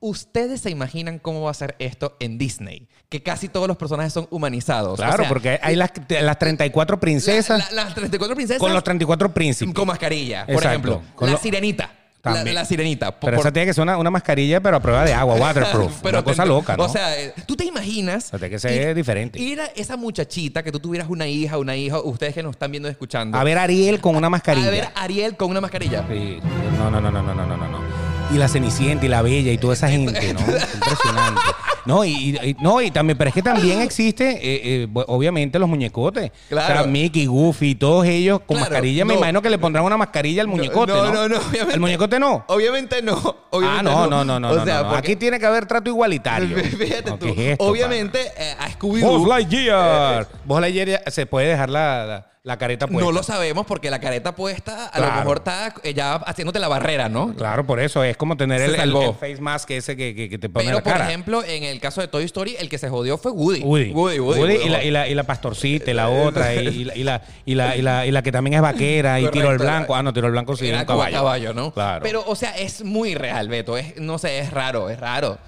¿Ustedes 0.00 0.60
se 0.60 0.68
imaginan 0.68 1.18
cómo 1.18 1.40
va 1.40 1.50
a 1.50 1.54
ser 1.54 1.74
esto 1.78 2.16
en 2.20 2.36
Disney? 2.36 2.86
Que 3.08 3.22
casi 3.22 3.48
todos 3.48 3.66
los 3.66 3.78
personajes 3.78 4.12
son 4.12 4.28
humanizados. 4.30 4.96
Claro, 4.98 5.14
O 5.14 5.16
sea, 5.20 5.28
porque 5.30 5.58
hay 5.62 5.74
las, 5.74 5.90
las 6.08 6.38
34 6.38 7.00
princesas 7.00 7.70
la- 7.72 7.76
la- 7.76 7.84
las 7.86 7.94
34 7.94 8.34
princesas 8.36 8.60
con 8.60 8.74
los 8.74 8.84
34 8.84 9.32
príncipes. 9.32 9.74
con 9.74 9.86
mascarilla. 9.86 10.44
Por 10.44 10.56
Exacto. 10.56 10.68
ejemplo, 10.68 11.02
Con 11.14 11.28
la 11.28 11.32
lo- 11.32 11.38
sirenita. 11.38 11.90
La, 12.24 12.44
la, 12.44 12.64
sirenita. 12.64 13.18
Pero 13.18 13.36
por... 13.36 13.40
esa 13.40 13.52
tiene 13.52 13.66
que 13.66 13.74
ser 13.74 13.82
una, 13.82 14.10
mascarilla, 14.10 14.60
pero 14.60 14.76
a 14.76 14.80
prueba 14.80 15.04
de 15.04 15.12
agua, 15.12 15.34
waterproof. 15.34 16.04
una 16.04 16.22
cosa 16.22 16.44
loca, 16.44 16.76
¿no? 16.76 16.84
O 16.84 16.88
sea, 16.88 17.20
eh, 17.20 17.34
tú 17.46 17.56
te 17.56 17.64
imaginas. 17.64 18.28
Pero 18.30 18.38
tiene 18.38 18.50
que 18.50 18.58
ser 18.60 18.90
ir, 18.90 18.94
diferente. 18.94 19.40
Ir 19.40 19.60
a 19.60 19.66
esa 19.74 19.96
muchachita 19.96 20.62
que 20.62 20.70
tú 20.70 20.78
tuvieras 20.78 21.08
una 21.08 21.26
hija, 21.26 21.58
una 21.58 21.74
hija, 21.74 22.00
ustedes 22.00 22.34
que 22.34 22.42
nos 22.42 22.52
están 22.52 22.70
viendo 22.70 22.88
y 22.88 22.92
escuchando. 22.92 23.36
A 23.36 23.42
ver 23.42 23.58
Ariel 23.58 24.00
con 24.00 24.14
una 24.14 24.30
mascarilla. 24.30 24.68
A 24.68 24.70
ver 24.70 24.88
Ariel 24.94 25.36
con 25.36 25.50
una 25.50 25.60
mascarilla. 25.60 26.04
Sí. 26.08 26.38
No, 26.78 26.90
no, 26.90 27.00
no, 27.00 27.10
no, 27.10 27.22
no, 27.22 27.34
no, 27.34 27.44
no. 27.44 27.56
no. 27.56 27.91
Y 28.32 28.38
la 28.38 28.48
Cenicienta 28.48 29.04
y 29.04 29.08
la 29.10 29.20
Bella 29.20 29.52
y 29.52 29.58
toda 29.58 29.74
esa 29.74 29.88
gente, 29.90 30.12
¿no? 30.32 30.40
Impresionante. 30.40 31.40
No, 31.84 32.04
y, 32.04 32.56
no, 32.60 32.80
y 32.80 32.90
también, 32.92 33.18
pero 33.18 33.28
es 33.28 33.34
que 33.34 33.42
también 33.42 33.80
existe, 33.82 34.30
eh, 34.30 34.40
eh, 34.84 34.88
bu- 34.90 35.04
obviamente, 35.08 35.58
los 35.58 35.68
muñecotes. 35.68 36.30
Claro. 36.48 36.74
O 36.74 36.78
sea, 36.84 36.86
Mickey, 36.90 37.26
Goofy, 37.26 37.74
todos 37.74 38.06
ellos 38.06 38.38
con 38.46 38.56
Claro, 38.56 38.70
mascarilla. 38.70 39.04
Me 39.04 39.14
no. 39.14 39.18
imagino 39.18 39.42
que 39.42 39.50
le 39.50 39.58
pondrán 39.58 39.84
una 39.84 39.96
mascarilla 39.96 40.42
al 40.42 40.48
muñecote, 40.48 40.92
¿no? 40.92 41.04
no, 41.06 41.12
no, 41.12 41.28
no, 41.28 41.36
obviamente. 41.38 41.74
¿El 41.74 41.80
muñecote 41.80 42.18
no? 42.20 42.44
Obviamente 42.48 43.02
no. 43.02 43.36
Ah, 43.52 43.80
no, 43.82 44.06
no, 44.06 44.24
no, 44.24 44.38
no. 44.40 44.50
O 44.50 44.54
no, 44.54 44.64
sea, 44.64 44.76
no, 44.76 44.82
no. 44.84 44.88
porque- 44.90 44.98
Aquí 45.12 45.16
tiene 45.16 45.38
que 45.40 45.46
haber 45.46 45.66
trato 45.66 45.90
igualitario. 45.90 46.56
Fíjate 46.78 47.10
No, 47.10 47.18
tú. 47.18 47.26
¿qué 47.34 47.46
es 47.48 47.52
esto, 47.52 47.64
Obviamente, 47.64 48.20
eh, 48.38 48.52
a 48.58 48.62
pana? 48.62 48.74
Scooby-Doo. 48.78 49.18
Buzz 49.18 49.28
Lightyear. 49.28 50.28
Buzz 50.44 50.60
Lightyear 50.60 50.88
ya 50.88 51.10
se 51.10 51.26
puede 51.26 51.48
dejar 51.48 51.68
la, 51.68 52.06
la, 52.06 52.26
la 52.44 52.58
careta 52.58 52.88
puesta. 52.88 53.04
No 53.04 53.12
lo 53.12 53.22
sabemos 53.22 53.66
porque 53.66 53.88
la 53.88 54.00
careta 54.00 54.34
puesta 54.34 54.86
a 54.86 54.98
lo 54.98 55.12
mejor 55.12 55.36
está 55.38 55.72
eh, 55.84 55.94
ya 55.94 56.14
haciéndote 56.14 56.58
la 56.58 56.66
barrera, 56.66 57.08
¿no? 57.08 57.32
Claro, 57.36 57.64
por 57.64 57.78
eso 57.78 58.02
es 58.02 58.16
como 58.16 58.36
tener 58.36 58.60
el, 58.60 58.74
el- 58.74 59.14
face 59.14 59.40
mask 59.40 59.70
ese 59.70 59.96
que, 59.96 60.12
que- 60.12 60.28
que 60.28 60.38
te 60.38 60.48
pone 60.48 60.64
Pero, 60.64 60.78
la 60.78 60.82
por 60.82 60.92
cara. 60.92 61.06
ejemplo, 61.08 61.44
en 61.44 61.62
el 61.62 61.78
caso 61.78 62.00
de 62.00 62.08
Toy 62.08 62.24
Story, 62.24 62.56
el 62.58 62.68
que 62.68 62.78
se 62.78 62.88
jodió 62.88 63.16
fue 63.16 63.30
Woody. 63.30 63.60
Woody. 63.60 63.92
Woody, 63.92 64.18
Woody. 64.18 64.40
Woody 64.40 64.54
y, 64.64 64.68
la, 64.68 64.82
y, 64.82 64.90
la, 64.90 65.06
y 65.08 65.14
la 65.14 65.22
pastorcita, 65.22 65.92
y 65.92 65.94
la 65.94 66.08
otra, 66.08 66.52
y, 66.54 66.66
y 66.68 66.84
la, 67.04 67.22
y, 67.44 67.54
la, 67.54 67.76
y, 68.06 68.10
la, 68.10 68.22
que 68.22 68.32
también 68.32 68.54
es 68.54 68.60
vaquera, 68.62 69.20
y 69.20 69.28
tiro 69.28 69.48
al 69.48 69.58
blanco. 69.58 69.94
Ah, 69.94 70.02
no, 70.02 70.12
tiro 70.12 70.26
al 70.26 70.32
blanco 70.32 70.56
sí, 70.56 70.66
Era 70.68 70.80
un 70.80 70.84
como 70.86 71.08
caballo. 71.08 71.54
¿no? 71.54 71.72
Claro. 71.72 72.02
Pero, 72.02 72.24
o 72.26 72.34
sea, 72.34 72.50
es 72.58 72.82
muy 72.82 73.14
real, 73.14 73.48
Beto. 73.48 73.76
Es, 73.76 73.96
no 73.98 74.18
sé, 74.18 74.40
es 74.40 74.50
raro, 74.50 74.90
es 74.90 74.98
raro. 74.98 75.38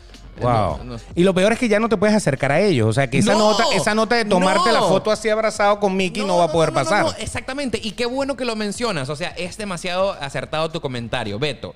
Wow. 0.41 0.78
No, 0.78 0.85
no. 0.85 0.97
Y 1.14 1.22
lo 1.22 1.32
peor 1.35 1.53
es 1.53 1.59
que 1.59 1.68
ya 1.68 1.78
no 1.78 1.89
te 1.89 1.97
puedes 1.97 2.14
acercar 2.16 2.53
a 2.53 2.61
ellos. 2.61 2.89
O 2.89 2.93
sea, 2.93 3.09
que 3.09 3.18
esa 3.18 3.32
No, 3.35 3.51
nota, 3.51 3.64
esa 3.74 3.95
nota 3.95 4.16
de 4.16 4.24
tomarte 4.24 4.72
la 4.72 4.80
foto 4.82 5.11
así 5.11 5.28
abrazado 5.28 5.78
con 5.80 5.97
Mickey 5.97 6.24
no, 6.24 6.39
va 6.39 6.45
a 6.45 6.53
poder 6.53 6.72
pasar. 6.72 7.07
exactamente. 7.18 7.78
Y 7.82 7.93
qué 7.93 8.07
bueno 8.07 8.37
que 8.37 8.45
lo 8.45 8.57
mencionas. 8.57 9.09
O 9.09 9.16
sea, 9.16 9.28
es 9.37 9.57
demasiado 9.57 10.12
acertado 10.12 10.70
tu 10.70 10.80
comentario, 10.80 11.39
Beto. 11.39 11.74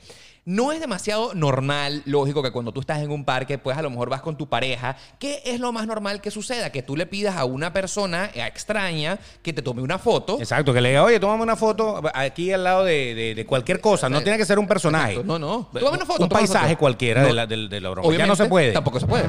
No 0.51 0.73
es 0.73 0.81
demasiado 0.81 1.35
normal, 1.35 2.01
lógico, 2.07 2.43
que 2.43 2.51
cuando 2.51 2.73
tú 2.73 2.81
estás 2.81 3.03
en 3.03 3.11
un 3.11 3.27
parque, 3.27 3.59
pues 3.59 3.77
a 3.77 3.83
lo 3.83 3.91
mejor 3.91 4.09
vas 4.09 4.23
con 4.23 4.39
tu 4.39 4.49
pareja. 4.49 4.97
¿Qué 5.19 5.43
es 5.45 5.61
lo 5.61 5.73
más 5.73 5.87
normal 5.87 6.23
que 6.23 6.31
suceda? 6.31 6.73
Que 6.73 6.83
tú 6.83 6.97
le 6.97 7.05
pidas 7.05 7.37
a 7.37 7.45
una 7.45 7.75
persona 7.75 8.31
extraña 8.35 9.19
que 9.43 9.53
te 9.53 9.61
tome 9.61 9.83
una 9.83 9.99
foto. 9.99 10.39
Exacto, 10.41 10.73
que 10.73 10.81
le 10.81 10.89
diga, 10.89 11.05
oye, 11.05 11.21
tómame 11.21 11.43
una 11.43 11.55
foto 11.55 12.01
aquí 12.15 12.51
al 12.51 12.65
lado 12.65 12.85
de, 12.85 13.15
de- 13.15 13.35
de 13.35 13.45
cualquier 13.45 13.83
cosa. 13.83 14.09
No 14.09 14.23
tiene 14.23 14.39
que 14.39 14.47
ser 14.47 14.59
un 14.59 14.67
personaje. 14.67 15.13
Exacto. 15.17 15.27
No, 15.27 15.39
no. 15.39 15.69
Tómame 15.71 15.99
una 15.99 16.07
foto. 16.07 16.23
Un 16.23 16.29
paisaje 16.31 16.69
foto. 16.69 16.79
cualquiera 16.79 17.21
No. 17.21 17.27
de, 17.27 17.33
la, 17.35 17.47
de- 17.47 17.69
de 17.69 17.81
la 17.83 17.91
broma. 17.91 18.05
Ya 18.05 18.09
no 18.09 18.17
Obviamente, 18.17 18.43
se 18.45 18.49
puede. 18.49 18.73
Tampoco 18.73 19.01
se 19.01 19.07
puede. 19.07 19.25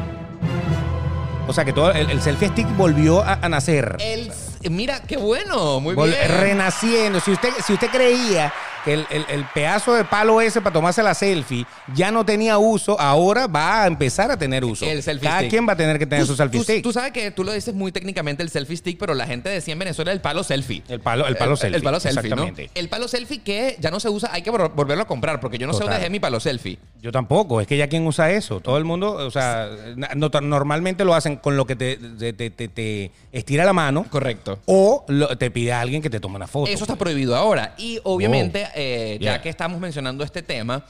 O 1.50 1.54
sea, 1.54 1.66
que 1.66 1.74
todo 1.74 1.92
el, 1.92 2.10
el 2.12 2.22
selfie 2.22 2.48
stick 2.48 2.78
volvió 2.78 3.24
a, 3.24 3.34
a 3.42 3.50
nacer. 3.50 3.98
El, 4.00 4.32
mira, 4.70 5.02
qué 5.02 5.18
bueno. 5.18 5.82
Muy 5.82 5.96
Vol- 5.96 6.12
bien. 6.12 6.40
renaciendo. 6.40 7.20
Si 7.20 7.32
usted, 7.32 7.50
si 7.66 7.74
usted 7.74 7.90
creía 7.90 8.54
que 8.86 8.94
el, 8.94 9.06
el- 9.10 9.26
el 9.30 9.46
pedazo 9.54 9.94
de 9.94 10.04
palo 10.06 10.42
ese 10.42 10.62
para 10.62 10.74
tomarse 10.74 11.04
la 11.04 11.14
selfie 11.14 11.66
ya 11.96 12.12
no 12.12 12.26
tenía 12.26 12.58
uso, 12.58 13.00
ahora 13.00 13.48
va 13.48 13.84
a 13.84 13.88
empezar 13.88 14.32
a 14.32 14.38
tener 14.38 14.64
uso. 14.66 14.86
El 14.86 15.04
selfie 15.04 15.28
Cada 15.28 15.40
stick. 15.40 15.50
quien 15.50 15.68
va 15.68 15.74
a 15.74 15.78
tener 15.78 16.00
que 16.00 16.06
tener 16.06 16.26
su 16.26 16.36
selfie 16.36 16.60
tú- 16.60 16.64
stick. 16.64 16.84
Tú 16.84 16.94
sabes 16.94 17.12
que 17.12 17.32
tú 17.32 17.44
lo 17.44 17.52
dices 17.54 17.74
muy 17.74 17.92
técnicamente 17.92 18.44
el 18.44 18.50
selfie 18.50 18.78
stick, 18.78 18.98
pero 19.00 19.14
la 19.14 19.26
gente 19.28 19.50
decía 19.50 19.74
en 19.74 19.80
Venezuela 19.80 20.12
el 20.12 20.22
palo 20.22 20.44
selfie. 20.44 20.84
El 20.88 21.00
palo- 21.00 21.28
el 21.28 21.36
palo 21.38 21.56
selfie, 21.56 21.78
El 21.78 21.84
palo 21.84 22.00
selfie, 22.00 22.30
¿no? 22.30 22.44
exactamente. 22.44 22.70
El 22.76 22.90
palo 22.90 23.08
selfie 23.08 23.40
que 23.42 23.76
ya 23.80 23.92
no 23.92 24.00
se 24.00 24.10
usa, 24.10 24.30
hay 24.34 24.42
que 24.42 24.52
vol- 24.52 24.74
volverlo 24.74 25.04
a 25.04 25.08
comprar 25.08 25.40
porque 25.40 25.58
yo 25.58 25.68
no 25.68 25.74
sé 25.74 25.80
Total. 25.80 25.88
dónde 25.94 26.00
dejé 26.02 26.10
mi 26.10 26.20
palo 26.20 26.40
selfie. 26.40 26.78
Yo 27.02 27.12
tampoco, 27.12 27.62
es 27.62 27.68
que 27.68 27.78
ya 27.78 27.88
quien 27.88 28.06
usa 28.06 28.32
eso. 28.32 28.60
Todo 28.60 28.78
el 28.78 28.86
mundo, 28.86 29.14
o 29.14 29.32
sea, 29.32 29.70
no- 30.16 30.30
normalmente 30.42 31.06
lo 31.06 31.14
hacen 31.14 31.38
con 31.38 31.56
lo 31.58 31.66
que 31.66 31.76
te, 31.76 31.98
te- 31.98 32.34
te- 32.34 32.50
te- 32.50 32.68
te 32.68 33.12
estira 33.32 33.66
la 33.66 33.74
mano 33.74 34.06
Correcto. 34.10 34.60
o 34.66 35.06
lo- 35.08 35.38
te 35.38 35.52
pide 35.52 35.74
a 35.74 35.82
alguien 35.82 36.02
que 36.02 36.10
te 36.10 36.20
tome 36.20 36.36
una 36.36 36.48
foto. 36.48 36.70
Eso 36.72 36.84
está 36.84 36.96
prohibido 36.96 37.36
ahora. 37.36 37.74
Y 37.78 38.00
obviamente, 38.04 38.68
Eh, 38.76 39.18
Yeah. 39.20 39.36
ya 39.38 39.42
que 39.42 39.50
estamos 39.50 39.80
mencionando 39.80 40.24
este 40.24 40.42
tema, 40.42 40.86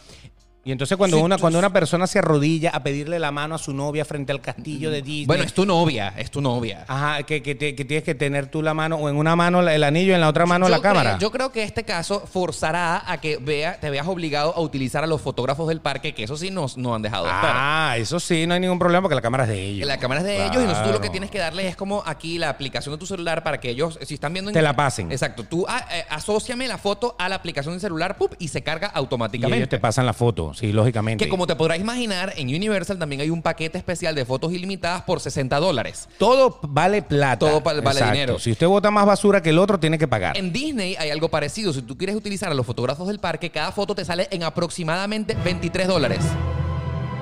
Y 0.70 0.72
entonces 0.72 0.97
cuando 0.99 1.17
Sí, 1.17 1.24
una 1.24 1.36
tú- 1.38 1.41
cuando 1.41 1.57
una 1.57 1.74
persona 1.74 2.05
se 2.05 2.20
arrodilla 2.20 2.70
a 2.70 2.84
pedirle 2.84 3.17
la 3.17 3.32
mano 3.32 3.55
a 3.55 3.57
su 3.57 3.74
novia 3.74 4.05
frente 4.05 4.32
al 4.32 4.39
castillo 4.39 4.91
de 4.91 5.01
Disney. 5.01 5.26
bueno, 5.26 5.43
es 5.43 5.51
tu 5.51 5.65
novia, 5.65 6.13
es 6.15 6.30
tu 6.30 6.41
novia. 6.41 6.86
Ajá, 6.88 7.24
que, 7.24 7.41
que 7.41 7.55
te- 7.55 7.74
que 7.74 7.86
tienes 7.86 8.03
que 8.03 8.13
tener 8.13 8.51
tú 8.51 8.61
la 8.61 8.76
mano, 8.76 8.97
o 8.97 9.09
en 9.09 9.15
una 9.15 9.36
mano 9.36 9.67
el 9.67 9.84
anillo 9.84 10.11
y 10.11 10.13
en 10.13 10.22
la 10.22 10.30
otra 10.30 10.45
mano 10.45 10.70
la 10.70 10.80
cámara. 10.80 11.17
yo 11.17 11.32
creo 11.32 11.51
que 11.51 11.63
este 11.63 11.86
caso 11.86 12.20
forzará 12.32 13.01
a 13.11 13.20
que 13.20 13.38
vea, 13.38 13.80
te 13.80 13.89
veas 13.89 14.05
obligado 14.07 14.53
a 14.55 14.61
utilizar 14.61 15.03
a 15.03 15.07
los 15.07 15.20
fotógrafos 15.22 15.67
del 15.67 15.82
parque, 15.82 16.13
que 16.13 16.24
eso 16.26 16.38
sí 16.38 16.51
nos, 16.51 16.78
no 16.78 16.93
han 16.93 17.01
dejado. 17.01 17.26
estar. 17.26 17.39
ah, 17.51 17.95
eso 17.97 18.20
sí, 18.20 18.45
no 18.45 18.53
hay 18.53 18.59
ningún 18.59 18.78
problema 18.78 19.01
porque 19.01 19.15
la 19.15 19.22
cámara 19.24 19.45
es 19.45 19.49
de 19.49 19.63
ellos. 19.63 19.88
La 19.88 19.97
cámara 19.97 20.22
es 20.22 20.28
de 20.28 20.45
ellos 20.45 20.57
y 20.63 20.67
nosotros 20.67 20.86
tú 20.89 20.93
lo 20.93 21.01
que 21.01 21.09
tienes 21.09 21.32
que 21.32 21.39
darles 21.39 21.65
es 21.65 21.76
como 21.76 22.03
aquí 22.05 22.38
la 22.38 22.49
aplicación 22.49 22.93
de 22.93 22.99
tu 22.99 23.07
celular 23.07 23.41
para 23.41 23.59
que 23.59 23.72
ellos, 23.72 23.97
si 24.03 24.13
están 24.13 24.34
viendo... 24.34 24.51
en- 24.51 24.53
Te 24.53 24.61
la 24.61 24.76
pasen. 24.76 25.11
Exacto. 25.11 25.45
Tú 25.45 25.65
ah, 25.67 25.84
eh, 25.91 26.03
asóciame 26.11 26.67
la 26.67 26.78
foto 26.78 27.15
a 27.17 27.28
la 27.28 27.34
aplicación 27.38 27.74
del 27.74 27.82
celular 27.82 28.17
¡pup! 28.20 28.36
y 28.38 28.49
se 28.49 28.61
carga 28.61 28.91
Y 28.93 28.97
automáticamente. 28.99 29.57
ellos 29.57 29.70
te 29.70 29.80
pasan 29.80 30.05
la 30.05 30.13
foto, 30.13 30.53
sí, 30.60 30.72
lógicamente. 30.72 31.24
Que 31.24 31.30
como 31.30 31.47
te 31.47 31.55
podrás 31.55 31.80
imaginar, 31.80 32.34
en 32.38 32.47
Universal 32.49 32.99
también 32.99 33.22
hay 33.22 33.30
un 33.30 33.41
paquete 33.41 33.78
especial 33.78 34.16
de 34.16 34.26
fotos 34.26 34.51
ilimitadas 34.53 35.01
por 35.03 35.20
60 35.20 35.57
dólares. 35.60 36.07
Todo 36.18 36.60
vale 36.64 37.01
plata. 37.01 37.39
Todo 37.39 37.62
vale 37.62 37.80
Exacto. 37.80 38.12
dinero. 38.12 38.39
Si 38.39 38.51
usted 38.51 38.68
bota 38.68 38.91
más 38.91 39.05
basura 39.05 39.41
que 39.41 39.49
el 39.49 39.57
otro, 39.57 39.80
tiene 39.80 39.97
que 39.97 40.07
pagar. 40.07 40.38
En 40.38 40.51
Disney 40.53 40.95
hay 40.99 41.10
algo 41.10 41.30
parecido. 41.30 41.74
Si 41.74 41.82
tú 41.82 41.97
quieres 41.97 42.16
utilizar 42.16 42.51
a 42.51 42.55
los 42.55 42.66
fotógrafos 42.66 43.07
del 43.07 43.20
parque, 43.20 43.49
cada 43.49 43.72
foto 43.72 43.95
te 43.95 44.05
sale 44.05 44.28
en 44.32 44.43
aproximadamente 44.43 45.36
23 45.43 45.88
dólares. 45.88 46.20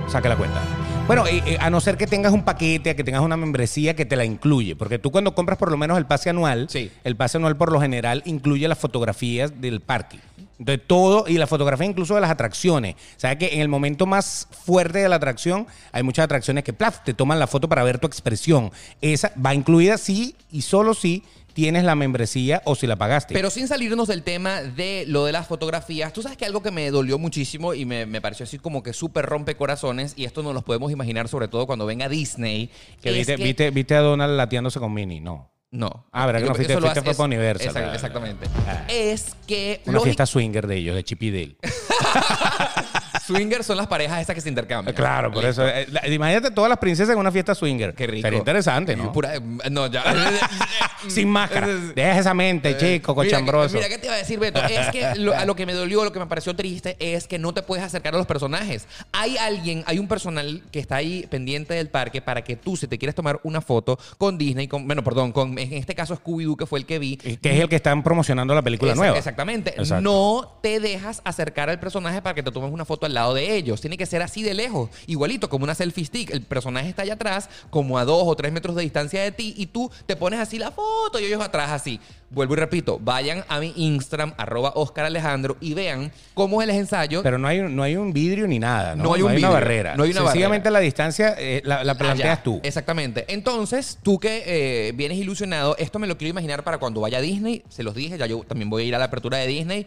Saque 0.07 0.29
la 0.29 0.37
cuenta. 0.37 0.61
Bueno, 1.05 1.25
eh, 1.25 1.41
eh, 1.45 1.57
a 1.59 1.69
no 1.69 1.79
ser 1.79 1.95
que 1.97 2.05
tengas 2.07 2.33
un 2.33 2.43
paquete, 2.43 2.95
que 2.95 3.03
tengas 3.03 3.21
una 3.21 3.37
membresía 3.37 3.95
que 3.95 4.05
te 4.05 4.15
la 4.17 4.25
incluye. 4.25 4.75
Porque 4.75 4.99
tú 4.99 5.09
cuando 5.11 5.33
compras 5.35 5.57
por 5.57 5.71
lo 5.71 5.77
menos 5.77 5.97
el 5.97 6.05
pase 6.05 6.29
anual, 6.29 6.67
Sí. 6.69 6.91
el 7.05 7.15
pase 7.15 7.37
anual 7.37 7.55
por 7.55 7.71
lo 7.71 7.79
general 7.79 8.23
incluye 8.25 8.67
las 8.67 8.77
fotografías 8.77 9.61
del 9.61 9.79
parque. 9.81 10.19
De 10.59 10.77
todo, 10.79 11.25
y 11.27 11.37
la 11.37 11.45
fotografía 11.45 11.85
incluso 11.85 12.15
de 12.15 12.21
las 12.21 12.31
atracciones. 12.31 12.95
¿Sabes 13.17 13.37
que 13.37 13.53
en 13.53 13.61
el 13.61 13.67
momento 13.67 14.05
más 14.07 14.47
fuerte 14.65 14.99
de 14.99 15.07
la 15.09 15.17
atracción 15.17 15.67
hay 15.91 16.01
muchas 16.03 16.23
atracciones 16.25 16.63
que 16.63 16.73
plaf, 16.73 17.03
te 17.03 17.13
toman 17.13 17.37
la 17.37 17.45
foto 17.47 17.69
para 17.69 17.83
ver 17.83 17.99
tu 17.99 18.07
expresión? 18.07 18.71
Esa 19.01 19.31
va 19.43 19.53
incluida 19.53 19.97
sí 19.99 20.35
y 20.51 20.63
solo 20.63 20.93
si 20.95 21.23
tienes 21.53 21.83
la 21.83 21.95
membresía 21.95 22.61
o 22.65 22.75
si 22.75 22.85
la 22.87 22.95
pagaste. 22.95 23.33
Pero 23.33 23.49
sin 23.49 23.67
salirnos 23.67 24.07
del 24.07 24.21
tema 24.23 24.61
de 24.61 25.05
lo 25.07 25.25
de 25.25 25.31
las 25.31 25.47
fotografías, 25.47 26.13
tú 26.13 26.21
sabes 26.21 26.37
que 26.37 26.45
algo 26.45 26.61
que 26.61 26.69
me 26.71 26.89
dolió 26.91 27.17
muchísimo 27.17 27.73
y 27.73 27.83
me, 27.85 28.05
me 28.05 28.21
pareció 28.21 28.43
así 28.43 28.59
como 28.59 28.83
que 28.83 28.93
súper 28.93 29.25
rompe 29.25 29.55
corazones, 29.57 30.13
y 30.15 30.25
esto 30.25 30.43
nos 30.43 30.53
lo 30.53 30.61
podemos 30.61 30.91
imaginar 30.91 31.27
sobre 31.27 31.47
todo 31.47 31.65
cuando 31.65 31.85
venga 31.87 32.09
Disney. 32.09 32.69
que 33.01 33.11
viste, 33.11 33.35
que- 33.37 33.43
viste, 33.43 33.71
viste 33.71 33.95
a 33.95 34.01
Donald 34.01 34.35
latiándose 34.37 34.79
con 34.79 34.93
Minnie, 34.93 35.19
no. 35.19 35.49
No. 35.69 36.07
Ah, 36.13 36.25
¿verdad 36.25 36.41
que 36.41 36.47
no 36.47 36.55
fuiste- 36.55 36.73
lo 36.75 36.79
fuiste 36.81 37.01
fue 37.01 37.13
para 37.13 37.25
Universal, 37.25 37.67
exact- 37.75 37.89
ah, 37.89 37.95
exactamente. 37.95 38.47
ah. 38.67 38.83
Es 38.87 39.35
que 39.45 39.81
Una 39.85 39.97
lógic- 39.97 40.03
fiesta 40.05 40.25
swinger 40.25 40.65
de 40.65 40.75
ellos, 40.77 40.95
de 40.95 41.03
Chip 41.03 41.21
y 41.23 41.31
Dale. 41.31 41.55
swingers 43.25 43.65
son 43.65 43.75
las 43.75 43.87
parejas 43.87 44.21
esas 44.21 44.33
que 44.33 44.39
se 44.41 44.47
intercambian. 44.47 44.95
Claro, 44.95 45.29
por 45.31 45.43
Listo. 45.43 45.67
eso. 45.67 45.75
eh, 45.77 45.85
la- 45.91 46.07
imagínate 46.07 46.51
todas 46.51 46.69
las 46.69 46.77
princesas 46.79 47.11
en 47.13 47.19
una 47.19 47.31
fiesta 47.33 47.53
swinger. 47.53 47.93
Qué 47.93 48.07
rico. 48.07 48.21
Sería 48.25 48.39
interesante, 48.39 48.95
¿no? 48.95 49.11
Pura- 49.11 49.35
eh, 49.35 49.41
no, 49.69 49.87
ya. 49.87 50.03
Sin 51.07 51.29
máscara. 51.29 51.67
Deja 51.67 52.19
esa 52.19 52.33
mente, 52.33 52.75
chico, 52.77 53.13
Mira, 53.15 53.29
cochambroso. 53.29 53.75
Mira, 53.75 53.89
¿qué 53.89 53.97
te 53.97 54.07
iba 54.07 54.15
a 54.15 54.17
decir, 54.17 54.39
Beto? 54.39 54.63
Es 54.63 54.89
que 54.91 55.15
lo- 55.15 55.35
a 55.35 55.45
lo 55.45 55.55
que 55.55 55.65
me 55.65 55.73
dolió, 55.73 56.03
lo 56.03 56.11
que 56.11 56.19
me 56.19 56.25
pareció 56.27 56.55
triste, 56.55 56.95
es 56.99 57.27
que 57.27 57.37
no 57.39 57.53
te 57.53 57.61
puedes 57.61 57.83
acercar 57.83 58.15
a 58.15 58.17
los 58.17 58.25
personajes. 58.25 58.87
Hay 59.11 59.37
alguien, 59.37 59.83
hay 59.87 59.99
un 59.99 60.07
personal 60.07 60.61
que 60.71 60.79
está 60.79 60.95
ahí 60.97 61.25
pendiente 61.29 61.73
del 61.73 61.89
parque 61.89 62.21
para 62.21 62.43
que 62.43 62.55
tú, 62.55 62.75
si 62.75 62.87
te 62.87 62.97
quieres 62.97 63.15
tomar 63.15 63.39
una 63.43 63.61
foto 63.61 63.99
con 64.17 64.37
Disney, 64.37 64.67
con, 64.67 64.85
bueno, 64.87 65.03
perdón, 65.03 65.31
con, 65.31 65.57
en 65.59 65.73
este 65.73 65.93
caso 65.95 66.15
Scooby-Doo, 66.15 66.55
que 66.57 66.65
fue 66.65 66.79
el 66.79 66.85
que 66.85 66.99
vi. 66.99 67.17
que 67.17 67.37
es 67.55 67.59
el 67.61 67.69
que 67.69 67.75
están 67.75 68.01
promocionando 68.03 68.55
la 68.55 68.61
película 68.61 68.95
nueva. 68.95 69.17
Exactamente. 69.17 69.71
Exacto. 69.77 70.01
No 70.01 70.59
te 70.61 70.79
dejas 70.79 71.21
acercar 71.23 71.69
al 71.69 71.79
personaje 71.79 72.21
para 72.21 72.33
que 72.33 72.43
te 72.43 72.51
tomes 72.51 72.71
una 72.71 72.85
foto 72.85 73.05
al 73.05 73.13
lado 73.13 73.33
de 73.33 73.55
ellos. 73.55 73.81
Tiene 73.81 73.97
que 73.97 74.05
ser 74.05 74.21
así 74.21 74.41
de 74.43 74.53
lejos. 74.53 74.89
Igualito, 75.05 75.49
como 75.49 75.63
una 75.63 75.75
selfie 75.75 76.05
stick. 76.05 76.31
El 76.31 76.41
personaje 76.41 76.89
está 76.89 77.03
allá 77.03 77.13
atrás, 77.13 77.49
como 77.69 77.97
a 77.97 78.05
dos 78.05 78.23
o 78.25 78.35
tres 78.35 78.51
metros 78.51 78.75
de 78.75 78.81
distancia 78.83 79.21
de 79.21 79.31
ti, 79.31 79.53
y 79.57 79.67
tú 79.67 79.91
te 80.05 80.15
pones 80.15 80.39
así 80.39 80.57
la 80.57 80.71
foto 80.71 80.86
y 81.19 81.25
ellos 81.25 81.41
atrás 81.41 81.71
así. 81.71 81.99
Vuelvo 82.29 82.55
y 82.55 82.57
repito, 82.57 82.99
vayan 83.01 83.45
a 83.47 83.59
mi 83.59 83.73
Instagram, 83.77 84.33
arroba 84.37 84.73
Oscar 84.75 85.05
Alejandro, 85.05 85.55
y 85.61 85.73
vean 85.73 86.11
cómo 86.33 86.61
es 86.61 86.67
el 86.67 86.75
ensayo. 86.75 87.23
Pero 87.23 87.37
no 87.37 87.47
hay, 87.47 87.61
no 87.61 87.81
hay 87.83 87.95
un 87.95 88.11
vidrio 88.11 88.47
ni 88.47 88.59
nada, 88.59 88.95
¿no? 88.95 89.03
No 89.03 89.13
hay 89.13 89.21
un 89.21 89.31
una 89.31 89.49
barrera. 89.49 89.95
no 89.95 90.03
hay 90.03 90.11
una 90.11 90.23
Sencillamente 90.23 90.69
la 90.69 90.79
distancia 90.79 91.35
eh, 91.37 91.61
la, 91.63 91.85
la 91.85 91.95
planteas 91.95 92.33
Allá. 92.33 92.43
tú. 92.43 92.59
Exactamente. 92.63 93.25
Entonces, 93.29 93.99
tú 94.03 94.19
que 94.19 94.43
eh, 94.45 94.91
vienes 94.93 95.17
ilusionado, 95.17 95.77
esto 95.77 95.99
me 95.99 96.07
lo 96.07 96.17
quiero 96.17 96.31
imaginar 96.31 96.63
para 96.63 96.77
cuando 96.79 96.99
vaya 96.99 97.19
a 97.19 97.21
Disney. 97.21 97.63
Se 97.69 97.81
los 97.83 97.95
dije, 97.95 98.17
ya 98.17 98.25
yo 98.25 98.43
también 98.45 98.69
voy 98.69 98.83
a 98.83 98.85
ir 98.87 98.95
a 98.95 98.99
la 98.99 99.05
apertura 99.05 99.37
de 99.37 99.47
Disney. 99.47 99.85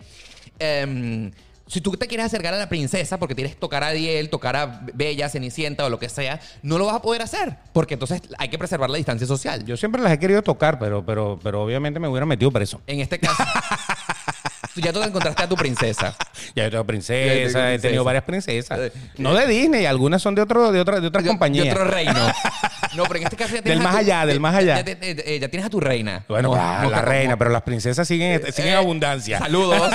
Em, 0.58 1.30
si 1.70 1.80
tú 1.80 1.92
te 1.92 2.08
quieres 2.08 2.26
acercar 2.26 2.52
a 2.52 2.58
la 2.58 2.68
princesa 2.68 3.16
porque 3.18 3.36
quieres 3.36 3.56
tocar 3.56 3.84
a 3.84 3.88
Ariel, 3.88 4.28
tocar 4.28 4.56
a 4.56 4.80
Bella, 4.92 5.28
Cenicienta 5.28 5.86
o 5.86 5.88
lo 5.88 6.00
que 6.00 6.08
sea, 6.08 6.40
no 6.62 6.78
lo 6.78 6.86
vas 6.86 6.96
a 6.96 7.02
poder 7.02 7.22
hacer. 7.22 7.56
Porque 7.72 7.94
entonces 7.94 8.22
hay 8.38 8.48
que 8.48 8.58
preservar 8.58 8.90
la 8.90 8.96
distancia 8.96 9.24
social. 9.24 9.64
Yo 9.64 9.76
siempre 9.76 10.02
las 10.02 10.12
he 10.12 10.18
querido 10.18 10.42
tocar, 10.42 10.80
pero, 10.80 11.06
pero, 11.06 11.38
pero 11.40 11.62
obviamente 11.62 12.00
me 12.00 12.08
hubiera 12.08 12.26
metido 12.26 12.50
preso. 12.50 12.80
En 12.88 12.98
este 12.98 13.20
caso. 13.20 13.44
Ya 14.76 14.92
tú 14.92 15.02
encontraste 15.02 15.42
a 15.42 15.48
tu 15.48 15.56
princesa. 15.56 16.14
Ya 16.54 16.64
yo 16.64 16.70
tengo 16.70 16.82
Ya 16.82 16.86
princesa, 16.86 17.72
he 17.74 17.78
tenido 17.78 18.02
varias 18.02 18.24
princesas. 18.24 18.78
Eh, 18.78 18.92
No 19.18 19.34
de 19.34 19.46
Disney, 19.46 19.86
algunas 19.86 20.20
son 20.22 20.34
de 20.34 20.42
otro, 20.42 20.72
de 20.72 20.80
otra, 20.80 21.00
de 21.00 21.06
otras 21.08 21.22
De- 21.24 21.30
compañías. 21.30 21.66
De 21.66 21.72
otro 21.72 21.84
reino. 21.84 22.14
No, 22.96 23.04
pero 23.04 23.18
en 23.18 23.22
este 23.24 23.36
caso 23.36 23.54
ya 23.54 23.62
tienes 23.62 23.78
Del 23.78 23.86
a 23.86 23.88
más 23.88 23.92
tu- 23.92 23.98
allá, 24.00 24.26
del 24.26 24.40
más 24.40 24.54
allá. 24.56 24.76
Ya, 24.78 24.84
te- 24.84 24.92
eh, 25.10 25.22
eh, 25.24 25.38
ya 25.38 25.48
tienes 25.48 25.64
a 25.66 25.70
tu 25.70 25.78
reina. 25.78 26.24
Bueno, 26.28 26.52
la 26.56 27.02
reina, 27.02 27.36
pero 27.36 27.50
las 27.50 27.62
princesas 27.62 28.08
siguen, 28.08 28.40
siguen 28.52 28.66
en 28.70 28.72
Eh, 28.74 28.76
abundancia. 28.76 29.38
Saludos. 29.38 29.92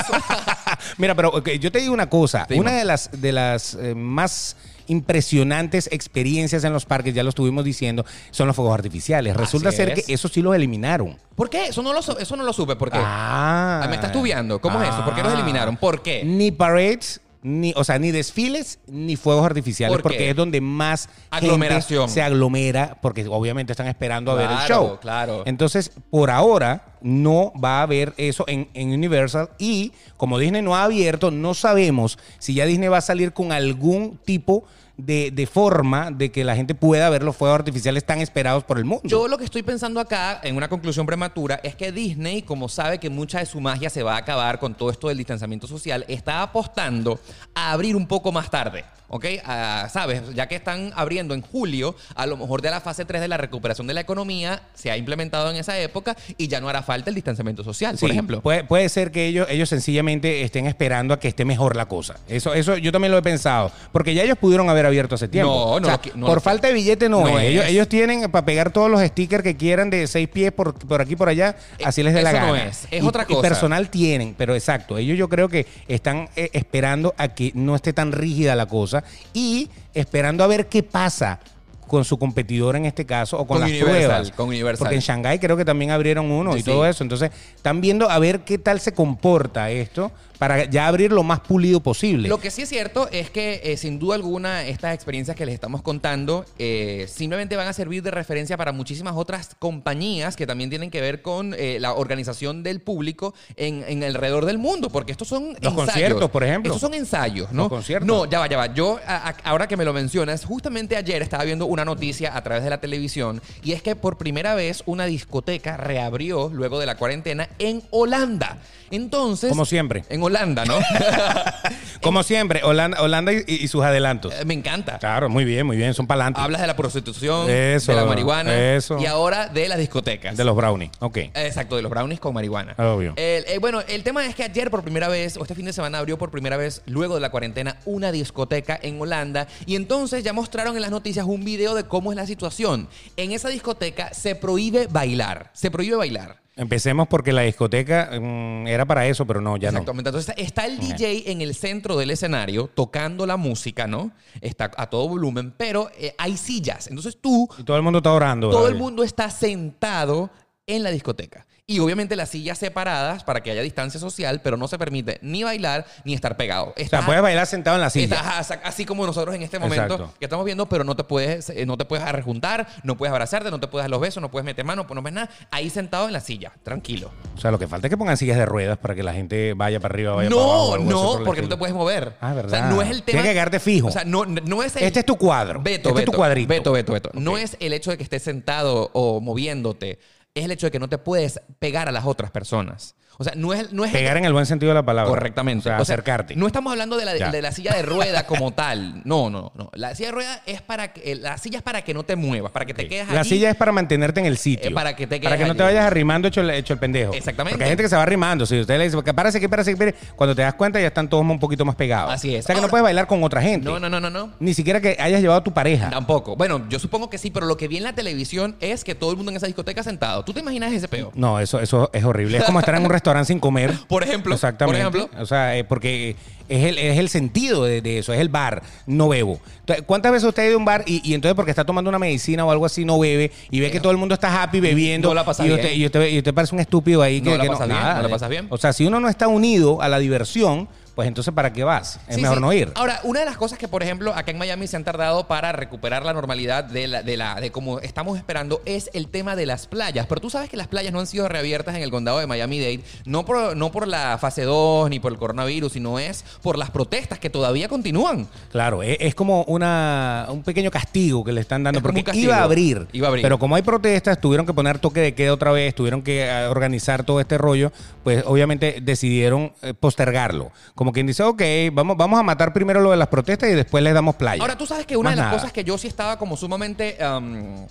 Mira, 0.96 1.14
pero 1.14 1.42
yo 1.44 1.70
te 1.70 1.80
digo 1.80 1.92
una 1.92 2.08
cosa. 2.08 2.46
Dime. 2.48 2.60
Una 2.62 2.72
de 2.72 2.84
las, 2.86 3.10
de 3.12 3.32
las 3.32 3.74
eh, 3.74 3.94
más 3.94 4.56
impresionantes 4.88 5.88
experiencias 5.92 6.64
en 6.64 6.72
los 6.72 6.84
parques, 6.86 7.14
ya 7.14 7.22
lo 7.22 7.30
estuvimos 7.30 7.64
diciendo, 7.64 8.04
son 8.30 8.46
los 8.46 8.56
fuegos 8.56 8.74
artificiales. 8.74 9.36
Resulta 9.36 9.68
Así 9.70 9.76
ser 9.78 9.90
es. 9.90 10.04
que 10.06 10.14
eso 10.14 10.28
sí 10.28 10.42
los 10.42 10.54
eliminaron. 10.54 11.16
¿Por 11.34 11.50
qué? 11.50 11.66
Eso 11.66 11.82
no 11.82 11.92
lo, 11.92 12.00
eso 12.00 12.36
no 12.36 12.44
lo 12.44 12.52
supe. 12.52 12.76
¿Por 12.76 12.90
qué? 12.90 12.98
Ah. 13.00 13.80
Ah, 13.84 13.88
me 13.88 13.96
estás 13.96 14.12
tubiando. 14.12 14.60
¿Cómo 14.60 14.82
es 14.82 14.88
eso? 14.88 15.04
¿Por 15.04 15.14
qué 15.14 15.22
los 15.22 15.32
Ah. 15.32 15.36
eliminaron? 15.36 15.76
¿Por 15.76 16.02
qué? 16.02 16.24
Ni 16.24 16.50
parades, 16.50 17.20
ni, 17.48 17.72
o 17.76 17.84
sea, 17.84 18.00
ni 18.00 18.10
desfiles, 18.10 18.80
ni 18.88 19.14
fuegos 19.14 19.46
artificiales, 19.46 20.00
porque 20.02 20.30
es 20.30 20.34
donde 20.34 20.60
más 20.60 21.06
gente 21.06 21.16
Aglomeración. 21.30 22.08
se 22.08 22.20
aglomera, 22.20 22.98
porque 23.00 23.24
obviamente 23.28 23.72
están 23.72 23.86
esperando 23.86 24.32
a 24.32 24.34
ver 24.34 24.50
el 24.50 24.56
Claro, 24.56 24.66
show. 24.66 24.98
claro. 25.00 25.42
Entonces, 25.46 25.92
por 26.10 26.32
ahora, 26.32 26.96
no 27.02 27.52
va 27.62 27.78
a 27.78 27.82
haber 27.82 28.14
eso 28.16 28.44
en, 28.48 28.68
en 28.74 28.90
Universal. 28.92 29.50
Y 29.60 29.92
como 30.16 30.40
Disney 30.40 30.60
no 30.60 30.74
ha 30.74 30.82
abierto, 30.82 31.30
no 31.30 31.54
sabemos 31.54 32.18
si 32.40 32.54
ya 32.54 32.66
Disney 32.66 32.88
va 32.88 32.98
a 32.98 33.02
salir 33.02 33.32
con 33.32 33.52
algún 33.52 34.18
tipo 34.24 34.64
de, 34.96 35.30
de 35.30 35.46
forma 35.46 36.10
de 36.10 36.30
que 36.30 36.44
la 36.44 36.56
gente 36.56 36.74
pueda 36.74 37.10
ver 37.10 37.22
los 37.22 37.36
fuegos 37.36 37.58
artificiales 37.58 38.04
tan 38.04 38.20
esperados 38.20 38.64
por 38.64 38.78
el 38.78 38.84
mundo. 38.84 39.02
Yo 39.04 39.28
lo 39.28 39.38
que 39.38 39.44
estoy 39.44 39.62
pensando 39.62 40.00
acá, 40.00 40.40
en 40.42 40.56
una 40.56 40.68
conclusión 40.68 41.06
prematura, 41.06 41.60
es 41.62 41.74
que 41.74 41.92
Disney, 41.92 42.42
como 42.42 42.68
sabe 42.68 42.98
que 42.98 43.10
mucha 43.10 43.40
de 43.40 43.46
su 43.46 43.60
magia 43.60 43.90
se 43.90 44.02
va 44.02 44.14
a 44.14 44.18
acabar 44.18 44.58
con 44.58 44.74
todo 44.74 44.90
esto 44.90 45.08
del 45.08 45.18
distanciamiento 45.18 45.66
social, 45.66 46.04
está 46.08 46.42
apostando 46.42 47.20
a 47.54 47.72
abrir 47.72 47.96
un 47.96 48.06
poco 48.06 48.32
más 48.32 48.50
tarde. 48.50 48.84
¿Ok? 49.08 49.24
Ah, 49.44 49.88
¿Sabes? 49.92 50.22
Ya 50.34 50.48
que 50.48 50.56
están 50.56 50.92
abriendo 50.96 51.34
en 51.34 51.42
julio, 51.42 51.94
a 52.14 52.26
lo 52.26 52.36
mejor 52.36 52.62
de 52.62 52.70
la 52.70 52.80
fase 52.80 53.04
3 53.04 53.20
de 53.20 53.28
la 53.28 53.36
recuperación 53.36 53.86
de 53.86 53.94
la 53.94 54.00
economía 54.00 54.62
se 54.74 54.90
ha 54.90 54.96
implementado 54.96 55.50
en 55.50 55.56
esa 55.56 55.78
época 55.78 56.16
y 56.36 56.48
ya 56.48 56.60
no 56.60 56.68
hará 56.68 56.82
falta 56.82 57.10
el 57.10 57.14
distanciamiento 57.14 57.62
social, 57.62 57.96
por 57.98 58.10
ejemplo. 58.10 58.40
Puede, 58.40 58.64
puede 58.64 58.88
ser 58.88 59.12
que 59.12 59.26
ellos, 59.26 59.46
ellos 59.50 59.68
sencillamente 59.68 60.42
estén 60.42 60.66
esperando 60.66 61.14
a 61.14 61.20
que 61.20 61.28
esté 61.28 61.44
mejor 61.44 61.76
la 61.76 61.86
cosa. 61.86 62.16
Eso, 62.28 62.54
eso 62.54 62.76
yo 62.76 62.90
también 62.92 63.12
lo 63.12 63.18
he 63.18 63.22
pensado. 63.22 63.70
Porque 63.92 64.14
ya 64.14 64.22
ellos 64.24 64.38
pudieron 64.38 64.68
haber 64.68 64.86
abierto 64.86 65.14
hace 65.14 65.28
tiempo. 65.28 65.52
No, 65.52 65.80
no 65.80 65.86
O 65.86 65.90
sea, 65.90 66.00
no 66.14 66.26
por 66.26 66.40
falta 66.40 66.68
de 66.68 66.74
billete 66.74 67.08
no, 67.08 67.20
no 67.20 67.38
es. 67.38 67.66
Ellos, 67.68 67.88
tienen 67.88 68.28
para 68.30 68.44
pegar 68.44 68.72
todos 68.72 68.90
los 68.90 69.00
stickers 69.00 69.44
que 69.44 69.56
quieran 69.56 69.90
de 69.90 70.06
seis 70.08 70.28
pies 70.28 70.50
por, 70.50 70.74
por 70.74 71.00
aquí 71.00 71.14
por 71.14 71.28
allá. 71.28 71.56
Así 71.84 72.02
les 72.02 72.12
dé 72.14 72.22
la 72.22 72.32
gana. 72.32 72.46
no 72.48 72.56
es, 72.56 72.88
es 72.90 73.02
Y- 73.02 73.06
otra 73.06 73.22
Y 73.28 73.34
cosa. 73.34 73.48
personal 73.48 73.88
tienen, 73.90 74.34
pero 74.36 74.54
exacto. 74.54 74.98
Ellos 74.98 75.16
yo 75.16 75.28
creo 75.28 75.48
que 75.48 75.66
están 75.86 76.28
eh, 76.34 76.50
esperando 76.52 77.14
a 77.16 77.28
que 77.28 77.52
no 77.54 77.76
esté 77.76 77.92
tan 77.92 78.10
rígida 78.12 78.54
la 78.56 78.66
cosa 78.66 78.95
y 79.32 79.68
esperando 79.94 80.44
a 80.44 80.46
ver 80.46 80.66
qué 80.66 80.82
pasa 80.82 81.40
con 81.86 82.04
su 82.04 82.18
competidor 82.18 82.74
en 82.74 82.84
este 82.84 83.06
caso 83.06 83.36
o 83.36 83.46
con, 83.46 83.58
Con 83.58 83.60
las 83.60 83.70
Universal, 83.70 83.94
pruebas. 83.96 84.30
con 84.32 84.48
Universal. 84.48 84.78
Porque 84.78 84.94
en 84.96 85.00
Shanghái 85.00 85.38
creo 85.38 85.56
que 85.56 85.64
también 85.64 85.92
abrieron 85.92 86.30
uno 86.32 86.52
Sí, 86.54 86.58
y 86.58 86.62
sí. 86.62 86.70
todo 86.70 86.84
eso. 86.84 87.04
Entonces, 87.04 87.30
están 87.54 87.80
viendo 87.80 88.10
a 88.10 88.18
ver 88.18 88.40
qué 88.40 88.58
tal 88.58 88.80
se 88.80 88.92
comporta 88.92 89.70
esto 89.70 90.10
para 90.38 90.64
ya 90.64 90.86
abrir 90.86 91.12
lo 91.12 91.22
más 91.22 91.40
pulido 91.40 91.80
posible. 91.80 92.28
Lo 92.28 92.38
que 92.40 92.50
sí 92.50 92.62
es 92.62 92.68
cierto 92.68 93.08
es 93.10 93.30
que, 93.30 93.60
eh, 93.64 93.76
sin 93.76 93.98
duda 93.98 94.14
alguna, 94.16 94.64
estas 94.66 94.94
experiencias 94.94 95.36
que 95.36 95.46
les 95.46 95.54
estamos 95.54 95.82
contando 95.82 96.44
eh, 96.58 97.06
simplemente 97.08 97.56
van 97.56 97.68
a 97.68 97.72
servir 97.72 98.02
de 98.02 98.10
referencia 98.10 98.56
para 98.56 98.72
muchísimas 98.72 99.14
otras 99.16 99.56
compañías 99.58 100.36
que 100.36 100.46
también 100.46 100.70
tienen 100.70 100.90
que 100.90 101.00
ver 101.00 101.22
con 101.22 101.54
eh, 101.54 101.78
la 101.80 101.94
organización 101.94 102.62
del 102.62 102.80
público 102.80 103.34
en, 103.56 103.84
en 103.88 104.02
alrededor 104.04 104.44
del 104.44 104.58
mundo, 104.58 104.90
porque 104.90 105.12
estos 105.12 105.28
son 105.28 105.48
Los 105.48 105.56
ensayos. 105.56 105.76
conciertos, 105.86 106.30
por 106.30 106.44
ejemplo. 106.44 106.72
Estos 106.72 106.80
son 106.80 106.94
ensayos, 106.94 107.52
¿no? 107.52 107.62
Los 107.62 107.68
conciertos. 107.70 108.06
No, 108.06 108.24
ya 108.26 108.38
va, 108.40 108.48
ya 108.48 108.56
va. 108.56 108.74
Yo, 108.74 108.98
a- 109.06 109.28
a- 109.30 109.36
ahora 109.44 109.66
que 109.68 109.76
me 109.76 109.84
lo 109.84 109.92
mencionas, 109.92 110.44
justamente 110.44 110.96
ayer 110.96 111.22
estaba 111.22 111.44
viendo 111.44 111.66
una 111.66 111.84
noticia 111.84 112.36
a 112.36 112.42
través 112.42 112.64
de 112.64 112.70
la 112.70 112.80
televisión 112.80 113.40
y 113.62 113.72
es 113.72 113.82
que 113.82 113.96
por 113.96 114.18
primera 114.18 114.54
vez 114.54 114.82
una 114.86 115.06
discoteca 115.06 115.76
reabrió 115.76 116.50
luego 116.52 116.78
de 116.78 116.86
la 116.86 116.96
cuarentena 116.96 117.48
en 117.58 117.82
Holanda. 117.90 118.58
Entonces... 118.90 119.50
Como 119.50 119.64
siempre. 119.64 120.04
En 120.08 120.22
Holanda, 120.26 120.64
¿no? 120.64 120.78
Como 122.02 122.22
siempre, 122.22 122.62
Holanda, 122.62 123.02
Holanda 123.02 123.32
y, 123.32 123.42
y 123.46 123.68
sus 123.68 123.82
adelantos. 123.82 124.32
Eh, 124.34 124.44
Me 124.44 124.54
encanta. 124.54 124.98
Claro, 124.98 125.28
muy 125.28 125.44
bien, 125.44 125.66
muy 125.66 125.76
bien. 125.76 125.92
Son 125.94 126.06
para 126.06 126.20
adelante. 126.22 126.40
Hablas 126.40 126.60
de 126.60 126.66
la 126.66 126.76
prostitución, 126.76 127.50
Eso, 127.50 127.90
de 127.92 127.98
la 127.98 128.04
marihuana 128.04 128.74
eso. 128.74 128.98
y 129.00 129.06
ahora 129.06 129.48
de 129.48 129.68
las 129.68 129.78
discotecas. 129.78 130.36
De 130.36 130.44
los 130.44 130.54
brownies. 130.54 130.90
Ok. 131.00 131.16
Exacto, 131.34 131.76
de 131.76 131.82
los 131.82 131.90
brownies 131.90 132.20
con 132.20 132.34
marihuana. 132.34 132.74
Obvio. 132.78 133.14
El- 133.16 133.44
eh, 133.46 133.58
bueno, 133.60 133.80
el 133.88 134.02
tema 134.04 134.24
es 134.26 134.34
que 134.34 134.44
ayer 134.44 134.70
por 134.70 134.82
primera 134.82 135.08
vez, 135.08 135.36
o 135.36 135.42
este 135.42 135.54
fin 135.54 135.64
de 135.64 135.72
semana 135.72 135.98
abrió 135.98 136.16
por 136.18 136.30
primera 136.30 136.56
vez, 136.56 136.82
luego 136.86 137.14
de 137.14 137.20
la 137.20 137.30
cuarentena, 137.30 137.76
una 137.86 138.12
discoteca 138.12 138.78
en 138.80 139.00
Holanda. 139.00 139.46
Y 139.64 139.74
entonces 139.76 140.22
ya 140.22 140.32
mostraron 140.32 140.76
en 140.76 140.82
las 140.82 140.90
noticias 140.90 141.26
un 141.26 141.44
video 141.44 141.74
de 141.74 141.84
cómo 141.84 142.12
es 142.12 142.16
la 142.16 142.26
situación. 142.26 142.88
En 143.16 143.32
esa 143.32 143.48
discoteca 143.48 144.12
se 144.14 144.34
prohíbe 144.34 144.86
bailar. 144.86 145.50
Se 145.54 145.70
prohíbe 145.70 145.96
bailar. 145.96 146.36
Empecemos 146.58 147.06
porque 147.06 147.34
la 147.34 147.42
discoteca 147.42 148.10
mm, 148.18 148.66
era 148.66 148.86
para 148.86 149.06
eso, 149.06 149.26
pero 149.26 149.42
no, 149.42 149.58
ya 149.58 149.70
no. 149.70 149.78
Exactamente. 149.78 150.08
Entonces 150.08 150.34
está 150.38 150.64
el 150.64 150.78
DJ 150.78 151.30
en 151.30 151.42
el 151.42 151.54
centro 151.54 151.98
del 151.98 152.10
escenario 152.10 152.70
tocando 152.72 153.26
la 153.26 153.36
música, 153.36 153.86
¿no? 153.86 154.10
Está 154.40 154.70
a 154.74 154.88
todo 154.88 155.06
volumen, 155.06 155.52
pero 155.54 155.90
eh, 155.98 156.14
hay 156.16 156.38
sillas. 156.38 156.86
Entonces 156.86 157.18
tú 157.20 157.46
Y 157.58 157.62
todo 157.62 157.76
el 157.76 157.82
mundo 157.82 157.98
está 157.98 158.10
orando. 158.10 158.48
todo 158.48 158.68
el 158.68 158.76
mundo 158.76 159.04
está 159.04 159.28
sentado 159.28 160.30
en 160.66 160.82
la 160.82 160.90
discoteca. 160.90 161.46
Y 161.68 161.80
obviamente 161.80 162.14
las 162.14 162.28
sillas 162.28 162.58
separadas 162.58 163.24
para 163.24 163.42
que 163.42 163.50
haya 163.50 163.60
distancia 163.60 163.98
social, 163.98 164.40
pero 164.40 164.56
no 164.56 164.68
se 164.68 164.78
permite 164.78 165.18
ni 165.20 165.42
bailar 165.42 165.84
ni 166.04 166.14
estar 166.14 166.36
pegado. 166.36 166.66
O 166.66 166.72
sea, 166.76 166.84
Estás- 166.84 167.04
puedes 167.04 167.20
bailar 167.20 167.44
sentado 167.48 167.74
en 167.76 167.80
la 167.80 167.90
silla. 167.90 168.04
estás 168.18 168.52
as- 168.52 168.60
así 168.62 168.84
como 168.84 169.04
nosotros 169.04 169.34
en 169.34 169.42
este 169.42 169.58
momento 169.58 169.94
Exacto. 169.94 170.14
que 170.16 170.26
estamos 170.26 170.44
viendo, 170.46 170.68
pero 170.68 170.84
no 170.84 170.94
te 170.94 171.02
puedes 171.02 171.50
eh, 171.50 171.66
no 171.66 171.76
te 171.76 171.84
puedes 171.84 172.06
rejuntar, 172.12 172.68
no 172.84 172.96
puedes 172.96 173.10
abrazarte, 173.10 173.50
no 173.50 173.58
te 173.58 173.66
puedes 173.66 173.82
dar 173.82 173.90
los 173.90 174.00
besos, 174.00 174.20
no 174.20 174.30
puedes 174.30 174.44
meter 174.44 174.64
mano, 174.64 174.86
no 174.88 175.02
ves 175.02 175.12
nada. 175.12 175.28
Ahí 175.50 175.68
sentado 175.68 176.06
en 176.06 176.12
la 176.12 176.20
silla, 176.20 176.52
tranquilo. 176.62 177.10
O 177.34 177.40
sea, 177.40 177.50
lo 177.50 177.58
que 177.58 177.66
falta 177.66 177.88
es 177.88 177.90
que 177.90 177.96
pongan 177.96 178.16
sillas 178.16 178.36
de 178.36 178.46
ruedas 178.46 178.78
para 178.78 178.94
que 178.94 179.02
la 179.02 179.12
gente 179.12 179.52
vaya 179.56 179.80
para 179.80 179.92
arriba, 179.92 180.12
vaya 180.14 180.30
para 180.30 180.40
abajo. 180.40 180.78
No, 180.78 181.16
no, 181.18 181.24
porque 181.24 181.42
no 181.42 181.48
te 181.48 181.56
puedes 181.56 181.74
mover. 181.74 182.14
Ah, 182.20 182.32
verdad. 182.32 182.52
O 182.52 182.56
sea, 182.62 182.70
no 182.70 182.80
es 182.80 182.90
el 182.90 182.98
tema. 183.02 183.22
Tienes 183.22 183.24
que 183.26 183.32
quedarte 183.34 183.58
fijo. 183.58 183.88
O 183.88 183.90
sea, 183.90 184.04
no, 184.04 184.24
no 184.24 184.62
es 184.62 184.76
el- 184.76 184.84
Este 184.84 185.00
es 185.00 185.04
tu 185.04 185.16
cuadro. 185.16 185.60
Beto, 185.64 185.88
Este 185.88 186.02
es 186.02 186.06
tu 186.06 186.12
cuadrito. 186.12 186.48
Beto, 186.48 186.70
Beto, 186.70 186.92
Beto. 186.92 187.10
No 187.14 187.36
es 187.36 187.56
el 187.58 187.72
hecho 187.72 187.90
de 187.90 187.96
que 187.96 188.04
estés 188.04 188.22
sentado 188.22 188.88
o 188.92 189.20
moviéndote. 189.20 189.98
Es 190.36 190.44
el 190.44 190.50
hecho 190.50 190.66
de 190.66 190.70
que 190.70 190.78
no 190.78 190.88
te 190.88 190.98
puedes 190.98 191.40
pegar 191.58 191.88
a 191.88 191.92
las 191.92 192.04
otras 192.04 192.30
personas. 192.30 192.94
O 193.18 193.24
sea, 193.24 193.32
no 193.36 193.52
es, 193.54 193.72
no 193.72 193.84
es 193.84 193.92
Pegar 193.92 194.16
en 194.16 194.24
el 194.24 194.32
buen 194.32 194.46
sentido 194.46 194.70
de 194.70 194.74
la 194.74 194.84
palabra. 194.84 195.08
Correctamente. 195.08 195.60
O 195.60 195.62
sea, 195.62 195.80
O 195.80 195.84
sea, 195.84 195.94
acercarte. 195.94 196.36
No 196.36 196.46
estamos 196.46 196.70
hablando 196.70 196.96
de 196.96 197.04
la, 197.04 197.14
de 197.14 197.42
la 197.42 197.52
silla 197.52 197.72
de 197.74 197.82
rueda 197.82 198.26
como 198.26 198.52
tal. 198.52 199.02
No, 199.04 199.30
no, 199.30 199.52
no. 199.54 199.70
La 199.74 199.94
silla 199.94 200.08
de 200.08 200.12
rueda 200.12 200.42
es 200.46 200.60
para 200.62 200.92
que. 200.92 201.14
La 201.14 201.38
silla 201.38 201.58
es 201.58 201.62
para 201.62 201.82
que 201.82 201.94
no 201.94 202.02
te 202.02 202.16
muevas, 202.16 202.52
para 202.52 202.66
que 202.66 202.74
te 202.74 202.88
quedes 202.88 203.08
La 203.08 203.20
allí. 203.20 203.30
silla 203.30 203.50
es 203.50 203.56
para 203.56 203.72
mantenerte 203.72 204.20
en 204.20 204.26
el 204.26 204.36
sitio. 204.36 204.70
Eh, 204.70 204.74
para 204.74 204.94
que 204.94 205.06
te 205.06 205.18
Para 205.20 205.36
quedes 205.36 205.46
que 205.46 205.48
no 205.48 205.56
te 205.56 205.62
vayas 205.62 205.86
arrimando 205.86 206.28
hecho 206.28 206.40
el, 206.42 206.50
hecho 206.50 206.74
el 206.74 206.78
pendejo. 206.78 207.12
Exactamente. 207.14 207.54
Porque 207.54 207.64
hay 207.64 207.70
gente 207.70 207.82
que 207.84 207.88
se 207.88 207.96
va 207.96 208.02
arrimando. 208.02 208.44
Si 208.44 208.60
usted 208.60 208.76
le 208.76 208.84
dice, 208.84 208.96
párase, 209.14 209.40
que 209.40 209.48
párase, 209.48 209.70
que 209.72 209.76
párase, 209.78 209.96
cuando 210.14 210.34
te 210.34 210.42
das 210.42 210.54
cuenta 210.54 210.78
ya 210.80 210.88
están 210.88 211.08
todos 211.08 211.22
un 211.24 211.38
poquito 211.38 211.64
más 211.64 211.74
pegados. 211.74 212.12
Así 212.12 212.34
es. 212.34 212.44
O 212.44 212.46
sea 212.46 212.54
que 212.54 212.60
no 212.60 212.68
puedes 212.68 212.82
bailar 212.84 213.06
con 213.06 213.22
otra 213.24 213.40
gente. 213.40 213.64
No, 213.66 213.80
no, 213.80 213.88
no, 213.88 213.98
no, 213.98 214.10
no. 214.10 214.32
Ni 214.40 214.52
siquiera 214.52 214.80
que 214.80 214.96
hayas 215.00 215.22
llevado 215.22 215.40
a 215.40 215.44
tu 215.44 215.52
pareja. 215.54 215.88
Tampoco. 215.88 216.36
Bueno, 216.36 216.66
yo 216.68 216.78
supongo 216.78 217.08
que 217.08 217.16
sí, 217.16 217.30
pero 217.30 217.46
lo 217.46 217.56
que 217.56 217.66
vi 217.66 217.78
en 217.78 217.84
la 217.84 217.94
televisión 217.94 218.56
es 218.60 218.84
que 218.84 218.94
todo 218.94 219.10
el 219.10 219.16
mundo 219.16 219.30
en 219.30 219.38
esa 219.38 219.46
discoteca 219.46 219.82
sentado. 219.82 220.22
¿Tú 220.24 220.34
te 220.34 220.40
imaginas 220.40 220.70
ese 220.72 220.86
peo? 220.88 221.12
No, 221.14 221.40
eso, 221.40 221.60
eso 221.60 221.88
es 221.94 222.04
horrible. 222.04 222.38
Es 222.38 222.44
como 222.44 222.60
estar 222.60 222.74
en 222.74 222.82
un 222.84 222.90
restaurante 222.90 223.05
sin 223.24 223.40
comer. 223.40 223.72
Por 223.88 224.02
ejemplo. 224.02 224.34
Exactamente. 224.34 224.82
Por 224.84 224.96
ejemplo. 224.96 225.22
O 225.22 225.26
sea, 225.26 225.56
eh, 225.56 225.64
porque 225.64 226.16
es 226.48 226.64
el, 226.64 226.78
es 226.78 226.98
el 226.98 227.08
sentido 227.08 227.64
de, 227.64 227.80
de 227.80 227.98
eso, 227.98 228.12
es 228.12 228.20
el 228.20 228.28
bar, 228.28 228.62
no 228.86 229.08
bebo. 229.08 229.40
Entonces, 229.60 229.84
¿Cuántas 229.86 230.12
veces 230.12 230.28
usted 230.28 230.44
ha 230.44 230.46
ido 230.46 230.54
a 230.54 230.58
un 230.58 230.64
bar 230.64 230.84
y, 230.86 231.00
y 231.08 231.14
entonces 231.14 231.34
porque 231.34 231.50
está 231.50 231.64
tomando 231.64 231.88
una 231.88 231.98
medicina 231.98 232.44
o 232.44 232.50
algo 232.50 232.66
así 232.66 232.84
no 232.84 232.98
bebe 232.98 233.32
y 233.50 233.60
ve 233.60 233.70
que 233.70 233.80
todo 233.80 233.90
el 233.92 233.98
mundo 233.98 234.14
está 234.14 234.42
happy 234.42 234.60
bebiendo 234.60 235.08
No 235.08 235.14
la 235.14 235.24
pasa 235.24 235.44
y, 235.46 235.50
usted, 235.50 235.68
bien. 235.68 235.80
y, 235.80 235.86
usted, 235.86 236.08
y 236.08 236.18
usted 236.18 236.34
parece 236.34 236.54
un 236.54 236.60
estúpido 236.60 237.02
ahí 237.02 237.20
que 237.20 237.30
No 237.30 237.36
la 237.36 237.42
que 237.44 237.50
pasas 237.50 237.68
bien, 237.68 237.80
nada, 237.80 237.94
no 237.96 238.02
la 238.02 238.08
pasas 238.08 238.28
bien. 238.28 238.46
O 238.50 238.58
sea, 238.58 238.72
si 238.72 238.86
uno 238.86 239.00
no 239.00 239.08
está 239.08 239.28
unido 239.28 239.82
a 239.82 239.88
la 239.88 239.98
diversión, 239.98 240.68
pues 240.96 241.06
entonces 241.06 241.32
¿para 241.32 241.52
qué 241.52 241.62
vas? 241.62 242.00
Es 242.08 242.16
Sí, 242.16 242.22
mejor 242.22 242.38
sí. 242.38 242.42
no 242.42 242.52
ir. 242.52 242.72
Ahora, 242.74 243.00
una 243.04 243.20
de 243.20 243.26
las 243.26 243.36
cosas 243.36 243.58
que, 243.58 243.68
por 243.68 243.82
ejemplo, 243.84 244.12
acá 244.14 244.30
en 244.32 244.38
Miami 244.38 244.66
se 244.66 244.76
han 244.76 244.82
tardado 244.82 245.28
para 245.28 245.52
recuperar 245.52 246.04
la 246.04 246.12
normalidad 246.14 246.64
de 246.64 246.88
la, 246.88 247.02
de 247.02 247.16
la, 247.18 247.34
de 247.40 247.52
como 247.52 247.78
estamos 247.80 248.16
esperando, 248.18 248.62
es 248.64 248.90
el 248.94 249.08
tema 249.08 249.36
de 249.36 249.46
las 249.46 249.66
playas. 249.66 250.06
Pero 250.08 250.20
tú 250.20 250.30
sabes 250.30 250.48
que 250.48 250.56
las 250.56 250.66
playas 250.68 250.92
no 250.92 250.98
han 251.00 251.06
sido 251.06 251.28
reabiertas 251.28 251.76
en 251.76 251.82
el 251.82 251.90
condado 251.90 252.18
de 252.18 252.26
Miami-Dade, 252.26 252.80
no 253.04 253.24
por, 253.24 253.56
no 253.56 253.70
por 253.70 253.86
la 253.86 254.16
fase 254.18 254.42
2 254.42 254.88
ni 254.90 254.98
por 254.98 255.12
el 255.12 255.18
coronavirus, 255.18 255.72
sino 255.74 255.98
es 255.98 256.24
por 256.42 256.56
las 256.58 256.70
protestas 256.70 257.18
que 257.18 257.28
todavía 257.30 257.68
continúan. 257.68 258.26
Claro, 258.50 258.82
es, 258.82 258.96
es 258.98 259.14
como 259.14 259.42
una, 259.44 260.26
un 260.30 260.42
pequeño 260.42 260.70
castigo 260.70 261.22
que 261.24 261.32
le 261.32 261.42
están 261.42 261.62
dando, 261.62 261.80
Es 261.80 261.82
porque 261.82 262.04
iba 262.14 262.38
a 262.38 262.42
abrir. 262.44 262.88
Iba 262.92 263.08
a 263.08 263.10
abrir. 263.10 263.22
Pero 263.22 263.38
como 263.38 263.54
hay 263.56 263.62
protestas, 263.62 264.18
tuvieron 264.18 264.46
que 264.46 264.54
poner 264.54 264.78
toque 264.78 265.00
de 265.00 265.14
queda 265.14 265.34
otra 265.34 265.52
vez, 265.52 265.74
tuvieron 265.74 266.00
que 266.02 266.24
eh, 266.24 266.46
organizar 266.46 267.04
todo 267.04 267.20
este 267.20 267.36
rollo, 267.36 267.70
pues 268.02 268.24
obviamente 268.26 268.78
decidieron 268.80 269.52
eh, 269.60 269.74
postergarlo. 269.74 270.52
Como 270.74 270.85
quien 270.92 271.06
dice, 271.06 271.22
ok, 271.22 271.42
vamos, 271.72 271.96
vamos 271.96 272.18
a 272.20 272.22
matar 272.22 272.52
primero 272.52 272.80
lo 272.80 272.90
de 272.90 272.96
las 272.96 273.08
protestas 273.08 273.48
y 273.50 273.54
después 273.54 273.82
les 273.84 273.94
damos 273.94 274.16
playa. 274.16 274.40
Ahora, 274.42 274.56
tú 274.58 274.66
sabes 274.66 274.86
que 274.86 274.96
una 274.96 275.10
Más 275.10 275.16
de 275.16 275.16
las 275.22 275.26
nada. 275.26 275.38
cosas 275.38 275.52
que 275.52 275.64
yo 275.64 275.76
sí 275.78 275.86
estaba 275.88 276.18
como 276.18 276.36
sumamente... 276.36 277.02
am, 277.02 277.66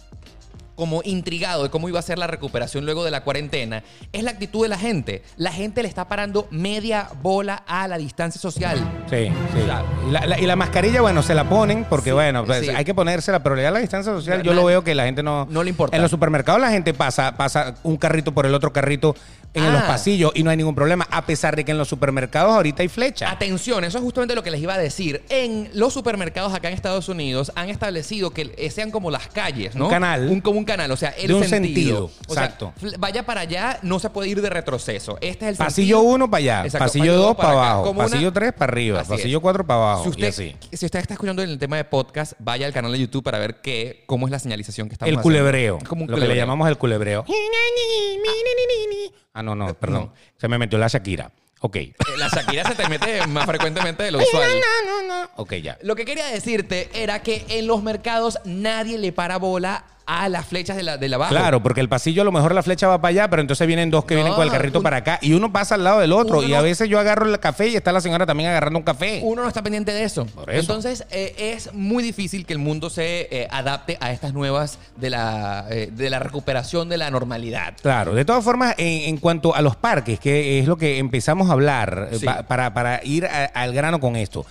como 0.75 0.99
intrigado 1.05 1.63
de 1.63 1.69
cómo 1.69 1.87
iba 1.87 1.99
a 1.99 2.01
ser 2.01 2.19
la 2.19 2.27
recuperación 2.27 2.83
luego 2.83 3.05
de 3.05 3.09
la 3.11 3.23
cuarentena, 3.23 3.81
es 4.11 4.23
la 4.23 4.31
actitud 4.31 4.61
de 4.63 4.67
la 4.67 4.77
gente. 4.77 5.23
La 5.37 5.53
gente 5.53 5.81
le 5.81 5.87
está 5.87 6.09
parando 6.09 6.49
media 6.51 7.07
bola 7.21 7.63
a 7.65 7.87
la 7.87 7.97
distancia 7.97 8.41
social. 8.41 8.77
Sí, 9.09 9.27
sí. 9.53 9.59
Y 9.63 10.11
la, 10.11 10.25
la- 10.25 10.37
y 10.37 10.45
la 10.45 10.57
mascarilla, 10.57 10.99
bueno, 10.99 11.23
se 11.23 11.33
la 11.33 11.47
ponen 11.47 11.85
porque, 11.89 12.09
Sí, 12.09 12.13
bueno, 12.13 12.43
pues, 12.43 12.65
sí. 12.65 12.71
hay 12.75 12.83
que 12.83 12.93
ponérsela, 12.93 13.41
pero 13.41 13.55
ya 13.55 13.71
la 13.71 13.79
distancia 13.79 14.11
social, 14.11 14.39
Na- 14.39 14.43
yo 14.43 14.53
lo 14.53 14.65
veo 14.65 14.83
que 14.83 14.93
la 14.95 15.05
gente 15.05 15.23
no... 15.23 15.47
no 15.49 15.63
le 15.63 15.69
importa. 15.69 15.95
En 15.95 16.01
los 16.01 16.11
supermercados 16.11 16.59
la 16.59 16.71
gente 16.71 16.93
pasa, 16.93 17.37
pasa 17.37 17.75
un 17.83 17.95
carrito 17.95 18.33
por 18.33 18.45
el 18.45 18.53
otro 18.53 18.73
carrito 18.73 19.15
en 19.55 19.63
Ah. 19.63 19.71
los 19.71 19.81
pasillos 19.83 20.31
y 20.35 20.43
no 20.43 20.49
hay 20.51 20.57
ningún 20.57 20.75
problema, 20.75 21.07
a 21.09 21.25
pesar 21.25 21.55
de 21.55 21.65
que 21.65 21.71
en 21.71 21.77
los 21.77 21.87
supermercados 21.87 22.53
ahorita 22.53 22.83
hay 22.83 22.89
flecha. 22.89 23.31
Atención, 23.31 23.83
eso 23.83 23.97
es 23.97 24.03
justamente 24.03 24.35
lo 24.35 24.43
que 24.43 24.51
les 24.51 24.61
iba 24.61 24.73
a 24.73 24.77
decir. 24.77 25.23
En 25.29 25.69
los 25.73 25.93
supermercados 25.93 26.53
acá 26.53 26.67
en 26.67 26.73
Estados 26.75 27.09
Unidos 27.09 27.51
han 27.55 27.69
establecido 27.69 28.31
que 28.31 28.53
eh, 28.57 28.69
sean 28.69 28.91
como 28.91 29.09
las 29.11 29.27
calles, 29.27 29.75
¿no? 29.75 29.85
Un 29.85 29.91
canal. 29.91 30.27
Un, 30.29 30.41
como 30.41 30.59
un 30.59 30.65
canal, 30.65 30.91
o 30.91 30.97
sea, 30.97 31.09
el 31.11 31.27
De 31.27 31.33
un 31.33 31.43
sentido. 31.45 32.09
sentido, 32.09 32.11
O 32.27 32.33
exacto. 32.33 32.73
vaya 32.99 33.25
para 33.25 33.41
allá, 33.41 33.79
no 33.81 33.99
se 33.99 34.09
puede 34.09 34.29
ir 34.29 34.41
de 34.41 34.49
retroceso. 34.49 35.17
Este 35.21 35.45
es 35.45 35.51
el 35.51 35.57
Pasillo. 35.57 36.01
1 36.01 36.29
para 36.29 36.39
allá, 36.39 36.65
Exacto, 36.65 36.85
pasillo 36.85 37.15
2 37.15 37.35
para 37.35 37.49
abajo, 37.51 37.89
una- 37.91 38.03
pasillo 38.03 38.31
3 38.33 38.53
para 38.53 38.71
arriba, 38.71 38.99
Así 39.01 39.09
pasillo. 39.09 39.41
4 39.41 39.65
para 39.65 39.79
abajo 39.79 40.03
Si 40.03 40.09
usted, 40.09 40.25
y 40.25 40.27
así. 40.27 40.55
si 40.73 40.85
usted 40.85 40.99
está 40.99 41.13
escuchando 41.13 41.41
el 41.41 41.57
tema 41.57 41.77
de 41.77 41.85
podcast, 41.85 42.33
vaya 42.39 42.65
al 42.67 42.73
canal 42.73 42.91
de 42.91 42.99
YouTube 42.99 43.23
para 43.23 43.39
ver 43.39 43.61
qué, 43.61 44.03
cómo 44.05 44.27
es 44.27 44.31
la 44.31 44.39
señalización 44.39 44.89
que 44.89 44.93
estamos 44.95 45.09
El 45.09 45.15
haciendo. 45.19 45.23
culebreo, 45.23 45.77
Es 45.81 45.87
como 45.87 46.03
un 46.03 46.09
lo 46.09 46.15
que 46.15 46.19
le 46.21 46.25
culebreo. 46.27 46.43
llamamos 46.45 46.67
el 46.69 46.77
culebreo. 46.77 47.25
Ah, 49.17 49.24
no, 49.43 49.55
no, 49.55 49.73
perdón. 49.73 50.11
Se 50.37 50.47
me 50.47 50.57
metió 50.57 50.77
la 50.77 50.87
Shakira. 50.87 51.31
Ok. 51.61 51.75
Eh, 51.77 51.93
La 52.17 52.27
Shakira 52.27 52.63
se 52.65 52.75
te 52.75 52.87
mete 52.89 53.25
más 53.27 53.45
frecuentemente 53.45 54.03
de 54.03 54.11
lo 54.11 54.19
usual. 54.23 54.49
Ok, 55.37 55.53
ya. 55.55 55.77
Lo 55.81 55.95
que 55.95 56.05
quería 56.05 56.27
decirte 56.27 56.89
era 56.93 57.23
que 57.23 57.45
en 57.49 57.65
los 57.67 57.81
mercados 57.81 58.37
nadie 58.45 58.97
le 58.97 59.11
para 59.11 59.37
bola 59.37 59.85
a 60.07 60.29
las 60.29 60.45
flechas 60.45 60.77
de 60.77 60.83
la, 60.83 60.97
de 60.97 61.09
la 61.09 61.15
abajo. 61.15 61.31
Claro, 61.31 61.63
porque 61.63 61.81
el 61.81 61.89
pasillo 61.89 62.21
a 62.21 62.25
lo 62.25 62.31
mejor 62.31 62.53
la 62.53 62.61
flecha 62.61 62.87
va 62.87 63.01
para 63.01 63.09
allá, 63.09 63.29
pero 63.29 63.41
entonces 63.41 63.65
vienen 63.65 63.89
dos 63.89 64.05
que 64.05 64.13
No, 64.13 64.19
vienen 64.19 64.33
con 64.35 64.43
el 64.45 64.51
carrito 64.51 64.79
un- 64.79 64.83
para 64.83 64.97
acá 64.97 65.17
y 65.21 65.33
uno 65.33 65.51
pasa 65.51 65.75
al 65.75 65.83
lado 65.83 65.99
del 65.99 66.11
otro. 66.11 66.43
Y 66.43 66.53
a 66.53 66.61
veces 66.61 66.87
yo 66.89 66.99
agarro 66.99 67.25
el 67.27 67.39
café 67.39 67.69
y 67.69 67.75
está 67.75 67.91
la 67.91 68.01
señora 68.01 68.25
también 68.25 68.49
agarrando 68.49 68.77
un 68.77 68.85
café. 68.85 69.21
Uno 69.23 69.41
no 69.41 69.47
está 69.47 69.63
pendiente 69.63 69.91
de 69.93 70.03
eso. 70.03 70.25
Por 70.27 70.49
eso. 70.51 70.59
Entonces, 70.59 71.05
eh, 71.09 71.33
es 71.55 71.73
muy 71.73 72.03
difícil 72.03 72.45
que 72.45 72.53
el 72.53 72.59
mundo 72.59 72.89
se 72.89 73.27
eh, 73.31 73.47
adapte 73.49 73.97
a 73.99 74.11
estas 74.11 74.33
nuevas 74.33 74.77
de 74.95 75.09
la, 75.09 75.65
eh, 75.71 75.89
de 75.91 76.09
la 76.09 76.19
recuperación 76.19 76.87
de 76.87 76.97
la 76.97 77.09
normalidad. 77.09 77.73
Claro, 77.81 78.13
de 78.13 78.25
todas 78.25 78.43
formas, 78.43 78.75
en, 78.77 79.09
en 79.09 79.17
cuanto 79.17 79.55
a 79.55 79.61
los 79.61 79.75
parques, 79.75 80.19
que 80.19 80.59
es 80.59 80.67
lo 80.67 80.77
que 80.77 80.99
empezamos 80.99 81.49
a 81.49 81.53
hablar 81.53 82.09
eh, 82.11 82.19
Sí. 82.19 82.25
pa- 82.25 82.43
para, 82.43 82.73
para 82.73 83.03
ir 83.03 83.25
a- 83.25 83.45
al 83.45 83.73
grano 83.73 83.99
con 83.99 84.15
esto. 84.15 84.45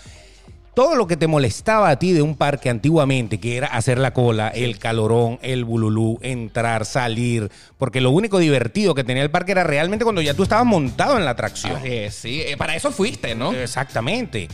Todo 0.74 0.96
lo 0.96 1.06
que 1.06 1.16
te 1.16 1.28
molestaba 1.28 1.88
a 1.88 1.98
ti 2.00 2.12
de 2.12 2.20
un 2.20 2.34
parque 2.36 2.68
antiguamente, 2.68 3.38
que 3.38 3.56
era 3.56 3.68
hacer 3.68 3.96
la 3.98 4.12
cola, 4.12 4.48
el 4.48 4.78
calorón, 4.80 5.38
el 5.40 5.64
bululú, 5.64 6.18
entrar, 6.20 6.84
salir, 6.84 7.48
porque 7.78 8.00
lo 8.00 8.10
único 8.10 8.38
divertido 8.38 8.92
que 8.94 9.04
tenía 9.04 9.22
el 9.22 9.30
parque 9.30 9.52
era 9.52 9.62
realmente 9.62 10.04
cuando 10.04 10.20
ya 10.20 10.34
tú 10.34 10.42
estabas 10.42 10.66
montado 10.66 11.16
en 11.16 11.24
la 11.24 11.30
atracción. 11.30 11.76
Así 11.76 11.92
es, 11.92 12.14
sí. 12.16 12.42
Eh, 12.42 12.56
para 12.56 12.74
eso 12.74 12.90
fuiste, 12.90 13.36
¿no? 13.36 13.52
Exactamente. 13.52 14.48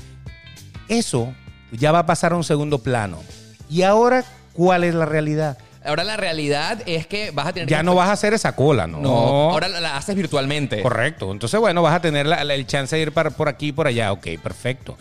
Eso 0.89 1.33
ya 1.73 1.93
va 1.93 2.01
a 2.01 2.07
pasar 2.07 2.33
a 2.33 2.37
un 2.37 2.45
segundo 2.45 2.81
plano. 2.81 3.19
¿Y 3.71 3.83
ahora 3.83 4.25
cuál 4.53 4.85
es 4.85 4.95
la 4.95 5.07
realidad? 5.07 5.57
Ahora 5.83 6.05
la 6.05 6.19
realidad 6.19 6.83
es 6.85 7.07
que 7.07 7.31
vas 7.31 7.47
a 7.47 7.53
tener 7.55 7.67
Ya 7.67 7.79
que- 7.79 7.85
no 7.85 7.95
vas 7.95 8.11
a 8.11 8.13
hacer 8.13 8.35
esa 8.35 8.55
cola, 8.55 8.87
¿no? 8.87 8.99
No, 9.01 9.51
ahora 9.53 9.69
la, 9.69 9.81
la 9.81 9.97
haces 9.97 10.15
virtualmente. 10.15 10.83
Correcto. 10.83 11.33
Entonces, 11.33 11.59
bueno, 11.59 11.81
vas 11.81 11.95
a 11.95 12.01
tener 12.03 12.27
la- 12.27 12.45
la- 12.45 12.55
el 12.55 12.67
chance 12.67 12.95
de 12.95 13.01
ir 13.01 13.13
para, 13.13 13.31
por 13.31 13.49
aquí 13.49 13.69
y 13.69 13.73
por 13.73 13.87
allá. 13.87 14.13
Ok, 14.13 14.27
perfecto. 14.43 14.99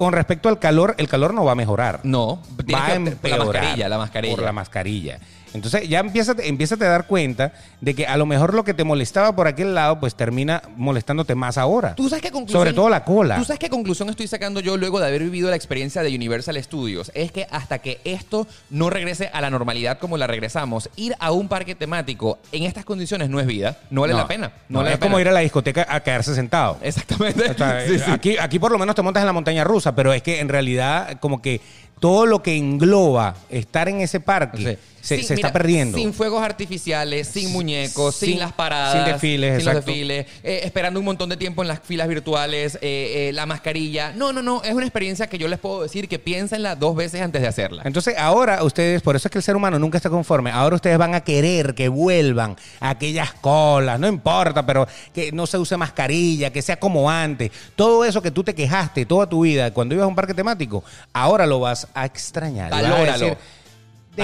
Con 0.00 0.14
respecto 0.14 0.48
al 0.48 0.58
calor, 0.58 0.94
el 0.96 1.08
calor 1.08 1.34
no 1.34 1.44
va 1.44 1.52
a 1.52 1.54
mejorar. 1.54 2.00
No, 2.04 2.40
va 2.72 2.86
a 2.86 2.94
empeorar. 2.94 3.38
la 3.38 3.44
mascarilla, 3.44 3.88
la 3.90 3.98
mascarilla. 3.98 4.34
Por 4.34 4.44
la 4.46 4.52
mascarilla. 4.52 5.20
Entonces 5.54 5.88
ya 5.88 6.00
empieza, 6.00 6.34
empieza 6.42 6.74
a 6.74 6.78
dar 6.78 7.06
cuenta 7.06 7.52
de 7.80 7.94
que 7.94 8.06
a 8.06 8.16
lo 8.16 8.26
mejor 8.26 8.54
lo 8.54 8.64
que 8.64 8.74
te 8.74 8.84
molestaba 8.84 9.34
por 9.34 9.46
aquel 9.48 9.74
lado, 9.74 9.98
pues 10.00 10.14
termina 10.14 10.62
molestándote 10.76 11.34
más 11.34 11.58
ahora. 11.58 11.94
¿Tú 11.94 12.08
sabes 12.08 12.22
qué 12.22 12.30
conclusión? 12.30 12.60
Sobre 12.60 12.72
todo 12.72 12.88
la 12.88 13.04
cola. 13.04 13.36
¿Tú 13.36 13.44
sabes 13.44 13.58
qué 13.58 13.68
conclusión 13.68 14.08
estoy 14.10 14.26
sacando 14.28 14.60
yo 14.60 14.76
luego 14.76 15.00
de 15.00 15.06
haber 15.06 15.22
vivido 15.22 15.50
la 15.50 15.56
experiencia 15.56 16.02
de 16.02 16.14
Universal 16.14 16.62
Studios? 16.62 17.10
Es 17.14 17.32
que 17.32 17.46
hasta 17.50 17.78
que 17.80 18.00
esto 18.04 18.46
no 18.70 18.90
regrese 18.90 19.30
a 19.32 19.40
la 19.40 19.50
normalidad 19.50 19.98
como 19.98 20.16
la 20.16 20.26
regresamos, 20.26 20.88
ir 20.96 21.14
a 21.18 21.32
un 21.32 21.48
parque 21.48 21.74
temático 21.74 22.38
en 22.52 22.64
estas 22.64 22.84
condiciones 22.84 23.28
no 23.28 23.40
es 23.40 23.46
vida, 23.46 23.78
no 23.90 24.02
vale 24.02 24.12
No, 24.12 24.18
la 24.20 24.28
pena. 24.28 24.46
No, 24.48 24.54
no, 24.68 24.78
vale 24.80 24.90
es 24.90 24.96
la 24.96 25.00
como 25.00 25.16
pena. 25.16 25.20
ir 25.22 25.28
a 25.28 25.32
la 25.32 25.40
discoteca 25.40 25.86
a 25.88 26.00
quedarse 26.00 26.34
sentado. 26.34 26.78
Exactamente. 26.82 27.50
O 27.50 27.54
sea, 27.54 27.80
Sí, 27.86 27.98
sí. 27.98 28.10
Aquí, 28.10 28.36
aquí 28.38 28.58
por 28.58 28.70
lo 28.70 28.78
menos 28.78 28.94
te 28.94 29.02
montas 29.02 29.22
en 29.22 29.26
la 29.26 29.32
montaña 29.32 29.64
rusa, 29.64 29.94
pero 29.94 30.12
es 30.12 30.22
que 30.22 30.40
en 30.40 30.48
realidad 30.48 31.18
como 31.18 31.42
que 31.42 31.60
todo 31.98 32.24
lo 32.26 32.42
que 32.42 32.56
engloba 32.56 33.34
estar 33.50 33.88
en 33.88 34.00
ese 34.00 34.20
parque 34.20 34.58
Sí. 34.58 34.78
Se, 35.00 35.16
Sin- 35.16 35.24
se 35.26 35.34
mira, 35.36 35.48
está 35.48 35.58
perdiendo. 35.58 35.96
Sin 35.98 36.12
fuegos 36.14 36.42
artificiales, 36.42 37.28
sin 37.28 37.52
muñecos, 37.52 38.16
sin, 38.16 38.30
sin- 38.30 38.38
las 38.38 38.52
paradas. 38.52 38.92
sin 39.04 39.12
desfiles, 39.12 39.56
sin 39.56 39.64
los 39.66 39.74
exacto. 39.74 39.90
desfiles, 39.90 40.26
eh, 40.42 40.60
esperando 40.64 41.00
un 41.00 41.06
montón 41.06 41.28
de 41.28 41.36
tiempo 41.36 41.62
en 41.62 41.68
las 41.68 41.80
filas 41.80 42.08
virtuales, 42.08 42.76
eh, 42.82 43.28
eh, 43.28 43.32
la 43.32 43.46
mascarilla. 43.46 44.12
No, 44.14 44.32
no, 44.32 44.42
no. 44.42 44.62
Es 44.62 44.72
una 44.74 44.84
experiencia 44.84 45.28
que 45.28 45.38
yo 45.38 45.48
les 45.48 45.58
puedo 45.58 45.82
decir 45.82 46.08
que 46.08 46.18
piénsenla 46.18 46.76
dos 46.76 46.94
veces 46.96 47.20
antes 47.22 47.40
de 47.42 47.48
hacerla. 47.48 47.82
Entonces 47.84 48.14
ahora 48.18 48.62
ustedes, 48.62 49.02
por 49.02 49.16
eso 49.16 49.28
es 49.28 49.32
que 49.32 49.38
el 49.38 49.44
ser 49.44 49.56
humano 49.56 49.78
nunca 49.78 49.96
está 49.98 50.10
conforme, 50.10 50.50
ahora 50.50 50.76
ustedes 50.76 50.98
van 50.98 51.14
a 51.14 51.20
querer 51.22 51.74
que 51.74 51.88
vuelvan 51.88 52.56
aquellas 52.80 53.32
colas, 53.34 53.98
no 53.98 54.06
importa, 54.08 54.64
pero 54.66 54.86
que 55.14 55.32
no 55.32 55.46
se 55.46 55.58
use 55.58 55.76
mascarilla, 55.76 56.50
que 56.50 56.62
sea 56.62 56.78
como 56.78 57.10
antes. 57.10 57.50
Todo 57.76 58.04
eso 58.04 58.20
que 58.22 58.30
tú 58.30 58.44
te 58.44 58.54
quejaste 58.54 59.06
toda 59.06 59.28
tu 59.28 59.42
vida 59.42 59.72
cuando 59.72 59.94
ibas 59.94 60.04
a 60.04 60.08
un 60.08 60.14
parque 60.14 60.34
temático, 60.34 60.84
ahora 61.12 61.46
lo 61.46 61.60
vas 61.60 61.86
a 61.94 62.04
extrañar. 62.06 62.68
Y 62.68 62.70
vas 62.70 62.84
a 62.84 62.90
Valóralo. 62.90 63.24
decir, 63.26 63.38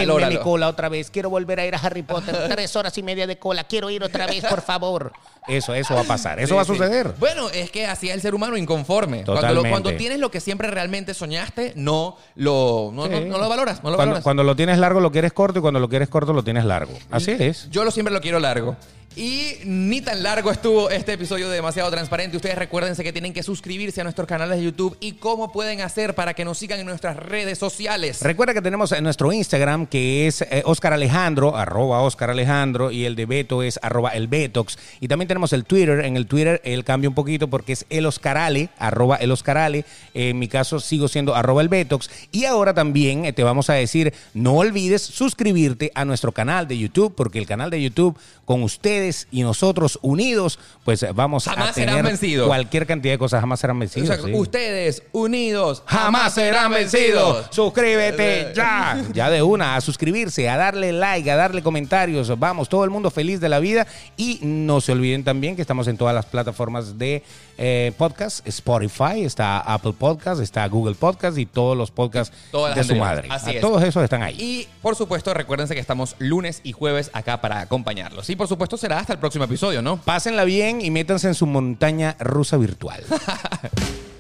Denme 0.05 0.27
mi 0.29 0.37
cola 0.39 0.69
otra 0.69 0.89
vez. 0.89 1.11
Quiero 1.11 1.31
volver 1.31 1.61
a 1.61 1.67
ir 1.67 1.75
a 1.75 1.79
Harry 1.79 2.03
Potter. 2.03 2.37
Tres 2.49 2.75
horas 2.77 2.97
y 2.99 3.03
media 3.03 3.27
de 3.27 3.39
cola. 3.39 3.65
Quiero 3.65 3.89
ir 3.91 4.03
otra 4.03 4.27
vez, 4.27 4.45
por 4.45 4.61
favor. 4.63 5.13
Eso, 5.49 5.73
eso 5.75 5.95
va 5.95 6.01
a 6.01 6.05
pasar, 6.05 6.41
eso 6.41 6.49
Sí, 6.49 6.55
va 6.57 6.63
a 6.63 6.65
sí. 6.65 6.73
suceder. 6.73 7.15
Bueno, 7.21 7.49
es 7.51 7.71
que 7.71 7.87
así 7.87 8.09
es 8.09 8.15
el 8.17 8.21
ser 8.21 8.35
humano 8.35 8.57
inconforme. 8.57 9.19
Cuando, 9.25 9.33
lo- 9.35 9.39
Totalmente. 9.41 9.71
cuando 9.71 9.95
tienes 9.95 10.19
lo 10.19 10.31
que 10.31 10.41
siempre 10.41 10.69
realmente 10.73 11.15
soñaste, 11.15 11.73
no 11.77 12.17
lo, 12.35 12.91
no, 12.93 13.07
no- 13.07 13.17
Sí. 13.19 13.25
no 13.27 13.39
lo 13.39 13.49
valoras. 13.49 13.83
No 13.85 13.91
lo 13.91 13.97
Cuando, 13.97 13.99
valoras. 14.15 14.25
cuando 14.25 14.43
lo 14.43 14.57
tienes 14.57 14.79
largo 14.79 14.99
lo 15.01 15.13
quieres 15.13 15.33
corto 15.33 15.61
y 15.61 15.63
cuando 15.63 15.79
lo 15.79 15.89
quieres 15.89 16.09
corto 16.09 16.33
lo 16.33 16.43
tienes 16.43 16.65
largo. 16.65 16.93
Así 17.13 17.31
es. 17.39 17.71
Yo 17.71 17.85
lo 17.85 17.93
siempre 17.93 18.13
lo 18.13 18.21
quiero 18.21 18.41
largo. 18.41 18.77
Y 19.17 19.55
ni 19.65 20.03
tan 20.03 20.23
largo 20.23 20.51
estuvo 20.51 20.91
este 20.91 21.15
episodio 21.15 21.49
de 21.49 21.55
Demasiado 21.55 21.91
Transparente. 21.91 22.37
Ustedes 22.37 22.59
recuérdense 22.59 23.03
que 23.03 23.15
tienen 23.15 23.33
que 23.33 23.43
suscribirse 23.43 24.03
a 24.03 24.05
nuestros 24.05 24.29
canales 24.29 24.59
de 24.59 24.65
YouTube 24.65 24.95
y 25.01 25.13
cómo 25.13 25.53
pueden 25.53 25.81
hacer 25.81 26.15
para 26.15 26.35
que 26.35 26.45
nos 26.45 26.59
sigan 26.59 26.81
en 26.81 26.87
nuestras 26.87 27.17
redes 27.17 27.57
sociales. 27.57 28.21
Recuerda 28.21 28.53
que 28.53 28.61
tenemos 28.61 28.93
en 28.93 29.03
nuestro 29.05 29.33
Instagram 29.33 29.87
que 29.87 30.27
es 30.27 30.43
eh, 30.43 30.61
Oscar 30.67 30.93
Alejandro, 30.93 31.57
arroba 31.57 32.03
Oscar 32.03 32.29
Alejandro, 32.29 32.91
y 32.91 33.07
el 33.07 33.17
de 33.17 33.25
Beto 33.25 33.63
es 33.63 33.81
arroba 33.81 34.11
el 34.11 34.29
Betox. 34.29 34.79
Y 35.01 35.09
también 35.09 35.29
tenemos 35.29 35.55
el 35.55 35.65
Twitter. 35.65 36.05
En 36.05 36.19
el 36.19 36.27
Twitter 36.27 36.61
él 36.63 36.85
cambia 36.85 37.09
un 37.09 37.15
poquito 37.15 37.49
porque 37.49 37.73
es 37.73 37.87
el 37.89 38.05
Oscarale, 38.05 38.69
arroba 38.79 39.17
el 39.17 39.33
Oscarale. 39.33 39.87
En 40.13 40.39
mi 40.39 40.47
caso 40.47 40.79
sigo 40.79 41.09
siendo 41.09 41.35
arroba 41.35 41.63
el 41.63 41.71
Betox. 41.71 42.11
Y 42.33 42.45
ahora 42.45 42.75
también 42.75 43.25
eh, 43.25 43.33
te 43.33 43.45
vamos 43.45 43.71
a 43.71 43.73
decir, 43.73 44.13
no 44.35 44.57
olvides 44.57 45.01
suscribirte 45.01 45.91
a 45.95 46.05
nuestro 46.05 46.33
canal 46.33 46.69
de 46.69 46.77
YouTube, 46.77 47.15
porque 47.15 47.39
el 47.39 47.47
canal 47.47 47.71
de 47.71 47.81
YouTube 47.81 48.19
con 48.45 48.63
ustedes 48.63 49.06
y 49.31 49.43
nosotros 49.43 49.99
unidos, 50.03 50.59
pues 50.85 51.03
eh, 51.03 51.11
vamos 51.15 51.45
Jamás 51.45 51.71
a 51.71 51.73
tener 51.73 51.91
serán 51.91 52.05
vencidos. 52.07 52.47
cualquier 52.47 52.87
cantidad 52.87 53.15
de 53.15 53.19
cosas, 53.19 53.41
jamás 53.41 53.61
serán 53.61 53.79
vencidos. 53.79 54.09
Exacto. 54.09 54.29
sí. 54.29 54.35
Ustedes, 54.35 55.03
unidos, 55.13 55.83
Jamás 55.87 56.35
serán 56.35 56.73
vencidos. 56.73 57.47
Suscríbete 57.51 58.41
Eh, 58.41 58.53
ya. 58.55 59.03
Ya 59.13 59.31
de 59.31 59.43
una, 59.43 59.77
a 59.77 59.81
suscribirse, 59.81 60.49
a 60.49 60.57
darle 60.57 60.93
like, 60.93 61.31
a 61.31 61.37
darle 61.37 61.63
comentarios. 61.63 62.39
Vamos, 62.39 62.69
todo 62.69 62.85
el 62.85 62.91
mundo 62.91 63.11
feliz 63.11 63.41
de 63.41 63.49
la 63.49 63.61
vida. 63.61 63.87
Y 64.17 64.41
no 64.43 64.81
se 64.81 64.93
olviden 64.93 65.25
también 65.25 65.57
que 65.57 65.63
estamos 65.63 65.89
en 65.89 65.97
todas 65.97 66.15
las 66.15 66.27
plataformas 66.27 66.99
de 66.99 67.23
eh, 67.59 67.93
podcast. 67.97 68.47
Spotify, 68.47 69.25
está 69.25 69.59
Apple 69.61 69.95
Podcast, 69.99 70.41
está 70.41 70.67
Google 70.69 70.95
Podcast 70.95 71.39
y 71.39 71.47
todos 71.47 71.77
los 71.77 71.91
podcasts 71.91 72.37
Todas 72.51 72.75
de 72.75 72.85
su 72.85 72.97
madre. 72.97 73.29
Así 73.31 73.51
A 73.51 73.53
es. 73.55 73.61
Todos 73.61 73.83
esos 73.83 74.03
están 74.03 74.23
ahí. 74.23 74.37
Y 74.39 74.69
por 74.83 74.97
supuesto, 74.97 75.33
recuérdense 75.35 75.75
que 75.75 75.81
estamos 75.81 76.17
lunes 76.19 76.61
y 76.63 76.73
jueves 76.73 77.11
acá 77.13 77.41
para 77.41 77.61
acompañarlos. 77.61 78.29
Y 78.31 78.37
por 78.37 78.49
supuesto, 78.49 78.77
será 78.77 78.99
hasta 78.99 79.13
el 79.13 79.19
próximo 79.19 79.45
episodio, 79.45 79.83
¿no? 79.83 79.99
Pásenla 79.99 80.45
bien 80.45 80.81
y 80.81 80.91
métanse 80.91 81.29
en 81.29 81.35
su 81.35 81.47
montaña 81.47 82.17
rusa 82.19 82.57
virtual. 82.57 83.05